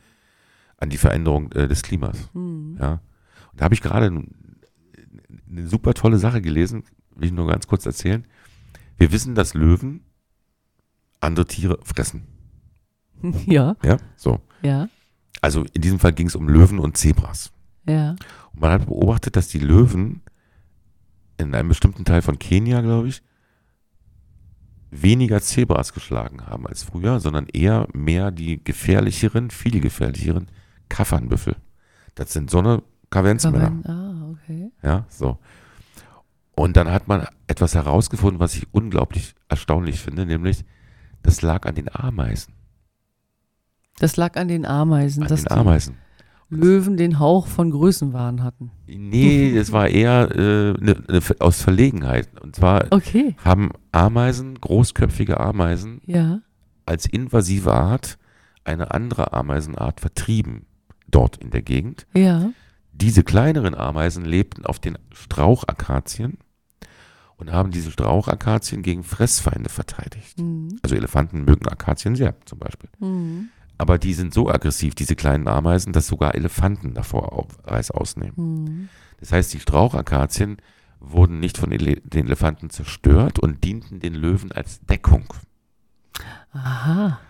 an 0.77 0.91
die 0.91 0.99
Veränderung 0.99 1.51
äh, 1.53 1.67
des 1.67 1.83
Klimas. 1.83 2.29
Mhm. 2.35 2.77
Ja. 2.79 3.01
Und 3.53 3.61
da 3.61 3.65
habe 3.65 3.73
ich 3.75 3.81
gerade 3.81 4.07
eine 4.09 5.67
super 5.67 5.95
tolle 5.95 6.19
Sache 6.19 6.43
gelesen, 6.43 6.85
will 7.17 7.29
ich 7.29 7.33
nur 7.33 7.47
ganz 7.47 7.67
kurz 7.67 7.87
erzählen. 7.87 8.27
Wir 8.99 9.13
wissen, 9.13 9.35
dass 9.35 9.55
Löwen 9.55 10.03
andere 11.23 11.47
Tiere 11.47 11.79
fressen. 11.85 12.27
Ja, 13.47 13.77
Ja, 13.83 13.97
so. 14.15 14.41
ja, 14.61 14.89
Also 15.41 15.65
in 15.73 15.81
diesem 15.81 15.99
Fall 16.01 16.13
ging 16.13 16.27
es 16.27 16.37
um 16.37 16.49
Löwen 16.51 16.79
und 16.79 16.99
Zebras. 16.99 17.51
ja. 17.87 18.15
Man 18.59 18.73
hat 18.73 18.87
beobachtet, 18.87 19.37
dass 19.37 19.49
die 19.49 19.59
Löwen 19.59 20.23
in 21.39 21.55
einem 21.55 21.69
bestimmten 21.69 22.05
Teil 22.05 22.23
von 22.23 22.39
Kenia, 22.39 22.81
glaube 22.81 23.09
ich, 23.09 23.23
weniger 24.91 25.41
Zebras 25.41 25.93
geschlagen 25.93 26.47
haben 26.47 26.67
als 26.67 26.83
früher, 26.83 27.21
sondern 27.21 27.47
eher 27.47 27.87
mehr 27.93 28.31
die 28.31 28.63
gefährlicheren, 28.63 29.51
viel 29.51 29.81
gefährlicheren 29.81 30.49
Kaffernbüffel. 30.89 31.57
Das 32.15 32.33
sind 32.33 32.51
so 32.51 32.59
eine 32.59 32.83
Kavenzmänner. 33.11 33.73
Ah, 33.85 34.31
okay. 34.31 34.71
Ja, 34.83 35.07
so. 35.09 35.39
Und 36.53 36.77
dann 36.77 36.91
hat 36.91 37.07
man 37.07 37.27
etwas 37.47 37.75
herausgefunden, 37.75 38.41
was 38.41 38.57
ich 38.57 38.67
unglaublich 38.73 39.35
erstaunlich 39.49 40.01
finde, 40.01 40.27
nämlich 40.27 40.65
das 41.23 41.43
lag 41.43 41.67
an 41.67 41.75
den 41.75 41.95
Ameisen. 41.95 42.55
Das 43.99 44.17
lag 44.17 44.37
an 44.37 44.49
den 44.49 44.65
Ameisen, 44.67 45.23
An 45.25 45.35
den 45.35 45.51
Ameisen. 45.51 45.97
Löwen 46.51 46.97
den 46.97 47.19
Hauch 47.19 47.47
von 47.47 47.71
Größenwahn 47.71 48.43
hatten. 48.43 48.71
Nee, 48.87 49.55
es 49.57 49.71
war 49.73 49.89
eher 49.89 50.31
äh, 50.35 50.73
ne, 50.83 50.97
ne, 51.09 51.21
aus 51.41 51.63
Verlegenheit. 51.63 52.29
Und 52.41 52.57
zwar 52.57 52.87
Okay, 52.91 53.37
haben 53.45 53.71
Ameisen, 53.93 54.59
großköpfige 54.61 55.39
Ameisen, 55.39 56.01
ja. 56.07 56.41
als 56.87 57.07
invasive 57.07 57.73
Art 57.73 58.19
eine 58.65 58.93
andere 58.93 59.33
Ameisenart 59.33 60.01
vertrieben 60.01 60.67
dort 61.11 61.37
in 61.37 61.51
der 61.51 61.63
Gegend. 61.63 62.07
Ja. 62.15 62.51
Diese 62.93 63.23
kleineren 63.23 63.75
Ameisen 63.75 64.25
lebten 64.25 64.65
auf 64.65 64.79
den 64.79 64.99
Strauchakazien 65.13 66.39
und 67.37 67.53
haben 67.53 67.71
diese 67.71 67.91
Strauchakazien 67.91 68.83
gegen 68.83 69.05
Fressfeinde 69.05 69.71
verteidigt. 69.71 70.39
Mhm. 70.41 70.79
Also 70.83 70.97
Elefanten 70.97 71.45
mögen 71.45 71.69
Akazien 71.69 72.17
sehr 72.17 72.35
zum 72.45 72.59
Beispiel. 72.59 72.91
Mhm. 72.99 73.51
Aber 73.79 73.99
die 73.99 74.13
sind 74.15 74.35
so 74.35 74.49
aggressiv, 74.51 74.95
diese 74.95 75.15
kleinen 75.17 75.47
Ameisen, 75.49 75.93
dass 75.93 76.09
sogar 76.09 76.35
Elefanten 76.35 76.95
davor 76.95 77.47
Reis 77.65 77.91
ausnehmen. 77.91 78.35
Mhm. 78.37 78.89
Das 79.21 79.33
heißt, 79.33 79.55
die 79.55 79.61
Strauchakazien 79.61 80.59
wurden 81.01 81.39
nicht 81.39 81.59
von 81.59 81.71
Ele 81.71 82.01
den 82.03 82.27
Elefanten 82.27 82.71
zerstört 82.71 83.39
und 83.39 83.63
dienten 83.65 84.01
den 84.01 84.15
Löwen 84.15 84.51
als 84.51 84.81
Deckung. 84.81 85.33
Aha. 86.53 87.21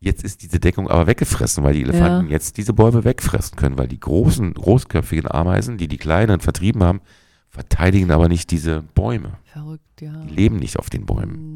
Jetzt 0.00 0.24
ist 0.24 0.42
diese 0.42 0.60
Deckung 0.60 0.88
aber 0.88 1.06
weggefressen, 1.06 1.64
weil 1.64 1.74
die 1.74 1.82
Elefanten 1.82 2.26
Ja. 2.26 2.32
jetzt 2.32 2.58
diese 2.58 2.72
Bäume 2.72 3.04
wegfressen 3.04 3.56
können, 3.56 3.78
weil 3.78 3.88
die 3.88 4.00
großen, 4.00 4.54
großköpfigen 4.54 5.30
Ameisen, 5.30 5.78
die 5.78 5.88
die 5.88 5.96
kleinen 5.96 6.40
vertrieben 6.40 6.82
haben, 6.82 7.00
verteidigen 7.48 8.10
aber 8.10 8.28
nicht 8.28 8.50
diese 8.50 8.82
Bäume. 8.94 9.38
Verrückt, 9.44 10.00
ja. 10.00 10.12
Die 10.24 10.34
leben 10.34 10.56
nicht 10.56 10.78
auf 10.78 10.90
den 10.90 11.06
Bäumen. 11.06 11.55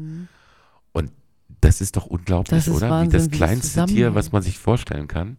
Das 1.61 1.79
ist 1.81 1.95
doch 1.95 2.05
unglaublich, 2.07 2.67
ist 2.67 2.73
oder? 2.75 2.89
Wahnsinn, 2.89 3.11
wie 3.11 3.27
das 3.29 3.37
kleinste 3.37 3.85
Tier, 3.85 4.15
was 4.15 4.31
man 4.31 4.41
sich 4.41 4.57
vorstellen 4.57 5.07
kann, 5.07 5.37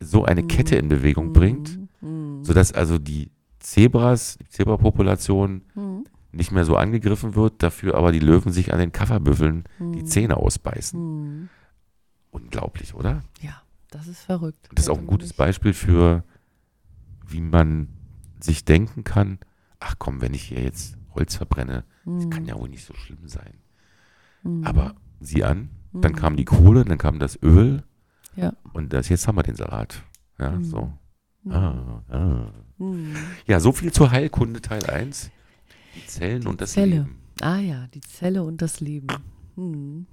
so 0.00 0.24
eine 0.24 0.42
Mhm. 0.42 0.48
Kette 0.48 0.76
in 0.76 0.88
Bewegung 0.88 1.32
bringt, 1.32 1.78
Mhm. 2.00 2.44
sodass 2.44 2.72
also 2.72 2.98
die 2.98 3.30
Zebras, 3.58 4.36
die 4.40 4.48
Zebrapopulation 4.48 5.62
Mhm. 5.74 6.04
nicht 6.32 6.52
mehr 6.52 6.64
so 6.64 6.76
angegriffen 6.76 7.34
wird, 7.34 7.62
dafür 7.62 7.94
aber 7.96 8.12
die 8.12 8.18
Löwen 8.20 8.52
sich 8.52 8.72
an 8.72 8.78
den 8.78 8.92
Kafferbüffeln 8.92 9.64
die 9.78 10.02
Mhm. 10.02 10.06
Zähne 10.06 10.36
ausbeißen. 10.36 11.00
Mhm. 11.00 11.48
Unglaublich, 12.30 12.94
oder? 12.94 13.22
Ja, 13.40 13.62
das 13.90 14.06
ist 14.08 14.20
verrückt. 14.22 14.68
Das 14.74 14.84
ist 14.86 14.90
auch 14.90 14.98
ein 14.98 15.06
gutes 15.06 15.32
Beispiel 15.32 15.72
für, 15.72 16.24
wie 17.26 17.40
man 17.40 17.88
sich 18.40 18.64
denken 18.64 19.04
kann, 19.04 19.38
ach 19.80 19.94
komm, 19.98 20.20
wenn 20.20 20.34
ich 20.34 20.42
hier 20.44 20.62
jetzt 20.62 20.96
Holz 21.14 21.36
verbrenne, 21.36 21.84
das 22.04 22.26
Mhm. 22.26 22.30
kann 22.30 22.44
ja 22.46 22.58
wohl 22.58 22.68
nicht 22.68 22.84
so 22.84 22.94
schlimm 22.94 23.26
sein. 23.28 23.54
Mhm. 24.42 24.64
Sieh 25.24 25.44
an, 25.44 25.68
dann 25.92 26.12
Mhm. 26.12 26.16
kam 26.16 26.36
die 26.36 26.44
Kohle, 26.44 26.84
dann 26.84 26.98
kam 26.98 27.18
das 27.18 27.38
Öl 27.42 27.82
Ja. 28.36 28.52
und 28.72 28.92
das, 28.92 29.08
jetzt 29.08 29.26
haben 29.28 29.36
wir 29.36 29.42
den 29.42 29.56
Salat. 29.56 30.02
Ja, 30.38 30.50
Mhm. 30.52 30.64
so. 30.64 30.92
Mhm. 31.44 31.52
Ah, 31.52 32.02
ah. 32.08 32.46
Mhm. 32.78 33.14
Ja, 33.46 33.60
so 33.60 33.72
viel 33.72 33.92
zur 33.92 34.10
Heilkunde 34.10 34.60
Teil 34.60 34.84
1. 34.86 35.30
Die 35.96 36.06
Zellen 36.06 36.46
und 36.46 36.60
das 36.60 36.72
Zelle. 36.72 36.90
Leben. 36.96 37.16
Ah 37.40 37.58
ja, 37.58 37.86
die 37.94 38.00
Zelle 38.00 38.42
und 38.44 38.62
das 38.62 38.80
Leben. 38.80 39.06
Hm. 39.56 40.06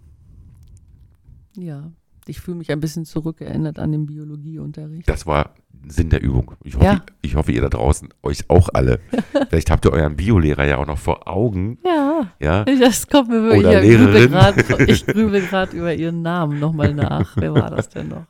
Ja, 1.57 1.91
ich 2.27 2.39
fühle 2.39 2.57
mich 2.57 2.71
ein 2.71 2.79
bisschen 2.79 3.05
zurückerinnert 3.05 3.79
an 3.79 3.91
den 3.91 4.05
Biologieunterricht. 4.05 5.07
Das 5.09 5.25
war 5.25 5.55
Sinn 5.87 6.09
der 6.09 6.21
Übung. 6.21 6.53
Ich 6.63 6.75
hoffe, 6.75 6.85
Ja. 6.85 7.03
ich 7.21 7.35
hoffe, 7.35 7.51
ihr 7.51 7.61
da 7.61 7.69
draußen, 7.69 8.09
euch 8.21 8.49
auch 8.49 8.69
alle. 8.73 8.99
Vielleicht 9.49 9.71
habt 9.71 9.85
ihr 9.85 9.91
euren 9.91 10.15
Biolehrer 10.15 10.65
ja 10.65 10.77
auch 10.77 10.85
noch 10.85 10.99
vor 10.99 11.27
Augen. 11.27 11.79
Ja, 11.83 12.00
Ja, 12.39 12.63
das 12.79 13.07
kommt 13.07 13.29
mir 13.29 13.41
wirklich. 13.43 13.65
Oder 13.65 13.83
ich 13.83 13.97
grübel 13.97 14.29
grad- 14.29 14.79
Ich 14.89 15.05
grübel 15.07 15.41
gerade 15.41 15.75
über 15.77 15.93
ihren 15.93 16.21
Namen 16.21 16.59
nochmal 16.59 16.93
nach. 16.93 17.35
Wer 17.37 17.53
war 17.53 17.69
das 17.69 17.89
denn 17.89 18.09
noch? 18.09 18.25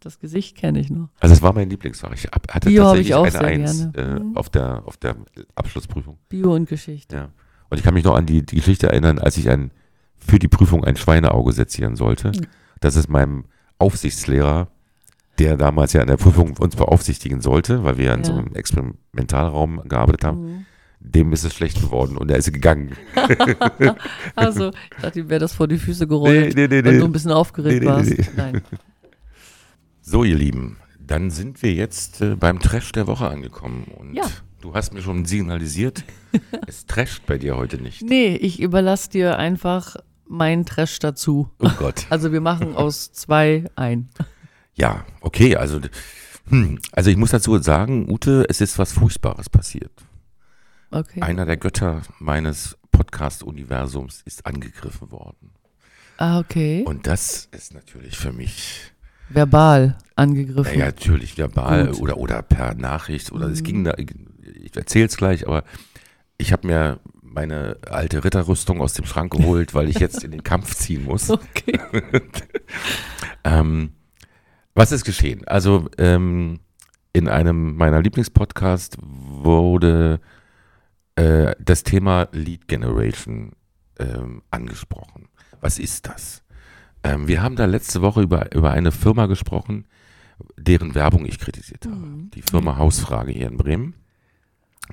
Das 0.00 0.18
Gesicht 0.18 0.56
kenne 0.56 0.80
ich 0.80 0.90
noch. 0.90 1.08
also 1.20 1.32
es 1.32 1.42
war 1.42 1.52
mein 1.52 1.70
Lieblingsfach. 1.70 2.12
Ich 2.12 2.24
hatte 2.26 2.68
Bio 2.68 2.84
habe 2.86 2.98
ich 3.00 3.10
tatsächlich 3.10 3.14
auch 3.14 3.22
eine 3.22 3.30
sehr 3.30 3.40
Eins 3.44 3.92
gerne. 3.92 4.16
äh, 4.16 4.20
Mhm. 4.20 4.36
auf, 4.36 4.50
der, 4.50 4.82
auf 4.84 4.96
der 4.96 5.14
Abschlussprüfung. 5.54 6.18
Bio 6.28 6.54
und 6.54 6.68
Geschichte. 6.68 7.14
Ja. 7.16 7.28
Und 7.70 7.78
ich 7.78 7.84
kann 7.84 7.94
mich 7.94 8.02
noch 8.04 8.16
an 8.16 8.26
die, 8.26 8.44
die 8.44 8.56
Geschichte 8.56 8.88
erinnern, 8.88 9.18
als 9.20 9.36
ich 9.36 9.48
ein, 9.48 9.70
für 10.18 10.38
die 10.40 10.48
Prüfung 10.48 10.84
ein 10.84 10.96
Schweineauge 10.96 11.52
sezieren 11.52 11.94
sollte. 11.94 12.28
Mhm. 12.28 12.46
Das 12.80 12.96
ist 12.96 13.08
meinem 13.08 13.44
Aufsichtslehrer, 13.78 14.68
der 15.38 15.56
damals 15.56 15.92
ja 15.92 16.00
in 16.00 16.08
der 16.08 16.16
Prüfung 16.16 16.56
uns 16.58 16.74
beaufsichtigen 16.76 17.40
sollte, 17.40 17.84
weil 17.84 17.96
wir 17.96 18.06
ja 18.06 18.14
in 18.14 18.20
Ja. 18.20 18.26
so 18.26 18.32
einem 18.34 18.54
Experimentalraum 18.54 19.82
gearbeitet 19.88 20.24
haben, 20.24 20.42
Mhm. 20.44 20.66
Dem 21.04 21.32
ist 21.32 21.44
es 21.44 21.54
schlecht 21.54 21.80
geworden 21.80 22.16
und 22.16 22.30
er 22.30 22.36
ist 22.38 22.52
gegangen. 22.52 22.96
Also, 24.34 24.70
ich 24.70 25.02
dachte, 25.02 25.20
ihm 25.20 25.28
wäre 25.28 25.40
das 25.40 25.52
vor 25.54 25.68
die 25.68 25.78
Füße 25.78 26.06
gerollt, 26.06 26.54
nee, 26.56 26.68
nee, 26.68 26.84
weil 26.84 26.98
du 26.98 27.04
ein 27.04 27.12
bisschen 27.12 27.32
aufgeregt 27.32 27.74
Nee, 27.74 27.80
nee, 27.80 27.86
warst. 27.86 28.10
nee. 28.10 28.24
Nein. 28.36 28.62
So, 30.00 30.24
ihr 30.24 30.36
Lieben, 30.36 30.78
dann 30.98 31.30
sind 31.30 31.62
wir 31.62 31.72
jetzt 31.74 32.20
äh, 32.20 32.34
beim 32.36 32.58
Trash 32.60 32.92
der 32.92 33.06
Woche 33.06 33.28
angekommen. 33.28 33.84
Und 33.98 34.14
Ja. 34.14 34.24
du 34.60 34.74
hast 34.74 34.94
mir 34.94 35.02
schon 35.02 35.24
signalisiert, 35.24 36.04
es 36.66 36.86
trasht 36.86 37.26
bei 37.26 37.38
dir 37.38 37.56
heute 37.56 37.76
nicht. 37.78 38.02
Nee, 38.02 38.34
ich 38.36 38.60
überlasse 38.60 39.10
dir 39.10 39.38
einfach 39.38 39.96
meinen 40.26 40.64
Trash 40.64 40.98
dazu. 40.98 41.50
Oh 41.58 41.70
Gott. 41.78 42.06
Also 42.10 42.32
wir 42.32 42.40
machen 42.40 42.74
aus 42.74 43.12
zwei 43.12 43.64
ein. 43.76 44.08
Ja, 44.74 45.04
okay, 45.20 45.56
also, 45.56 45.78
hm, 46.48 46.78
also 46.92 47.10
ich 47.10 47.16
muss 47.16 47.30
dazu 47.30 47.58
sagen, 47.58 48.10
Ute, 48.10 48.46
es 48.48 48.60
ist 48.60 48.78
was 48.78 48.92
Furchtbares 48.92 49.50
passiert. 49.50 49.92
Okay. 50.92 51.22
Einer 51.22 51.46
der 51.46 51.56
Götter 51.56 52.02
meines 52.18 52.76
Podcast-Universums 52.92 54.22
ist 54.24 54.46
angegriffen 54.46 55.10
worden. 55.10 55.50
ah, 56.18 56.38
okay. 56.38 56.84
Und 56.86 57.06
das 57.06 57.48
ist 57.50 57.74
natürlich 57.74 58.16
für 58.18 58.32
mich, 58.32 58.92
Verbal 59.30 59.96
angegriffen. 60.14 60.72
naja, 60.72 60.86
natürlich 60.86 61.38
verbal 61.38 61.88
Gut. 61.88 62.00
oder, 62.00 62.16
oder 62.18 62.42
per 62.42 62.74
Nachricht 62.74 63.32
oder 63.32 63.46
es 63.46 63.60
Mhm. 63.60 63.64
ging 63.64 63.84
da, 63.84 63.94
ich 63.96 64.76
erzähle 64.76 65.06
es 65.06 65.16
gleich, 65.16 65.46
aber 65.48 65.64
ich 66.38 66.52
habe 66.52 66.66
mir 66.66 67.00
meine 67.22 67.78
alte 67.88 68.22
Ritterrüstung 68.24 68.82
aus 68.82 68.92
dem 68.92 69.06
Schrank 69.06 69.32
geholt, 69.32 69.72
weil 69.74 69.88
ich 69.88 69.98
jetzt 69.98 70.22
in 70.22 70.30
den 70.32 70.42
Kampf 70.44 70.74
ziehen 70.74 71.04
muss. 71.04 71.30
Okay. 71.30 71.80
Ähm, 73.44 73.92
was 74.74 74.92
ist 74.92 75.04
geschehen? 75.04 75.46
Also 75.46 75.88
ähm, 75.98 76.60
in 77.12 77.28
einem 77.28 77.76
meiner 77.76 78.00
Lieblingspodcasts 78.00 78.96
wurde 79.02 80.20
äh, 81.16 81.54
das 81.58 81.82
Thema 81.82 82.28
Lead 82.32 82.68
Generation 82.68 83.52
ähm, 83.98 84.42
angesprochen. 84.50 85.28
Was 85.60 85.78
ist 85.78 86.06
das? 86.06 86.42
Ähm, 87.04 87.28
wir 87.28 87.42
haben 87.42 87.56
da 87.56 87.66
letzte 87.66 88.02
Woche 88.02 88.22
über, 88.22 88.54
über 88.54 88.70
eine 88.70 88.92
Firma 88.92 89.26
gesprochen, 89.26 89.86
deren 90.56 90.94
Werbung 90.94 91.24
ich 91.26 91.38
kritisiert 91.38 91.84
habe. 91.86 91.96
Mhm. 91.96 92.30
Die 92.30 92.42
Firma 92.42 92.76
Hausfrage 92.76 93.32
hier 93.32 93.48
in 93.48 93.56
Bremen, 93.56 93.94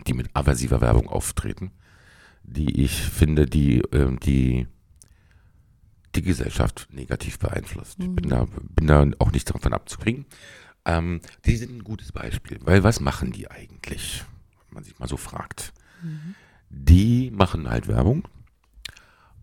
die 0.07 0.13
mit 0.13 0.29
aversiver 0.35 0.81
Werbung 0.81 1.07
auftreten, 1.07 1.71
die 2.43 2.81
ich 2.83 2.91
finde, 3.01 3.45
die, 3.45 3.79
ähm, 3.93 4.19
die 4.19 4.67
die 6.15 6.21
Gesellschaft 6.23 6.87
negativ 6.91 7.37
beeinflusst. 7.37 7.99
Ich 7.99 8.09
bin 8.09 8.25
Mhm. 8.25 8.29
da, 8.29 8.47
bin 8.75 8.87
da 8.87 9.05
auch 9.19 9.31
nicht 9.31 9.47
davon 9.53 9.73
abzukriegen. 9.73 10.25
Ähm, 10.85 11.21
die 11.45 11.55
sind 11.55 11.71
ein 11.71 11.83
gutes 11.83 12.11
Beispiel, 12.11 12.57
weil 12.63 12.83
was 12.83 12.99
machen 12.99 13.31
die 13.31 13.49
eigentlich, 13.51 14.23
wenn 14.67 14.75
man 14.75 14.83
sich 14.83 14.97
mal 14.97 15.07
so 15.07 15.17
fragt? 15.17 15.71
Die 16.69 17.31
machen 17.31 17.69
halt 17.69 17.87
Werbung 17.87 18.27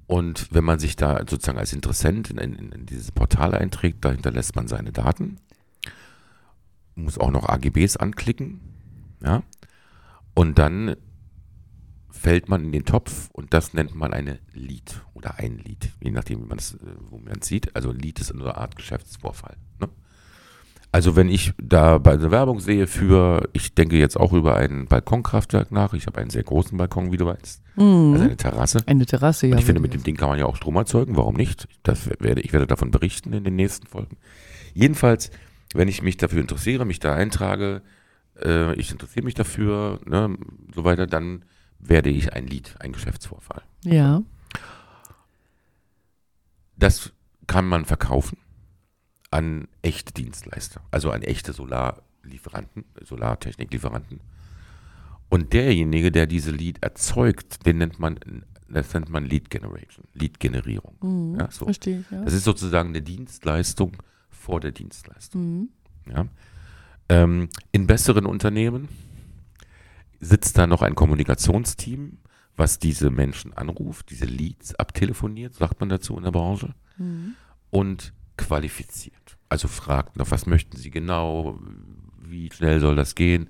und 0.07 0.53
wenn 0.53 0.65
man 0.65 0.79
sich 0.79 0.97
da 0.97 1.19
sozusagen 1.19 1.59
als 1.59 1.73
Interessent 1.73 2.31
in, 2.31 2.39
in, 2.39 2.73
in 2.73 2.87
dieses 2.87 3.11
Portal 3.13 3.55
einträgt, 3.55 4.05
da 4.05 4.13
hinterlässt 4.13 4.55
man 4.55 4.69
seine 4.69 4.93
Daten, 4.93 5.39
muss 6.95 7.19
auch 7.19 7.31
noch 7.31 7.49
AGBs 7.49 7.97
anklicken, 7.97 8.61
ja, 9.23 9.43
und 10.35 10.59
dann 10.59 10.97
fällt 12.11 12.49
man 12.49 12.65
in 12.65 12.73
den 12.73 12.85
Topf 12.85 13.31
und 13.33 13.53
das 13.55 13.75
nennt 13.75 13.95
man 13.95 14.13
eine 14.13 14.39
Lead 14.53 15.03
oder 15.15 15.39
ein 15.39 15.59
Lead, 15.59 15.93
je 16.01 16.11
nachdem, 16.11 16.43
wie 16.43 16.47
man 16.47 16.59
es, 16.59 16.75
äh, 16.75 16.79
wo 17.11 17.19
man 17.19 17.39
es 17.41 17.47
sieht. 17.47 17.77
Also 17.77 17.93
Lead 17.93 18.21
ist 18.21 18.33
eine 18.33 18.57
Art 18.57 18.77
Geschäftsvorfall. 18.77 19.57
Ne? 19.81 19.89
Also 20.97 21.15
wenn 21.15 21.29
ich 21.29 21.53
da 21.59 21.99
bei 21.99 22.17
der 22.17 22.31
Werbung 22.31 22.59
sehe 22.59 22.87
für, 22.87 23.51
ich 23.53 23.75
denke 23.75 23.99
jetzt 23.99 24.17
auch 24.17 24.33
über 24.33 24.57
ein 24.57 24.87
Balkonkraftwerk 24.87 25.71
nach. 25.71 25.93
Ich 25.93 26.07
habe 26.07 26.23
einen 26.23 26.31
sehr 26.31 26.43
großen 26.43 26.79
Balkon, 26.79 27.13
wie 27.13 27.19
du 27.19 27.27
weißt. 27.27 27.61
Mhm. 27.77 28.13
Also 28.15 28.25
eine 28.25 28.37
Terrasse. 28.39 28.83
Eine 28.87 29.05
Terrasse, 29.05 29.47
ja. 29.47 29.53
Und 29.53 29.59
ich 29.59 29.67
finde, 29.67 29.83
mit 29.83 29.93
dem 29.93 30.03
Ding 30.03 30.17
kann 30.17 30.31
man 30.31 30.39
ja 30.39 30.47
auch 30.47 30.57
Strom 30.57 30.75
erzeugen. 30.77 31.15
Warum 31.19 31.35
nicht? 31.35 31.69
Das 31.83 32.09
werde, 32.19 32.41
ich 32.41 32.55
werde 32.55 32.67
davon 32.67 32.93
berichten 32.93 33.35
in 33.35 33.45
den 33.45 33.57
nächsten 33.57 33.87
Folgen. 33.87 34.17
Jedenfalls, 34.73 35.31
wenn 35.75 35.87
ich 35.87 36.01
mich 36.01 36.17
dafür 36.17 36.41
interessiere, 36.41 36.87
mich 36.87 36.99
da 36.99 37.15
eintrage, 37.15 37.83
äh, 38.43 38.73
ich 38.77 38.91
interessiere 38.91 39.27
mich 39.27 39.35
dafür, 39.35 40.01
ne, 40.07 40.35
so 40.75 40.85
weiter, 40.85 41.07
dann 41.07 41.45
werde 41.79 42.09
ich 42.09 42.33
ein 42.33 42.47
Lied, 42.47 42.75
ein 42.81 42.93
Geschäftsvorfall. 42.93 43.61
Ja. 43.85 44.23
Das 46.79 47.13
kann 47.47 47.67
man 47.67 47.85
verkaufen 47.85 48.39
an 49.37 49.69
echte 49.83 50.15
Dienstleister, 50.15 50.81
also 50.91 51.11
an 51.11 51.21
echte 51.21 51.53
Solarlieferanten, 51.53 52.85
Solartechniklieferanten. 53.05 54.21
Und 55.29 55.53
derjenige, 55.53 56.11
der 56.11 56.27
diese 56.27 56.53
Lead 56.53 56.83
erzeugt, 56.83 57.67
den 57.67 57.77
nennt 57.77 57.99
man, 57.99 58.19
das 58.67 58.95
nennt 58.95 59.11
man 59.11 59.27
Lead 59.27 59.51
Generation, 59.51 60.07
Lead 60.15 60.41
Generierung. 60.41 60.97
Mhm. 61.03 61.39
Ja, 61.39 61.51
so. 61.51 61.67
Verstehe 61.67 62.01
ich, 62.01 62.11
ja. 62.11 62.25
Das 62.25 62.33
ist 62.33 62.45
sozusagen 62.45 62.89
eine 62.89 63.03
Dienstleistung 63.03 63.99
vor 64.31 64.59
der 64.61 64.73
Dienstleistung. 64.73 65.43
Mhm. 65.43 65.69
Ja. 66.11 66.27
Ähm, 67.11 67.51
in 67.73 67.87
besseren 67.87 68.25
Unternehmen 68.25 68.89
sitzt 70.19 70.57
da 70.57 70.67
noch 70.67 70.81
ein 70.81 70.95
Kommunikationsteam, 70.95 72.19
was 72.57 72.79
diese 72.79 73.11
Menschen 73.11 73.53
anruft, 73.53 74.09
diese 74.09 74.25
Leads 74.25 74.75
abtelefoniert, 74.77 75.55
sagt 75.57 75.79
man 75.81 75.91
dazu 75.91 76.17
in 76.17 76.23
der 76.25 76.31
Branche, 76.31 76.75
Mhm. 76.97 77.35
und 77.69 78.15
qualifiziert. 78.37 79.37
Also 79.49 79.69
fragt 79.69 80.17
noch, 80.17 80.31
was 80.31 80.47
möchten 80.47 80.77
Sie 80.77 80.91
genau, 80.91 81.59
wie 82.19 82.51
schnell 82.53 82.81
soll 82.81 82.97
das 82.97 83.15
gehen, 83.15 83.49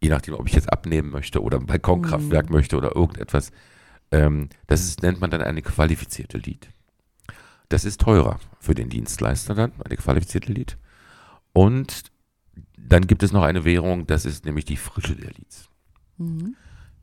je 0.00 0.10
nachdem, 0.10 0.34
ob 0.34 0.46
ich 0.46 0.54
jetzt 0.54 0.72
abnehmen 0.72 1.10
möchte 1.10 1.42
oder 1.42 1.58
ein 1.58 1.66
Balkonkraftwerk 1.66 2.48
Mhm. 2.50 2.54
möchte 2.54 2.76
oder 2.76 2.94
irgendetwas. 2.94 3.50
Ähm, 4.10 4.48
das 4.66 4.82
ist, 4.82 5.02
nennt 5.02 5.20
man 5.20 5.30
dann 5.30 5.42
eine 5.42 5.62
qualifizierte 5.62 6.38
Lead. 6.38 6.68
Das 7.68 7.84
ist 7.84 8.00
teurer 8.00 8.38
für 8.60 8.74
den 8.74 8.90
Dienstleister 8.90 9.54
dann, 9.54 9.72
eine 9.84 9.96
qualifizierte 9.96 10.52
Lead. 10.52 10.76
Und 11.54 12.04
dann 12.76 13.06
gibt 13.06 13.22
es 13.22 13.32
noch 13.32 13.42
eine 13.44 13.64
Währung, 13.64 14.06
das 14.06 14.26
ist 14.26 14.44
nämlich 14.44 14.64
die 14.66 14.76
Frische 14.76 15.16
der 15.16 15.30
Leads. 15.30 15.68
Mhm. 16.18 16.56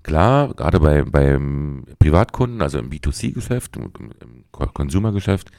Klar, 0.03 0.53
gerade 0.53 0.79
bei, 0.79 1.03
beim 1.03 1.85
Privatkunden, 1.97 2.61
also 2.61 2.77
im 2.79 2.89
B2C-Geschäft, 2.89 3.77
im, 3.77 3.91
im 4.21 4.45
Consumer-Geschäft, 4.51 5.51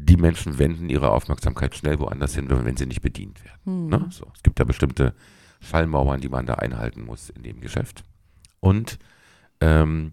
die 0.00 0.16
Menschen 0.16 0.58
wenden 0.58 0.88
ihre 0.88 1.10
Aufmerksamkeit 1.10 1.74
schnell 1.74 1.98
woanders 1.98 2.34
hin, 2.34 2.48
wenn 2.48 2.64
wenn 2.64 2.76
sie 2.76 2.86
nicht 2.86 3.02
bedient 3.02 3.44
werden. 3.44 3.84
Mhm. 3.84 3.88
Ne? 3.90 4.06
So, 4.10 4.30
es 4.34 4.42
gibt 4.42 4.60
da 4.60 4.64
bestimmte 4.64 5.14
Schallmauern, 5.60 6.20
die 6.20 6.28
man 6.28 6.46
da 6.46 6.54
einhalten 6.54 7.04
muss 7.04 7.30
in 7.30 7.42
dem 7.42 7.60
Geschäft. 7.60 8.04
Und, 8.60 8.98
ähm, 9.60 10.12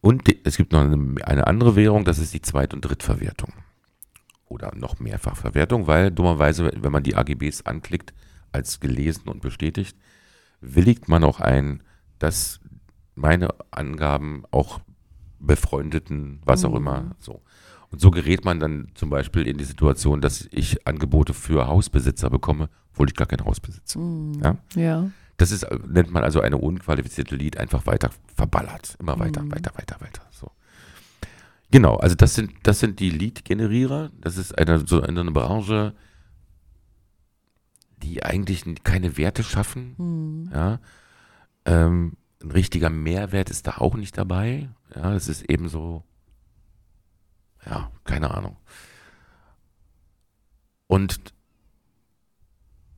und 0.00 0.26
die, 0.26 0.40
es 0.44 0.56
gibt 0.56 0.72
noch 0.72 0.80
eine, 0.80 1.14
eine 1.24 1.46
andere 1.46 1.76
Währung, 1.76 2.04
das 2.04 2.18
ist 2.18 2.34
die 2.34 2.42
Zweit- 2.42 2.74
und 2.74 2.80
Drittverwertung. 2.82 3.52
Oder 4.46 4.74
noch 4.74 4.98
Mehrfachverwertung, 4.98 5.86
weil 5.86 6.10
dummerweise, 6.10 6.70
wenn 6.74 6.92
man 6.92 7.02
die 7.04 7.14
AGBs 7.14 7.62
anklickt, 7.62 8.12
als 8.50 8.80
gelesen 8.80 9.28
und 9.28 9.40
bestätigt, 9.40 9.96
willigt 10.60 11.08
man 11.08 11.24
auch 11.24 11.40
ein, 11.40 11.82
dass 12.18 12.60
meine 13.14 13.48
Angaben 13.70 14.42
auch 14.50 14.80
befreundeten, 15.38 16.40
was 16.44 16.64
auch 16.64 16.70
Mhm. 16.70 16.76
immer, 16.76 17.16
so. 17.18 17.42
Und 17.92 18.00
so 18.00 18.10
gerät 18.10 18.44
man 18.44 18.58
dann 18.58 18.88
zum 18.94 19.10
Beispiel 19.10 19.46
in 19.46 19.58
die 19.58 19.64
Situation, 19.64 20.20
dass 20.22 20.48
ich 20.50 20.86
Angebote 20.86 21.34
für 21.34 21.66
Hausbesitzer 21.66 22.30
bekomme, 22.30 22.70
obwohl 22.92 23.08
ich 23.08 23.14
gar 23.14 23.26
kein 23.26 23.44
Haus 23.44 23.60
besitze. 23.60 23.98
Mhm. 23.98 24.40
Ja? 24.42 24.56
Ja. 24.74 25.10
Das 25.36 25.50
ist, 25.50 25.64
äh, 25.64 25.78
nennt 25.86 26.10
man 26.10 26.24
also 26.24 26.40
eine 26.40 26.56
unqualifizierte 26.56 27.36
Lead, 27.36 27.58
einfach 27.58 27.86
weiter 27.86 28.10
verballert. 28.34 28.96
Immer 28.98 29.18
weiter, 29.18 29.42
Mhm. 29.42 29.52
weiter, 29.52 29.72
weiter, 29.76 29.96
weiter. 30.00 30.22
So. 30.30 30.50
Genau, 31.70 31.96
also 31.96 32.14
das 32.16 32.34
sind, 32.34 32.52
das 32.62 32.80
sind 32.80 32.98
die 32.98 33.10
Lead-Generierer. 33.10 34.10
Das 34.20 34.36
ist 34.38 34.56
eine, 34.58 34.86
so 34.86 35.02
eine 35.02 35.30
Branche, 35.30 35.94
die 38.02 38.22
eigentlich 38.24 38.64
keine 38.84 39.16
Werte 39.16 39.42
schaffen. 39.42 39.94
Mhm. 39.98 40.50
Ja. 40.52 40.80
Ähm, 41.64 42.16
ein 42.42 42.50
richtiger 42.50 42.90
Mehrwert 42.90 43.50
ist 43.50 43.66
da 43.66 43.78
auch 43.78 43.94
nicht 43.94 44.18
dabei. 44.18 44.68
Ja, 44.94 45.14
es 45.14 45.28
ist 45.28 45.42
eben 45.48 45.68
so, 45.68 46.04
ja, 47.66 47.90
keine 48.04 48.30
Ahnung. 48.32 48.56
Und 50.86 51.20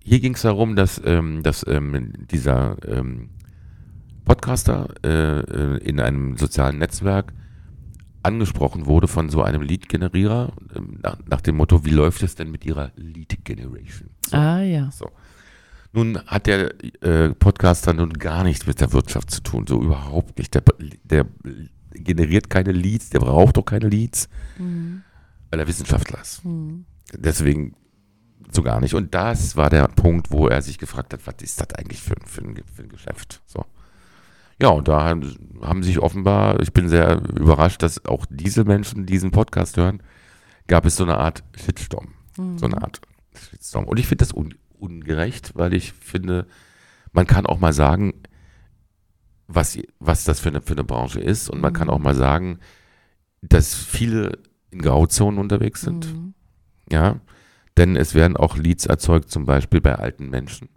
hier 0.02 0.20
ging 0.20 0.34
es 0.34 0.42
darum, 0.42 0.76
dass, 0.76 1.00
ähm, 1.04 1.42
dass 1.42 1.66
ähm, 1.66 2.26
dieser 2.30 2.76
ähm, 2.86 3.30
Podcaster 4.24 4.88
äh, 5.04 5.40
äh, 5.40 5.78
in 5.78 6.00
einem 6.00 6.36
sozialen 6.36 6.78
Netzwerk 6.78 7.32
angesprochen 8.22 8.86
wurde 8.86 9.06
von 9.06 9.28
so 9.28 9.42
einem 9.42 9.62
Lead-Generierer 9.62 10.52
ähm, 10.74 10.98
nach, 11.02 11.18
nach 11.26 11.40
dem 11.40 11.56
Motto, 11.56 11.84
wie 11.84 11.90
läuft 11.90 12.22
es 12.22 12.34
denn 12.34 12.50
mit 12.50 12.64
ihrer 12.64 12.90
Lead-Generation? 12.96 14.10
So. 14.26 14.36
Ah 14.36 14.62
ja. 14.62 14.90
Nun 15.92 16.18
hat 16.26 16.48
der 16.48 16.74
äh, 17.02 17.30
Podcaster 17.34 17.92
nun 17.92 18.12
gar 18.14 18.42
nichts 18.42 18.66
mit 18.66 18.80
der 18.80 18.92
Wirtschaft 18.92 19.30
zu 19.30 19.42
tun, 19.42 19.66
so 19.68 19.80
überhaupt 19.80 20.38
nicht. 20.38 20.54
Der, 20.54 20.62
der 21.04 21.26
generiert 21.94 22.50
keine 22.50 22.72
Leads, 22.72 23.10
der 23.10 23.20
braucht 23.20 23.56
doch 23.56 23.64
keine 23.64 23.88
Leads, 23.88 24.28
Mhm. 24.58 25.02
weil 25.50 25.60
er 25.60 25.66
Wissenschaftler 25.66 26.20
ist. 26.20 26.44
Mhm. 26.44 26.84
Deswegen 27.14 27.74
so 28.52 28.62
gar 28.62 28.80
nicht. 28.80 28.94
Und 28.94 29.14
das 29.14 29.56
war 29.56 29.70
der 29.70 29.88
Punkt, 29.88 30.30
wo 30.30 30.48
er 30.48 30.62
sich 30.62 30.78
gefragt 30.78 31.12
hat, 31.12 31.26
was 31.26 31.34
ist 31.42 31.60
das 31.60 31.74
eigentlich 31.78 32.00
für, 32.02 32.14
für, 32.26 32.42
ein, 32.42 32.56
für 32.72 32.82
ein 32.82 32.88
Geschäft? 32.88 33.42
So. 33.46 33.64
Ja, 34.60 34.68
und 34.68 34.86
da 34.86 35.02
haben, 35.04 35.82
sich 35.82 35.98
offenbar, 35.98 36.60
ich 36.60 36.72
bin 36.72 36.88
sehr 36.88 37.20
überrascht, 37.36 37.82
dass 37.82 38.04
auch 38.04 38.24
diese 38.30 38.64
Menschen 38.64 39.06
diesen 39.06 39.30
Podcast 39.32 39.76
hören, 39.76 40.02
gab 40.68 40.86
es 40.86 40.96
so 40.96 41.02
eine 41.04 41.18
Art 41.18 41.42
Shitstorm. 41.56 42.08
Mhm. 42.36 42.58
So 42.58 42.66
eine 42.66 42.80
Art 42.80 43.00
Shitstorm. 43.50 43.84
Und 43.84 43.98
ich 43.98 44.06
finde 44.06 44.24
das 44.24 44.32
un 44.32 44.54
ungerecht, 44.78 45.52
weil 45.54 45.72
ich 45.72 45.92
finde, 45.94 46.46
man 47.12 47.26
kann 47.26 47.46
auch 47.46 47.58
mal 47.58 47.72
sagen, 47.72 48.12
was, 49.46 49.78
was 49.98 50.24
das 50.24 50.40
für 50.40 50.48
eine, 50.48 50.60
für 50.62 50.72
eine 50.74 50.84
Branche 50.84 51.20
ist. 51.20 51.48
Und 51.50 51.60
man 51.60 51.72
kann 51.72 51.90
auch 51.90 51.98
mal 51.98 52.14
sagen, 52.14 52.58
dass 53.42 53.74
viele 53.74 54.38
in 54.70 54.80
Grauzonen 54.82 55.38
unterwegs 55.38 55.82
sind. 55.82 56.12
Mhm. 56.12 56.34
Ja, 56.90 57.20
denn 57.76 57.96
es 57.96 58.14
werden 58.14 58.36
auch 58.36 58.56
Leads 58.56 58.86
erzeugt, 58.86 59.30
zum 59.30 59.46
Beispiel 59.46 59.80
bei 59.80 59.94
alten 59.96 60.28
Menschen, 60.30 60.68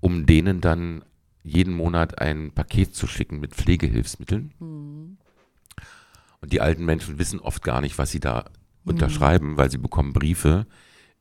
um 0.00 0.26
denen 0.26 0.60
dann 0.60 1.04
jeden 1.42 1.74
Monat 1.74 2.20
ein 2.20 2.52
Paket 2.52 2.94
zu 2.94 3.06
schicken 3.06 3.40
mit 3.40 3.54
Pflegehilfsmitteln. 3.54 4.52
Mhm. 4.58 5.16
Und 6.40 6.52
die 6.52 6.60
alten 6.60 6.84
Menschen 6.84 7.18
wissen 7.18 7.40
oft 7.40 7.62
gar 7.64 7.80
nicht, 7.80 7.98
was 7.98 8.10
sie 8.10 8.20
da 8.20 8.44
unterschreiben, 8.84 9.56
weil 9.56 9.70
sie 9.70 9.78
bekommen 9.78 10.12
Briefe 10.12 10.66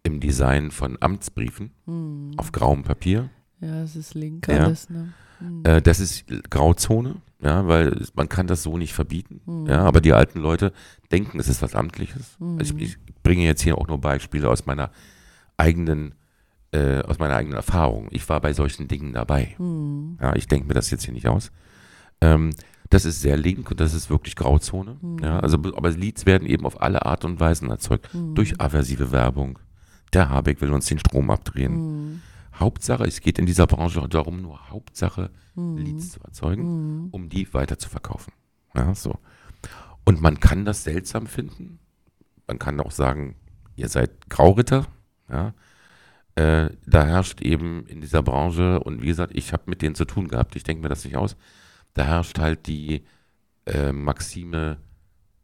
im 0.04 0.20
Design 0.20 0.72
von 0.72 0.98
Amtsbriefen 1.02 1.72
Mhm. 1.86 2.32
auf 2.38 2.52
grauem 2.52 2.84
Papier. 2.84 3.30
Ja, 3.60 3.82
es 3.84 3.96
ist 3.96 4.14
link 4.14 4.48
Ja. 4.48 4.66
alles, 4.66 4.90
ne? 4.90 5.14
Mhm. 5.39 5.64
Äh, 5.65 5.81
das 5.81 5.99
ist 5.99 6.26
Grauzone, 6.49 7.15
ja, 7.41 7.68
weil 7.68 8.05
man 8.15 8.30
kann 8.30 8.47
das 8.47 8.64
so 8.64 8.77
nicht 8.77 8.93
verbieten. 8.93 9.41
Mhm. 9.45 9.68
Ja, 9.68 9.81
aber 9.81 10.01
die 10.01 10.14
alten 10.14 10.39
Leute 10.39 10.73
denken, 11.11 11.39
es 11.39 11.47
ist 11.47 11.61
was 11.61 11.76
Amtliches. 11.76 12.38
Mhm. 12.39 12.59
Also 12.59 12.76
ich, 12.77 12.97
ich 13.05 13.15
bringe 13.23 13.43
jetzt 13.43 13.61
hier 13.61 13.77
auch 13.77 13.88
nur 13.88 13.99
Beispiele 13.99 14.49
aus 14.49 14.65
meiner 14.65 14.91
eigenen, 15.57 16.15
äh, 16.72 17.01
aus 17.01 17.19
meiner 17.19 17.35
eigenen 17.35 17.55
Erfahrung. 17.55 18.07
Ich 18.11 18.27
war 18.30 18.41
bei 18.41 18.53
solchen 18.53 18.88
Dingen 18.88 19.14
dabei. 19.14 19.55
Mhm. 19.57 20.18
Ja, 20.22 20.35
ich 20.35 20.47
denke 20.47 20.68
mir 20.68 20.73
das 20.73 20.89
jetzt 20.89 21.03
hier 21.03 21.14
nicht 21.14 21.27
aus. 21.27 21.51
Ähm, 22.22 22.51
das 22.89 23.05
ist 23.05 23.22
sehr 23.22 23.38
link 23.38 23.69
und 23.69 23.80
das 23.80 23.93
ist 23.93 24.09
wirklich 24.09 24.35
Grauzone. 24.35 24.97
Mhm. 25.01 25.19
Ja, 25.19 25.39
also, 25.39 25.57
aber 25.57 25.91
Leads 25.91 26.26
werden 26.26 26.47
eben 26.47 26.65
auf 26.65 26.81
alle 26.81 27.05
Art 27.05 27.26
und 27.26 27.39
Weisen 27.39 27.69
erzeugt. 27.69 28.14
Mhm. 28.14 28.35
Durch 28.35 28.59
aversive 28.61 29.11
Werbung. 29.11 29.59
Der 30.14 30.30
Habeck 30.30 30.61
will 30.61 30.72
uns 30.72 30.85
den 30.85 30.99
Strom 30.99 31.30
abdrehen. 31.30 32.22
Hauptsache, 32.60 33.04
es 33.06 33.22
geht 33.22 33.40
in 33.40 33.46
dieser 33.46 33.68
Branche 33.68 34.08
darum, 34.10 34.42
nur 34.42 34.70
Hauptsache 34.70 35.32
Mhm. 35.56 35.78
Leads 35.78 36.12
zu 36.12 36.20
erzeugen, 36.22 36.64
Mhm. 37.06 37.08
um 37.12 37.30
die 37.30 37.52
weiter 37.54 37.78
zu 37.80 37.90
verkaufen. 37.90 38.32
Ja, 38.76 38.94
so. 38.94 39.18
Und 40.06 40.22
man 40.22 40.40
kann 40.40 40.66
das 40.66 40.84
seltsam 40.84 41.28
finden. 41.28 41.80
Man 42.48 42.60
kann 42.60 42.80
auch 42.80 42.92
sagen, 42.92 43.36
ihr 43.76 43.90
seid 43.90 44.30
Grauritter. 44.30 44.86
Ja. 45.30 45.54
Äh, 46.36 46.70
da 46.86 47.06
herrscht 47.06 47.42
eben 47.42 47.86
in 47.88 48.00
dieser 48.02 48.22
Branche, 48.22 48.80
und 48.80 49.02
wie 49.02 49.08
gesagt, 49.08 49.36
ich 49.36 49.52
habe 49.54 49.64
mit 49.66 49.82
denen 49.82 49.96
zu 49.96 50.06
tun 50.06 50.28
gehabt, 50.28 50.56
ich 50.56 50.64
denke 50.64 50.84
mir 50.84 50.90
das 50.90 51.04
nicht 51.04 51.18
aus, 51.18 51.36
da 51.96 52.06
herrscht 52.06 52.38
halt 52.40 52.68
die 52.68 53.04
äh, 53.66 53.92
Maxime, 53.92 54.78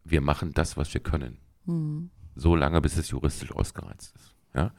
wir 0.04 0.22
machen 0.22 0.54
das, 0.54 0.78
was 0.78 0.94
wir 0.94 1.02
können. 1.02 1.40
Mhm. 1.66 2.12
So 2.36 2.56
lange, 2.56 2.80
bis 2.82 2.98
es 2.98 3.10
juristisch 3.10 3.52
ausgereizt 3.52 4.16
ist. 4.16 4.36
Ja? 4.56 4.72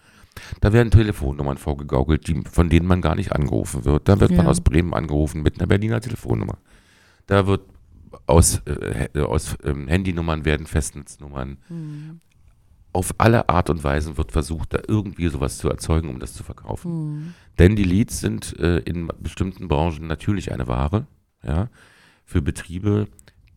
Da 0.61 0.73
werden 0.73 0.91
Telefonnummern 0.91 1.59
vorgegaukelt, 1.59 2.27
die, 2.29 2.43
von 2.51 2.69
denen 2.69 2.87
man 2.87 3.01
gar 3.01 3.15
nicht 3.15 3.33
angerufen 3.33 3.85
wird. 3.85 4.09
Da 4.09 4.21
wird 4.21 4.31
man 4.33 4.47
Ja. 4.47 4.51
aus 4.51 4.61
Bremen 4.61 4.95
angerufen 4.95 5.43
mit 5.43 5.59
einer 5.59 5.67
Berliner 5.67 6.01
Telefonnummer. 6.01 6.59
Da 7.27 7.47
wird 7.47 7.63
aus, 8.27 8.61
äh, 8.67 9.21
aus 9.21 9.57
ähm, 9.65 9.89
Handynummern 9.89 10.45
werden 10.45 10.67
Festnetznummern. 10.67 11.59
Mhm. 11.69 12.21
auf 12.93 13.13
alle 13.19 13.49
Art 13.49 13.71
und 13.71 13.83
Weisen 13.83 14.17
wird 14.19 14.31
versucht, 14.31 14.73
da 14.73 14.79
irgendwie 14.87 15.27
sowas 15.27 15.59
zu 15.59 15.69
erzeugen, 15.69 16.09
um 16.11 16.21
das 16.21 16.33
zu 16.33 16.45
verkaufen. 16.45 16.93
Mhm. 16.93 17.35
Denn 17.59 17.75
die 17.75 17.83
Leads 17.83 18.21
sind 18.21 18.57
äh, 18.61 18.79
in 18.79 19.09
bestimmten 19.19 19.67
Branchen 19.67 20.07
natürlich 20.07 20.53
eine 20.53 20.69
Ware, 20.69 21.09
ja, 21.43 21.71
für 22.25 22.41
Betriebe, 22.41 23.09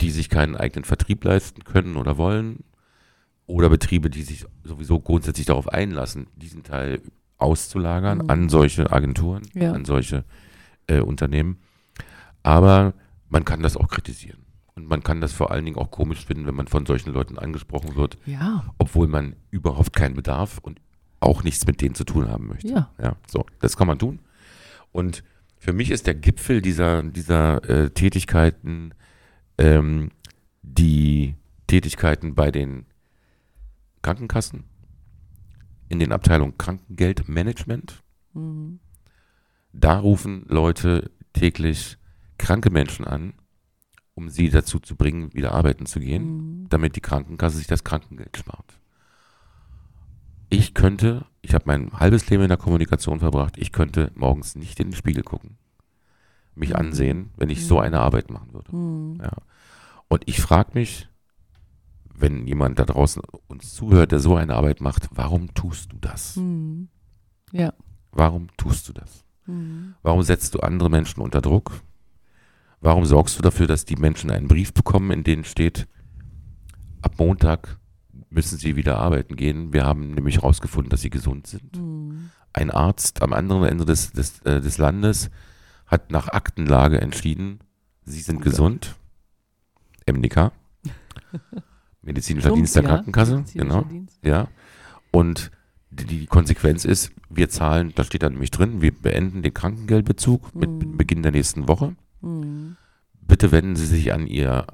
die 0.01 0.09
sich 0.09 0.29
keinen 0.29 0.55
eigenen 0.55 0.85
Vertrieb 0.85 1.23
leisten 1.23 1.63
können 1.63 1.97
oder 1.97 2.17
wollen, 2.17 2.63
oder 3.47 3.69
Betriebe, 3.69 4.09
die 4.09 4.21
sich 4.23 4.45
sowieso 4.63 4.99
grundsätzlich 4.99 5.45
darauf 5.47 5.67
einlassen, 5.69 6.27
diesen 6.35 6.63
Teil 6.63 7.01
auszulagern 7.37 8.19
Mhm. 8.19 8.29
an 8.29 8.49
solche 8.49 8.91
Agenturen, 8.91 9.43
Ja. 9.53 9.71
an 9.73 9.85
solche 9.85 10.23
äh, 10.87 10.99
Unternehmen. 10.99 11.57
Aber 12.43 12.93
man 13.29 13.43
kann 13.45 13.61
das 13.61 13.75
auch 13.77 13.87
kritisieren. 13.89 14.39
Und 14.75 14.87
man 14.87 15.01
kann 15.03 15.21
das 15.21 15.33
vor 15.33 15.51
allen 15.51 15.65
Dingen 15.65 15.77
auch 15.77 15.89
komisch 15.91 16.25
finden, 16.25 16.45
wenn 16.45 16.55
man 16.55 16.67
von 16.67 16.85
solchen 16.85 17.11
Leuten 17.11 17.37
angesprochen 17.39 17.95
wird, 17.95 18.17
Ja, 18.25 18.63
obwohl 18.77 19.07
man 19.07 19.35
überhaupt 19.49 19.93
keinen 19.93 20.13
Bedarf 20.15 20.59
und 20.61 20.79
auch 21.19 21.43
nichts 21.43 21.65
mit 21.65 21.81
denen 21.81 21.95
zu 21.95 22.03
tun 22.03 22.29
haben 22.29 22.47
möchte. 22.47 22.67
ja. 22.67 22.91
Ja, 23.01 23.15
so, 23.27 23.45
das 23.59 23.75
kann 23.75 23.87
man 23.87 23.97
tun. 23.97 24.19
Und 24.91 25.23
für 25.57 25.73
mich 25.73 25.89
ist 25.89 26.05
der 26.05 26.13
Gipfel 26.15 26.61
dieser, 26.61 27.01
dieser 27.03 27.67
äh, 27.69 27.89
Tätigkeiten 27.89 28.93
ähm, 29.57 30.11
die 30.61 31.35
Tätigkeiten 31.65 32.35
bei 32.35 32.51
den 32.51 32.85
Krankenkassen, 34.01 34.63
in 35.89 35.99
den 35.99 36.11
Abteilungen 36.11 36.57
Krankengeldmanagement. 36.57 38.03
Mhm. 38.33 38.79
Da 39.73 39.99
rufen 39.99 40.45
Leute 40.47 41.11
täglich 41.33 41.97
kranke 42.37 42.69
Menschen 42.69 43.05
an, 43.05 43.33
um 44.15 44.29
sie 44.29 44.49
dazu 44.49 44.79
zu 44.79 44.95
bringen, 44.95 45.33
wieder 45.33 45.51
arbeiten 45.53 45.85
zu 45.85 45.99
gehen 45.99 46.61
Mhm. 46.63 46.69
damit 46.69 46.95
die 46.95 47.01
Krankenkasse 47.01 47.57
sich 47.57 47.67
das 47.67 47.83
Krankengeld 47.83 48.35
spart. 48.37 48.79
Ich 50.49 50.73
könnte, 50.73 51.25
ich 51.41 51.53
habe 51.53 51.65
mein 51.67 51.91
halbes 51.93 52.29
Leben 52.29 52.43
in 52.43 52.49
der 52.49 52.57
Kommunikation 52.57 53.19
verbracht, 53.19 53.57
ich 53.57 53.71
könnte 53.71 54.11
morgens 54.15 54.55
nicht 54.55 54.79
in 54.79 54.89
den 54.89 54.95
Spiegel 54.95 55.23
gucken, 55.23 55.57
mich 56.55 56.69
Mhm. 56.69 56.75
ansehen, 56.77 57.29
wenn 57.37 57.49
ich 57.49 57.65
so 57.65 57.75
Mhm. 57.75 57.81
eine 57.81 57.99
Arbeit 57.99 58.29
machen 58.31 58.53
würde. 58.53 58.75
Mhm. 58.75 59.19
Ja. 59.21 59.31
Und 60.07 60.23
ich 60.25 60.39
frage 60.39 60.71
mich, 60.73 61.09
wenn 62.17 62.47
jemand 62.47 62.79
da 62.79 62.85
draußen 62.85 63.21
uns 63.47 63.73
zuhört, 63.73 64.11
der 64.11 64.19
so 64.19 64.35
eine 64.35 64.55
Arbeit 64.55 64.81
macht, 64.81 65.07
warum 65.11 65.53
tust 65.53 65.93
du 65.93 65.97
das? 65.99 66.35
Mhm. 66.35 66.89
Ja. 67.51 67.73
Warum 68.11 68.47
tust 68.57 68.89
du 68.89 68.93
das? 68.93 69.23
Mhm. 69.45 69.95
Warum 70.01 70.23
setzt 70.23 70.55
du 70.55 70.59
andere 70.59 70.89
Menschen 70.89 71.21
unter 71.21 71.41
Druck? 71.41 71.81
Warum 72.81 73.05
sorgst 73.05 73.37
du 73.37 73.41
dafür, 73.41 73.67
dass 73.67 73.85
die 73.85 73.95
Menschen 73.95 74.31
einen 74.31 74.47
Brief 74.47 74.73
bekommen, 74.73 75.11
in 75.11 75.23
dem 75.23 75.43
steht, 75.43 75.87
ab 77.01 77.13
Montag 77.17 77.77
müssen 78.29 78.57
sie 78.57 78.75
wieder 78.75 78.97
arbeiten 78.97 79.35
gehen. 79.35 79.73
Wir 79.73 79.85
haben 79.85 80.11
nämlich 80.11 80.37
herausgefunden, 80.37 80.89
dass 80.89 81.01
sie 81.01 81.09
gesund 81.09 81.47
sind. 81.47 81.77
Mhm. 81.77 82.29
Ein 82.53 82.71
Arzt 82.71 83.21
am 83.21 83.33
anderen 83.33 83.63
Ende 83.63 83.85
des, 83.85 84.11
des, 84.11 84.39
äh, 84.41 84.59
des 84.59 84.77
Landes 84.77 85.29
hat 85.85 86.11
nach 86.11 86.27
Aktenlage 86.27 86.99
entschieden, 86.99 87.59
sie 88.03 88.19
sind 88.19 88.37
Oh 88.37 88.43
gesund. 88.43 88.95
MDK. 90.05 90.51
Medizinischer 92.07 92.51
Dienst 92.53 92.75
der 92.75 92.83
ja. 92.83 92.89
Krankenkasse. 92.89 93.43
Genau. 93.53 93.81
Dienst. 93.83 94.17
Ja. 94.23 94.47
Und 95.11 95.51
die, 95.91 96.05
die 96.05 96.25
Konsequenz 96.25 96.85
ist, 96.85 97.11
wir 97.29 97.49
zahlen, 97.49 97.91
da 97.95 98.03
steht 98.03 98.23
da 98.23 98.29
nämlich 98.29 98.49
drin, 98.51 98.81
wir 98.81 98.91
beenden 98.91 99.41
den 99.43 99.53
Krankengeldbezug 99.53 100.55
mit 100.55 100.69
Mhm. 100.69 100.97
Beginn 100.97 101.21
der 101.21 101.33
nächsten 101.33 101.67
Woche. 101.67 101.95
Mhm. 102.21 102.77
Bitte 103.21 103.51
wenden 103.51 103.75
Sie 103.75 103.85
sich 103.85 104.13
an, 104.13 104.25
ihr, 104.25 104.65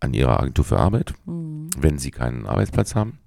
an 0.00 0.12
Ihre 0.12 0.38
Agentur 0.40 0.64
für 0.64 0.78
Arbeit, 0.78 1.14
Mhm. 1.24 1.70
wenn 1.78 1.98
Sie 1.98 2.10
keinen 2.10 2.46
Arbeitsplatz 2.46 2.94
haben. 2.94 3.18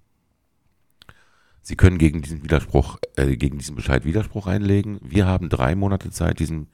Sie 1.62 1.76
können 1.76 1.98
gegen 1.98 2.22
diesen 2.22 2.44
Widerspruch, 2.44 2.98
äh, 3.16 3.36
gegen 3.38 3.58
diesen 3.58 3.76
Bescheid 3.76 4.04
Widerspruch 4.06 4.48
einlegen. 4.48 5.00
Wir 5.04 5.26
haben 5.28 5.50
drei 5.50 5.76
Monate 5.76 6.10
Zeit, 6.10 6.40
diesen 6.40 6.68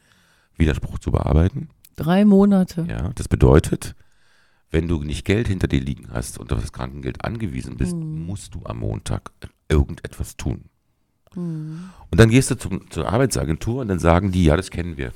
Widerspruch 0.58 1.00
zu 1.00 1.12
bearbeiten. 1.12 1.70
Drei 1.96 2.24
Monate. 2.26 2.86
Ja, 2.90 3.12
das 3.16 3.28
bedeutet, 3.28 3.96
wenn 4.76 4.90
du 4.90 5.02
nicht 5.04 5.24
Geld 5.24 5.48
hinter 5.48 5.70
dir 5.70 5.80
liegen 5.80 6.10
hast 6.12 6.38
und 6.38 6.52
auf 6.52 6.60
das 6.60 6.74
Krankengeld 6.74 7.24
angewiesen 7.24 7.78
bist, 7.78 7.96
Mhm. 7.96 8.26
musst 8.26 8.56
du 8.56 8.62
am 8.66 8.80
Montag 8.80 9.32
irgendetwas 9.70 10.36
tun. 10.36 10.66
Mhm. 11.34 11.92
Und 12.12 12.20
dann 12.20 12.30
gehst 12.30 12.52
du 12.52 12.56
zum, 12.56 12.92
zur 12.92 13.08
Arbeitsagentur 13.08 13.80
und 13.82 13.88
dann 13.88 14.00
sagen 14.00 14.34
die, 14.34 14.44
ja, 14.44 14.58
das 14.58 14.72
kennen 14.72 14.98
wir. 14.98 15.14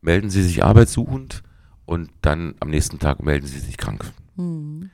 Melden 0.00 0.30
Sie 0.30 0.42
sich 0.44 0.62
arbeitssuchend 0.62 1.42
und 1.84 2.10
dann 2.22 2.54
am 2.60 2.70
nächsten 2.70 3.00
Tag 3.00 3.24
melden 3.24 3.46
Sie 3.48 3.58
sich 3.58 3.76
krank. 3.76 4.12
Mhm. 4.36 4.90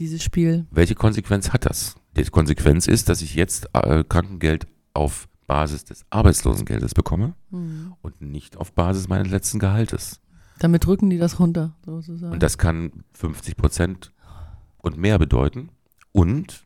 Dieses 0.00 0.24
Spiel. 0.24 0.66
Welche 0.72 0.96
Konsequenz 0.96 1.50
hat 1.52 1.66
das? 1.66 1.94
Die 2.16 2.24
Konsequenz 2.24 2.88
ist, 2.88 3.08
dass 3.08 3.22
ich 3.22 3.36
jetzt 3.36 3.68
äh, 3.72 4.02
Krankengeld 4.02 4.66
auf 4.94 5.28
Basis 5.46 5.84
des 5.84 6.04
Arbeitslosengeldes 6.10 6.92
bekomme 6.94 7.34
Mhm. 7.50 7.94
und 8.02 8.20
nicht 8.20 8.56
auf 8.56 8.72
Basis 8.72 9.06
meines 9.06 9.30
letzten 9.30 9.60
Gehaltes. 9.60 10.20
Damit 10.60 10.86
drücken 10.86 11.10
die 11.10 11.18
das 11.18 11.38
runter, 11.40 11.74
sozusagen. 11.84 12.32
Und 12.32 12.42
das 12.42 12.58
kann 12.58 13.04
50 13.14 13.56
Prozent 13.56 14.12
und 14.78 14.96
mehr 14.98 15.18
bedeuten. 15.18 15.70
Und 16.12 16.64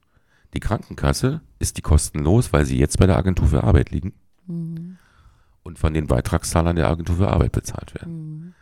die 0.55 0.61
Krankenkasse 0.61 1.41
ist 1.59 1.77
die 1.79 1.83
kostenlos, 1.83 2.53
weil 2.53 2.65
sie 2.67 2.79
jetzt 2.79 2.99
bei 2.99 3.07
der 3.07 3.17
Agentur 3.17 3.49
für 3.49 3.65
Arbeit 3.65 3.91
liegen 3.91 4.13
Mhm. 4.47 4.97
und 5.63 5.79
von 5.79 5.93
den 5.95 6.07
Beitragszahlern 6.07 6.77
der 6.77 6.89
Agentur 6.89 7.17
für 7.17 7.29
Arbeit 7.31 7.53
bezahlt 7.53 7.95
werden. 7.95 8.13
Mhm. 8.15 8.55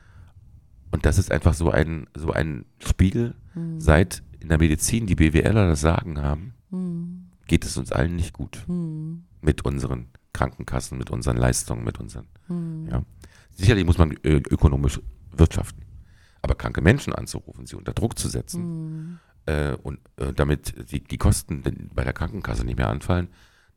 Und 0.93 1.05
das 1.07 1.19
ist 1.19 1.31
einfach 1.33 1.55
so 1.55 1.71
ein, 1.71 2.07
so 2.17 2.33
ein 2.33 2.65
Spiegel. 2.79 3.35
Mhm. 3.55 3.81
Seit 3.81 4.23
in 4.41 4.49
der 4.49 4.59
Medizin 4.59 5.07
die 5.07 5.15
BWLer 5.17 5.69
das 5.69 5.81
Sagen 5.81 6.21
haben, 6.23 6.55
Mhm. 6.71 7.27
geht 7.47 7.65
es 7.65 7.77
uns 7.77 7.93
allen 7.93 8.17
nicht 8.17 8.33
gut 8.33 8.63
Mhm. 8.69 9.25
mit 9.41 9.65
unseren 9.65 10.07
Krankenkassen, 10.33 10.99
mit 10.99 11.11
unseren 11.11 11.37
Leistungen, 11.37 11.85
mit 11.85 11.99
unseren. 11.99 12.27
Mhm. 12.49 12.89
Ja. 12.91 13.03
Sicherlich 13.55 13.85
muss 13.87 13.99
man 13.99 14.13
ö- 14.25 14.41
ökonomisch 14.51 15.01
wirtschaften. 15.33 15.83
Aber 16.43 16.55
kranke 16.55 16.81
Menschen 16.81 17.13
anzurufen, 17.15 17.67
sie 17.67 17.77
unter 17.77 17.93
Druck 17.93 18.19
zu 18.19 18.29
setzen 18.29 18.63
Mhm. 18.63 19.19
äh, 19.47 19.73
und 19.83 19.99
äh, 20.17 20.33
damit 20.33 20.91
die, 20.93 21.03
die 21.03 21.19
Kosten 21.19 21.63
bei 21.95 22.05
der 22.05 22.13
Krankenkasse 22.13 22.65
nicht 22.65 22.79
mehr 22.79 22.89
anfallen, 22.89 23.29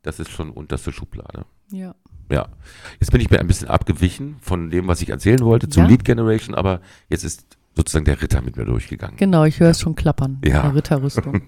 das 0.02 0.18
ist 0.20 0.30
schon 0.30 0.50
unterste 0.50 0.92
Schublade. 0.92 1.44
Ja. 1.70 1.94
Ja, 2.30 2.48
jetzt 3.00 3.10
bin 3.10 3.20
ich 3.20 3.28
mir 3.28 3.40
ein 3.40 3.48
bisschen 3.48 3.68
abgewichen 3.68 4.36
von 4.40 4.70
dem, 4.70 4.86
was 4.86 5.02
ich 5.02 5.08
erzählen 5.10 5.40
wollte 5.40 5.68
zum 5.68 5.82
Ja. 5.82 5.88
Lead 5.88 6.04
Generation, 6.04 6.54
aber 6.54 6.80
jetzt 7.08 7.24
ist 7.24 7.58
sozusagen 7.74 8.04
der 8.04 8.22
Ritter 8.22 8.40
mit 8.40 8.56
mir 8.56 8.64
durchgegangen. 8.64 9.16
Genau, 9.16 9.44
ich 9.44 9.58
höre 9.58 9.70
es 9.70 9.80
schon 9.80 9.96
klappern. 9.96 10.40
Ja. 10.44 10.62
Eine 10.62 10.76
Ritterrüstung. 10.76 11.42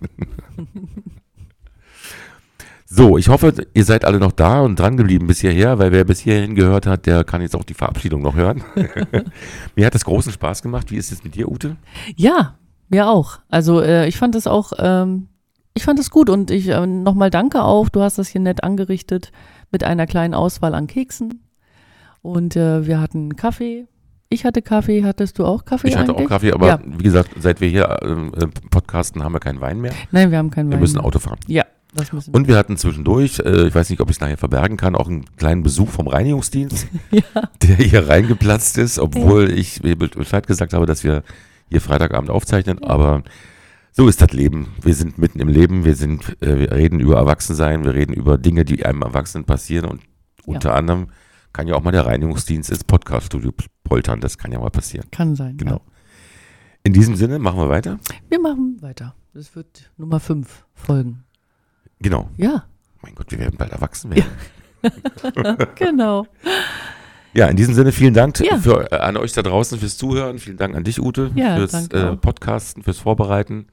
So, 2.95 3.17
ich 3.17 3.29
hoffe, 3.31 3.55
ihr 3.73 3.85
seid 3.87 4.05
alle 4.05 4.19
noch 4.19 4.33
da 4.33 4.61
und 4.61 4.79
dran 4.79 4.99
geblieben 4.99 5.27
bis 5.27 5.41
hierher, 5.41 5.79
weil 5.79 5.93
wer 5.93 6.05
bis 6.05 6.21
hierhin 6.21 6.55
gehört 6.55 6.87
hat, 6.87 7.07
der 7.07 7.25
kann 7.25 7.41
jetzt 7.41 7.57
auch 7.57 7.65
die 7.65 7.73
Verabschiedung 7.73 8.21
noch 8.21 8.35
hören. 8.35 8.63
mir 9.77 9.87
hat 9.87 9.95
das 9.95 10.05
großen 10.05 10.31
Spaß 10.31 10.61
gemacht. 10.63 10.91
Wie 10.91 10.97
ist 10.97 11.11
es 11.11 11.25
mit 11.25 11.35
dir, 11.35 11.51
Ute? 11.51 11.77
ja, 12.17 12.59
mir 12.91 13.09
auch. 13.09 13.39
Also 13.49 13.81
äh, 13.81 14.07
ich 14.09 14.19
fand 14.19 14.35
es 14.35 14.47
auch, 14.47 14.73
ähm, 14.79 15.29
ich 15.73 15.85
fand 15.85 15.99
es 16.01 16.11
gut 16.11 16.29
und 16.29 16.51
ich 16.51 16.69
äh, 16.69 16.87
nochmal 16.87 17.31
danke 17.31 17.63
auch. 17.63 17.89
Du 17.89 18.03
hast 18.03 18.19
das 18.19 18.29
hier 18.29 18.43
nett 18.43 18.63
angerichtet 18.63 19.33
mit 19.71 19.85
einer 19.85 20.07
kleinen 20.07 20.35
Auswahl 20.35 20.75
an 20.75 20.87
Keksen. 20.87 21.43
Und 22.21 22.57
äh, 22.57 22.87
wir 22.87 23.01
hatten 23.01 23.37
Kaffee. 23.37 23.87
Ich 24.29 24.45
hatte 24.45 24.61
Kaffee. 24.61 25.03
Hattest 25.03 25.39
du 25.39 25.47
auch 25.47 25.65
Kaffee 25.65 25.89
Ich 25.89 25.97
hatte 25.97 26.11
eigentlich? 26.13 26.27
auch 26.27 26.29
Kaffee, 26.31 26.53
aber 26.53 26.67
Ja. 26.69 26.79
wie 26.85 27.03
gesagt, 27.05 27.31
seit 27.41 27.63
wir 27.63 27.69
hier 27.71 28.01
ähm, 28.03 28.33
äh, 28.37 28.47
podcasten, 28.71 29.25
haben 29.25 29.33
wir 29.33 29.41
keinen 29.41 29.63
Wein 29.63 29.81
mehr. 29.81 29.93
Nein, 30.11 30.31
wir 30.31 30.37
haben 30.37 30.51
keinen 30.51 30.69
Wir 30.69 30.75
Wein 30.75 30.81
müssen 30.81 30.97
mehr. 30.99 31.05
Auto 31.07 31.19
fahren. 31.19 31.39
Ja, 31.47 31.63
das 31.63 31.65
müssen 31.65 31.82
Und 32.33 32.49
wir 32.49 32.57
hatten 32.57 32.77
zwischendurch, 32.77 33.39
äh, 33.41 33.67
ich 33.69 33.75
weiß 33.75 33.91
nicht, 33.91 34.01
ob 34.01 34.09
ich 34.09 34.17
es 34.17 34.21
nachher 34.21 34.39
verbergen 34.39 34.77
kann, 34.77 34.95
auch 34.97 35.09
einen 35.09 35.25
kleinen 35.37 35.63
Besuch 35.63 35.91
vom 35.91 36.09
Reinigungsdienst. 36.09 36.87
Ja. 37.11 37.23
der 37.63 37.77
hier 37.77 38.09
reingeplatzt 38.09 38.79
ist, 38.79 38.99
obwohl 38.99 39.51
ich 39.51 39.83
mir 39.83 39.97
Bescheid 39.97 40.47
gesagt 40.47 40.73
habe, 40.73 40.87
dass 40.87 41.05
wir 41.05 41.23
hier 41.69 41.81
Freitagabend 41.81 42.31
aufzeichnen. 42.31 42.83
Aber 42.83 43.23
so 43.93 44.09
ist 44.09 44.23
das 44.23 44.33
Leben. 44.33 44.69
Wir 44.81 44.95
sind 44.95 45.19
mitten 45.19 45.39
im 45.39 45.49
Leben. 45.49 45.85
Wir 45.85 45.95
sind, 45.95 46.37
äh, 46.43 46.61
wir 46.61 46.73
reden 46.73 46.99
über 46.99 47.17
Erwachsensein. 47.17 47.85
Wir 47.85 47.93
reden 47.95 48.15
über 48.15 48.39
Dinge, 48.39 48.65
die 48.65 48.87
einem 48.87 49.03
Erwachsenen 49.03 49.45
passieren. 49.45 49.85
Und 49.87 50.01
Ja. 50.01 50.07
unter 50.55 50.75
anderem 50.75 51.09
kann 51.53 51.69
ja 51.69 51.75
auch 51.75 51.83
mal 51.83 51.93
der 51.93 52.07
Reinigungsdienst 52.07 52.71
ins 52.71 52.85
Podcaststudio 52.85 53.53
poltern. 53.85 54.21
Das 54.21 54.39
kann 54.39 54.51
ja 54.51 54.59
mal 54.59 54.71
passieren. 54.71 55.07
Kann 55.11 55.37
sein. 55.37 55.59
Genau. 55.59 55.75
Ja. 55.75 55.81
In 56.85 56.95
diesem 56.95 57.17
Sinne 57.17 57.39
machen 57.39 57.59
wir 57.61 57.69
weiter. 57.69 57.99
Wir 58.31 58.41
machen 58.41 58.79
weiter. 58.81 59.15
Das 59.35 59.55
wird 59.55 59.91
Nummer 59.99 60.21
fünf 60.21 60.65
Folgen. 60.75 61.25
Genau. 62.03 62.29
Ja, 62.37 62.65
Mein 63.03 63.15
Gott, 63.15 63.31
wir 63.31 63.39
werden 63.39 63.57
bald 63.57 63.73
erwachsen 63.73 64.15
werden. 64.15 64.31
genau. 65.77 66.27
Ja, 67.35 67.47
in 67.47 67.57
diesem 67.57 67.75
Sinne 67.75 67.93
vielen 67.93 68.13
Dank 68.15 68.39
Ja. 68.41 68.59
für, 68.59 68.93
äh, 68.93 68.97
an 68.97 69.17
euch 69.17 69.33
da 69.33 69.43
draußen 69.43 69.79
fürs 69.79 69.97
Zuhören. 69.97 70.39
Vielen 70.39 70.57
Dank 70.59 70.75
an 70.77 70.85
dich, 70.85 71.01
Ute, 71.01 71.31
Ja, 71.35 71.57
fürs 71.57 71.89
äh. 71.89 72.17
Podcasten, 72.17 72.83
fürs 72.83 72.99
Vorbereiten, 72.99 73.69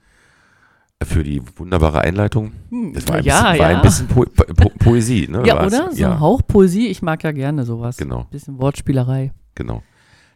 äh, 0.99 1.05
für 1.05 1.23
die 1.23 1.41
wunderbare 1.57 2.01
Einleitung. 2.01 2.53
Hm, 2.69 2.93
Das 2.93 3.07
war 3.07 3.15
ein 3.15 3.23
ja, 3.23 3.41
bisschen, 3.51 3.59
war 3.59 3.71
ja. 3.71 3.77
ein 3.77 3.81
bisschen 3.81 4.07
po 4.07 4.23
po 4.25 4.43
po 4.53 4.69
Poesie, 4.79 5.27
ne? 5.27 5.43
ja, 5.45 5.55
War's? 5.55 5.73
oder? 5.73 5.91
So 5.91 5.97
ja, 5.97 6.11
ein 6.13 6.19
Hauch 6.21 6.41
Poesie. 6.47 6.87
Ich 6.87 7.01
mag 7.01 7.23
ja 7.23 7.31
gerne 7.31 7.65
sowas. 7.65 7.97
genau, 7.97 8.27
Bisschen 8.31 8.57
Wortspielerei. 8.59 9.33
genau. 9.55 9.83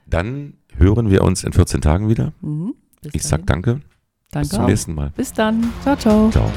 Dann 0.06 0.56
hören 0.76 1.10
wir 1.10 1.24
uns 1.24 1.44
in 1.46 1.54
14 1.54 1.80
Tagen 1.80 2.10
wieder. 2.10 2.34
Mhm. 2.42 2.76
Ich 3.14 3.24
sag 3.24 3.46
danke. 3.46 3.80
Danke 4.32 4.48
Bis 4.48 4.50
zum 4.50 4.64
auch. 4.64 4.68
nächsten 4.68 4.96
Mal. 4.96 5.12
Bis 5.16 5.32
dann. 5.32 5.72
Ciao, 5.84 5.96
ciao. 5.96 6.30
Ciao. 6.32 6.52